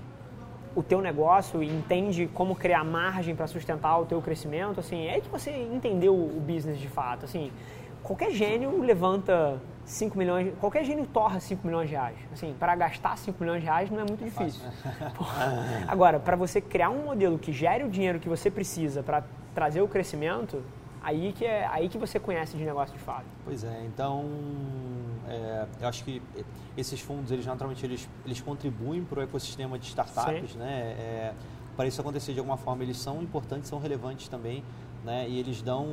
o 0.75 0.83
teu 0.83 1.03
negócio 1.03 1.63
e 1.63 1.69
entende 1.69 2.27
como 2.33 2.57
criar 2.57 2.85
margem 2.85 3.37
para 3.37 3.47
sustentar 3.47 3.99
o 3.99 4.07
teu 4.07 4.23
crescimento, 4.23 4.81
assim, 4.81 5.07
é 5.07 5.21
que 5.21 5.29
você 5.29 5.51
entendeu 5.51 6.15
o 6.15 6.41
business 6.41 6.79
de 6.79 6.89
fato, 6.89 7.27
assim, 7.27 7.53
qualquer 8.03 8.31
gênio 8.31 8.81
levanta 8.81 9.61
5 9.85 10.17
milhões, 10.17 10.55
qualquer 10.61 10.85
gênio 10.85 11.07
torra 11.07 11.41
5 11.41 11.67
milhões 11.67 11.89
de 11.89 11.95
reais. 11.95 12.17
Assim, 12.33 12.55
para 12.59 12.75
gastar 12.77 13.17
5 13.19 13.37
milhões 13.41 13.61
de 13.61 13.67
reais 13.67 13.91
não 13.91 14.01
é 14.01 14.05
muito 14.05 14.25
difícil. 14.25 14.63
Agora, 15.89 16.21
para 16.21 16.37
você 16.37 16.61
criar 16.61 16.91
um 16.91 17.05
modelo 17.05 17.39
que 17.39 17.53
gere 17.53 17.85
o 17.85 17.91
dinheiro 17.91 18.19
que 18.19 18.29
você 18.29 18.51
precisa 18.51 19.03
para 19.03 19.25
trazer 19.55 19.83
o 19.83 19.89
crescimento, 19.89 20.63
aí 21.03 21.33
que 21.33 21.45
é 21.45 21.67
aí 21.67 21.89
que 21.89 21.99
você 21.99 22.19
conhece 22.19 22.57
de 22.57 22.65
negócio 22.65 22.95
de 22.97 23.03
fato. 23.03 23.27
Pois 23.45 23.65
é, 23.65 23.85
então 23.85 24.25
é, 25.29 25.67
eu 25.81 25.89
acho 25.89 26.05
que 26.05 26.23
esses 26.77 27.01
fundos 27.01 27.31
eles 27.31 27.45
naturalmente 27.45 27.85
eles, 27.85 28.09
eles 28.25 28.41
contribuem 28.41 29.05
para 29.05 29.21
o 29.21 29.23
ecossistema 29.23 29.79
de 29.79 29.87
startups, 29.87 30.53
Sim. 30.53 30.59
né? 30.59 30.95
É, 30.99 31.35
para 31.77 31.87
isso 31.87 32.01
acontecer 32.01 32.33
de 32.33 32.39
alguma 32.39 32.57
forma 32.57 32.83
eles 32.83 32.99
são 32.99 33.23
importantes, 33.23 33.69
são 33.69 33.79
relevantes 33.79 34.29
também, 34.29 34.63
né? 35.05 35.27
E 35.29 35.39
eles 35.39 35.61
dão 35.61 35.87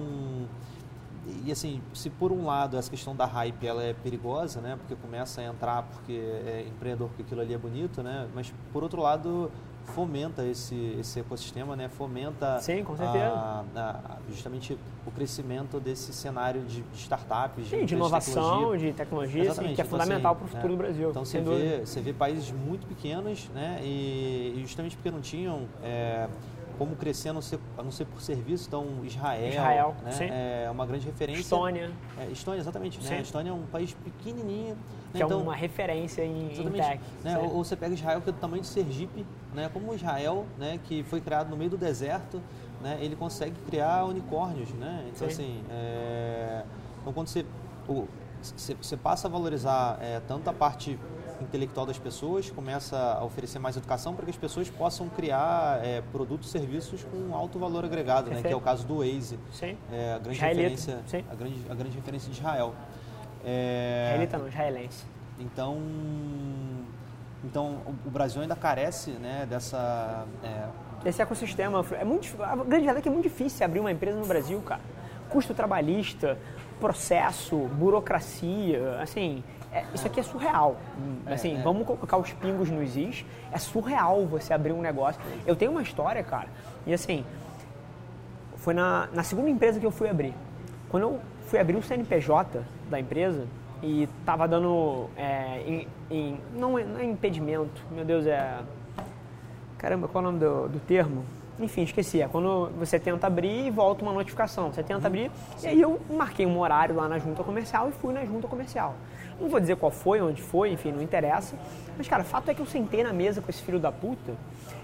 e 1.45 1.51
assim, 1.51 1.81
se 1.93 2.09
por 2.09 2.31
um 2.31 2.45
lado 2.45 2.77
essa 2.77 2.89
questão 2.89 3.15
da 3.15 3.25
hype 3.25 3.65
ela 3.65 3.83
é 3.83 3.93
perigosa, 3.93 4.61
né? 4.61 4.77
Porque 4.77 4.95
começa 4.95 5.41
a 5.41 5.45
entrar 5.45 5.83
porque 5.83 6.13
é 6.13 6.65
empreendedor 6.67 7.09
porque 7.09 7.23
aquilo 7.23 7.41
ali 7.41 7.53
é 7.53 7.57
bonito, 7.57 8.01
né? 8.01 8.27
Mas 8.33 8.53
por 8.71 8.83
outro 8.83 9.01
lado 9.01 9.51
fomenta 9.89 10.45
esse, 10.45 10.95
esse 10.99 11.19
ecossistema, 11.19 11.75
né? 11.75 11.89
Fomenta 11.89 12.59
Sim, 12.59 12.83
com 12.83 12.95
certeza. 12.95 13.33
A, 13.33 13.63
a, 13.75 14.17
justamente 14.29 14.77
o 15.05 15.11
crescimento 15.11 15.79
desse 15.79 16.13
cenário 16.13 16.61
de, 16.63 16.81
de 16.81 16.97
startups, 16.97 17.67
Sim, 17.67 17.79
de, 17.79 17.85
de 17.85 17.95
inovação, 17.95 18.77
de 18.77 18.93
tecnologia, 18.93 19.51
assim, 19.51 19.61
que 19.61 19.69
é 19.69 19.73
então, 19.73 19.85
fundamental 19.85 20.33
assim, 20.33 20.39
para 20.39 20.45
o 20.45 20.49
futuro 20.49 20.73
é, 20.73 20.75
do 20.75 20.77
Brasil. 20.77 21.09
Então 21.09 21.25
você 21.25 21.41
vê, 21.41 21.79
você 21.85 22.01
vê 22.01 22.13
países 22.13 22.51
muito 22.51 22.85
pequenos, 22.87 23.49
né? 23.49 23.79
E, 23.83 24.53
e 24.57 24.61
justamente 24.61 24.95
porque 24.95 25.11
não 25.11 25.21
tinham 25.21 25.63
é, 25.83 26.27
como 26.79 26.95
crescer 26.95 27.29
a 27.29 27.33
não 27.33 27.41
ser, 27.41 27.59
a 27.77 27.83
não 27.83 27.91
ser 27.91 28.05
por 28.05 28.21
serviço. 28.21 28.65
Então, 28.69 28.87
Israel, 29.03 29.49
Israel 29.49 29.95
né? 30.01 30.63
é 30.65 30.71
uma 30.71 30.85
grande 30.85 31.05
referência. 31.05 31.41
Estônia. 31.41 31.91
É, 32.17 32.25
Estônia, 32.27 32.61
exatamente. 32.61 33.03
Né? 33.03 33.21
Estônia 33.21 33.49
é 33.49 33.53
um 33.53 33.65
país 33.65 33.93
pequenininho. 33.93 34.75
Né? 34.75 34.79
Que 35.11 35.23
então, 35.23 35.39
é 35.39 35.43
uma 35.43 35.55
referência 35.55 36.23
em, 36.23 36.53
em 36.53 36.71
tech. 36.71 37.03
Né? 37.21 37.37
Ou, 37.37 37.57
ou, 37.57 37.63
você 37.65 37.75
pega 37.75 37.93
Israel, 37.93 38.21
que 38.21 38.29
é 38.29 38.31
do 38.31 38.39
tamanho 38.39 38.61
de 38.61 38.69
Sergipe, 38.69 39.25
né? 39.53 39.69
como 39.73 39.93
Israel, 39.93 40.45
né? 40.57 40.79
que 40.85 41.03
foi 41.03 41.19
criado 41.19 41.49
no 41.49 41.57
meio 41.57 41.69
do 41.69 41.77
deserto, 41.77 42.41
né? 42.81 42.97
ele 43.01 43.17
consegue 43.17 43.55
criar 43.67 44.05
unicórnios. 44.05 44.71
Né? 44.71 45.09
Então, 45.13 45.29
Sim. 45.29 45.33
assim, 45.33 45.63
é... 45.69 46.63
então, 47.01 47.11
quando 47.11 47.27
você, 47.27 47.45
você, 48.41 48.73
você 48.73 48.95
passa 48.95 49.27
a 49.27 49.29
valorizar 49.29 49.99
é, 50.01 50.21
tanto 50.21 50.49
a 50.49 50.53
parte 50.53 50.97
intelectual 51.41 51.85
das 51.85 51.97
pessoas, 51.97 52.49
começa 52.49 52.97
a 52.97 53.23
oferecer 53.23 53.59
mais 53.59 53.77
educação 53.77 54.13
para 54.13 54.25
que 54.25 54.31
as 54.31 54.37
pessoas 54.37 54.69
possam 54.69 55.09
criar 55.09 55.83
é, 55.83 56.01
produtos 56.11 56.49
e 56.49 56.51
serviços 56.51 57.03
com 57.03 57.35
alto 57.35 57.57
valor 57.59 57.85
agregado, 57.85 58.29
né, 58.29 58.41
que 58.41 58.47
é 58.47 58.55
o 58.55 58.61
caso 58.61 58.85
do 58.85 58.97
Waze. 58.97 59.39
Sim. 59.51 59.77
É, 59.91 60.13
a, 60.13 60.19
grande 60.19 60.39
referência, 60.39 60.99
Sim. 61.07 61.23
A, 61.31 61.35
grande, 61.35 61.55
a 61.69 61.73
grande 61.75 61.95
referência 61.95 62.31
de 62.31 62.37
Israel. 62.37 62.73
É, 63.43 64.09
Israelita 64.11 64.37
não, 64.37 64.47
israelense. 64.47 65.05
Então, 65.39 65.77
então 67.43 67.77
o 68.05 68.09
Brasil 68.09 68.41
ainda 68.41 68.55
carece 68.55 69.11
né, 69.11 69.47
dessa... 69.49 70.25
É, 70.43 71.07
Esse 71.07 71.21
ecossistema. 71.21 71.85
É 71.97 72.03
muito, 72.03 72.41
a 72.43 72.55
grande 72.55 72.85
verdade 72.85 72.99
é 72.99 73.01
que 73.01 73.09
é 73.09 73.11
muito 73.11 73.23
difícil 73.23 73.65
abrir 73.65 73.79
uma 73.79 73.91
empresa 73.91 74.19
no 74.19 74.25
Brasil, 74.25 74.61
cara. 74.61 74.81
Custo 75.29 75.53
trabalhista, 75.53 76.37
processo, 76.79 77.55
burocracia, 77.55 78.99
assim, 79.01 79.43
é, 79.71 79.85
isso 79.93 80.07
aqui 80.07 80.19
é 80.19 80.23
surreal. 80.23 80.77
É, 81.25 81.33
assim, 81.33 81.57
é. 81.57 81.61
vamos 81.61 81.85
colocar 81.85 82.17
os 82.17 82.31
pingos 82.33 82.69
nos 82.69 82.95
is. 82.95 83.25
É 83.51 83.57
surreal 83.57 84.25
você 84.25 84.53
abrir 84.53 84.73
um 84.73 84.81
negócio. 84.81 85.21
Eu 85.45 85.55
tenho 85.55 85.71
uma 85.71 85.81
história, 85.81 86.23
cara, 86.23 86.47
e 86.85 86.93
assim, 86.93 87.23
foi 88.57 88.73
na, 88.73 89.07
na 89.13 89.23
segunda 89.23 89.49
empresa 89.49 89.79
que 89.79 89.85
eu 89.85 89.91
fui 89.91 90.09
abrir. 90.09 90.33
Quando 90.89 91.03
eu 91.03 91.19
fui 91.47 91.59
abrir 91.59 91.75
o 91.75 91.83
CNPJ 91.83 92.63
da 92.89 92.99
empresa 92.99 93.45
e 93.83 94.07
tava 94.25 94.47
dando. 94.47 95.09
É, 95.15 95.61
em, 95.65 95.87
em, 96.09 96.41
não, 96.55 96.77
é, 96.77 96.83
não 96.83 96.99
é 96.99 97.05
impedimento, 97.05 97.83
meu 97.91 98.03
Deus, 98.03 98.25
é. 98.25 98.59
Caramba, 99.77 100.07
qual 100.07 100.23
é 100.23 100.27
o 100.27 100.31
nome 100.31 100.39
do, 100.39 100.67
do 100.67 100.79
termo? 100.79 101.23
enfim, 101.59 101.83
esqueci. 101.83 102.21
É 102.21 102.27
quando 102.27 102.71
você 102.79 102.97
tenta 102.97 103.27
abrir 103.27 103.67
e 103.67 103.69
volta 103.69 104.01
uma 104.01 104.13
notificação. 104.13 104.71
Você 104.71 104.81
tenta 104.81 105.01
uhum. 105.01 105.07
abrir, 105.07 105.31
Sim. 105.57 105.67
e 105.67 105.69
aí 105.69 105.81
eu 105.81 105.99
marquei 106.09 106.45
um 106.45 106.57
horário 106.59 106.95
lá 106.95 107.07
na 107.07 107.19
junta 107.19 107.43
comercial 107.43 107.89
e 107.89 107.91
fui 107.91 108.13
na 108.13 108.23
junta 108.25 108.47
comercial. 108.47 108.95
Não 109.39 109.47
vou 109.49 109.59
dizer 109.59 109.77
qual 109.77 109.91
foi, 109.91 110.21
onde 110.21 110.41
foi, 110.41 110.71
enfim, 110.71 110.91
não 110.91 111.01
interessa. 111.01 111.55
Mas, 111.97 112.07
cara, 112.07 112.23
fato 112.23 112.49
é 112.49 112.53
que 112.53 112.61
eu 112.61 112.65
sentei 112.65 113.03
na 113.03 113.13
mesa 113.13 113.41
com 113.41 113.49
esse 113.49 113.61
filho 113.61 113.79
da 113.79 113.91
puta 113.91 114.33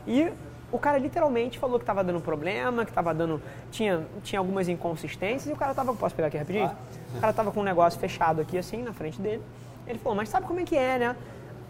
e 0.07 0.31
o 0.71 0.79
cara 0.79 0.97
literalmente 0.97 1.59
falou 1.59 1.79
que 1.79 1.85
tava 1.85 2.03
dando 2.03 2.19
problema, 2.19 2.85
que 2.85 2.91
tava 2.91 3.13
dando. 3.13 3.41
Tinha, 3.71 4.05
tinha 4.23 4.39
algumas 4.39 4.67
inconsistências 4.67 5.49
e 5.49 5.53
o 5.53 5.55
cara 5.55 5.73
tava. 5.73 5.93
Posso 5.93 6.15
pegar 6.15 6.27
aqui 6.27 6.37
rapidinho? 6.37 6.71
O 7.15 7.19
cara 7.19 7.33
tava 7.33 7.51
com 7.51 7.61
um 7.61 7.63
negócio 7.63 7.99
fechado 7.99 8.41
aqui, 8.41 8.57
assim, 8.57 8.81
na 8.81 8.93
frente 8.93 9.21
dele. 9.21 9.41
Ele 9.87 9.99
falou, 9.99 10.15
mas 10.15 10.29
sabe 10.29 10.47
como 10.47 10.59
é 10.59 10.63
que 10.63 10.75
é, 10.75 10.97
né? 10.97 11.15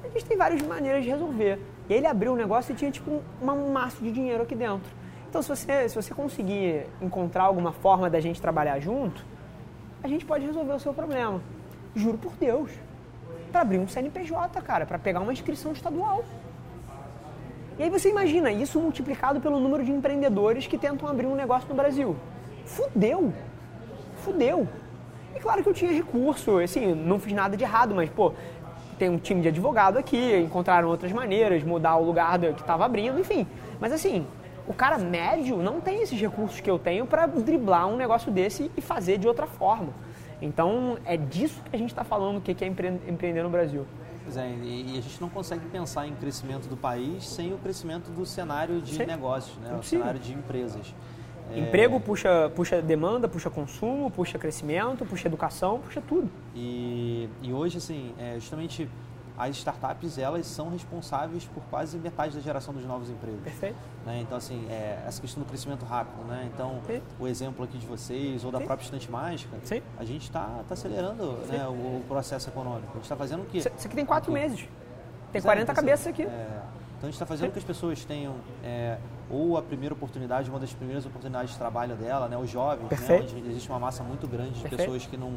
A 0.04 0.08
gente 0.10 0.26
tem 0.26 0.38
várias 0.38 0.62
maneiras 0.62 1.04
de 1.04 1.10
resolver. 1.10 1.60
E 1.90 1.94
aí 1.94 2.00
ele 2.00 2.08
abriu 2.08 2.34
o 2.34 2.36
negócio 2.36 2.72
e 2.72 2.76
tinha, 2.76 2.90
tipo, 2.92 3.12
um, 3.12 3.52
um 3.52 3.72
maço 3.72 4.02
de 4.02 4.12
dinheiro 4.12 4.44
aqui 4.44 4.56
dentro. 4.56 4.90
Então, 5.30 5.42
se 5.42 5.50
você, 5.50 5.90
se 5.90 5.96
você 5.96 6.14
conseguir 6.14 6.88
encontrar 7.02 7.44
alguma 7.44 7.74
forma 7.74 8.10
da 8.10 8.20
gente 8.20 8.42
trabalhar 8.42 8.80
junto, 8.80 9.26
a 10.02 10.08
gente 10.08 10.26
pode 10.26 10.46
resolver 10.46 10.74
o 10.74 10.80
seu 10.80 10.94
problema. 10.94 11.42
Juro 11.96 12.18
por 12.18 12.34
Deus. 12.34 12.72
Para 13.52 13.62
abrir 13.62 13.80
um 13.80 13.88
CNPJ, 13.88 14.62
cara, 14.62 14.86
para 14.86 15.00
pegar 15.00 15.22
uma 15.22 15.32
inscrição 15.32 15.72
estadual. 15.72 16.24
E 17.78 17.84
aí 17.84 17.90
você 17.90 18.10
imagina 18.10 18.52
isso 18.52 18.80
multiplicado 18.80 19.40
pelo 19.40 19.60
número 19.60 19.84
de 19.84 19.92
empreendedores 19.92 20.68
que 20.68 20.78
tentam 20.78 21.08
abrir 21.08 21.28
um 21.28 21.36
negócio 21.36 21.68
no 21.70 21.76
Brasil. 21.76 22.16
Fudeu! 22.66 23.34
Fudeu! 24.18 24.68
E 25.36 25.40
claro 25.40 25.62
que 25.62 25.70
eu 25.70 25.74
tinha 25.74 25.92
recurso, 25.92 26.58
assim, 26.60 26.94
não 26.94 27.20
fiz 27.20 27.34
nada 27.34 27.58
de 27.58 27.64
errado, 27.64 27.94
mas, 27.94 28.10
pô, 28.10 28.34
tem 28.98 29.10
um 29.10 29.18
time 29.18 29.42
de 29.42 29.50
advogado 29.50 29.98
aqui, 29.98 30.38
encontraram 30.38 30.88
outras 30.88 31.12
maneiras, 31.12 31.64
mudar 31.64 31.98
o 31.98 32.04
lugar 32.04 32.40
que 32.40 32.62
estava 32.62 32.86
abrindo, 32.86 33.20
enfim. 33.20 33.46
Mas 33.80 33.92
assim, 33.92 34.26
o 34.68 34.74
cara 34.74 34.98
médio 34.98 35.58
não 35.58 35.82
tem 35.82 36.02
esses 36.02 36.20
recursos 36.20 36.60
que 36.60 36.70
eu 36.70 36.80
tenho 36.80 37.06
para 37.06 37.26
driblar 37.26 37.88
um 37.88 37.98
negócio 37.98 38.32
desse 38.32 38.72
e 38.76 38.82
fazer 38.82 39.18
de 39.18 39.28
outra 39.28 39.46
forma. 39.46 39.90
Então, 40.46 41.00
é 41.06 41.18
disso 41.18 41.60
que 41.64 41.76
a 41.76 41.80
gente 41.80 41.90
está 41.90 42.04
falando, 42.04 42.38
o 42.38 42.42
que 42.42 42.64
é 42.64 42.68
empreender 42.68 43.42
no 43.42 43.50
Brasil. 43.50 43.86
Pois 44.24 44.38
é, 44.38 44.48
e 44.48 44.96
a 44.98 45.02
gente 45.02 45.20
não 45.20 45.30
consegue 45.30 45.66
pensar 45.70 46.08
em 46.08 46.14
crescimento 46.14 46.68
do 46.68 46.78
país 46.78 47.28
sem 47.28 47.52
o 47.52 47.58
crescimento 47.58 48.12
do 48.12 48.26
cenário 48.26 48.80
de 48.80 48.94
Sim. 48.94 49.06
negócios, 49.06 49.58
né? 49.58 49.76
o 49.80 49.84
cenário 49.84 50.20
de 50.20 50.34
empresas. 50.34 50.94
É... 51.52 51.60
Emprego 51.60 52.00
puxa, 52.00 52.52
puxa 52.56 52.82
demanda, 52.82 53.28
puxa 53.28 53.50
consumo, 53.50 54.10
puxa 54.12 54.38
crescimento, 54.38 55.04
puxa 55.04 55.28
educação, 55.28 55.80
puxa 55.80 56.02
tudo. 56.02 56.30
E, 56.56 57.28
e 57.42 57.52
hoje, 57.52 57.78
assim, 57.78 58.14
é 58.20 58.36
justamente 58.36 58.88
as 59.38 59.58
startups 59.58 60.18
elas 60.18 60.46
são 60.48 60.70
responsáveis 60.70 61.46
por 61.46 61.62
quase 61.64 61.98
metade 61.98 62.36
da 62.36 62.42
geração 62.42 62.74
dos 62.74 62.86
novos 62.86 63.10
empregos. 63.10 63.42
Perfeito. 63.44 63.76
Né? 64.06 64.22
Então, 64.22 64.38
assim, 64.38 64.66
é, 64.70 65.04
essa 65.06 65.20
questão 65.20 65.44
do 65.44 65.48
crescimento 65.48 65.86
rápido, 65.86 66.24
né? 66.26 66.50
Então, 66.54 66.80
Sim. 66.88 67.02
o 67.20 67.28
exemplo 67.28 67.66
aqui 67.66 67.78
de 67.78 67.86
vocês 67.86 68.44
ou 68.46 68.52
da 68.52 68.60
Sim. 68.60 68.66
própria 68.66 68.86
Estante 68.86 69.12
Mágica, 69.12 69.58
Sim. 69.64 69.82
a 69.98 70.06
gente 70.06 70.24
está 70.24 70.64
tá 70.68 70.74
acelerando 70.74 71.34
né, 71.48 71.68
o, 71.68 71.72
o, 71.72 72.06
processo 72.08 72.50
econômico. 72.50 72.92
A 72.92 72.94
gente 72.96 73.04
está 73.04 73.16
fazendo 73.16 73.42
o 73.42 73.46
quê? 73.46 73.58
Isso 73.58 73.68
aqui 73.68 73.96
tem 73.96 74.06
quatro 74.06 74.32
meses. 74.32 74.68
Tem 75.32 75.42
40 75.42 75.72
é, 75.72 75.76
cabeças 75.76 76.08
aqui. 76.08 76.24
É, 76.24 76.62
então, 76.98 77.04
a 77.04 77.06
gente 77.08 77.16
está 77.16 77.26
fazendo 77.26 77.52
que 77.52 77.60
as 77.60 77.66
pessoas 77.66 78.06
tenham 78.06 78.36
é, 78.64 78.98
ou 79.30 79.58
a 79.58 79.62
primeira 79.62 79.94
oportunidade, 79.94 80.50
uma 80.50 80.60
das 80.60 80.74
primeiras 80.74 81.06
oportunidades 81.06 81.52
de 81.52 81.58
trabalho 81.58 81.96
dela, 81.96 82.30
né? 82.30 82.38
Os 82.38 82.50
jovens, 82.50 82.90
né? 82.90 83.20
onde 83.22 83.50
existe 83.50 83.70
uma 83.70 83.80
massa 83.80 84.02
muito 84.02 84.28
grande 84.28 84.54
de 84.54 84.62
Perfeito. 84.62 84.78
pessoas 84.78 85.06
que 85.06 85.18
não... 85.18 85.34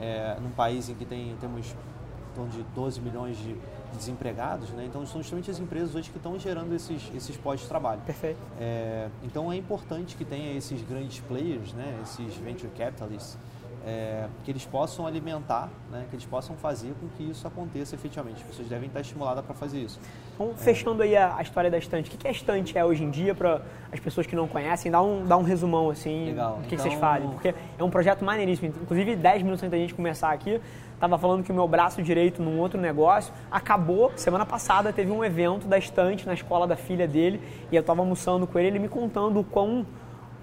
É, 0.00 0.38
num 0.40 0.50
país 0.50 0.88
em 0.88 0.94
que 0.94 1.04
tem, 1.04 1.36
temos 1.38 1.66
em 1.66 1.91
torno 2.34 2.50
de 2.50 2.62
12 2.74 3.00
milhões 3.00 3.36
de 3.36 3.56
desempregados, 3.96 4.70
né? 4.70 4.84
Então 4.86 5.04
são 5.06 5.20
justamente 5.20 5.50
as 5.50 5.58
empresas 5.58 5.94
hoje 5.94 6.10
que 6.10 6.16
estão 6.16 6.38
gerando 6.38 6.74
esses, 6.74 7.10
esses 7.14 7.36
postos 7.36 7.62
de 7.62 7.68
trabalho. 7.68 8.00
Perfeito. 8.02 8.38
É, 8.58 9.08
então 9.22 9.52
é 9.52 9.56
importante 9.56 10.16
que 10.16 10.24
tenha 10.24 10.56
esses 10.56 10.82
grandes 10.82 11.20
players, 11.20 11.72
né? 11.72 11.98
Esses 12.02 12.34
venture 12.36 12.70
capitalists, 12.76 13.38
é, 13.84 14.28
que 14.44 14.50
eles 14.50 14.64
possam 14.64 15.06
alimentar, 15.06 15.68
né? 15.90 16.06
Que 16.08 16.16
eles 16.16 16.24
possam 16.24 16.56
fazer 16.56 16.94
com 17.00 17.08
que 17.16 17.30
isso 17.30 17.46
aconteça 17.46 17.94
efetivamente. 17.94 18.36
As 18.36 18.42
pessoas 18.42 18.68
devem 18.68 18.86
estar 18.86 19.00
estimuladas 19.00 19.44
para 19.44 19.54
fazer 19.54 19.80
isso. 19.80 20.00
Então, 20.34 20.54
fechando 20.56 21.02
aí 21.02 21.16
a, 21.16 21.36
a, 21.36 21.42
história 21.42 21.70
da 21.70 21.78
estante, 21.78 22.08
o 22.08 22.10
que, 22.10 22.16
que 22.16 22.28
a 22.28 22.30
estante 22.30 22.76
é 22.78 22.84
hoje 22.84 23.04
em 23.04 23.10
dia 23.10 23.34
para 23.34 23.62
as 23.90 24.00
pessoas 24.00 24.26
que 24.26 24.36
não 24.36 24.48
conhecem? 24.48 24.90
Dá 24.90 25.02
um, 25.02 25.24
dá 25.24 25.36
um 25.36 25.42
resumão 25.42 25.90
assim, 25.90 26.26
Legal. 26.26 26.54
o 26.54 26.54
que, 26.62 26.74
então, 26.74 26.76
que 26.76 26.82
vocês 26.82 26.94
fazem? 26.94 27.28
Porque 27.30 27.54
é 27.78 27.84
um 27.84 27.90
projeto 27.90 28.24
maneiríssimo. 28.24 28.72
Inclusive, 28.82 29.16
10 29.16 29.42
minutos 29.42 29.62
antes 29.62 29.70
da 29.70 29.78
gente 29.78 29.94
começar 29.94 30.30
aqui, 30.30 30.60
estava 31.02 31.18
falando 31.18 31.42
que 31.42 31.50
o 31.50 31.54
meu 31.54 31.66
braço 31.66 32.00
direito 32.00 32.40
num 32.40 32.60
outro 32.60 32.80
negócio 32.80 33.34
acabou. 33.50 34.12
Semana 34.14 34.46
passada 34.46 34.92
teve 34.92 35.10
um 35.10 35.24
evento 35.24 35.66
da 35.66 35.76
estante 35.76 36.24
na 36.24 36.32
escola 36.32 36.64
da 36.64 36.76
filha 36.76 37.08
dele 37.08 37.40
e 37.72 37.74
eu 37.74 37.80
estava 37.80 38.00
almoçando 38.02 38.46
com 38.46 38.56
ele, 38.56 38.68
ele 38.68 38.78
me 38.78 38.88
contando 38.88 39.40
o 39.40 39.42
quão, 39.42 39.84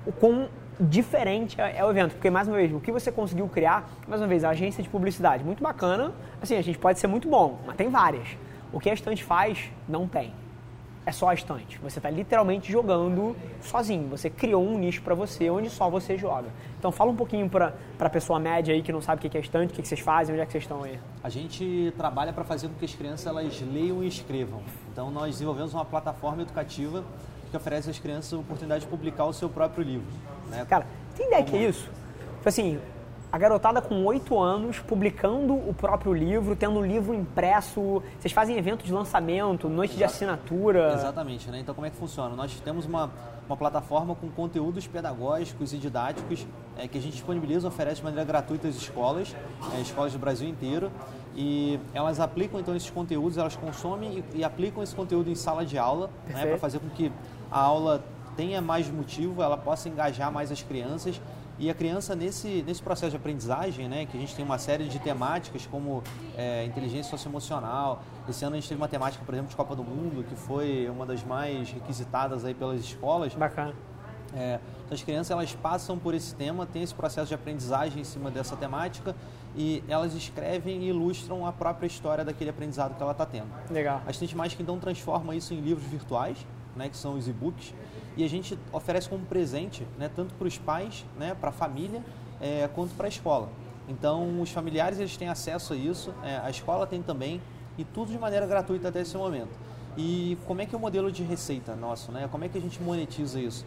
o 0.05 0.12
quão 0.12 0.49
diferente 0.78 1.60
é, 1.62 1.78
é 1.78 1.86
o 1.86 1.89
evento. 1.89 2.12
Porque, 2.12 2.30
mais 2.30 2.49
uma 2.49 2.57
vez, 2.57 2.74
o 2.74 2.80
que 2.82 2.91
você 2.91 3.10
conseguiu 3.10 3.47
criar, 3.47 3.89
mais 4.05 4.22
uma 4.22 4.28
vez, 4.28 4.43
a 4.43 4.49
agência 4.49 4.84
de 4.84 4.89
publicidade, 4.89 5.45
muito 5.45 5.64
bacana. 5.64 6.12
Assim, 6.41 6.57
a 6.57 6.62
gente 6.62 6.78
pode 6.78 6.99
ser 6.99 7.07
muito 7.07 7.30
bom, 7.30 7.60
mas 7.66 7.78
tem 7.78 7.89
várias. 7.89 8.28
O 8.74 8.82
que 8.82 8.89
a 8.89 8.93
estante 8.93 9.24
faz, 9.24 9.72
não 9.88 10.10
tem. 10.10 10.34
É 11.06 11.12
só 11.12 11.30
a 11.30 11.34
estante. 11.34 11.80
Você 11.80 12.00
está 12.00 12.10
literalmente 12.10 12.72
jogando 12.72 13.36
sozinho. 13.62 14.10
Você 14.10 14.30
criou 14.30 14.66
um 14.66 14.78
nicho 14.78 15.02
para 15.02 15.16
você 15.16 15.50
onde 15.50 15.70
só 15.70 15.89
você 15.89 16.18
joga. 16.18 16.50
Então 16.78 16.91
fala 16.91 17.12
um 17.12 17.16
pouquinho 17.16 17.50
para 17.50 17.74
a 18.00 18.10
pessoa 18.10 18.39
média 18.39 18.74
aí 18.74 18.82
que 18.82 18.91
não 18.91 19.02
sabe 19.02 19.26
o 19.26 19.30
que 19.30 19.38
é 19.38 19.41
estante, 19.41 19.72
o 19.72 19.76
que 19.76 19.88
vocês 19.88 20.00
fazem, 20.00 20.34
onde 20.34 20.41
é 20.41 20.45
que 20.45 20.52
vocês 20.52 20.64
estão 20.64 20.84
aí. 20.84 21.00
A 21.24 21.30
gente 21.30 21.93
trabalha 21.97 22.32
para 22.32 22.43
fazer 22.43 22.68
com 22.68 22.76
que 22.76 22.86
as 22.86 22.93
crianças 22.93 23.26
elas 23.26 23.62
leiam 23.62 24.04
e 24.04 24.08
escrevam. 24.08 24.62
Então 24.91 25.10
nós 25.10 25.32
desenvolvemos 25.32 25.74
uma 25.74 25.86
plataforma 25.86 26.41
educativa 26.41 27.04
que 27.50 27.58
oferece 27.58 27.89
às 27.89 27.97
crianças 27.97 28.34
a 28.34 28.38
oportunidade 28.38 28.82
de 28.82 28.88
publicar 28.88 29.26
o 29.26 29.34
seu 29.34 29.50
próprio 29.50 29.84
livro. 29.84 30.08
Né? 30.50 30.66
Cara, 30.70 30.86
tem 31.16 31.28
ideia 31.28 31.43
Como... 31.43 31.58
que 31.58 31.64
é 31.64 31.70
isso? 31.70 31.89
Tipo 32.38 32.50
assim, 32.50 32.80
a 33.32 33.38
garotada 33.38 33.82
com 33.82 34.03
oito 34.05 34.39
anos 34.39 34.80
publicando 34.80 35.53
o 35.53 35.73
próprio 35.73 36.13
livro, 36.13 36.55
tendo 36.55 36.80
um 36.80 36.86
livro 36.86 37.13
impresso. 37.13 38.01
Vocês 38.19 38.32
fazem 38.32 38.57
eventos 38.57 38.86
de 38.86 38.91
lançamento, 38.91 39.69
noite 39.69 39.95
de 39.95 40.03
assinatura. 40.03 40.93
Exatamente, 40.93 41.49
né? 41.49 41.59
Então 41.59 41.75
como 41.75 41.86
é 41.86 41.91
que 41.91 41.95
funciona? 41.95 42.36
Nós 42.36 42.59
temos 42.61 42.86
uma, 42.86 43.11
uma 43.47 43.55
plataforma 43.55 44.15
com 44.15 44.30
conteúdos 44.30 44.88
pedagógicos 44.88 45.73
e 45.73 45.77
didáticos 45.77 46.47
é, 46.75 46.88
que 46.88 46.97
a 46.97 47.01
gente 47.01 47.13
disponibiliza, 47.13 47.67
oferece 47.67 47.97
de 47.97 48.03
maneira 48.03 48.25
gratuita 48.25 48.67
às 48.67 48.75
escolas, 48.75 49.36
é, 49.75 49.82
escolas 49.82 50.11
do 50.11 50.19
Brasil 50.19 50.49
inteiro. 50.49 50.91
E 51.36 51.80
elas 51.93 52.19
aplicam 52.19 52.59
então 52.59 52.75
esses 52.75 52.89
conteúdos, 52.89 53.38
elas 53.38 53.55
consomem 53.55 54.23
e, 54.34 54.39
e 54.39 54.43
aplicam 54.43 54.82
esse 54.82 54.95
conteúdo 54.95 55.30
em 55.30 55.36
sala 55.36 55.63
de 55.63 55.77
aula, 55.77 56.09
né, 56.27 56.47
para 56.47 56.57
fazer 56.57 56.80
com 56.80 56.89
que 56.89 57.11
a 57.51 57.59
aula 57.59 58.03
tenha 58.36 58.61
mais 58.61 58.89
motivo, 58.89 59.43
ela 59.43 59.57
possa 59.57 59.88
engajar 59.88 60.32
mais 60.32 60.51
as 60.51 60.63
crianças 60.63 61.21
e 61.60 61.70
a 61.70 61.74
criança, 61.74 62.16
nesse, 62.16 62.64
nesse 62.66 62.82
processo 62.82 63.12
de 63.12 63.18
aprendizagem, 63.18 63.89
né, 63.89 64.05
que 64.05 64.16
a 64.16 64.20
gente 64.20 64.34
tem 64.34 64.45
uma 64.45 64.57
série 64.57 64.86
de 64.86 64.97
temáticas 64.97 65.68
como 65.68 66.01
é, 66.38 66.64
inteligência 66.64 67.10
socioemocional. 67.12 68.01
Esse 68.30 68.45
ano 68.45 68.55
a 68.55 68.60
gente 68.60 68.70
teve 68.70 68.80
uma 68.80 68.88
temática, 68.88 69.24
por 69.26 69.34
exemplo, 69.34 69.49
de 69.49 69.57
Copa 69.57 69.76
do 69.76 69.84
Mundo, 69.84 70.24
que 70.24 70.36
foi 70.36 70.89
uma 70.89 71.05
das 71.05 71.22
mais 71.22 71.70
requisitadas 71.70 72.45
aí 72.45 72.53
pelas 72.53 72.80
escolas. 72.80 73.36
Bacana. 73.36 73.76
É, 74.34 74.60
então 74.86 74.95
as 74.95 75.03
crianças 75.03 75.32
elas 75.32 75.53
passam 75.53 75.97
por 75.97 76.14
esse 76.14 76.34
tema, 76.34 76.66
tem 76.66 76.82
esse 76.82 76.93
processo 76.93 77.28
de 77.28 77.34
aprendizagem 77.34 78.01
em 78.01 78.05
cima 78.05 78.32
dessa 78.32 78.55
temática 78.55 79.16
e 79.55 79.84
elas 79.88 80.14
escrevem 80.14 80.84
e 80.84 80.89
ilustram 80.89 81.45
a 81.45 81.51
própria 81.51 81.88
história 81.88 82.24
daquele 82.24 82.51
aprendizado 82.51 82.95
que 82.95 83.01
ela 83.01 83.12
está 83.12 83.26
tendo. 83.26 83.49
Legal. 83.70 84.01
A 84.05 84.12
gente 84.12 84.38
mais 84.38 84.53
que 84.53 84.62
então 84.62 84.80
transforma 84.80 85.36
isso 85.36 85.53
em 85.53 85.60
livros 85.60 85.86
virtuais, 85.88 86.38
né, 86.76 86.88
que 86.88 86.95
são 86.95 87.16
os 87.16 87.28
e-books 87.28 87.74
e 88.20 88.24
a 88.26 88.28
gente 88.28 88.59
oferece 88.74 89.07
como 89.07 89.26
presente, 89.26 89.88
né, 89.97 90.11
tanto 90.13 90.34
para 90.34 90.45
os 90.45 90.57
pais, 90.57 91.05
né, 91.17 91.34
para 91.39 91.51
a 91.51 91.53
família, 91.53 92.03
é, 92.41 92.67
quanto 92.76 92.93
para 92.93 93.05
a 93.05 93.07
escola. 93.07 93.47
Então, 93.88 94.41
os 94.41 94.51
familiares 94.51 94.99
eles 94.99 95.15
têm 95.15 95.30
acesso 95.30 95.72
a 95.72 95.76
isso, 95.78 96.13
é, 96.22 96.38
a 96.43 96.49
escola 96.49 96.86
tem 96.86 97.01
também, 97.01 97.41
e 97.78 97.86
tudo 97.86 98.11
de 98.11 98.20
maneira 98.20 98.45
gratuita 98.45 98.89
até 98.89 98.99
esse 98.99 99.15
momento. 99.15 99.57
E 99.97 100.38
como 100.45 100.61
é 100.61 100.65
que 100.65 100.76
é 100.76 100.78
o 100.78 100.82
modelo 100.82 101.09
de 101.09 101.24
receita 101.24 101.78
nosso? 101.78 102.11
Né? 102.11 102.28
Como 102.30 102.43
é 102.43 102.49
que 102.49 102.57
a 102.57 102.61
gente 102.61 102.82
monetiza 102.84 103.39
isso? 103.39 103.65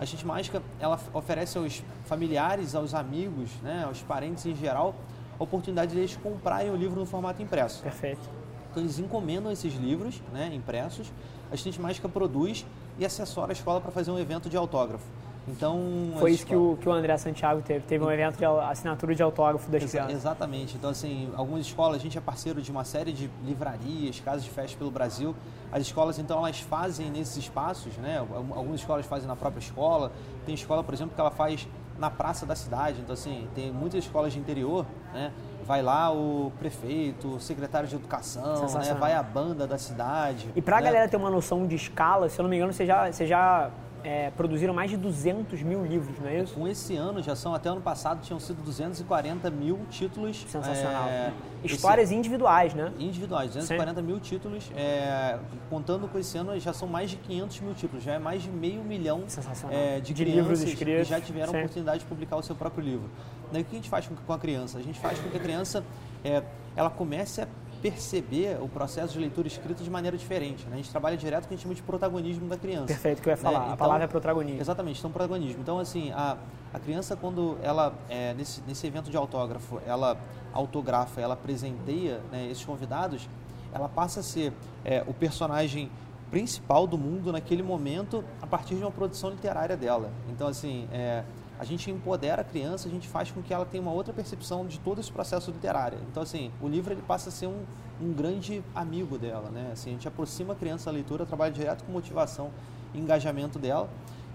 A 0.00 0.04
gente 0.04 0.26
mágica 0.26 0.60
ela 0.80 0.98
oferece 1.14 1.56
aos 1.56 1.80
familiares, 2.04 2.74
aos 2.74 2.94
amigos, 2.94 3.52
né, 3.62 3.84
aos 3.86 4.02
parentes 4.02 4.44
em 4.46 4.56
geral, 4.56 4.96
a 5.38 5.44
oportunidade 5.44 5.92
de 5.92 5.98
eles 5.98 6.16
comprarem 6.16 6.72
o 6.72 6.76
livro 6.76 6.98
no 6.98 7.06
formato 7.06 7.40
impresso. 7.40 7.80
Perfeito. 7.84 8.28
Então 8.68 8.82
eles 8.82 8.98
encomendam 8.98 9.52
esses 9.52 9.74
livros 9.74 10.20
né, 10.32 10.52
impressos, 10.52 11.12
a 11.52 11.56
gente 11.56 11.80
mágica 11.80 12.08
produz 12.08 12.66
e 12.98 13.04
assessora 13.04 13.52
a 13.52 13.54
escola 13.54 13.80
para 13.80 13.90
fazer 13.90 14.10
um 14.10 14.18
evento 14.18 14.48
de 14.48 14.56
autógrafo. 14.56 15.04
Então, 15.48 16.12
Foi 16.20 16.30
isso 16.30 16.46
que 16.46 16.54
o, 16.54 16.78
que 16.80 16.88
o 16.88 16.92
André 16.92 17.16
Santiago 17.16 17.60
teve. 17.62 17.80
Teve 17.80 18.04
um 18.04 18.10
evento 18.10 18.38
de 18.38 18.44
assinatura 18.44 19.12
de 19.12 19.22
autógrafo 19.22 19.68
das 19.70 19.82
Exa 19.82 19.90
crianças. 19.90 20.14
Exatamente. 20.14 20.76
Então, 20.76 20.90
assim, 20.90 21.32
algumas 21.34 21.66
escolas, 21.66 21.96
a 21.96 21.98
gente 21.98 22.16
é 22.16 22.20
parceiro 22.20 22.62
de 22.62 22.70
uma 22.70 22.84
série 22.84 23.12
de 23.12 23.28
livrarias, 23.44 24.20
casas 24.20 24.44
de 24.44 24.50
festa 24.50 24.78
pelo 24.78 24.90
Brasil. 24.90 25.34
As 25.72 25.82
escolas, 25.82 26.18
então, 26.18 26.38
elas 26.38 26.60
fazem 26.60 27.10
nesses 27.10 27.36
espaços, 27.36 27.96
né? 27.96 28.18
Algumas 28.18 28.80
escolas 28.80 29.04
fazem 29.04 29.26
na 29.26 29.34
própria 29.34 29.60
escola. 29.60 30.12
Tem 30.46 30.54
escola, 30.54 30.84
por 30.84 30.94
exemplo, 30.94 31.12
que 31.14 31.20
ela 31.20 31.30
faz 31.30 31.66
na 31.98 32.08
praça 32.08 32.46
da 32.46 32.54
cidade. 32.54 33.00
Então, 33.00 33.14
assim, 33.14 33.48
tem 33.52 33.72
muitas 33.72 34.04
escolas 34.04 34.32
de 34.32 34.38
interior, 34.38 34.86
né? 35.12 35.32
Vai 35.72 35.80
lá 35.80 36.12
o 36.12 36.52
prefeito, 36.58 37.36
o 37.36 37.40
secretário 37.40 37.88
de 37.88 37.96
educação, 37.96 38.66
né? 38.68 38.94
vai 39.00 39.14
a 39.14 39.22
banda 39.22 39.66
da 39.66 39.78
cidade. 39.78 40.46
E 40.54 40.60
para 40.60 40.76
a 40.76 40.80
né? 40.80 40.86
galera 40.86 41.08
ter 41.08 41.16
uma 41.16 41.30
noção 41.30 41.66
de 41.66 41.74
escala, 41.74 42.28
se 42.28 42.38
eu 42.38 42.42
não 42.42 42.50
me 42.50 42.56
engano, 42.56 42.74
você 42.74 42.84
já, 42.84 43.10
você 43.10 43.26
já 43.26 43.70
é, 44.04 44.30
produziram 44.36 44.74
mais 44.74 44.90
de 44.90 44.98
200 44.98 45.62
mil 45.62 45.82
livros, 45.82 46.18
não 46.18 46.28
é 46.28 46.40
isso? 46.40 46.52
Com 46.52 46.68
esse 46.68 46.94
ano, 46.94 47.22
já 47.22 47.34
são, 47.34 47.54
até 47.54 47.70
ano 47.70 47.80
passado, 47.80 48.20
tinham 48.20 48.38
sido 48.38 48.62
240 48.62 49.50
mil 49.50 49.80
títulos. 49.88 50.44
Sensacional. 50.46 51.08
É, 51.08 51.32
Histórias 51.64 52.10
esse, 52.10 52.18
individuais, 52.18 52.74
né? 52.74 52.92
Individuais, 52.98 53.52
240 53.54 54.00
Sim. 54.00 54.06
mil 54.06 54.20
títulos. 54.20 54.70
É, 54.76 55.38
contando 55.70 56.06
com 56.06 56.18
esse 56.18 56.36
ano, 56.36 56.58
já 56.60 56.74
são 56.74 56.86
mais 56.86 57.08
de 57.10 57.16
500 57.16 57.60
mil 57.60 57.74
títulos, 57.74 58.04
já 58.04 58.12
é 58.12 58.18
mais 58.18 58.42
de 58.42 58.50
meio 58.50 58.82
milhão 58.82 59.24
é, 59.70 60.00
de, 60.00 60.12
de 60.12 60.24
livros 60.24 60.62
escritos. 60.62 61.08
que 61.08 61.14
já 61.14 61.20
tiveram 61.20 61.54
a 61.54 61.56
oportunidade 61.56 62.00
de 62.00 62.06
publicar 62.06 62.36
o 62.36 62.42
seu 62.42 62.54
próprio 62.54 62.84
livro. 62.84 63.08
Daí 63.52 63.62
o 63.62 63.64
que 63.64 63.76
a 63.76 63.78
gente 63.78 63.88
faz 63.88 64.08
com 64.26 64.32
a 64.32 64.38
criança? 64.38 64.78
A 64.78 64.82
gente 64.82 64.98
faz 64.98 65.18
com 65.18 65.28
que 65.28 65.36
a 65.36 65.40
criança 65.40 65.84
é, 66.24 66.42
ela 66.74 66.90
comece 66.90 67.42
a 67.42 67.48
perceber 67.82 68.62
o 68.62 68.68
processo 68.68 69.12
de 69.12 69.18
leitura 69.18 69.48
escrita 69.48 69.82
de 69.82 69.90
maneira 69.90 70.16
diferente. 70.16 70.64
Né? 70.66 70.74
A 70.74 70.76
gente 70.76 70.90
trabalha 70.90 71.16
direto 71.16 71.42
com 71.42 71.46
o 71.46 71.48
que 71.48 71.54
a 71.54 71.56
gente 71.56 71.64
chama 71.64 71.74
de 71.74 71.82
protagonismo 71.82 72.48
da 72.48 72.56
criança. 72.56 72.86
Perfeito, 72.86 73.20
que 73.20 73.28
eu 73.28 73.32
ia 73.32 73.36
falar. 73.36 73.58
Né? 73.58 73.64
Então, 73.64 73.74
a 73.74 73.76
palavra 73.76 74.04
é 74.04 74.06
protagonismo. 74.06 74.60
Exatamente, 74.60 74.98
então 75.00 75.10
protagonismo. 75.10 75.60
Então, 75.60 75.78
assim, 75.80 76.12
a, 76.12 76.38
a 76.72 76.78
criança, 76.78 77.16
quando 77.16 77.58
ela, 77.60 77.92
é, 78.08 78.34
nesse, 78.34 78.62
nesse 78.68 78.86
evento 78.86 79.10
de 79.10 79.16
autógrafo, 79.16 79.80
ela 79.84 80.16
autografa, 80.52 81.20
ela 81.20 81.34
presenteia 81.34 82.20
né, 82.30 82.46
esses 82.48 82.64
convidados, 82.64 83.28
ela 83.74 83.88
passa 83.88 84.20
a 84.20 84.22
ser 84.22 84.52
é, 84.84 85.02
o 85.06 85.12
personagem 85.12 85.90
principal 86.30 86.86
do 86.86 86.96
mundo 86.96 87.32
naquele 87.32 87.62
momento 87.62 88.24
a 88.40 88.46
partir 88.46 88.76
de 88.76 88.82
uma 88.82 88.90
produção 88.90 89.30
literária 89.30 89.76
dela. 89.76 90.10
Então, 90.30 90.46
assim, 90.46 90.88
é, 90.92 91.24
a 91.62 91.64
gente 91.64 91.88
empodera 91.92 92.42
a 92.42 92.44
criança, 92.44 92.88
a 92.88 92.90
gente 92.90 93.06
faz 93.06 93.30
com 93.30 93.40
que 93.40 93.54
ela 93.54 93.64
tenha 93.64 93.80
uma 93.80 93.92
outra 93.92 94.12
percepção 94.12 94.66
de 94.66 94.80
todo 94.80 95.00
esse 95.00 95.12
processo 95.12 95.52
literário. 95.52 95.96
Então, 96.10 96.20
assim, 96.20 96.50
o 96.60 96.66
livro 96.66 96.92
ele 96.92 97.02
passa 97.02 97.28
a 97.28 97.32
ser 97.32 97.46
um, 97.46 97.62
um 98.00 98.12
grande 98.12 98.64
amigo 98.74 99.16
dela, 99.16 99.48
né? 99.48 99.70
Assim, 99.72 99.90
a 99.90 99.92
gente 99.92 100.08
aproxima 100.08 100.54
a 100.54 100.56
criança 100.56 100.86
da 100.86 100.90
leitura, 100.90 101.24
trabalha 101.24 101.52
direto 101.52 101.84
com 101.84 101.92
motivação 101.92 102.50
e 102.92 102.98
engajamento 102.98 103.60
dela. 103.60 103.88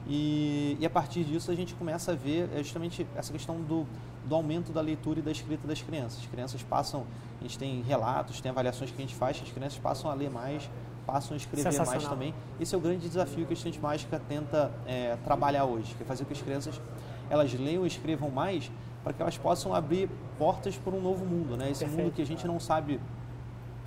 E, 0.07 0.77
e, 0.79 0.85
a 0.85 0.89
partir 0.89 1.25
disso 1.25 1.51
a 1.51 1.55
gente 1.55 1.75
começa 1.75 2.13
a 2.13 2.15
ver 2.15 2.49
é, 2.55 2.63
justamente 2.63 3.05
essa 3.13 3.33
questão 3.33 3.59
do, 3.59 3.85
do 4.23 4.33
aumento 4.33 4.71
da 4.71 4.79
leitura 4.79 5.19
e 5.19 5.21
da 5.21 5.31
escrita 5.31 5.67
das 5.67 5.81
crianças. 5.81 6.21
As 6.21 6.27
crianças 6.27 6.63
passam, 6.63 7.05
a 7.41 7.43
gente 7.43 7.59
tem 7.59 7.81
relatos, 7.81 8.39
tem 8.39 8.49
avaliações 8.49 8.89
que 8.89 8.95
a 8.95 9.01
gente 9.01 9.15
faz, 9.15 9.41
as 9.43 9.51
crianças 9.51 9.77
passam 9.77 10.09
a 10.09 10.13
ler 10.13 10.29
mais, 10.29 10.69
passam 11.07 11.33
a 11.33 11.37
escrever 11.37 11.85
mais 11.85 12.05
também. 12.05 12.33
Esse 12.59 12.75
é 12.75 12.77
o 12.77 12.81
grande 12.81 13.07
desafio 13.07 13.45
que 13.45 13.53
a 13.53 13.55
gente 13.55 13.79
Mágica 13.79 14.21
tenta 14.27 14.69
é, 14.85 15.15
trabalhar 15.23 15.63
hoje, 15.63 15.95
que 15.95 16.03
é 16.03 16.05
fazer 16.05 16.25
com 16.25 16.27
que 16.27 16.33
as 16.33 16.41
crianças 16.41 16.81
elas 17.29 17.53
leiam 17.53 17.83
e 17.83 17.87
escrevam 17.87 18.29
mais 18.29 18.71
para 19.03 19.13
que 19.13 19.21
elas 19.21 19.37
possam 19.37 19.73
abrir 19.73 20.09
portas 20.37 20.75
para 20.77 20.93
um 20.93 21.01
novo 21.01 21.25
mundo, 21.25 21.55
né? 21.55 21.71
Esse 21.71 21.81
Perfeito. 21.81 22.03
mundo 22.03 22.13
que 22.13 22.21
a 22.21 22.25
gente 22.25 22.45
não 22.45 22.59
sabe. 22.59 22.99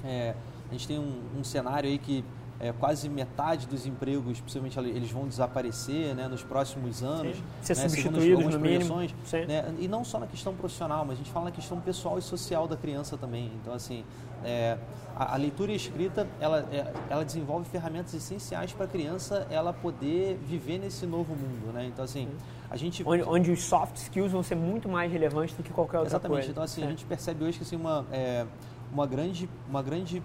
É, 0.04 0.34
a 0.68 0.72
gente 0.72 0.86
tem 0.86 0.98
um, 0.98 1.38
um 1.38 1.44
cenário 1.44 1.90
aí 1.90 1.98
que 1.98 2.24
é, 2.60 2.72
quase 2.72 3.08
metade 3.08 3.66
dos 3.66 3.86
empregos, 3.86 4.38
possivelmente 4.38 4.78
eles 4.78 5.10
vão 5.10 5.26
desaparecer 5.26 6.14
né, 6.14 6.28
nos 6.28 6.42
próximos 6.42 7.02
anos. 7.02 7.38
Sim. 7.38 7.42
Ser 7.62 7.76
né, 7.76 7.88
substituídos 7.88 8.54
no 8.54 8.60
mínimo. 8.60 8.96
Né, 8.98 9.74
e 9.78 9.88
não 9.88 10.04
só 10.04 10.20
na 10.20 10.26
questão 10.26 10.54
profissional, 10.54 11.04
mas 11.06 11.14
a 11.14 11.16
gente 11.16 11.30
fala 11.30 11.46
na 11.46 11.50
questão 11.50 11.80
pessoal 11.80 12.18
e 12.18 12.22
social 12.22 12.68
da 12.68 12.76
criança 12.76 13.16
também. 13.16 13.50
Então, 13.62 13.72
assim, 13.72 14.04
é, 14.44 14.76
a, 15.16 15.34
a, 15.34 15.36
leitura 15.38 15.70
e 15.70 15.74
a 15.74 15.76
escrita, 15.76 16.28
ela, 16.38 16.68
é, 16.70 16.92
ela 17.08 17.24
desenvolve 17.24 17.66
ferramentas 17.66 18.12
essenciais 18.12 18.74
para 18.74 18.84
a 18.84 18.88
criança 18.88 19.46
ela 19.50 19.72
poder 19.72 20.38
viver 20.46 20.78
nesse 20.78 21.06
novo 21.06 21.34
mundo. 21.34 21.72
Né? 21.72 21.86
Então, 21.86 22.04
assim, 22.04 22.28
a 22.70 22.76
gente... 22.76 23.02
Onde, 23.06 23.22
onde, 23.24 23.50
os 23.50 23.62
soft 23.62 23.96
skills 23.96 24.32
vão 24.32 24.42
ser 24.42 24.54
muito 24.54 24.88
mais 24.88 25.10
relevantes 25.10 25.56
do 25.56 25.62
que 25.62 25.72
qualquer 25.72 25.98
outra 25.98 26.12
Exatamente. 26.12 26.36
coisa. 26.36 26.50
Então, 26.50 26.62
assim, 26.62 26.84
a 26.84 26.88
gente 26.88 27.04
percebe 27.04 27.44
hoje 27.44 27.58
que 27.58 27.64
assim, 27.64 27.76
uma, 27.76 28.06
é, 28.12 28.46
uma 28.92 29.06
grande... 29.06 29.48
Uma 29.68 29.82
grande 29.82 30.22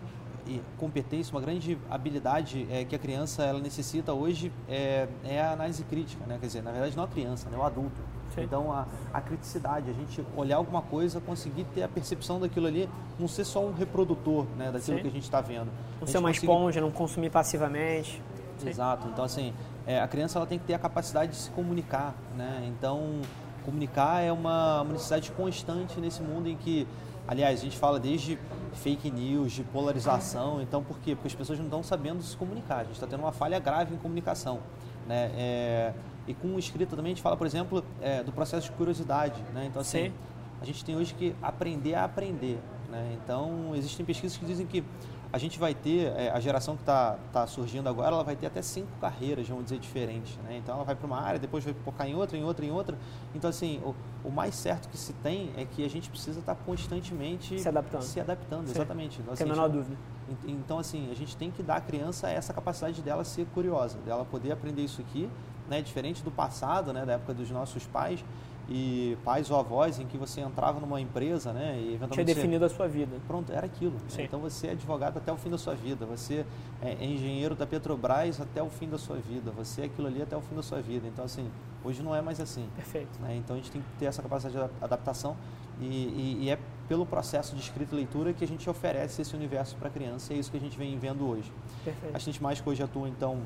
competência, 0.78 1.34
uma 1.34 1.42
grande 1.42 1.78
habilidade 1.90 2.68
é, 2.70 2.86
que 2.86 2.96
a 2.96 3.00
criança 3.00 3.44
ela 3.44 3.60
necessita 3.60 4.14
hoje 4.14 4.52
é, 4.70 5.08
é, 5.24 5.42
a 5.42 5.54
análise 5.54 5.84
crítica, 5.84 6.26
né? 6.26 6.38
Quer 6.40 6.48
dizer, 6.48 6.62
na 6.62 6.72
verdade 6.72 6.96
não 6.96 7.04
a 7.04 7.08
criança, 7.08 7.50
né? 7.50 7.58
O 7.58 7.64
adulto. 7.64 8.00
Sim. 8.34 8.42
Então 8.44 8.72
a, 8.72 8.86
a 9.14 9.22
criticidade, 9.22 9.90
a 9.90 9.94
gente 9.94 10.24
olhar 10.36 10.58
alguma 10.58 10.82
coisa, 10.82 11.20
conseguir 11.20 11.64
ter 11.74 11.84
a 11.84 11.88
percepção 11.88 12.40
daquilo 12.40 12.68
ali, 12.68 12.90
não 13.20 13.28
ser 13.28 13.46
só 13.46 13.66
um 13.66 13.74
reprodutor, 13.74 14.46
né? 14.58 14.72
Daquilo 14.72 14.98
Sim. 14.98 15.02
que 15.02 15.08
a 15.08 15.12
gente 15.12 15.24
está 15.24 15.42
vendo. 15.42 15.72
Não 16.00 16.08
ser 16.08 16.18
uma 16.18 16.30
conseguir... 16.30 16.46
esponja, 16.46 16.82
não 16.82 16.92
consumir 16.92 17.30
passivamente. 17.30 18.22
Sim. 18.58 18.70
Exato. 18.70 19.08
Então 19.08 19.26
assim, 19.26 19.54
é, 19.86 20.00
a 20.00 20.08
criança 20.08 20.40
ela 20.40 20.46
tem 20.46 20.58
que 20.58 20.66
ter 20.66 20.74
a 20.74 20.80
capacidade 20.80 21.32
de 21.32 21.38
se 21.38 21.50
comunicar, 21.52 22.16
né? 22.36 22.64
Então 22.68 23.22
comunicar 23.64 24.22
é 24.22 24.32
uma, 24.32 24.82
uma 24.82 24.94
necessidade 24.94 25.32
constante 25.32 26.00
nesse 26.00 26.22
mundo 26.22 26.48
em 26.48 26.56
que 26.56 26.88
Aliás, 27.28 27.62
a 27.62 27.64
gente 27.64 27.78
fala 27.78 28.00
desde 28.00 28.38
fake 28.74 29.10
news, 29.10 29.52
de 29.52 29.64
polarização. 29.64 30.62
Então, 30.62 30.84
por 30.84 31.00
quê? 31.00 31.16
Porque 31.16 31.28
as 31.28 31.34
pessoas 31.34 31.58
não 31.58 31.66
estão 31.66 31.82
sabendo 31.82 32.22
se 32.22 32.38
comunicar. 32.38 32.78
A 32.78 32.84
gente 32.84 32.94
está 32.94 33.08
tendo 33.08 33.22
uma 33.22 33.32
falha 33.32 33.60
grave 33.60 33.96
em 33.96 33.98
comunicação. 33.98 34.60
Né? 35.08 35.32
É, 35.36 35.94
e 36.28 36.34
com 36.36 36.58
escrita 36.60 36.96
também 36.96 37.14
a 37.14 37.16
gente 37.16 37.24
fala, 37.24 37.36
por 37.36 37.48
exemplo, 37.48 37.84
é, 38.00 38.24
do 38.24 38.32
processo 38.32 38.70
de 38.70 38.74
curiosidade. 38.74 39.42
Né? 39.54 39.66
Então, 39.66 39.82
assim, 39.82 40.10
Sim. 40.10 40.14
a 40.62 40.66
gente 40.66 40.86
tem 40.86 40.96
hoje 40.96 41.16
que 41.16 41.36
aprender 41.42 41.96
a 41.96 42.04
aprender. 42.04 42.60
Né? 42.92 43.18
Então, 43.24 43.76
existem 43.76 44.06
pesquisas 44.06 44.38
que 44.38 44.46
dizem 44.46 44.68
que 44.68 44.84
a 45.32 45.38
gente 45.38 45.60
vai 45.60 45.74
ter, 45.74 46.14
é, 46.18 46.30
a 46.32 46.40
geração 46.40 46.76
que 46.76 46.82
está 46.82 47.18
tá 47.32 47.46
surgindo 47.48 47.88
agora, 47.90 48.16
ela 48.16 48.24
vai 48.24 48.36
ter 48.36 48.48
até 48.48 48.62
cinco 48.62 48.90
carreiras, 49.00 49.48
vamos 49.48 49.66
dizer, 49.66 49.80
diferentes. 49.80 50.38
Né? 50.38 50.58
Então 50.58 50.76
ela 50.76 50.84
vai 50.84 50.96
para 50.96 51.06
uma 51.06 51.20
área, 51.20 51.40
depois 51.40 51.64
vai 51.64 51.74
focar 51.74 52.08
em 52.08 52.16
outra, 52.16 52.38
em 52.38 52.44
outra, 52.44 52.66
em 52.66 52.72
outra. 52.72 52.98
Então, 53.34 53.50
assim, 53.50 53.82
o, 53.84 53.96
o 54.28 54.32
mais 54.32 54.56
certo 54.56 54.88
que 54.90 54.98
se 54.98 55.14
tem 55.14 55.52
é 55.58 55.66
que 55.66 55.84
a 55.84 55.90
gente 55.90 56.10
precisa 56.10 56.40
estar 56.40 56.56
tá 56.56 56.62
constantemente 56.66 57.60
se 57.60 57.68
adaptando. 57.68 58.02
Se 58.02 58.20
adaptando, 58.20 58.66
Sim. 58.68 58.72
exatamente. 58.72 59.22
Então, 59.22 59.34
assim, 59.34 59.44
Sem 59.44 59.52
a 59.52 59.56
menor 59.56 59.70
dúvida. 59.70 59.98
Então, 60.46 60.80
assim, 60.80 61.12
a 61.12 61.16
gente 61.16 61.36
tem 61.38 61.52
que 61.52 61.62
dar 61.62 61.76
à 61.76 61.82
criança 61.82 62.30
essa 62.30 62.54
capacidade 62.54 63.02
dela 63.02 63.24
ser 63.24 63.46
curiosa, 63.54 64.00
dela 64.00 64.26
poder 64.26 64.52
aprender 64.52 64.84
isso 64.84 65.02
aqui, 65.02 65.30
né? 65.70 65.82
diferente 65.82 66.24
do 66.24 66.32
passado, 66.32 66.92
né? 66.94 67.06
da 67.06 67.14
época 67.14 67.34
dos 67.34 67.52
nossos 67.52 67.86
pais 67.86 68.24
e 68.68 69.18
pais 69.24 69.52
ou 69.52 69.60
avós 69.60 70.00
em 70.00 70.08
que 70.08 70.18
você 70.18 70.42
entrava 70.42 70.80
numa 70.80 71.00
empresa, 71.00 71.54
né, 71.54 71.78
e 71.78 71.94
eventualmente 71.94 72.16
tinha 72.16 72.26
definido 72.26 72.68
você, 72.68 72.74
a 72.74 72.78
sua 72.78 72.88
vida. 72.88 73.18
Pronto, 73.28 73.52
era 73.52 73.66
aquilo. 73.66 73.94
Né? 73.94 74.24
Então 74.24 74.40
você 74.40 74.68
é 74.68 74.72
advogado 74.72 75.18
até 75.18 75.32
o 75.32 75.38
fim 75.38 75.50
da 75.50 75.58
sua 75.58 75.76
vida, 75.76 76.06
você 76.06 76.46
é, 76.82 76.98
é 77.00 77.06
engenheiro 77.06 77.56
da 77.56 77.68
Petrobras 77.68 78.42
até 78.42 78.62
o 78.64 78.70
fim 78.70 78.90
da 78.90 78.98
sua 78.98 79.18
vida, 79.18 79.52
você 79.52 79.82
é 79.82 79.86
aquilo 79.86 80.08
ali 80.08 80.22
até 80.22 80.36
o 80.36 80.42
fim 80.42 80.56
da 80.56 80.64
sua 80.64 80.82
vida. 80.82 81.08
Então 81.08 81.26
assim, 81.26 81.48
hoje 81.84 82.02
não 82.02 82.16
é 82.16 82.22
mais 82.22 82.40
assim. 82.40 82.68
Perfeito. 82.76 83.20
Né? 83.22 83.36
Então 83.38 83.56
a 83.56 83.60
gente 83.60 83.72
tem 83.72 83.82
que 83.82 83.88
ter 84.00 84.06
essa 84.06 84.22
capacidade 84.22 84.56
de 84.58 84.84
adaptação 84.84 85.38
e, 85.80 85.86
e, 85.86 86.38
e 86.44 86.50
é 86.50 86.58
pelo 86.88 87.06
processo 87.06 87.56
de 87.56 87.62
escrita 87.62 87.94
e 87.94 87.98
leitura 87.98 88.34
que 88.34 88.44
a 88.44 88.48
gente 88.48 88.68
oferece 88.70 89.22
esse 89.22 89.36
universo 89.36 89.76
para 89.76 89.90
a 89.90 89.92
criança 89.92 90.34
e 90.34 90.38
é 90.38 90.40
isso 90.40 90.50
que 90.50 90.58
a 90.58 90.60
gente 90.60 90.78
vem 90.78 90.98
vendo 90.98 91.28
hoje. 91.28 91.52
Perfeito. 91.84 92.16
A 92.16 92.20
gente 92.20 92.42
mais 92.42 92.60
que 92.60 92.68
hoje 92.68 92.82
atua 92.82 93.08
então 93.08 93.42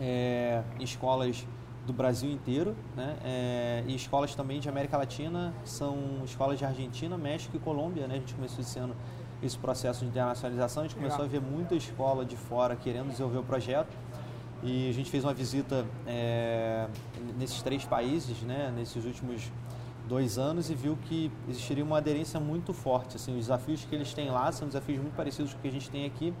é, 0.00 0.62
em 0.78 0.84
escolas 0.84 1.46
do 1.90 1.96
Brasil 1.96 2.30
inteiro, 2.30 2.76
né? 2.96 3.16
É, 3.24 3.84
e 3.86 3.94
escolas 3.94 4.34
também 4.34 4.60
de 4.60 4.68
América 4.68 4.96
Latina, 4.96 5.52
são 5.64 6.22
escolas 6.24 6.58
de 6.58 6.64
Argentina, 6.64 7.18
México 7.18 7.56
e 7.56 7.60
Colômbia, 7.60 8.06
né? 8.06 8.14
A 8.14 8.18
gente 8.18 8.34
começou 8.34 8.60
esse 8.60 8.78
ano 8.78 8.94
esse 9.42 9.56
processo 9.58 10.00
de 10.00 10.10
internacionalização, 10.10 10.82
a 10.82 10.86
gente 10.86 10.96
começou 10.96 11.24
a 11.24 11.28
ver 11.28 11.40
muita 11.40 11.74
escola 11.74 12.26
de 12.26 12.36
fora 12.36 12.76
querendo 12.76 13.08
desenvolver 13.08 13.38
o 13.38 13.42
projeto 13.42 13.96
e 14.62 14.90
a 14.90 14.92
gente 14.92 15.10
fez 15.10 15.24
uma 15.24 15.32
visita 15.32 15.86
é, 16.06 16.86
nesses 17.38 17.62
três 17.62 17.84
países, 17.84 18.42
né? 18.42 18.72
Nesses 18.76 19.04
últimos 19.04 19.50
dois 20.06 20.38
anos 20.38 20.70
e 20.70 20.74
viu 20.74 20.98
que 21.06 21.30
existiria 21.48 21.84
uma 21.84 21.98
aderência 21.98 22.38
muito 22.38 22.72
forte, 22.72 23.16
assim, 23.16 23.32
os 23.32 23.46
desafios 23.46 23.84
que 23.84 23.94
eles 23.94 24.12
têm 24.12 24.30
lá 24.30 24.50
são 24.52 24.68
desafios 24.68 24.98
muito 24.98 25.14
parecidos 25.14 25.52
com 25.52 25.58
o 25.58 25.62
que 25.62 25.68
a 25.68 25.72
gente 25.72 25.88
tem 25.88 26.04
aqui 26.04 26.34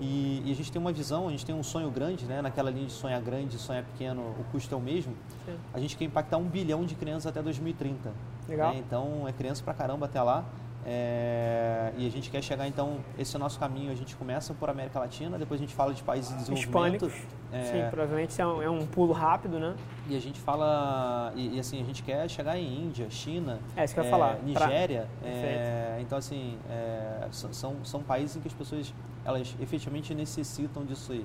e, 0.00 0.42
e, 0.44 0.52
a 0.52 0.54
gente 0.54 0.70
tem 0.72 0.80
uma 0.80 0.92
visão, 0.92 1.28
a 1.28 1.30
gente 1.30 1.44
tem 1.44 1.54
um 1.54 1.62
sonho 1.62 1.90
grande, 1.90 2.24
né? 2.24 2.42
Naquela 2.42 2.70
linha 2.70 2.86
de 2.86 2.92
sonhar 2.92 3.20
grande, 3.20 3.58
sonhar 3.58 3.84
pequeno, 3.84 4.22
o 4.38 4.44
custo 4.50 4.74
é 4.74 4.78
o 4.78 4.80
mesmo. 4.80 5.14
Sim. 5.44 5.56
A 5.72 5.80
gente 5.80 5.96
quer 5.96 6.04
impactar 6.04 6.38
um 6.38 6.44
bilhão 6.44 6.84
de 6.84 6.94
crianças 6.94 7.26
até 7.26 7.42
2030. 7.42 8.10
Legal. 8.48 8.72
Né? 8.72 8.82
Então 8.86 9.26
é 9.28 9.32
criança 9.32 9.62
pra 9.62 9.74
caramba 9.74 10.06
até 10.06 10.20
lá. 10.22 10.44
É, 10.84 11.92
e 11.96 12.06
a 12.06 12.10
gente 12.10 12.28
quer 12.30 12.42
chegar, 12.42 12.66
então, 12.66 12.98
esse 13.16 13.34
é 13.34 13.38
o 13.38 13.40
nosso 13.40 13.58
caminho. 13.58 13.92
A 13.92 13.94
gente 13.94 14.16
começa 14.16 14.52
por 14.52 14.68
América 14.68 14.98
Latina, 14.98 15.38
depois 15.38 15.60
a 15.60 15.64
gente 15.64 15.74
fala 15.74 15.94
de 15.94 16.02
países 16.02 16.30
de 16.30 16.44
desenvolvimento. 16.44 17.10
É, 17.52 17.64
Sim, 17.64 17.90
provavelmente 17.90 18.40
é 18.40 18.46
um, 18.46 18.62
é 18.62 18.70
um, 18.70 18.86
pulo 18.86 19.12
rápido, 19.12 19.60
né? 19.60 19.76
E 20.08 20.16
a 20.16 20.20
gente 20.20 20.40
fala, 20.40 21.32
e, 21.36 21.56
e, 21.56 21.60
assim, 21.60 21.80
a 21.80 21.84
gente 21.84 22.02
quer 22.02 22.28
chegar 22.28 22.58
em 22.58 22.84
Índia, 22.86 23.08
China, 23.10 23.60
é, 23.76 23.84
isso 23.84 23.94
que 23.94 24.00
eu 24.00 24.04
ia 24.04 24.10
falar. 24.10 24.38
Nigéria. 24.42 25.08
É, 25.22 25.98
então, 26.00 26.18
assim, 26.18 26.58
é, 26.68 27.28
são, 27.30 27.76
são 27.84 28.02
países 28.02 28.36
em 28.36 28.40
que 28.40 28.48
as 28.48 28.54
pessoas, 28.54 28.92
elas 29.24 29.54
efetivamente 29.60 30.14
necessitam 30.14 30.84
disso 30.84 31.12
aí. 31.12 31.24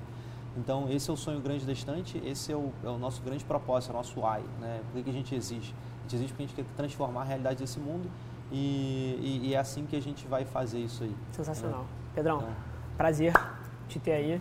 Então, 0.56 0.90
esse 0.90 1.08
é 1.08 1.12
o 1.12 1.16
sonho 1.16 1.40
grande 1.40 1.64
da 1.64 1.72
estante, 1.72 2.20
esse 2.24 2.52
é 2.52 2.56
o, 2.56 2.72
é 2.84 2.88
o 2.88 2.98
nosso 2.98 3.22
grande 3.22 3.44
propósito, 3.44 3.90
é 3.90 3.94
o 3.94 3.96
nosso 3.96 4.20
why, 4.20 4.42
né? 4.60 4.80
Por 4.92 5.02
que 5.02 5.10
a 5.10 5.12
gente 5.12 5.34
existe? 5.34 5.72
A 5.72 6.02
gente 6.02 6.16
existe 6.16 6.32
porque 6.32 6.42
a 6.42 6.46
gente 6.46 6.56
quer 6.56 6.64
transformar 6.76 7.22
a 7.22 7.24
realidade 7.24 7.60
desse 7.60 7.78
mundo 7.78 8.10
e, 8.50 9.18
e, 9.20 9.48
e, 9.48 9.54
é 9.54 9.58
assim 9.58 9.84
que 9.84 9.96
a 9.96 10.00
gente 10.00 10.26
vai 10.26 10.44
fazer 10.44 10.78
isso 10.78 11.04
aí. 11.04 11.14
Sensacional. 11.32 11.80
Né? 11.80 11.86
Pedrão, 12.14 12.38
então. 12.38 12.50
prazer 12.96 13.32
te 13.88 13.98
ter 13.98 14.12
aí. 14.12 14.40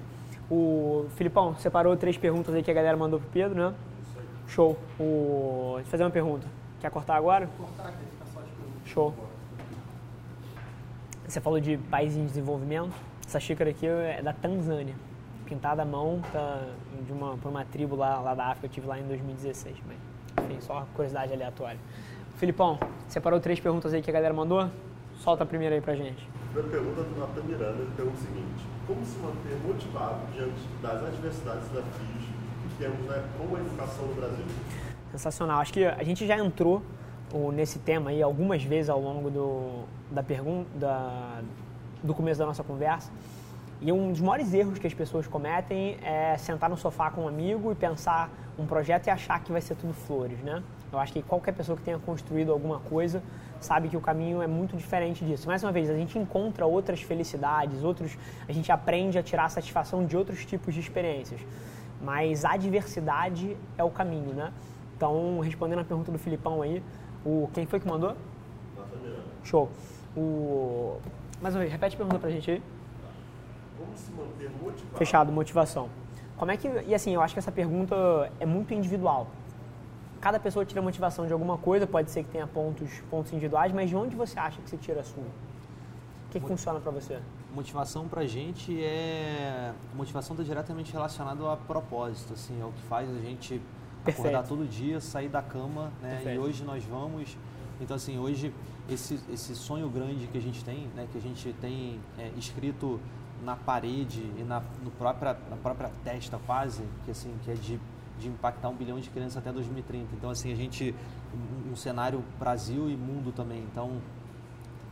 O 0.49 1.07
Filipão 1.15 1.55
separou 1.57 1.95
três 1.97 2.17
perguntas 2.17 2.55
aí 2.55 2.63
que 2.63 2.71
a 2.71 2.73
galera 2.73 2.95
mandou 2.95 3.19
pro 3.19 3.29
Pedro, 3.29 3.55
né? 3.55 3.73
Show. 4.47 4.77
O... 4.97 5.73
Deixa 5.75 5.87
eu 5.87 5.91
fazer 5.91 6.03
uma 6.03 6.09
pergunta. 6.09 6.47
Quer 6.79 6.89
cortar 6.89 7.15
agora? 7.15 7.47
Cortar, 7.57 7.91
fica 7.91 8.25
só 8.33 8.39
as 8.39 8.45
perguntas. 8.45 8.81
Show. 8.85 9.13
Você 11.27 11.41
falou 11.41 11.59
de 11.59 11.77
país 11.77 12.15
em 12.15 12.25
desenvolvimento. 12.25 12.93
Essa 13.27 13.41
xícara 13.41 13.69
aqui 13.69 13.85
é 13.85 14.21
da 14.21 14.31
Tanzânia. 14.31 14.95
Pintada 15.45 15.81
à 15.81 15.85
mão 15.85 16.21
tá, 16.31 16.61
de 17.05 17.11
uma, 17.11 17.37
por 17.37 17.49
uma 17.49 17.65
tribo 17.65 17.95
lá, 17.97 18.21
lá 18.21 18.33
da 18.33 18.45
África. 18.45 18.67
Eu 18.67 18.71
tive 18.71 18.87
lá 18.87 18.97
em 18.97 19.05
2016. 19.05 19.75
Mas, 19.85 20.45
enfim, 20.45 20.61
só 20.61 20.87
curiosidade 20.93 21.33
aleatória. 21.33 21.79
Filipão, 22.37 22.77
separou 23.07 23.39
três 23.39 23.59
perguntas 23.59 23.91
aí 23.95 24.01
que 24.01 24.11
a 24.11 24.13
galera 24.13 24.31
mandou? 24.31 24.69
Solta 25.21 25.43
a 25.43 25.47
primeira 25.47 25.73
aí 25.73 25.81
pra 25.81 25.95
gente. 25.95 26.29
A 26.35 26.53
primeira 26.53 26.69
pergunta 26.69 27.01
do 27.01 27.19
Natan 27.19 27.41
Miranda, 27.41 27.81
ele 27.81 27.91
pergunta 27.95 28.15
o 28.15 28.21
seguinte: 28.21 28.63
Como 28.85 29.03
se 29.03 29.17
manter 29.17 29.57
motivado 29.65 30.19
diante 30.31 30.61
das 30.79 31.03
adversidades 31.03 31.65
e 31.65 31.69
desafios 31.69 32.23
que 32.61 32.77
temos 32.77 32.99
né, 33.07 33.23
com 33.39 33.55
a 33.55 33.59
educação 33.59 34.05
no 34.05 34.13
Brasil? 34.13 34.45
Sensacional. 35.11 35.61
Acho 35.61 35.73
que 35.73 35.83
a 35.83 36.03
gente 36.03 36.27
já 36.27 36.37
entrou 36.37 36.83
nesse 37.53 37.79
tema 37.79 38.11
aí 38.11 38.21
algumas 38.21 38.63
vezes 38.63 38.89
ao 38.91 39.01
longo 39.01 39.31
do, 39.31 39.85
da 40.11 40.21
pergunta, 40.21 40.69
da, 40.75 41.41
do 42.03 42.13
começo 42.13 42.37
da 42.37 42.45
nossa 42.45 42.63
conversa. 42.63 43.11
E 43.81 43.91
um 43.91 44.11
dos 44.11 44.21
maiores 44.21 44.53
erros 44.53 44.77
que 44.77 44.85
as 44.85 44.93
pessoas 44.93 45.25
cometem 45.25 45.97
é 46.03 46.37
sentar 46.37 46.69
no 46.69 46.77
sofá 46.77 47.09
com 47.09 47.21
um 47.23 47.27
amigo 47.27 47.71
e 47.71 47.75
pensar 47.75 48.29
um 48.59 48.67
projeto 48.67 49.07
e 49.07 49.09
achar 49.09 49.43
que 49.43 49.51
vai 49.51 49.61
ser 49.61 49.73
tudo 49.73 49.91
flores, 49.91 50.37
né? 50.41 50.61
Eu 50.91 50.99
acho 50.99 51.11
que 51.11 51.21
qualquer 51.21 51.53
pessoa 51.53 51.77
que 51.77 51.83
tenha 51.83 51.99
construído 51.99 52.51
alguma 52.51 52.79
coisa 52.79 53.21
sabe 53.59 53.89
que 53.89 53.97
o 53.97 54.01
caminho 54.01 54.41
é 54.41 54.47
muito 54.47 54.77
diferente 54.77 55.25
disso. 55.25 55.47
Mais 55.47 55.63
uma 55.63 55.71
vez, 55.71 55.89
a 55.89 55.95
gente 55.95 56.17
encontra 56.17 56.65
outras 56.65 57.01
felicidades, 57.01 57.83
outros, 57.83 58.17
a 58.47 58.51
gente 58.51 58.71
aprende 58.71 59.17
a 59.17 59.23
tirar 59.23 59.49
satisfação 59.49 60.05
de 60.05 60.15
outros 60.15 60.45
tipos 60.45 60.73
de 60.73 60.79
experiências. 60.79 61.41
Mas 62.01 62.45
a 62.45 62.55
diversidade 62.55 63.57
é 63.77 63.83
o 63.83 63.89
caminho, 63.89 64.33
né? 64.33 64.53
Então, 64.95 65.39
respondendo 65.39 65.79
a 65.79 65.83
pergunta 65.83 66.11
do 66.11 66.17
Filipão 66.17 66.61
aí, 66.61 66.81
o 67.25 67.49
quem 67.53 67.65
foi 67.65 67.79
que 67.79 67.87
mandou? 67.87 68.15
Show. 69.43 69.69
O 70.15 70.97
mais 71.41 71.53
uma 71.53 71.61
vez, 71.61 71.71
repete 71.71 71.95
a 71.95 71.97
pergunta 71.97 72.19
pra 72.19 72.29
gente 72.29 72.49
aí. 72.49 72.63
Como 73.77 73.95
se 73.95 74.11
manter 74.11 74.49
motivado? 74.61 74.97
Fechado, 74.97 75.31
motivação. 75.31 75.89
Como 76.37 76.51
é 76.51 76.57
que 76.57 76.67
e 76.87 76.95
assim, 76.95 77.13
eu 77.13 77.21
acho 77.21 77.33
que 77.35 77.39
essa 77.39 77.51
pergunta 77.51 77.95
é 78.39 78.45
muito 78.45 78.73
individual 78.73 79.27
cada 80.17 80.39
pessoa 80.39 80.65
tira 80.65 80.81
motivação 80.81 81.25
de 81.25 81.33
alguma 81.33 81.57
coisa, 81.57 81.85
pode 81.87 82.11
ser 82.11 82.23
que 82.23 82.29
tenha 82.29 82.47
pontos, 82.47 83.01
pontos 83.09 83.31
individuais, 83.31 83.71
mas 83.71 83.89
de 83.89 83.95
onde 83.95 84.15
você 84.15 84.37
acha 84.37 84.61
que 84.61 84.69
você 84.69 84.77
tira 84.77 85.01
a 85.01 85.03
sua? 85.03 85.23
O 85.23 86.29
que, 86.29 86.39
que 86.39 86.45
funciona 86.45 86.79
para 86.79 86.91
você? 86.91 87.19
Motivação 87.53 88.07
para 88.07 88.21
a 88.21 88.27
gente 88.27 88.83
é. 88.83 89.73
motivação 89.95 90.35
está 90.35 90.43
diretamente 90.43 90.91
relacionada 90.91 91.51
a 91.51 91.55
propósito, 91.55 92.33
assim, 92.33 92.61
é 92.61 92.65
o 92.65 92.71
que 92.71 92.81
faz 92.83 93.09
a 93.09 93.19
gente 93.19 93.61
Perfeito. 94.03 94.27
acordar 94.27 94.47
todo 94.47 94.67
dia, 94.67 94.99
sair 94.99 95.29
da 95.29 95.41
cama, 95.41 95.91
né? 96.01 96.15
Perfeito. 96.15 96.35
E 96.35 96.39
hoje 96.39 96.63
nós 96.63 96.83
vamos. 96.83 97.37
Então, 97.79 97.95
assim, 97.95 98.17
hoje 98.17 98.53
esse, 98.89 99.19
esse 99.31 99.55
sonho 99.55 99.89
grande 99.89 100.27
que 100.27 100.37
a 100.37 100.41
gente 100.41 100.63
tem, 100.63 100.87
né? 100.95 101.07
Que 101.11 101.17
a 101.17 101.21
gente 101.21 101.53
tem 101.53 101.99
é, 102.17 102.31
escrito 102.37 102.99
na 103.43 103.55
parede 103.55 104.21
e 104.37 104.43
na, 104.43 104.61
no 104.83 104.91
própria, 104.91 105.37
na 105.49 105.57
própria 105.57 105.91
testa 106.03 106.39
quase, 106.45 106.83
que 107.05 107.11
assim, 107.11 107.33
que 107.43 107.51
é 107.51 107.53
de 107.53 107.79
de 108.19 108.27
impactar 108.27 108.69
um 108.69 108.75
bilhão 108.75 108.99
de 108.99 109.09
crianças 109.09 109.37
até 109.37 109.51
2030. 109.51 110.15
Então, 110.15 110.29
assim, 110.29 110.51
a 110.51 110.55
gente, 110.55 110.93
um, 111.33 111.71
um 111.71 111.75
cenário 111.75 112.23
Brasil 112.39 112.89
e 112.89 112.95
mundo 112.95 113.31
também. 113.31 113.63
Então, 113.71 114.01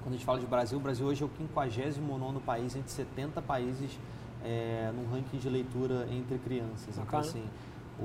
quando 0.01 0.13
a 0.13 0.17
gente 0.17 0.25
fala 0.25 0.39
de 0.39 0.45
Brasil, 0.45 0.77
o 0.77 0.81
Brasil 0.81 1.05
hoje 1.05 1.23
é 1.23 1.25
o 1.25 1.29
59 1.37 2.39
país 2.41 2.75
entre 2.75 2.91
70 2.91 3.41
países 3.41 3.97
é, 4.43 4.91
no 4.95 5.11
ranking 5.11 5.37
de 5.37 5.49
leitura 5.49 6.07
entre 6.11 6.37
crianças. 6.37 6.97
Então, 6.97 7.19
assim, 7.19 7.43
o, 7.99 8.03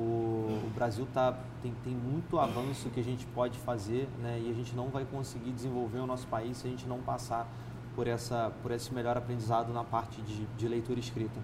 o, 0.64 0.70
Brasil 0.74 1.06
tá, 1.12 1.36
tem, 1.62 1.74
tem 1.84 1.92
muito 1.92 2.38
avanço 2.38 2.88
que 2.90 3.00
a 3.00 3.04
gente 3.04 3.26
pode 3.26 3.58
fazer 3.58 4.08
né, 4.22 4.40
e 4.42 4.50
a 4.50 4.54
gente 4.54 4.74
não 4.74 4.88
vai 4.88 5.04
conseguir 5.04 5.50
desenvolver 5.50 5.98
o 5.98 6.06
nosso 6.06 6.26
país 6.28 6.56
se 6.58 6.66
a 6.66 6.70
gente 6.70 6.86
não 6.86 7.00
passar 7.00 7.46
por, 7.94 8.06
essa, 8.06 8.52
por 8.62 8.70
esse 8.70 8.94
melhor 8.94 9.16
aprendizado 9.16 9.72
na 9.72 9.84
parte 9.84 10.22
de, 10.22 10.46
de 10.46 10.68
leitura 10.68 10.98
e 10.98 11.02
escrita. 11.02 11.40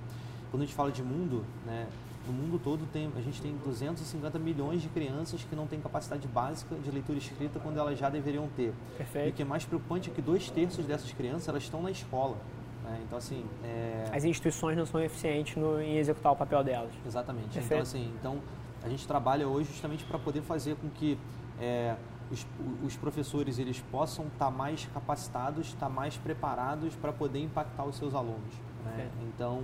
Quando 0.50 0.62
a 0.62 0.64
gente 0.64 0.74
fala 0.74 0.90
de 0.92 1.02
mundo, 1.02 1.44
né, 1.66 1.86
no 2.26 2.32
mundo 2.32 2.60
todo 2.62 2.86
tem, 2.92 3.10
a 3.16 3.20
gente 3.20 3.40
tem 3.40 3.56
250 3.64 4.38
milhões 4.38 4.82
de 4.82 4.88
crianças 4.88 5.42
que 5.44 5.54
não 5.54 5.66
têm 5.66 5.80
capacidade 5.80 6.26
básica 6.26 6.74
de 6.74 6.90
leitura 6.90 7.18
escrita 7.18 7.60
quando 7.60 7.78
elas 7.78 7.98
já 7.98 8.10
deveriam 8.10 8.48
ter. 8.56 8.72
Perfeito. 8.96 9.28
E 9.28 9.30
o 9.30 9.32
que 9.32 9.42
é 9.42 9.44
mais 9.44 9.64
preocupante 9.64 10.10
é 10.10 10.12
que 10.12 10.20
dois 10.20 10.50
terços 10.50 10.84
dessas 10.84 11.12
crianças 11.12 11.48
elas 11.48 11.62
estão 11.62 11.82
na 11.82 11.90
escola. 11.90 12.36
Né? 12.84 13.00
Então 13.04 13.18
assim, 13.18 13.44
é... 13.64 14.10
as 14.12 14.24
instituições 14.24 14.76
não 14.76 14.86
são 14.86 15.00
eficientes 15.00 15.56
no, 15.56 15.80
em 15.80 15.98
executar 15.98 16.32
o 16.32 16.36
papel 16.36 16.62
delas. 16.64 16.90
Exatamente. 17.06 17.50
Perfeito. 17.50 17.66
Então 17.66 17.82
assim, 17.82 18.12
então 18.18 18.38
a 18.82 18.88
gente 18.88 19.06
trabalha 19.06 19.46
hoje 19.48 19.70
justamente 19.70 20.04
para 20.04 20.18
poder 20.18 20.42
fazer 20.42 20.76
com 20.76 20.88
que 20.88 21.18
é, 21.60 21.96
os, 22.30 22.46
os, 22.84 22.96
professores 22.96 23.58
eles 23.58 23.80
possam 23.90 24.26
estar 24.26 24.46
tá 24.46 24.50
mais 24.50 24.86
capacitados, 24.92 25.68
estar 25.68 25.86
tá 25.86 25.88
mais 25.88 26.16
preparados 26.16 26.94
para 26.96 27.12
poder 27.12 27.40
impactar 27.40 27.84
os 27.84 27.96
seus 27.96 28.14
alunos. 28.14 28.54
Né? 28.84 29.10
Então 29.28 29.60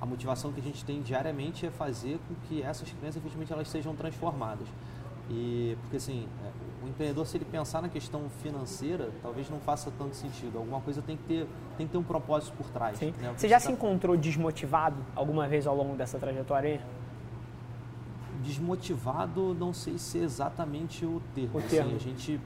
a 0.00 0.06
motivação 0.06 0.52
que 0.52 0.60
a 0.60 0.62
gente 0.62 0.84
tem 0.84 1.02
diariamente 1.02 1.66
é 1.66 1.70
fazer 1.70 2.18
com 2.26 2.34
que 2.46 2.62
essas 2.62 2.90
crianças 2.90 3.16
efetivamente 3.16 3.52
elas 3.52 3.68
sejam 3.68 3.94
transformadas. 3.94 4.66
E 5.28 5.76
porque 5.82 5.96
assim, 5.98 6.26
é, 6.44 6.84
o 6.84 6.88
empreendedor 6.88 7.26
se 7.26 7.36
ele 7.36 7.44
pensar 7.44 7.80
na 7.82 7.88
questão 7.88 8.28
financeira, 8.42 9.10
talvez 9.22 9.48
não 9.48 9.60
faça 9.60 9.92
tanto 9.96 10.16
sentido. 10.16 10.58
Alguma 10.58 10.80
coisa 10.80 11.00
tem 11.00 11.16
que 11.16 11.22
ter, 11.24 11.46
tem 11.76 11.86
que 11.86 11.92
ter 11.92 11.98
um 11.98 12.02
propósito 12.02 12.56
por 12.56 12.68
trás. 12.70 13.00
Né? 13.00 13.12
Você 13.36 13.48
já 13.48 13.56
tá 13.56 13.66
se 13.66 13.72
encontrou 13.72 14.16
desmotivado 14.16 14.96
alguma 15.14 15.46
vez 15.46 15.66
ao 15.66 15.76
longo 15.76 15.94
dessa 15.96 16.18
trajetória 16.18 16.70
aí? 16.70 16.80
Desmotivado, 18.42 19.54
não 19.54 19.72
sei 19.72 19.98
se 19.98 20.18
é 20.18 20.22
exatamente 20.22 21.04
o 21.04 21.22
termo. 21.34 21.50
O 21.54 21.58
assim, 21.58 21.68
termo. 21.68 21.96
a, 21.96 21.98
gente, 21.98 22.40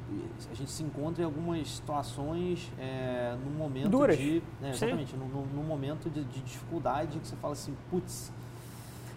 a 0.51 0.55
gente 0.55 0.71
se 0.71 0.83
encontra 0.83 1.23
em 1.23 1.25
algumas 1.25 1.69
situações 1.69 2.71
é, 2.79 3.37
no 3.45 3.51
momento 3.51 3.89
Duras. 3.89 4.17
de. 4.17 4.41
Sim. 4.41 4.43
É, 4.63 4.71
exatamente, 4.71 5.17
no, 5.17 5.63
momento 5.63 6.11
de, 6.11 6.25
de 6.25 6.41
dificuldade 6.41 7.19
que 7.19 7.27
você 7.27 7.37
fala 7.37 7.53
assim, 7.53 7.75
putz, 7.91 8.33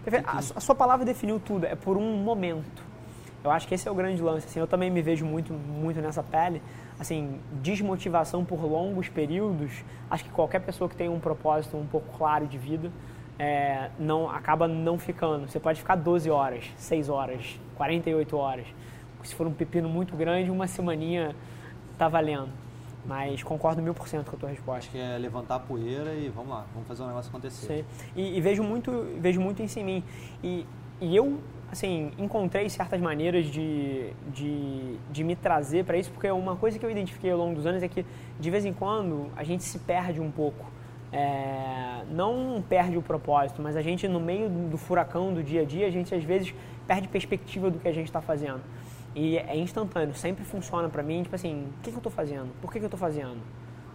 Perfeito. 0.03 0.29
A, 0.29 0.37
a 0.37 0.61
sua 0.61 0.73
palavra 0.73 1.05
definiu 1.05 1.39
tudo, 1.39 1.65
é 1.65 1.75
por 1.75 1.97
um 1.97 2.17
momento. 2.17 2.81
Eu 3.43 3.51
acho 3.51 3.67
que 3.67 3.75
esse 3.75 3.87
é 3.87 3.91
o 3.91 3.95
grande 3.95 4.21
lance. 4.21 4.47
Assim, 4.47 4.59
eu 4.59 4.67
também 4.67 4.89
me 4.89 5.01
vejo 5.01 5.25
muito, 5.25 5.53
muito 5.53 6.01
nessa 6.01 6.23
pele. 6.23 6.61
Assim, 6.99 7.39
desmotivação 7.61 8.43
por 8.43 8.59
longos 8.63 9.09
períodos. 9.09 9.71
Acho 10.09 10.23
que 10.23 10.29
qualquer 10.31 10.59
pessoa 10.59 10.89
que 10.89 10.95
tem 10.95 11.09
um 11.09 11.19
propósito 11.19 11.77
um 11.77 11.85
pouco 11.85 12.17
claro 12.17 12.47
de 12.47 12.57
vida 12.57 12.91
é, 13.39 13.89
não 13.99 14.29
acaba 14.29 14.67
não 14.67 14.97
ficando. 14.97 15.49
Você 15.49 15.59
pode 15.59 15.79
ficar 15.79 15.95
12 15.95 16.29
horas, 16.29 16.65
6 16.77 17.09
horas, 17.09 17.59
48 17.75 18.37
horas. 18.37 18.65
Se 19.23 19.35
for 19.35 19.45
um 19.45 19.53
pepino 19.53 19.89
muito 19.89 20.15
grande, 20.15 20.49
uma 20.49 20.67
semaninha 20.67 21.35
tá 21.97 22.07
valendo. 22.07 22.49
Mas 23.05 23.41
concordo 23.41 23.81
mil 23.81 23.93
por 23.93 24.07
cento 24.07 24.29
com 24.29 24.35
a 24.35 24.39
tua 24.39 24.49
resposta. 24.49 24.79
acho 24.79 24.91
que 24.91 24.97
é 24.97 25.17
levantar 25.17 25.55
a 25.55 25.59
poeira 25.59 26.13
e 26.13 26.27
vamos 26.29 26.49
lá, 26.49 26.65
vamos 26.73 26.87
fazer 26.87 27.03
o 27.03 27.07
negócio 27.07 27.29
acontecer. 27.29 27.85
E, 28.15 28.37
e 28.37 28.41
vejo 28.41 28.63
muito, 28.63 28.91
vejo 29.19 29.39
muito 29.39 29.63
isso 29.63 29.79
em 29.79 29.83
mim. 29.83 30.03
E, 30.43 30.65
e 30.99 31.15
eu, 31.15 31.39
assim, 31.71 32.11
encontrei 32.17 32.69
certas 32.69 32.99
maneiras 32.99 33.45
de, 33.45 34.11
de, 34.33 34.97
de 35.09 35.23
me 35.23 35.37
trazer 35.37 35.85
para 35.85 35.97
isso, 35.97 36.11
porque 36.11 36.29
uma 36.29 36.57
coisa 36.57 36.77
que 36.77 36.85
eu 36.85 36.91
identifiquei 36.91 37.31
ao 37.31 37.37
longo 37.37 37.55
dos 37.55 37.65
anos 37.65 37.81
é 37.81 37.87
que, 37.87 38.05
de 38.37 38.51
vez 38.51 38.65
em 38.65 38.73
quando, 38.73 39.31
a 39.37 39.43
gente 39.43 39.63
se 39.63 39.79
perde 39.79 40.19
um 40.19 40.29
pouco. 40.29 40.65
É, 41.11 42.03
não 42.11 42.63
perde 42.67 42.97
o 42.97 43.01
propósito, 43.01 43.61
mas 43.61 43.75
a 43.77 43.81
gente, 43.81 44.07
no 44.07 44.19
meio 44.19 44.49
do 44.49 44.77
furacão 44.77 45.33
do 45.33 45.41
dia 45.41 45.61
a 45.61 45.65
dia, 45.65 45.87
a 45.87 45.89
gente 45.89 46.13
às 46.13 46.23
vezes 46.23 46.53
perde 46.85 47.07
perspectiva 47.07 47.69
do 47.69 47.79
que 47.79 47.87
a 47.87 47.93
gente 47.93 48.07
está 48.07 48.21
fazendo. 48.21 48.61
E 49.15 49.37
é 49.37 49.57
instantâneo, 49.57 50.13
sempre 50.13 50.43
funciona 50.43 50.89
para 50.89 51.01
mim, 51.01 51.23
tipo 51.23 51.35
assim, 51.35 51.67
o 51.79 51.81
que, 51.81 51.89
que 51.89 51.95
eu 51.95 51.97
estou 51.97 52.11
fazendo? 52.11 52.49
Por 52.61 52.71
que, 52.71 52.79
que 52.79 52.85
eu 52.85 52.87
estou 52.87 52.99
fazendo? 52.99 53.37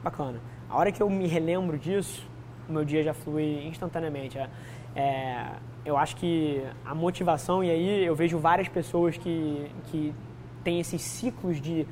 Bacana. 0.02 0.40
A 0.68 0.76
hora 0.76 0.90
que 0.90 1.02
eu 1.02 1.08
me 1.08 1.26
relembro 1.26 1.78
disso, 1.78 2.26
o 2.68 2.72
meu 2.72 2.84
dia 2.84 3.02
já 3.02 3.14
flui 3.14 3.66
instantaneamente. 3.66 4.38
É, 4.38 4.48
é, 4.94 5.46
eu 5.84 5.96
acho 5.96 6.16
que 6.16 6.62
a 6.84 6.94
motivação, 6.94 7.62
e 7.62 7.70
aí 7.70 8.04
eu 8.04 8.14
vejo 8.14 8.38
várias 8.38 8.68
pessoas 8.68 9.16
que, 9.16 9.70
que 9.90 10.14
têm 10.64 10.80
esses 10.80 11.00
ciclos 11.02 11.60
de 11.60 11.86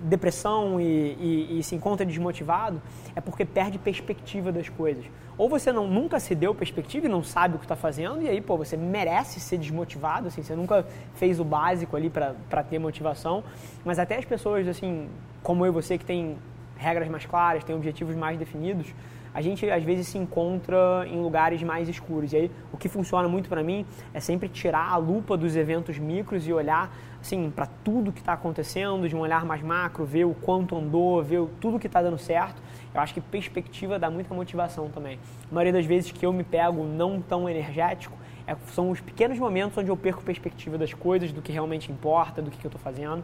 depressão 0.00 0.80
e, 0.80 0.84
e, 0.84 1.58
e 1.58 1.62
se 1.62 1.74
encontra 1.74 2.04
desmotivado, 2.04 2.80
é 3.14 3.20
porque 3.20 3.44
perde 3.44 3.78
perspectiva 3.78 4.52
das 4.52 4.68
coisas. 4.68 5.04
Ou 5.38 5.48
você 5.48 5.70
não, 5.72 5.86
nunca 5.86 6.18
se 6.18 6.34
deu 6.34 6.54
perspectiva 6.54 7.06
e 7.06 7.08
não 7.08 7.22
sabe 7.22 7.56
o 7.56 7.58
que 7.58 7.64
está 7.64 7.76
fazendo, 7.76 8.22
e 8.22 8.28
aí, 8.28 8.40
pô, 8.40 8.56
você 8.56 8.76
merece 8.76 9.38
ser 9.40 9.58
desmotivado, 9.58 10.28
assim, 10.28 10.42
você 10.42 10.54
nunca 10.54 10.86
fez 11.14 11.38
o 11.38 11.44
básico 11.44 11.96
ali 11.96 12.10
para 12.10 12.62
ter 12.62 12.78
motivação, 12.78 13.44
mas 13.84 13.98
até 13.98 14.16
as 14.16 14.24
pessoas, 14.24 14.66
assim, 14.66 15.08
como 15.42 15.64
eu 15.64 15.70
e 15.70 15.72
você, 15.72 15.98
que 15.98 16.04
tem 16.04 16.36
regras 16.76 17.08
mais 17.08 17.26
claras, 17.26 17.64
tem 17.64 17.74
objetivos 17.74 18.14
mais 18.14 18.38
definidos, 18.38 18.94
a 19.36 19.42
gente 19.42 19.68
às 19.68 19.84
vezes 19.84 20.08
se 20.08 20.16
encontra 20.16 21.06
em 21.06 21.20
lugares 21.20 21.62
mais 21.62 21.90
escuros. 21.90 22.32
E 22.32 22.36
aí 22.36 22.50
o 22.72 22.78
que 22.78 22.88
funciona 22.88 23.28
muito 23.28 23.50
para 23.50 23.62
mim 23.62 23.84
é 24.14 24.18
sempre 24.18 24.48
tirar 24.48 24.90
a 24.90 24.96
lupa 24.96 25.36
dos 25.36 25.54
eventos 25.56 25.98
micros 25.98 26.48
e 26.48 26.54
olhar 26.54 26.90
assim 27.26 27.50
para 27.50 27.66
tudo 27.66 28.12
que 28.12 28.20
está 28.20 28.32
acontecendo 28.34 29.08
de 29.08 29.16
um 29.16 29.18
olhar 29.18 29.44
mais 29.44 29.60
macro, 29.62 30.04
ver 30.04 30.24
o 30.24 30.32
quanto 30.34 30.76
andou, 30.76 31.22
ver 31.22 31.40
o- 31.40 31.50
tudo 31.60 31.78
que 31.78 31.88
está 31.88 32.00
dando 32.00 32.16
certo. 32.18 32.62
Eu 32.94 33.00
acho 33.00 33.12
que 33.12 33.20
perspectiva 33.20 33.98
dá 33.98 34.08
muita 34.08 34.32
motivação 34.32 34.88
também. 34.88 35.18
A 35.50 35.54
maioria 35.54 35.72
das 35.72 35.84
vezes 35.84 36.12
que 36.12 36.24
eu 36.24 36.32
me 36.32 36.44
pego 36.44 36.84
não 36.84 37.20
tão 37.20 37.48
energético 37.48 38.16
é- 38.46 38.54
são 38.72 38.90
os 38.90 39.00
pequenos 39.00 39.38
momentos 39.38 39.76
onde 39.76 39.90
eu 39.90 39.96
perco 39.96 40.22
perspectiva 40.22 40.78
das 40.78 40.94
coisas, 40.94 41.32
do 41.32 41.42
que 41.42 41.50
realmente 41.50 41.90
importa, 41.90 42.40
do 42.40 42.48
que, 42.50 42.58
que 42.58 42.66
eu 42.66 42.68
estou 42.68 42.80
fazendo. 42.80 43.22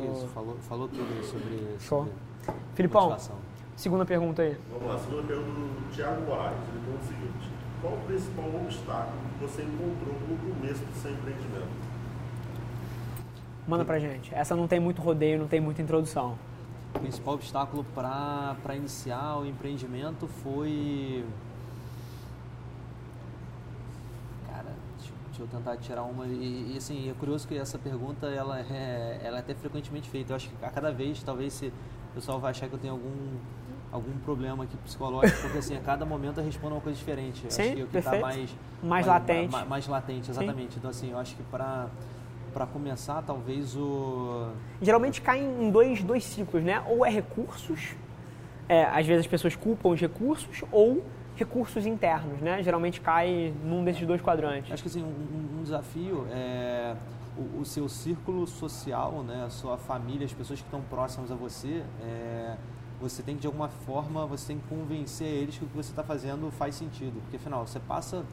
É 0.00 0.04
isso, 0.04 0.26
falou, 0.28 0.56
falou 0.68 0.88
tudo 0.88 1.22
sobre, 1.24 1.58
Show. 1.80 2.04
sobre 2.06 2.12
Filipão, 2.74 3.02
motivação. 3.02 3.36
segunda 3.76 4.04
pergunta 4.06 4.42
aí. 4.42 4.56
Vamos 4.72 4.88
lá, 4.88 4.98
segunda 4.98 5.22
pergunta 5.22 5.50
do 5.50 5.94
Thiago 5.94 6.22
Moraes. 6.22 6.56
Ele 6.72 6.80
pergunta 6.84 7.04
o 7.04 7.06
seguinte: 7.06 7.50
qual 7.82 7.92
o 7.94 7.96
principal 8.06 8.44
obstáculo 8.64 9.18
que 9.38 9.44
você 9.46 9.62
encontrou 9.62 10.14
no 10.28 10.54
começo 10.54 10.80
do 10.84 10.94
seu 11.00 11.10
empreendimento? 11.12 11.87
Manda 13.68 13.84
pra 13.84 13.98
gente. 13.98 14.34
Essa 14.34 14.56
não 14.56 14.66
tem 14.66 14.80
muito 14.80 15.02
rodeio, 15.02 15.38
não 15.38 15.46
tem 15.46 15.60
muita 15.60 15.82
introdução. 15.82 16.36
O 16.94 16.98
principal 17.00 17.34
obstáculo 17.34 17.84
para 17.94 18.74
iniciar 18.74 19.36
o 19.38 19.46
empreendimento 19.46 20.26
foi. 20.42 21.22
Cara, 24.50 24.64
deixa, 24.96 25.12
deixa 25.26 25.42
eu 25.42 25.46
tentar 25.46 25.76
tirar 25.76 26.02
uma. 26.04 26.26
E, 26.26 26.72
e, 26.72 26.78
assim, 26.78 27.10
é 27.10 27.14
curioso 27.14 27.46
que 27.46 27.56
essa 27.58 27.78
pergunta 27.78 28.26
ela 28.26 28.58
é, 28.58 29.20
ela 29.22 29.36
é 29.36 29.40
até 29.40 29.54
frequentemente 29.54 30.08
feita. 30.08 30.32
Eu 30.32 30.36
acho 30.36 30.48
que 30.48 30.64
a 30.64 30.70
cada 30.70 30.90
vez, 30.90 31.22
talvez, 31.22 31.52
se 31.52 31.66
o 31.66 32.14
pessoal 32.14 32.40
vai 32.40 32.52
achar 32.52 32.68
que 32.68 32.74
eu 32.74 32.78
tenho 32.78 32.94
algum, 32.94 33.36
algum 33.92 34.18
problema 34.24 34.64
aqui 34.64 34.76
psicológico, 34.78 35.42
porque 35.42 35.58
assim, 35.58 35.76
a 35.76 35.80
cada 35.80 36.06
momento 36.06 36.38
eu 36.40 36.44
respondo 36.44 36.74
uma 36.74 36.80
coisa 36.80 36.98
diferente. 36.98 37.44
Sim, 37.52 37.62
acho 37.62 37.76
que 37.76 37.82
o 37.82 37.86
que 37.86 37.98
está 37.98 38.10
perfeito. 38.12 38.36
mais. 38.38 38.56
Mais 38.82 39.06
latente. 39.06 39.52
ma- 39.52 39.64
mais 39.66 39.86
latente, 39.86 40.30
exatamente. 40.30 40.78
Então, 40.78 40.90
assim, 40.90 41.10
eu 41.10 41.18
acho 41.18 41.36
que 41.36 41.42
para. 41.44 41.86
Para 42.58 42.66
começar, 42.66 43.22
talvez 43.22 43.76
o. 43.76 44.48
Geralmente 44.82 45.22
cai 45.22 45.38
em 45.38 45.70
dois, 45.70 46.02
dois 46.02 46.24
ciclos, 46.24 46.60
né? 46.64 46.82
Ou 46.88 47.06
é 47.06 47.08
recursos, 47.08 47.94
é, 48.68 48.82
às 48.82 49.06
vezes 49.06 49.20
as 49.20 49.26
pessoas 49.28 49.54
culpam 49.54 49.90
os 49.90 50.00
recursos, 50.00 50.64
ou 50.72 51.04
recursos 51.36 51.86
internos, 51.86 52.40
né? 52.40 52.60
Geralmente 52.64 53.00
cai 53.00 53.54
num 53.64 53.84
desses 53.84 54.04
dois 54.04 54.20
quadrantes. 54.20 54.72
Acho 54.72 54.82
que 54.82 54.88
assim, 54.88 55.04
um, 55.04 55.60
um- 55.60 55.62
desafio 55.62 56.26
é 56.32 56.96
o, 57.36 57.60
o 57.60 57.64
seu 57.64 57.88
círculo 57.88 58.44
social, 58.44 59.22
né, 59.22 59.44
a 59.46 59.50
sua 59.50 59.76
família, 59.78 60.26
as 60.26 60.32
pessoas 60.32 60.58
que 60.60 60.66
estão 60.66 60.80
próximas 60.80 61.30
a 61.30 61.36
você, 61.36 61.84
é, 62.02 62.56
você 63.00 63.22
tem 63.22 63.36
que 63.36 63.42
de 63.42 63.46
alguma 63.46 63.68
forma, 63.68 64.26
você 64.26 64.48
tem 64.48 64.58
que 64.58 64.66
convencer 64.66 65.28
eles 65.28 65.56
que 65.56 65.64
o 65.64 65.68
que 65.68 65.76
você 65.76 65.90
está 65.90 66.02
fazendo 66.02 66.50
faz 66.50 66.74
sentido, 66.74 67.20
porque 67.22 67.36
afinal 67.36 67.64
você 67.64 67.78
passa 67.78 68.24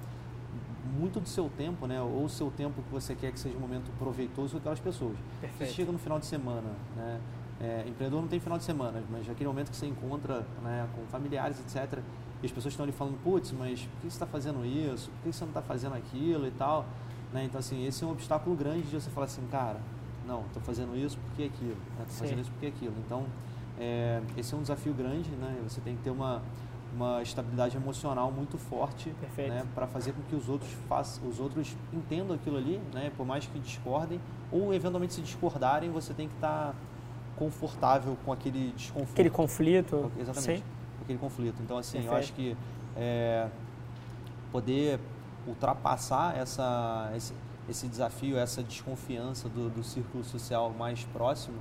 muito 0.99 1.19
do 1.19 1.27
seu 1.27 1.49
tempo, 1.49 1.87
né, 1.87 2.01
ou 2.01 2.25
o 2.25 2.29
seu 2.29 2.51
tempo 2.51 2.81
que 2.81 2.91
você 2.91 3.15
quer 3.15 3.31
que 3.31 3.39
seja 3.39 3.57
um 3.57 3.59
momento 3.59 3.91
proveitoso 3.97 4.53
com 4.53 4.57
aquelas 4.59 4.79
pessoas. 4.79 5.17
Perfeito. 5.41 5.69
Você 5.69 5.75
chega 5.75 5.91
no 5.91 5.97
final 5.97 6.19
de 6.19 6.25
semana, 6.25 6.69
né, 6.95 7.19
é, 7.59 7.85
empreendedor 7.87 8.21
não 8.21 8.27
tem 8.27 8.39
final 8.39 8.57
de 8.57 8.63
semana, 8.63 9.01
mas 9.09 9.29
aquele 9.29 9.47
momento 9.47 9.71
que 9.71 9.77
você 9.77 9.87
encontra 9.87 10.45
né, 10.61 10.87
com 10.95 11.05
familiares, 11.07 11.59
etc., 11.59 11.99
e 12.43 12.45
as 12.45 12.51
pessoas 12.51 12.73
estão 12.73 12.83
ali 12.83 12.91
falando, 12.91 13.17
putz, 13.23 13.51
mas 13.53 13.81
por 13.81 14.01
que 14.01 14.01
você 14.01 14.07
está 14.07 14.25
fazendo 14.25 14.65
isso? 14.65 15.09
Por 15.09 15.23
que 15.23 15.33
você 15.33 15.45
não 15.45 15.51
está 15.51 15.61
fazendo 15.61 15.95
aquilo 15.95 16.45
e 16.45 16.51
tal? 16.51 16.85
Né? 17.33 17.45
Então, 17.45 17.59
assim, 17.59 17.87
esse 17.87 18.03
é 18.03 18.07
um 18.07 18.11
obstáculo 18.11 18.55
grande 18.55 18.83
de 18.83 18.93
você 18.99 19.09
falar 19.09 19.25
assim, 19.25 19.41
cara, 19.49 19.79
não, 20.27 20.41
estou 20.41 20.61
fazendo 20.61 20.95
isso 20.97 21.17
porque 21.25 21.43
aquilo, 21.43 21.77
estou 21.91 22.07
Sim. 22.07 22.19
fazendo 22.19 22.41
isso 22.41 22.51
porque 22.51 22.67
aquilo. 22.67 22.93
Então, 23.05 23.25
é, 23.79 24.21
esse 24.37 24.53
é 24.53 24.57
um 24.57 24.61
desafio 24.61 24.93
grande, 24.93 25.29
né? 25.31 25.57
Você 25.63 25.81
tem 25.81 25.95
que 25.95 26.03
ter 26.03 26.09
uma, 26.09 26.41
uma 26.95 27.21
estabilidade 27.21 27.75
emocional 27.75 28.31
muito 28.31 28.57
forte 28.57 29.13
né? 29.37 29.65
para 29.75 29.85
fazer 29.85 30.13
com 30.13 30.21
que 30.23 30.35
os 30.35 30.47
outros 30.47 30.71
façam, 30.87 31.27
os 31.27 31.39
outros 31.39 31.75
entendam 31.93 32.35
aquilo 32.35 32.57
ali, 32.57 32.79
né? 32.93 33.11
por 33.17 33.25
mais 33.25 33.45
que 33.45 33.59
discordem, 33.59 34.19
ou 34.51 34.73
eventualmente 34.73 35.13
se 35.13 35.21
discordarem, 35.21 35.91
você 35.91 36.13
tem 36.13 36.27
que 36.27 36.35
estar 36.35 36.73
confortável 37.35 38.17
com 38.23 38.31
aquele 38.31 38.71
desconforto. 38.71 39.11
Aquele 39.11 39.29
conflito. 39.29 40.11
Exatamente, 40.17 40.59
Sim. 40.59 40.63
aquele 41.01 41.19
conflito. 41.19 41.61
Então, 41.61 41.77
assim, 41.77 41.97
eu 41.97 42.03
Perfeito. 42.03 42.23
acho 42.23 42.33
que 42.33 42.57
é, 42.95 43.49
poder 44.51 44.99
ultrapassar 45.45 46.37
essa, 46.37 47.11
esse, 47.15 47.33
esse 47.69 47.87
desafio, 47.89 48.37
essa 48.37 48.63
desconfiança 48.63 49.49
do, 49.49 49.69
do 49.69 49.83
círculo 49.83 50.23
social 50.23 50.73
mais 50.77 51.03
próximo 51.05 51.57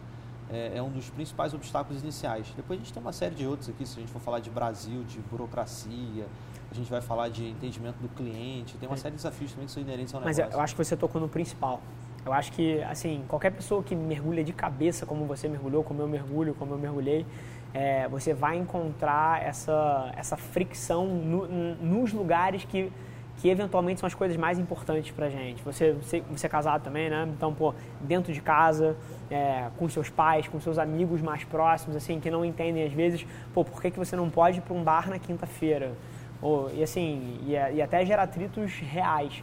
é, 0.51 0.73
é 0.77 0.83
um 0.83 0.91
dos 0.91 1.09
principais 1.11 1.55
obstáculos 1.55 2.03
iniciais. 2.03 2.47
Depois 2.57 2.79
a 2.79 2.83
gente 2.83 2.93
tem 2.93 3.03
uma 3.03 3.13
série 3.13 3.35
de 3.35 3.47
outros 3.47 3.69
aqui, 3.69 3.87
se 3.87 3.99
a 3.99 4.01
gente 4.01 4.13
for 4.13 4.21
falar 4.21 4.41
de 4.41 4.51
Brasil, 4.51 5.03
de 5.05 5.19
burocracia, 5.21 6.27
a 6.71 6.75
gente 6.75 6.91
vai 6.91 7.01
falar 7.01 7.29
de 7.29 7.49
entendimento 7.49 7.97
do 7.97 8.09
cliente, 8.09 8.77
tem 8.79 8.89
uma 8.89 8.97
Sim. 8.97 9.03
série 9.03 9.13
de 9.13 9.17
desafios 9.19 9.53
também 9.53 9.67
que 9.67 9.73
são 9.73 9.83
inerentes 9.83 10.15
ao 10.15 10.21
Mas 10.21 10.37
negócio. 10.39 10.57
eu 10.59 10.61
acho 10.63 10.75
que 10.75 10.85
você 10.85 10.97
tocou 10.97 11.21
no 11.21 11.29
principal. 11.29 11.81
Eu 12.27 12.33
acho 12.33 12.53
que, 12.53 12.83
assim, 12.85 13.23
qualquer 13.29 13.51
pessoa 13.51 13.83
que 13.83 13.95
mergulha 13.95 14.43
de 14.43 14.53
cabeça 14.53 15.05
como 15.05 15.27
você 15.27 15.47
mergulhou, 15.47 15.85
como 15.85 16.01
eu 16.01 16.09
mergulho, 16.09 16.55
como 16.55 16.73
eu 16.73 16.79
mergulhei, 16.79 17.27
é, 17.73 18.09
você 18.09 18.33
vai 18.33 18.57
encontrar 18.57 19.43
essa, 19.43 20.11
essa 20.17 20.37
fricção 20.37 21.07
no- 21.07 21.47
nos 21.77 22.13
lugares 22.13 22.65
que, 22.65 22.91
que 23.39 23.49
eventualmente 23.49 24.01
são 24.01 24.07
as 24.07 24.15
coisas 24.15 24.37
mais 24.37 24.59
importantes 24.59 25.11
pra 25.11 25.29
gente. 25.29 25.63
Você, 25.63 25.93
você, 25.93 26.23
você 26.31 26.47
é 26.47 26.49
casado 26.49 26.83
também, 26.83 27.11
né? 27.11 27.29
Então, 27.37 27.53
pô, 27.53 27.75
dentro 28.01 28.33
de 28.33 28.41
casa, 28.41 28.97
é, 29.31 29.69
com 29.77 29.89
seus 29.89 30.09
pais, 30.09 30.49
com 30.49 30.61
seus 30.61 30.79
amigos 30.79 31.21
mais 31.21 31.45
próximos, 31.45 31.97
assim, 31.97 32.21
que 32.21 32.31
não 32.31 32.45
entendem 32.45 32.85
às 32.85 32.93
vezes, 32.93 33.27
pô, 33.53 33.65
por 33.65 33.81
que, 33.83 33.91
que 33.91 33.99
você 33.99 34.17
não 34.17 34.31
pode 34.31 34.59
ir 34.59 34.61
pra 34.63 34.75
um 34.75 34.83
bar 34.83 35.09
na 35.09 35.19
quinta-feira? 35.19 35.93
Ou, 36.41 36.71
e 36.75 36.83
assim, 36.83 37.39
e, 37.47 37.53
e 37.53 37.83
até 37.83 38.05
gera 38.05 38.23
atritos 38.23 38.73
reais. 38.79 39.43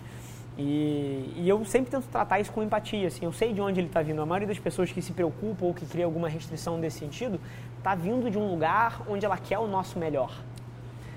E, 0.57 1.33
e, 1.37 1.45
eu 1.47 1.63
sempre 1.65 1.89
tento 1.89 2.07
tratar 2.07 2.39
isso 2.39 2.51
com 2.51 2.61
empatia, 2.61 3.07
assim, 3.07 3.25
eu 3.25 3.31
sei 3.31 3.53
de 3.53 3.61
onde 3.61 3.79
ele 3.79 3.87
está 3.87 4.01
vindo. 4.01 4.21
A 4.21 4.25
maioria 4.25 4.47
das 4.47 4.59
pessoas 4.59 4.91
que 4.91 5.01
se 5.01 5.13
preocupam 5.13 5.65
ou 5.65 5.73
que 5.73 5.85
cria 5.85 6.05
alguma 6.05 6.27
restrição 6.27 6.79
desse 6.79 6.99
sentido, 6.99 7.39
está 7.77 7.95
vindo 7.95 8.29
de 8.29 8.37
um 8.37 8.49
lugar 8.49 9.01
onde 9.09 9.25
ela 9.25 9.37
quer 9.37 9.59
o 9.59 9.67
nosso 9.67 9.97
melhor. 9.97 10.31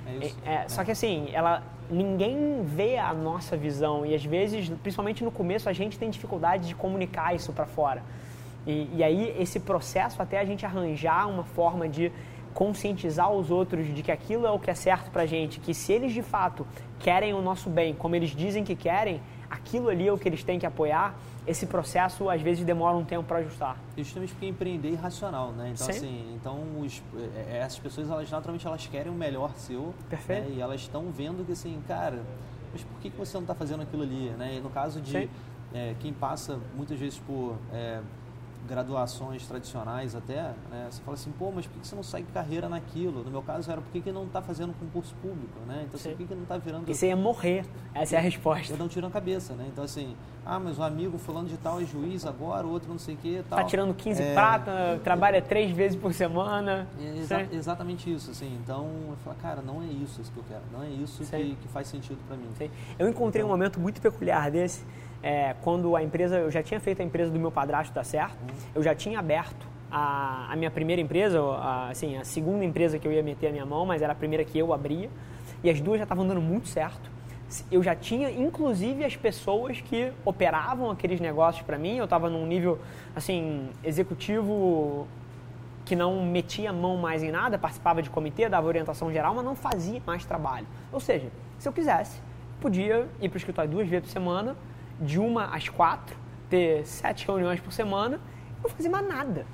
É 0.07 0.27
isso. 0.27 0.39
É, 0.45 0.55
é, 0.55 0.69
só 0.69 0.85
que 0.85 0.91
assim, 0.93 1.29
ela, 1.33 1.63
ninguém 1.90 2.62
vê 2.65 2.98
a 2.98 3.12
nossa 3.12 3.56
visão 3.56 4.05
e 4.05 4.15
às 4.15 4.24
vezes, 4.24 4.69
principalmente 4.82 5.23
no 5.23 5.31
começo, 5.31 5.69
a 5.69 5.73
gente 5.73 5.98
tem 5.98 6.11
dificuldade 6.11 6.69
de 6.69 6.74
comunicar 6.74 7.35
isso 7.35 7.52
para 7.52 7.66
fora. 7.66 8.02
E, 8.66 8.89
e 8.94 9.05
aí 9.05 9.35
esse 9.39 9.61
processo 9.61 10.20
até 10.23 10.39
a 10.39 10.44
gente 10.44 10.65
arranjar 10.65 11.28
uma 11.28 11.44
forma 11.44 11.89
de 11.89 12.11
conscientizar 12.55 13.31
os 13.31 13.51
outros 13.51 13.93
de 13.93 14.02
que 14.02 14.12
aquilo 14.12 14.47
é 14.47 14.51
o 14.51 14.59
que 14.59 14.70
é 14.70 14.74
certo 14.74 15.11
pra 15.11 15.27
gente, 15.27 15.59
que 15.59 15.74
se 15.74 15.93
eles 15.93 16.12
de 16.12 16.23
fato 16.23 16.66
querem 17.01 17.35
o 17.35 17.43
nosso 17.43 17.69
bem, 17.69 17.94
como 17.94 18.15
eles 18.15 18.31
dizem 18.31 18.62
que 18.62 18.77
querem, 18.77 19.20
aquilo 19.51 19.89
ali 19.89 20.06
é 20.06 20.12
o 20.12 20.16
que 20.16 20.28
eles 20.28 20.44
têm 20.44 20.59
que 20.59 20.65
apoiar. 20.65 21.15
Esse 21.47 21.66
processo 21.66 22.31
às 22.31 22.41
vezes 22.41 22.65
demora 22.65 22.97
um 22.97 23.05
tempo 23.05 23.25
para 23.25 23.39
ajustar. 23.39 23.77
Justamente 23.97 24.33
porque 24.33 24.47
empreender 24.47 24.89
é 24.89 24.93
irracional, 24.93 25.53
né? 25.53 25.73
Então 25.75 25.87
Sim. 25.87 25.93
assim, 25.93 26.35
então 26.35 26.59
os, 26.81 27.03
é, 27.37 27.59
essas 27.59 27.79
pessoas 27.79 28.09
elas 28.11 28.31
naturalmente 28.31 28.66
elas 28.66 28.87
querem 28.87 29.12
o 29.12 29.15
melhor 29.15 29.53
seu, 29.57 29.95
Perfeito. 30.09 30.49
Né? 30.49 30.57
E 30.57 30.61
elas 30.61 30.81
estão 30.81 31.11
vendo 31.11 31.45
que 31.45 31.53
assim, 31.53 31.83
cara, 31.87 32.23
mas 32.73 32.83
por 32.83 32.99
que, 33.01 33.11
que 33.11 33.16
você 33.16 33.37
não 33.37 33.43
está 33.43 33.55
fazendo 33.55 33.83
aquilo 33.83 34.03
ali, 34.03 34.31
né? 34.31 34.57
E 34.57 34.61
no 34.61 34.71
caso 34.71 35.01
de 35.01 35.29
é, 35.75 35.95
quem 36.01 36.12
passa 36.12 36.59
muitas 36.75 36.99
vezes 36.99 37.19
por 37.19 37.57
é, 37.73 38.01
graduações 38.66 39.47
tradicionais 39.47 40.15
até, 40.15 40.55
né? 40.70 40.89
Você 40.91 41.03
fala 41.03 41.16
assim, 41.16 41.32
pô, 41.32 41.51
mas 41.51 41.66
por 41.66 41.81
que 41.81 41.86
você 41.86 41.95
não 41.95 42.03
segue 42.03 42.27
carreira 42.32 42.69
naquilo? 42.69 43.23
No 43.23 43.31
meu 43.31 43.43
caso 43.43 43.70
era 43.70 43.81
por 43.81 43.91
que, 43.91 44.01
que 44.01 44.12
não 44.12 44.24
está 44.24 44.41
fazendo 44.43 44.74
concurso 44.78 45.15
público, 45.16 45.61
né? 45.66 45.85
Então 45.86 45.99
assim, 45.99 46.11
por 46.11 46.19
que, 46.19 46.27
que 46.27 46.35
não 46.35 46.43
está 46.43 46.57
virando... 46.57 46.91
E 46.91 46.95
você 46.95 47.09
ia 47.09 47.16
morrer, 47.16 47.65
essa 47.95 48.16
é 48.16 48.19
a 48.19 48.23
resposta. 48.23 48.73
Eu 48.73 48.78
não 48.78 48.89
tiro 48.89 49.07
a 49.07 49.11
cabeça, 49.11 49.55
né? 49.55 49.66
Então 49.70 49.85
assim, 49.85 50.16
ah, 50.47 50.61
mas 50.61 50.78
o 50.78 50.82
amigo 50.82 51.16
fulano 51.16 51.49
de 51.49 51.57
tal 51.57 51.81
é 51.81 51.85
juiz 51.85 52.27
agora, 52.27 52.66
outro 52.66 52.91
não 52.91 52.99
sei 52.99 53.15
o 53.15 53.19
que 53.19 53.43
tal. 53.49 53.59
Tá 53.59 53.65
tirando 53.65 53.95
15 53.95 54.23
é... 54.23 54.35
prata, 54.35 55.01
trabalha 55.03 55.41
três 55.41 55.70
vezes 55.70 55.97
por 55.97 56.12
semana. 56.12 56.86
É 57.01 57.19
exa 57.19 57.49
exatamente 57.51 58.12
isso, 58.12 58.31
assim. 58.31 58.59
Então 58.62 58.86
eu 59.09 59.16
falo, 59.24 59.36
cara, 59.41 59.62
não 59.62 59.82
é 59.82 59.86
isso 59.86 60.20
que 60.32 60.39
eu 60.39 60.45
quero, 60.47 60.62
não 60.70 60.82
é 60.82 60.89
isso 60.89 61.24
que, 61.24 61.57
que, 61.57 61.69
faz 61.69 61.89
sentido 61.89 62.19
para 62.28 62.36
mim. 62.36 62.49
Eu 62.99 63.09
encontrei 63.09 63.43
então... 63.43 63.49
um 63.49 63.57
momento 63.57 63.81
muito 63.81 64.03
peculiar 64.03 64.51
desse, 64.51 64.85
é, 65.25 65.57
quando 65.63 65.97
a 65.97 66.03
empresa, 66.03 66.37
eu 66.37 66.51
já 66.51 66.63
tinha 66.63 66.79
feito 66.79 67.01
a 67.01 67.05
empresa 67.05 67.31
do 67.31 67.41
meu 67.41 67.51
padrasto 67.51 67.95
dar 67.95 68.05
certo, 68.05 68.37
uhum. 68.43 68.57
eu 68.75 68.83
já 68.83 68.95
tinha 68.95 69.19
aberto 69.19 69.67
a, 69.91 70.53
a 70.53 70.57
minha 70.57 70.71
primeira 70.71 71.01
empresa, 71.01 71.41
a, 71.41 71.89
assim, 71.89 72.19
a 72.19 72.25
segunda 72.25 72.63
empresa 72.63 72.99
que 72.99 73.09
eu 73.09 73.13
ia 73.13 73.23
meter 73.23 73.49
a 73.49 73.51
minha 73.51 73.65
mão, 73.65 73.87
mas 73.87 74.03
era 74.03 74.13
a 74.13 74.15
primeira 74.15 74.45
que 74.45 74.59
eu 74.59 74.71
abria, 74.75 75.09
e 75.63 75.71
as 75.71 75.81
duas 75.81 75.97
já 75.97 76.03
estavam 76.03 76.27
dando 76.27 76.43
muito 76.43 76.69
certo. 76.69 77.11
Eu 77.71 77.83
já 77.83 77.95
tinha, 77.95 78.31
inclusive, 78.31 79.03
as 79.03 79.17
pessoas 79.17 79.81
que 79.81 80.13
operavam 80.27 80.91
aqueles 80.91 81.21
negócios 81.21 81.65
para 81.65 81.79
mim. 81.79 81.97
Eu 81.97 82.05
estava 82.05 82.29
num 82.29 82.45
nível, 82.45 82.79
assim, 83.15 83.71
executivo 83.83 85.07
que 85.85 85.95
não 85.95 86.23
metia 86.23 86.71
a 86.71 86.73
mão 86.73 86.97
mais 86.97 87.23
em 87.23 87.31
nada, 87.31 87.59
participava 87.59 88.03
de 88.03 88.11
comitê, 88.11 88.49
dava 88.49 88.67
orientação 88.67 89.13
geral, 89.13 89.35
mas 89.35 89.45
não 89.45 89.55
fazia 89.55 90.03
mais 90.05 90.25
trabalho. 90.25 90.67
Ou 90.93 90.99
seja, 91.01 91.31
se 91.59 91.69
eu 91.69 91.73
quisesse, 91.73 92.21
podia 92.61 93.07
ir 93.21 93.29
para 93.29 93.37
o 93.37 93.39
escritório 93.39 93.71
duas 93.71 93.89
vezes 93.89 94.07
por 94.07 94.13
semana, 94.13 94.57
de 95.01 95.19
uma 95.19 95.47
às 95.47 95.69
quatro, 95.69 96.16
ter 96.49 96.87
sete 96.87 97.27
reuniões 97.27 97.61
por 97.61 97.73
semana, 97.73 98.21
não 98.62 98.71
fazia 98.71 98.91
mais 98.91 99.07
nada. 99.07 99.47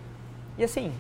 E 0.59 0.65
assim, 0.65 0.93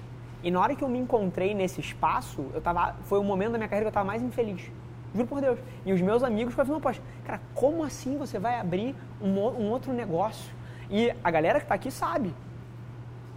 e 0.42 0.50
na 0.50 0.60
hora 0.60 0.74
que 0.74 0.82
eu 0.82 0.88
me 0.88 0.98
encontrei 0.98 1.54
nesse 1.54 1.80
espaço, 1.80 2.46
eu 2.54 2.60
tava, 2.60 2.96
foi 3.04 3.18
o 3.18 3.24
momento 3.24 3.52
da 3.52 3.58
minha 3.58 3.68
carreira 3.68 3.84
que 3.84 3.88
eu 3.88 3.90
estava 3.90 4.06
mais 4.06 4.22
infeliz. 4.22 4.70
Juro 5.14 5.26
por 5.26 5.40
Deus. 5.40 5.58
E 5.84 5.92
os 5.92 6.00
meus 6.00 6.22
amigos 6.22 6.54
falaram, 6.54 6.80
poxa, 6.80 7.00
cara, 7.24 7.40
como 7.54 7.82
assim 7.82 8.16
você 8.16 8.38
vai 8.38 8.58
abrir 8.58 8.94
um, 9.20 9.28
um 9.28 9.70
outro 9.70 9.92
negócio? 9.92 10.52
E 10.88 11.12
a 11.22 11.30
galera 11.30 11.58
que 11.58 11.64
está 11.64 11.74
aqui 11.74 11.90
sabe. 11.90 12.34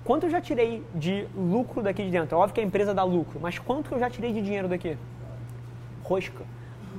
Quanto 0.03 0.25
eu 0.25 0.29
já 0.29 0.41
tirei 0.41 0.85
de 0.93 1.27
lucro 1.35 1.81
daqui 1.81 2.03
de 2.03 2.11
dentro? 2.11 2.35
É 2.35 2.39
óbvio 2.39 2.55
que 2.55 2.61
a 2.61 2.63
empresa 2.63 2.93
dá 2.93 3.03
lucro, 3.03 3.39
mas 3.41 3.57
quanto 3.57 3.93
eu 3.93 3.99
já 3.99 4.09
tirei 4.09 4.33
de 4.33 4.41
dinheiro 4.41 4.67
daqui? 4.67 4.97
Rosca. 6.03 6.43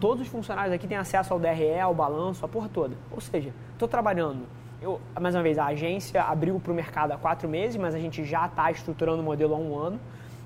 Todos 0.01 0.23
os 0.23 0.29
funcionários 0.29 0.75
aqui 0.75 0.87
têm 0.87 0.97
acesso 0.97 1.33
ao 1.33 1.39
DRE, 1.39 1.79
ao 1.79 1.95
balanço, 1.95 2.45
a 2.45 2.49
porra 2.49 2.69
toda. 2.69 2.97
Ou 3.11 3.21
seja, 3.21 3.53
estou 3.85 3.89
trabalhando. 3.89 4.47
Eu, 4.81 5.01
mais 5.21 5.35
uma 5.35 5.43
vez, 5.43 5.59
a 5.59 5.67
agência 5.67 6.23
abriu 6.23 6.59
para 6.61 6.73
o 6.73 6.75
mercado 6.75 7.13
há 7.13 7.17
quatro 7.17 7.49
meses, 7.49 7.77
mas 7.77 7.95
a 7.95 7.99
gente 7.99 8.25
já 8.25 8.47
está 8.47 8.71
estruturando 8.71 9.21
o 9.21 9.25
modelo 9.25 9.55
há 9.55 9.59
um 9.59 9.79
ano. 9.79 10.01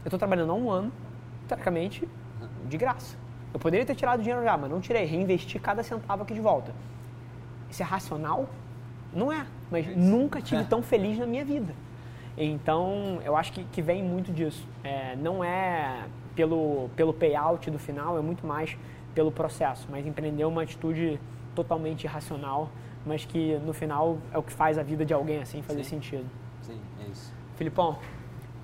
Eu 0.05 0.09
estou 0.09 0.19
trabalhando 0.19 0.51
há 0.51 0.55
um 0.55 0.71
ano, 0.71 0.93
teoricamente, 1.47 2.09
de 2.69 2.77
graça. 2.77 3.17
Eu 3.53 3.59
poderia 3.59 3.85
ter 3.85 3.95
tirado 3.95 4.21
dinheiro 4.21 4.43
já, 4.45 4.57
mas 4.57 4.71
não 4.71 4.81
tirei. 4.81 5.05
Reinvesti 5.05 5.59
cada 5.59 5.83
centavo 5.83 6.23
aqui 6.23 6.35
de 6.35 6.41
volta. 6.41 6.73
Isso 7.71 7.83
é 7.83 7.87
racional? 7.87 8.49
Não 9.13 9.33
é. 9.33 9.47
Mas 9.71 9.87
nunca 9.97 10.41
tive 10.41 10.65
tão 10.65 10.83
feliz 10.83 11.19
na 11.19 11.27
minha 11.27 11.45
vida. 11.45 11.75
Então, 12.37 13.21
eu 13.25 13.37
acho 13.37 13.53
que, 13.53 13.65
que 13.65 13.83
vem 13.83 14.03
muito 14.03 14.33
disso. 14.33 14.67
É, 14.85 15.17
não 15.17 15.43
é 15.43 16.05
pelo, 16.37 16.89
pelo 16.95 17.13
payout 17.13 17.71
do 17.71 17.79
final, 17.79 18.17
é 18.17 18.21
muito 18.21 18.47
mais 18.47 18.77
pelo 19.15 19.33
processo. 19.33 19.89
Mas 19.91 20.07
empreender 20.07 20.43
é 20.43 20.47
uma 20.47 20.63
atitude 20.63 21.19
totalmente 21.55 22.05
irracional, 22.05 22.71
mas 23.07 23.25
que 23.25 23.57
no 23.59 23.73
final 23.73 24.19
é 24.33 24.39
o 24.39 24.43
que 24.43 24.53
faz 24.53 24.79
a 24.79 24.83
vida 24.83 25.05
de 25.05 25.15
alguém 25.15 25.41
assim 25.41 25.63
fazer 25.63 25.85
Sim. 25.85 25.91
sentido. 25.91 26.27
Sim, 26.63 26.81
é 27.01 27.11
isso. 27.11 27.33
Filipão, 27.57 27.99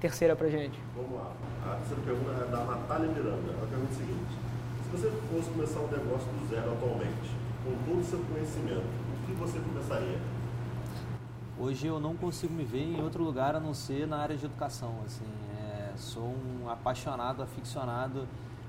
terceira 0.00 0.36
pra 0.36 0.48
gente. 0.48 0.78
Vamos 0.94 1.12
lá. 1.12 1.32
A 1.66 1.76
terceira 1.76 2.02
pergunta 2.02 2.44
é 2.44 2.50
da 2.50 2.64
Natália 2.64 3.08
Miranda. 3.08 3.52
Ela 3.52 3.66
pergunta 3.66 3.92
o 3.92 3.96
seguinte: 3.96 4.38
se 4.84 4.90
você 4.90 5.10
fosse 5.10 5.50
começar 5.50 5.80
um 5.80 5.88
negócio 5.88 6.28
do 6.28 6.48
zero 6.48 6.72
atualmente, 6.72 7.30
com 7.64 7.90
todo 7.90 8.00
o 8.00 8.04
seu 8.04 8.18
conhecimento, 8.20 8.84
o 8.84 9.26
que 9.26 9.32
você 9.32 9.58
começaria? 9.58 10.18
Hoje 11.58 11.86
eu 11.86 12.00
não 12.00 12.16
consigo 12.16 12.52
me 12.52 12.64
ver 12.64 12.82
em 12.82 13.00
outro 13.00 13.22
lugar 13.22 13.54
a 13.54 13.60
não 13.60 13.72
ser 13.72 14.06
na 14.06 14.18
área 14.18 14.36
de 14.36 14.44
educação. 14.44 14.94
Assim, 15.06 15.24
é, 15.56 15.92
sou 15.96 16.34
um 16.62 16.68
apaixonado, 16.68 17.42
aficionado. 17.42 18.26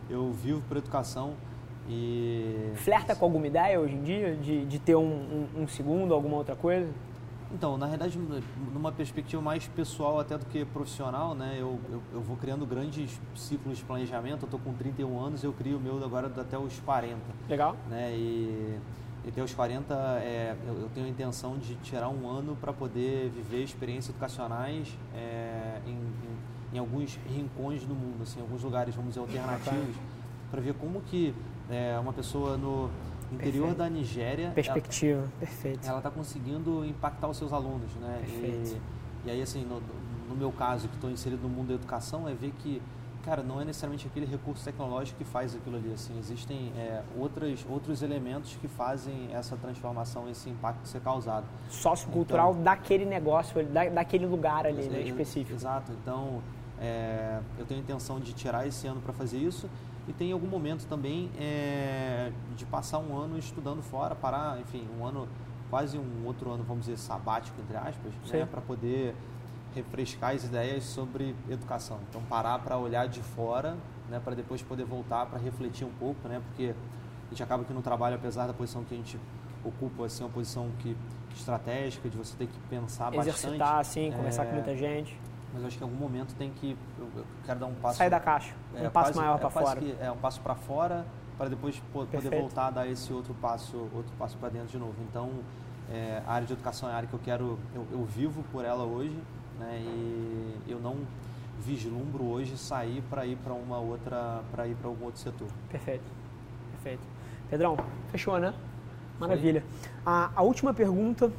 Eu 0.09 0.31
vivo 0.31 0.61
por 0.67 0.77
educação 0.77 1.33
e... 1.87 2.71
Flerta 2.75 3.15
com 3.15 3.25
alguma 3.25 3.47
ideia 3.47 3.79
hoje 3.79 3.95
em 3.95 4.03
dia 4.03 4.35
de, 4.35 4.65
de 4.65 4.79
ter 4.79 4.95
um, 4.95 5.47
um, 5.55 5.63
um 5.63 5.67
segundo, 5.67 6.13
alguma 6.13 6.37
outra 6.37 6.55
coisa? 6.55 6.89
Então, 7.51 7.77
na 7.77 7.85
realidade, 7.85 8.19
numa 8.73 8.91
perspectiva 8.91 9.41
mais 9.41 9.67
pessoal 9.67 10.19
até 10.19 10.37
do 10.37 10.45
que 10.45 10.65
profissional, 10.65 11.35
né? 11.35 11.55
Eu, 11.57 11.79
eu, 11.89 12.01
eu 12.13 12.21
vou 12.21 12.35
criando 12.35 12.65
grandes 12.65 13.19
ciclos 13.35 13.77
de 13.77 13.83
planejamento. 13.83 14.41
Eu 14.41 14.45
estou 14.45 14.59
com 14.59 14.73
31 14.73 15.19
anos, 15.19 15.43
eu 15.43 15.53
crio 15.53 15.77
o 15.77 15.79
meu 15.79 16.03
agora 16.03 16.27
até 16.27 16.57
os 16.57 16.79
40. 16.79 17.15
Legal. 17.47 17.77
Né? 17.89 18.13
E, 18.13 18.79
e 19.23 19.29
até 19.29 19.43
os 19.43 19.53
40, 19.53 19.93
é, 19.93 20.55
eu, 20.67 20.81
eu, 20.81 20.89
tenho 20.93 21.05
a 21.05 21.09
intenção 21.09 21.57
de 21.57 21.75
tirar 21.75 22.09
um 22.09 22.27
ano 22.27 22.57
para 22.59 22.73
poder 22.73 23.29
viver 23.29 23.63
experiências 23.63 24.09
educacionais 24.09 24.97
é, 25.15 25.79
em, 25.85 25.91
em, 25.91 26.75
em, 26.75 26.77
alguns 26.77 27.17
rincões 27.27 27.85
do 27.85 27.95
mundo, 27.95 28.23
assim, 28.23 28.41
alguns 28.41 28.63
lugares, 28.63 28.93
vamos 28.93 29.11
dizer, 29.11 29.21
alternativos, 29.21 29.95
para 30.51 30.61
ver 30.61 30.73
como 30.73 30.99
que 31.01 31.33
é, 31.69 31.97
uma 31.99 32.13
pessoa 32.13 32.57
no 32.57 32.89
interior 33.31 33.67
Perfeito. 33.67 33.77
da 33.77 33.89
Nigéria. 33.89 34.51
Perspectiva, 34.51 35.19
ela, 35.19 35.31
perfeito. 35.39 35.87
Ela 35.87 35.97
está 35.97 36.11
conseguindo 36.11 36.85
impactar 36.85 37.27
os 37.27 37.37
seus 37.37 37.51
alunos, 37.51 37.93
né? 37.95 38.19
Perfeito. 38.19 38.81
E, 39.25 39.27
e 39.27 39.31
aí, 39.31 39.41
assim, 39.41 39.63
no, 39.65 39.81
no 40.29 40.35
meu 40.35 40.51
caso, 40.51 40.87
que 40.87 40.95
estou 40.95 41.09
inserido 41.09 41.43
no 41.43 41.49
mundo 41.49 41.69
da 41.69 41.73
educação, 41.73 42.27
é 42.29 42.33
ver 42.33 42.53
que, 42.59 42.81
cara, 43.23 43.41
não 43.41 43.59
é 43.59 43.65
necessariamente 43.65 44.07
aquele 44.07 44.25
recurso 44.25 44.63
tecnológico 44.63 45.17
que 45.17 45.25
faz 45.25 45.55
aquilo 45.55 45.77
ali, 45.77 45.91
assim, 45.93 46.17
existem 46.19 46.71
é, 46.77 47.01
outras, 47.17 47.65
outros 47.69 48.01
elementos 48.01 48.55
que 48.61 48.67
fazem 48.67 49.29
essa 49.33 49.57
transformação, 49.57 50.29
esse 50.29 50.49
impacto 50.49 50.87
ser 50.87 51.01
causado. 51.01 51.45
Sociocultural 51.69 52.51
então, 52.51 52.63
daquele 52.63 53.05
negócio, 53.05 53.65
da, 53.65 53.89
daquele 53.89 54.25
lugar 54.25 54.65
ali, 54.65 54.87
né, 54.87 55.01
específico. 55.01 55.55
Exato, 55.55 55.91
então 56.03 56.41
é, 56.79 57.39
eu 57.57 57.65
tenho 57.65 57.79
a 57.79 57.83
intenção 57.83 58.19
de 58.19 58.33
tirar 58.33 58.67
esse 58.67 58.85
ano 58.85 59.01
para 59.01 59.13
fazer 59.13 59.37
isso 59.37 59.67
e 60.07 60.13
tem 60.13 60.31
algum 60.31 60.47
momento 60.47 60.85
também 60.87 61.31
é, 61.37 62.31
de 62.55 62.65
passar 62.65 62.99
um 62.99 63.17
ano 63.17 63.37
estudando 63.37 63.81
fora, 63.81 64.13
parar, 64.13 64.59
enfim, 64.59 64.87
um 64.99 65.05
ano, 65.05 65.27
quase 65.69 65.97
um 65.97 66.25
outro 66.25 66.51
ano, 66.51 66.63
vamos 66.63 66.85
dizer, 66.85 66.97
sabático, 66.97 67.59
entre 67.59 67.75
aspas, 67.75 68.13
né, 68.31 68.45
para 68.45 68.61
poder 68.61 69.15
refrescar 69.73 70.35
as 70.35 70.43
ideias 70.43 70.83
sobre 70.83 71.35
educação. 71.49 71.99
Então, 72.09 72.21
parar 72.23 72.59
para 72.59 72.77
olhar 72.77 73.07
de 73.07 73.21
fora, 73.21 73.75
né, 74.09 74.21
para 74.23 74.35
depois 74.35 74.61
poder 74.61 74.85
voltar 74.85 75.25
para 75.25 75.39
refletir 75.39 75.85
um 75.85 75.93
pouco, 75.93 76.27
né, 76.27 76.39
porque 76.47 76.75
a 77.25 77.29
gente 77.29 77.41
acaba 77.41 77.63
que 77.63 77.73
no 77.73 77.81
trabalho, 77.81 78.15
apesar 78.15 78.45
da 78.45 78.53
posição 78.53 78.83
que 78.83 78.93
a 78.93 78.97
gente 78.97 79.19
ocupa, 79.63 80.05
assim, 80.05 80.23
uma 80.23 80.29
posição 80.29 80.69
que 80.79 80.95
estratégica, 81.35 82.07
de 82.07 82.15
você 82.15 82.37
ter 82.37 82.47
que 82.47 82.59
pensar 82.69 83.13
Exercitar, 83.13 83.23
bastante. 83.23 83.55
Exercitar, 83.55 83.85
sim, 83.85 84.11
conversar 84.11 84.43
é, 84.43 84.45
com 84.45 84.53
muita 84.53 84.77
gente 84.77 85.17
mas 85.55 85.65
acho 85.65 85.77
que 85.77 85.83
em 85.83 85.87
algum 85.87 85.97
momento 85.97 86.35
tem 86.35 86.51
que 86.51 86.77
eu, 86.99 87.07
eu 87.15 87.25
quero 87.45 87.59
dar 87.59 87.65
um 87.65 87.73
passo 87.75 87.97
sair 87.97 88.09
da 88.09 88.19
caixa 88.19 88.53
um 88.73 88.85
é, 88.85 88.89
passo 88.89 89.13
quase, 89.13 89.19
maior 89.19 89.35
é, 89.35 89.39
para 89.39 89.49
fora. 89.49 89.79
que, 89.79 89.95
é 89.99 90.11
um 90.11 90.17
passo 90.17 90.41
para 90.41 90.55
fora 90.55 91.05
para 91.37 91.49
depois 91.49 91.81
poder 91.91 92.11
Perfeito. 92.11 92.41
voltar 92.41 92.67
a 92.67 92.71
dar 92.71 92.87
esse 92.87 93.11
outro 93.11 93.33
passo 93.35 93.77
outro 93.93 94.11
passo 94.17 94.37
para 94.37 94.49
dentro 94.49 94.69
de 94.69 94.77
novo. 94.77 94.95
Então 95.09 95.29
é, 95.89 96.21
a 96.25 96.33
área 96.33 96.47
de 96.47 96.53
educação 96.53 96.89
é 96.89 96.93
a 96.93 96.95
área 96.95 97.07
que 97.07 97.15
eu 97.15 97.19
quero 97.23 97.57
eu, 97.73 97.87
eu 97.91 98.05
vivo 98.05 98.43
por 98.51 98.65
ela 98.65 98.83
hoje 98.83 99.17
né 99.57 99.79
e 99.81 100.61
eu 100.67 100.79
não 100.79 100.97
vislumbro 101.59 102.25
hoje 102.25 102.57
sair 102.57 103.01
para 103.09 103.25
ir 103.25 103.37
para 103.37 103.53
uma 103.53 103.79
outra 103.79 104.41
para 104.51 104.67
ir 104.67 104.75
para 104.75 104.89
algum 104.89 105.05
outro 105.05 105.21
setor. 105.21 105.47
Perfeito 105.69 106.25
perfeito. 106.85 107.03
Pedrão 107.49 107.77
fechou 108.11 108.39
né? 108.39 108.53
Maravilha. 109.19 109.63
A, 110.05 110.29
a 110.35 110.41
última 110.43 110.73
pergunta 110.73 111.31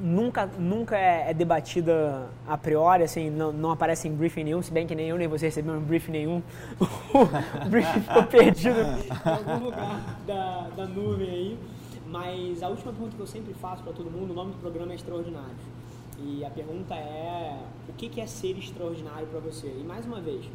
nunca, 0.00 0.46
nunca 0.46 0.96
é, 0.96 1.30
é, 1.30 1.34
debatida 1.34 2.28
a 2.46 2.56
priori, 2.56 3.02
assim, 3.02 3.30
não, 3.30 3.52
não 3.52 3.70
aparece 3.70 4.08
em 4.08 4.14
briefing 4.14 4.44
nenhum, 4.44 4.62
se 4.62 4.72
bem 4.72 4.86
que 4.86 4.94
nem 4.94 5.08
eu 5.08 5.18
nem 5.18 5.28
você 5.28 5.46
recebemos 5.46 5.82
briefing 5.84 6.12
nenhum. 6.12 6.42
o 6.80 7.68
briefing 7.68 8.00
ficou 8.00 8.22
perdido 8.24 8.80
em 8.80 9.30
algum 9.30 9.64
lugar 9.64 10.18
da, 10.26 10.68
da 10.76 10.86
nuvem 10.86 11.28
aí. 11.28 11.58
Mas 12.06 12.62
a 12.62 12.68
última 12.68 12.90
pergunta 12.92 13.16
que 13.16 13.22
eu 13.22 13.26
sempre 13.26 13.52
faço 13.52 13.82
para 13.82 13.92
todo 13.92 14.10
mundo, 14.10 14.30
o 14.30 14.34
nome 14.34 14.52
do 14.52 14.58
programa 14.58 14.92
é 14.92 14.94
Extraordinário. 14.94 15.56
E 16.18 16.44
a 16.44 16.50
pergunta 16.50 16.94
é, 16.94 17.58
o 17.88 17.92
que 17.92 18.20
é 18.20 18.26
ser 18.26 18.56
extraordinário 18.58 19.26
para 19.28 19.38
você? 19.40 19.68
E 19.68 19.84
mais 19.84 20.06
uma 20.06 20.20
vez, 20.20 20.48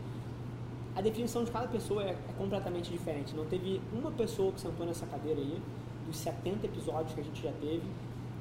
a 0.96 1.02
definição 1.02 1.44
de 1.44 1.52
cada 1.52 1.68
pessoa 1.68 2.04
é, 2.04 2.10
é 2.10 2.34
completamente 2.38 2.92
diferente. 2.92 3.36
Não 3.36 3.46
teve 3.46 3.82
uma 3.94 4.12
pessoa 4.12 4.52
que 4.52 4.60
sentou 4.60 4.86
nessa 4.86 5.06
cadeira 5.06 5.40
aí, 5.40 5.62
dos 6.06 6.18
70 6.18 6.66
episódios 6.66 7.14
que 7.14 7.22
a 7.22 7.24
gente 7.24 7.42
já 7.42 7.52
teve, 7.54 7.84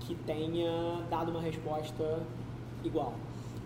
que 0.02 0.14
tenha 0.14 1.00
dado 1.10 1.30
uma 1.30 1.40
resposta 1.40 2.20
igual. 2.84 3.14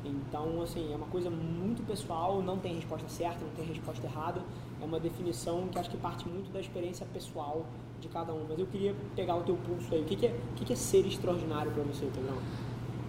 Então, 0.05 0.63
assim, 0.63 0.93
é 0.93 0.97
uma 0.97 1.07
coisa 1.07 1.29
muito 1.29 1.85
pessoal, 1.85 2.41
não 2.41 2.59
tem 2.59 2.75
resposta 2.75 3.09
certa, 3.09 3.45
não 3.45 3.53
tem 3.53 3.65
resposta 3.65 4.07
errada. 4.07 4.41
É 4.81 4.85
uma 4.85 5.01
definição 5.01 5.67
que 5.69 5.79
acho 5.79 5.91
que 5.91 5.97
parte 5.97 6.29
muito 6.29 6.53
da 6.53 6.61
experiência 6.61 7.07
pessoal 7.13 7.67
de 8.01 8.09
cada 8.09 8.33
um. 8.33 8.45
Mas 8.49 8.59
eu 8.59 8.67
queria 8.67 8.95
pegar 9.17 9.37
o 9.37 9.43
teu 9.43 9.57
pulso 9.57 9.93
aí. 9.95 10.03
O 10.03 10.05
que, 10.05 10.27
é, 10.27 10.39
o 10.53 10.65
que 10.65 10.73
é 10.73 10.77
ser 10.77 11.05
extraordinário 11.07 11.73
para 11.73 11.83
você, 11.83 12.07
Pedrão? 12.07 12.37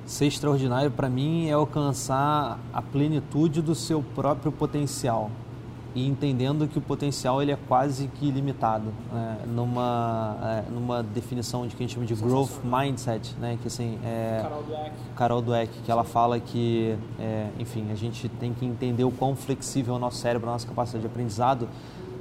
Ser 0.05 0.25
extraordinário 0.25 0.89
para 0.89 1.09
mim 1.09 1.47
é 1.47 1.51
alcançar 1.51 2.59
a 2.73 2.81
plenitude 2.81 3.61
do 3.61 3.75
seu 3.75 4.01
próprio 4.15 4.51
potencial 4.51 5.29
e 5.95 6.07
entendendo 6.07 6.67
que 6.67 6.77
o 6.77 6.81
potencial 6.81 7.41
ele 7.41 7.51
é 7.51 7.57
quase 7.67 8.07
que 8.07 8.27
ilimitado 8.27 8.93
né? 9.11 9.39
numa 9.47 10.37
é, 10.43 10.71
numa 10.71 11.03
definição 11.03 11.65
de 11.67 11.75
que 11.75 11.83
a 11.83 11.87
gente 11.87 11.95
chama 11.95 12.05
de 12.05 12.15
growth 12.15 12.63
mindset 12.63 13.35
né? 13.39 13.57
Que 13.61 13.67
assim 13.67 13.97
é 14.03 14.39
Carol 14.41 14.63
Dweck, 14.63 14.91
Carol 15.15 15.41
Dweck 15.41 15.79
que 15.81 15.91
ela 15.91 16.03
fala 16.03 16.39
que 16.39 16.95
é, 17.19 17.47
enfim 17.59 17.91
a 17.91 17.95
gente 17.95 18.29
tem 18.29 18.53
que 18.53 18.65
entender 18.65 19.03
o 19.03 19.11
quão 19.11 19.35
flexível 19.35 19.95
é 19.95 19.97
o 19.97 19.99
nosso 19.99 20.17
cérebro 20.17 20.49
a 20.49 20.53
nossa 20.53 20.67
capacidade 20.67 21.01
de 21.01 21.07
aprendizado 21.07 21.67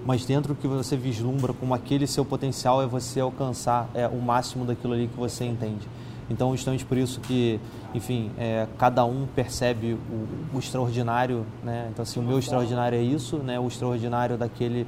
mas 0.05 0.25
dentro 0.25 0.55
do 0.55 0.61
que 0.61 0.69
você 0.69 0.97
vislumbra 0.97 1.53
como 1.53 1.75
aquele 1.75 2.07
seu 2.07 2.25
potencial 2.25 2.81
é 2.83 2.87
você 2.87 3.21
alcançar 3.21 3.91
é, 3.93 4.07
o 4.07 4.21
máximo 4.21 4.65
daquilo 4.65 4.93
ali 4.93 5.09
que 5.09 5.17
você 5.17 5.45
entende 5.45 5.87
então, 6.29 6.55
justamente 6.57 6.85
por 6.85 6.97
isso 6.97 7.21
que, 7.21 7.61
enfim, 7.95 8.31
é, 8.37 8.67
cada 8.79 9.05
um 9.05 9.27
percebe 9.27 9.97
o, 10.11 10.57
o 10.57 10.59
extraordinário, 10.59 11.47
né? 11.63 11.89
Então, 11.93 12.03
assim, 12.03 12.19
o 12.19 12.23
meu 12.23 12.39
extraordinário 12.39 12.99
é 12.99 13.03
isso, 13.03 13.37
né? 13.39 13.61
O 13.61 13.69
extraordinário 13.69 14.37
daquele 14.37 14.87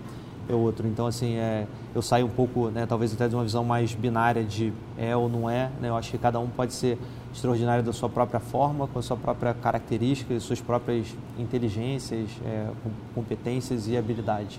é 0.48 0.54
outro. 0.54 0.86
Então, 0.88 1.06
assim, 1.06 1.34
é, 1.34 1.66
eu 1.94 2.02
saio 2.02 2.26
um 2.26 2.30
pouco, 2.30 2.70
né, 2.70 2.86
talvez 2.86 3.12
até 3.12 3.28
de 3.28 3.34
uma 3.34 3.44
visão 3.44 3.64
mais 3.64 3.94
binária 3.94 4.42
de 4.42 4.72
é 4.96 5.14
ou 5.14 5.28
não 5.28 5.48
é. 5.48 5.70
Né? 5.80 5.90
Eu 5.90 5.96
acho 5.96 6.10
que 6.10 6.18
cada 6.18 6.40
um 6.40 6.48
pode 6.48 6.72
ser 6.72 6.98
extraordinário 7.32 7.84
da 7.84 7.92
sua 7.92 8.08
própria 8.08 8.40
forma, 8.40 8.88
com 8.88 8.98
a 8.98 9.02
sua 9.02 9.16
própria 9.16 9.52
característica, 9.54 10.38
suas 10.40 10.60
próprias 10.60 11.14
inteligências, 11.38 12.30
é, 12.44 12.66
competências 13.14 13.86
e 13.88 13.96
habilidades. 13.96 14.58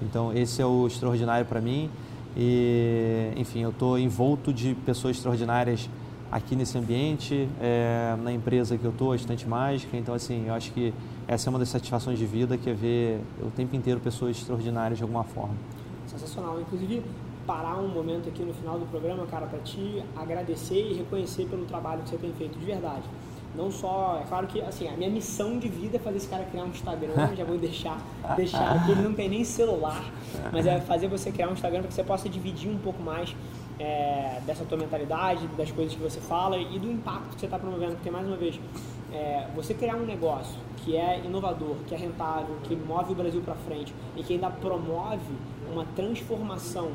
Então, 0.00 0.32
esse 0.32 0.62
é 0.62 0.66
o 0.66 0.86
extraordinário 0.86 1.44
para 1.44 1.60
mim. 1.60 1.90
E, 2.36 3.32
enfim, 3.36 3.62
eu 3.62 3.70
estou 3.70 3.98
envolto 3.98 4.52
de 4.52 4.74
pessoas 4.74 5.16
extraordinárias 5.16 5.88
aqui 6.30 6.56
nesse 6.56 6.76
ambiente, 6.76 7.48
é, 7.60 8.16
na 8.22 8.32
empresa 8.32 8.76
que 8.76 8.84
eu 8.84 8.90
estou, 8.90 9.12
a 9.12 9.16
Estante 9.16 9.48
Mágica. 9.48 9.96
Então, 9.96 10.14
assim, 10.14 10.46
eu 10.46 10.54
acho 10.54 10.72
que 10.72 10.92
essa 11.28 11.48
é 11.48 11.50
uma 11.50 11.58
das 11.58 11.68
satisfações 11.68 12.18
de 12.18 12.26
vida, 12.26 12.56
que 12.56 12.70
é 12.70 12.74
ver 12.74 13.20
o 13.40 13.50
tempo 13.50 13.74
inteiro 13.76 14.00
pessoas 14.00 14.36
extraordinárias 14.36 14.98
de 14.98 15.02
alguma 15.02 15.24
forma. 15.24 15.54
Sensacional. 16.06 16.60
Inclusive, 16.60 17.02
parar 17.46 17.76
um 17.76 17.88
momento 17.88 18.28
aqui 18.28 18.42
no 18.42 18.52
final 18.52 18.78
do 18.78 18.86
programa, 18.86 19.24
cara, 19.26 19.46
para 19.46 19.60
te 19.60 20.02
agradecer 20.16 20.90
e 20.90 20.94
reconhecer 20.94 21.46
pelo 21.46 21.64
trabalho 21.64 22.02
que 22.02 22.10
você 22.10 22.16
tem 22.16 22.32
feito, 22.32 22.58
de 22.58 22.64
verdade. 22.64 23.04
Não 23.54 23.70
só, 23.70 24.20
é 24.22 24.26
claro 24.28 24.46
que, 24.46 24.60
assim, 24.60 24.86
a 24.86 24.92
minha 24.92 25.08
missão 25.08 25.58
de 25.58 25.68
vida 25.68 25.96
é 25.96 25.98
fazer 25.98 26.18
esse 26.18 26.28
cara 26.28 26.44
criar 26.44 26.64
um 26.64 26.68
Instagram, 26.68 27.14
já 27.34 27.44
vou 27.44 27.56
deixar, 27.56 27.98
deixar 28.36 28.76
aqui, 28.76 28.90
ele 28.90 29.02
não 29.02 29.14
tem 29.14 29.28
nem 29.30 29.44
celular, 29.44 30.04
mas 30.52 30.66
é 30.66 30.78
fazer 30.80 31.08
você 31.08 31.32
criar 31.32 31.48
um 31.48 31.52
Instagram 31.52 31.80
para 31.80 31.88
que 31.88 31.94
você 31.94 32.04
possa 32.04 32.28
dividir 32.28 32.70
um 32.70 32.76
pouco 32.76 33.02
mais 33.02 33.34
é, 33.78 34.40
dessa 34.46 34.64
tua 34.64 34.78
mentalidade, 34.78 35.46
das 35.48 35.70
coisas 35.70 35.94
que 35.94 36.02
você 36.02 36.20
fala 36.20 36.56
e 36.56 36.78
do 36.78 36.90
impacto 36.90 37.34
que 37.34 37.40
você 37.40 37.46
está 37.46 37.58
promovendo. 37.58 37.94
Porque, 37.94 38.10
mais 38.10 38.26
uma 38.26 38.36
vez, 38.36 38.58
é, 39.12 39.46
você 39.54 39.74
criar 39.74 39.96
um 39.96 40.06
negócio 40.06 40.58
que 40.78 40.96
é 40.96 41.20
inovador, 41.24 41.76
que 41.86 41.94
é 41.94 41.98
rentável, 41.98 42.56
que 42.62 42.76
move 42.76 43.12
o 43.12 43.14
Brasil 43.14 43.40
para 43.42 43.54
frente 43.54 43.94
e 44.16 44.22
que 44.22 44.34
ainda 44.34 44.50
promove 44.50 45.34
uma 45.72 45.84
transformação 45.96 46.90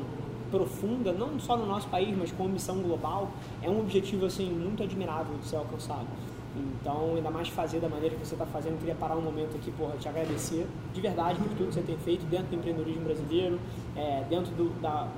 profunda, 0.50 1.12
não 1.12 1.38
só 1.40 1.56
no 1.56 1.66
nosso 1.66 1.88
país, 1.88 2.16
mas 2.16 2.30
com 2.30 2.44
missão 2.44 2.76
global, 2.76 3.30
é 3.62 3.70
um 3.70 3.80
objetivo 3.80 4.26
assim 4.26 4.50
muito 4.50 4.82
admirável 4.82 5.36
de 5.38 5.46
ser 5.46 5.56
alcançado. 5.56 6.06
Então, 6.54 7.14
ainda 7.16 7.30
mais 7.30 7.48
fazer 7.48 7.80
da 7.80 7.88
maneira 7.88 8.14
que 8.14 8.26
você 8.26 8.34
está 8.34 8.44
fazendo, 8.44 8.78
queria 8.78 8.94
parar 8.94 9.16
um 9.16 9.22
momento 9.22 9.56
aqui, 9.56 9.70
porra, 9.70 9.96
te 9.96 10.06
agradecer 10.06 10.66
de 10.92 11.00
verdade 11.00 11.38
por 11.38 11.48
tudo 11.48 11.68
que 11.68 11.74
você 11.74 11.80
tem 11.80 11.96
feito 11.96 12.26
dentro 12.26 12.48
do 12.48 12.56
empreendedorismo 12.56 13.04
brasileiro, 13.04 13.58
é, 13.96 14.24
dentro 14.28 14.52
do, 14.52 14.68
da, 14.82 15.08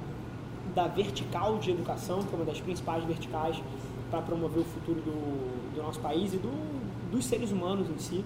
da 0.74 0.86
vertical 0.86 1.58
de 1.58 1.70
educação, 1.70 2.22
que 2.22 2.32
é 2.32 2.36
uma 2.36 2.44
das 2.44 2.60
principais 2.60 3.04
verticais 3.04 3.62
para 4.10 4.20
promover 4.22 4.60
o 4.60 4.64
futuro 4.64 5.00
do, 5.00 5.74
do 5.74 5.82
nosso 5.82 6.00
país 6.00 6.34
e 6.34 6.36
do, 6.36 6.50
dos 7.10 7.24
seres 7.24 7.50
humanos 7.50 7.88
em 7.88 7.98
si. 7.98 8.24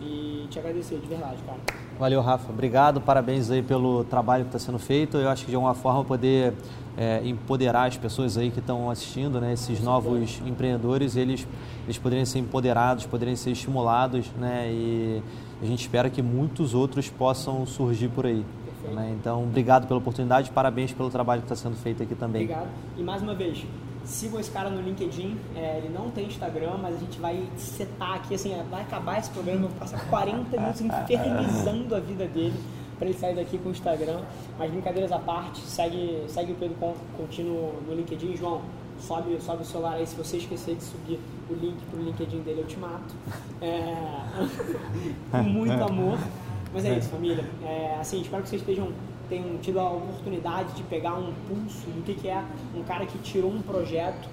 E 0.00 0.48
te 0.50 0.58
agradecer 0.58 0.98
de 0.98 1.06
verdade, 1.06 1.36
cara. 1.46 1.60
Valeu, 1.96 2.20
Rafa. 2.20 2.50
Obrigado, 2.50 3.00
parabéns 3.00 3.50
aí 3.50 3.62
pelo 3.62 4.02
trabalho 4.02 4.44
que 4.44 4.48
está 4.48 4.58
sendo 4.58 4.78
feito. 4.78 5.16
Eu 5.16 5.28
acho 5.28 5.44
que 5.44 5.50
de 5.50 5.54
alguma 5.54 5.74
forma 5.74 6.04
poder 6.04 6.54
é, 6.96 7.20
empoderar 7.24 7.86
as 7.86 7.96
pessoas 7.96 8.36
aí 8.36 8.50
que 8.50 8.58
estão 8.58 8.90
assistindo, 8.90 9.40
né, 9.40 9.52
esses 9.52 9.80
novos 9.80 10.42
empreendedores, 10.44 11.16
eles, 11.16 11.46
eles 11.84 11.98
poderiam 11.98 12.26
ser 12.26 12.40
empoderados, 12.40 13.06
poderiam 13.06 13.36
ser 13.36 13.52
estimulados, 13.52 14.26
né, 14.38 14.68
e 14.70 15.22
a 15.62 15.66
gente 15.66 15.80
espera 15.82 16.10
que 16.10 16.20
muitos 16.20 16.74
outros 16.74 17.08
possam 17.08 17.64
surgir 17.64 18.08
por 18.08 18.26
aí. 18.26 18.44
Né? 18.90 19.14
Então, 19.18 19.44
obrigado 19.44 19.86
pela 19.86 19.98
oportunidade, 19.98 20.50
parabéns 20.50 20.92
pelo 20.92 21.10
trabalho 21.10 21.42
que 21.42 21.52
está 21.52 21.56
sendo 21.56 21.76
feito 21.76 22.02
aqui 22.02 22.14
também. 22.14 22.42
Obrigado. 22.42 22.68
E 22.96 23.02
mais 23.02 23.22
uma 23.22 23.34
vez, 23.34 23.64
sigam 24.04 24.40
esse 24.40 24.50
cara 24.50 24.70
no 24.70 24.80
LinkedIn. 24.80 25.36
É, 25.54 25.78
ele 25.78 25.88
não 25.88 26.10
tem 26.10 26.26
Instagram, 26.26 26.76
mas 26.80 26.96
a 26.96 26.98
gente 26.98 27.18
vai 27.18 27.42
setar 27.56 28.14
aqui, 28.14 28.34
assim, 28.34 28.54
vai 28.70 28.82
acabar 28.82 29.18
esse 29.18 29.30
programa, 29.30 29.68
vou 29.68 29.70
passar 29.78 30.04
40 30.08 30.56
minutos 30.56 30.80
infernizando 30.82 31.94
a 31.94 32.00
vida 32.00 32.26
dele 32.26 32.58
para 32.98 33.08
ele 33.08 33.18
sair 33.18 33.34
daqui 33.34 33.58
com 33.58 33.68
o 33.68 33.72
Instagram. 33.72 34.20
Mas 34.58 34.70
brincadeiras 34.70 35.12
à 35.12 35.18
parte, 35.18 35.60
segue, 35.60 36.24
segue 36.28 36.52
o 36.52 36.54
Pedro 36.54 36.76
Contínuo 37.16 37.74
no 37.86 37.94
LinkedIn. 37.94 38.36
João, 38.36 38.62
sobe, 39.00 39.38
sobe 39.40 39.62
o 39.62 39.66
celular 39.66 39.94
aí. 39.94 40.06
Se 40.06 40.16
você 40.16 40.36
esquecer 40.36 40.76
de 40.76 40.84
subir 40.84 41.20
o 41.50 41.54
link 41.54 41.76
pro 41.90 42.00
LinkedIn 42.02 42.40
dele, 42.42 42.60
eu 42.60 42.66
te 42.66 42.78
mato. 42.78 43.14
É... 43.60 43.94
com 45.30 45.42
muito 45.42 45.72
amor. 45.72 46.18
Mas 46.72 46.84
é 46.84 46.98
isso, 46.98 47.08
família. 47.08 47.44
É, 47.62 47.96
assim, 48.00 48.20
espero 48.20 48.42
que 48.42 48.48
vocês 48.48 48.62
estejam 48.62 48.92
tenham 49.28 49.56
tido 49.58 49.80
a 49.80 49.90
oportunidade 49.90 50.74
de 50.74 50.82
pegar 50.82 51.14
um 51.14 51.32
pulso 51.48 51.86
do 51.86 52.04
que, 52.04 52.14
que 52.14 52.28
é 52.28 52.44
um 52.76 52.82
cara 52.82 53.06
que 53.06 53.18
tirou 53.18 53.50
um 53.50 53.62
projeto 53.62 54.28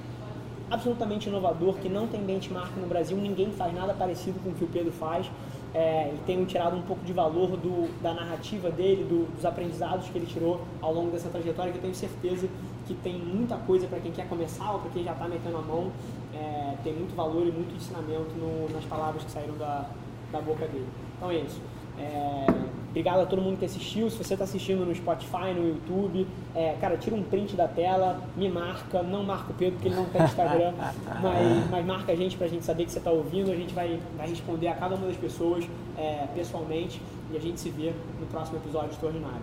absolutamente 0.70 1.30
inovador, 1.30 1.76
que 1.76 1.90
não 1.90 2.07
tem 2.07 2.22
benchmark 2.22 2.76
no 2.78 2.86
Brasil, 2.86 3.18
ninguém 3.18 3.52
faz 3.52 3.74
nada 3.74 3.94
parecido 3.94 4.40
com 4.44 4.49
o 4.49 4.53
que 4.53 4.64
o 4.64 4.68
Pedro 4.68 4.91
faz. 4.91 5.30
É, 5.72 6.11
e 6.16 6.18
tenham 6.26 6.45
tirado 6.45 6.76
um 6.76 6.82
pouco 6.82 7.06
de 7.06 7.14
valor 7.14 7.56
do, 7.56 7.88
da 8.02 8.11
narrativa 8.11 8.72
dele, 8.72 9.03
do, 9.03 9.32
dos 9.36 9.45
aprendizados 9.45 10.10
que 10.10 10.18
ele 10.18 10.26
tirou 10.26 10.61
ao 10.82 10.91
longo 10.91 11.11
dessa 11.11 11.30
trajetória, 11.30 11.72
que 11.72 11.78
eu 11.78 11.82
tenho 11.84 11.94
certeza 11.94 12.49
que 12.88 12.95
tem 12.95 13.14
muita 13.20 13.56
coisa 13.56 13.86
para 13.86 13.99
quem 13.99 14.11
quer 14.11 14.28
começar 14.28 14.72
ou 14.72 14.80
para 14.80 14.90
quem 14.90 15.03
já 15.03 15.11
está 15.11 15.28
metendo 15.28 15.57
a 15.57 15.61
mão. 15.61 15.91
É, 16.34 16.76
tem 16.84 16.94
muito 16.94 17.16
valor 17.16 17.45
e 17.45 17.52
muito 17.52 17.76
ensinamento 17.76 18.32
no, 18.36 18.68
nas 18.74 18.84
palavras 18.86 19.24
que 19.24 19.30
saíram 19.30 19.56
da, 19.57 19.88
da 20.32 20.41
boca 20.41 20.68
dele. 20.68 20.88
Então 21.16 21.30
é 21.30 21.36
isso. 21.36 21.61
É, 21.99 22.45
obrigado 22.89 23.21
a 23.21 23.26
todo 23.26 23.41
mundo 23.41 23.57
que 23.57 23.65
assistiu. 23.65 24.09
Se 24.09 24.17
você 24.17 24.34
está 24.34 24.45
assistindo 24.45 24.85
no 24.85 24.93
Spotify, 24.95 25.53
no 25.55 25.67
YouTube, 25.67 26.27
é, 26.55 26.76
cara, 26.80 26.97
tira 26.97 27.15
um 27.15 27.23
print 27.23 27.55
da 27.55 27.67
tela, 27.67 28.21
me 28.35 28.49
marca, 28.49 29.03
não 29.03 29.23
marca 29.23 29.51
o 29.51 29.53
Pedro 29.53 29.76
porque 29.76 29.89
ele 29.89 29.95
não 29.95 30.05
tem 30.05 30.23
Instagram, 30.23 30.73
mas, 31.21 31.69
mas 31.69 31.85
marca 31.85 32.11
a 32.11 32.15
gente 32.15 32.38
para 32.38 32.47
a 32.47 32.49
gente 32.49 32.65
saber 32.65 32.85
que 32.85 32.91
você 32.91 32.99
está 32.99 33.11
ouvindo. 33.11 33.51
A 33.51 33.55
gente 33.55 33.73
vai, 33.73 33.99
vai 34.17 34.27
responder 34.27 34.67
a 34.67 34.73
cada 34.73 34.95
uma 34.95 35.07
das 35.07 35.17
pessoas 35.17 35.65
é, 35.97 36.26
pessoalmente 36.34 37.01
e 37.31 37.38
a 37.38 37.39
gente 37.39 37.59
se 37.59 37.69
vê 37.69 37.93
no 38.19 38.26
próximo 38.27 38.57
episódio 38.57 38.91
extraordinário. 38.91 39.41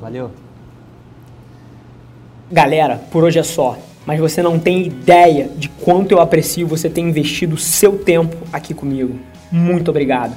Valeu. 0.00 0.30
Galera, 2.50 3.00
por 3.10 3.24
hoje 3.24 3.38
é 3.38 3.42
só. 3.42 3.78
Mas 4.04 4.18
você 4.18 4.42
não 4.42 4.58
tem 4.58 4.86
ideia 4.86 5.48
de 5.48 5.68
quanto 5.68 6.12
eu 6.12 6.20
aprecio 6.20 6.66
você 6.66 6.90
ter 6.90 7.00
investido 7.00 7.54
o 7.54 7.58
seu 7.58 7.98
tempo 7.98 8.36
aqui 8.52 8.74
comigo. 8.74 9.18
Muito 9.50 9.90
obrigado. 9.90 10.36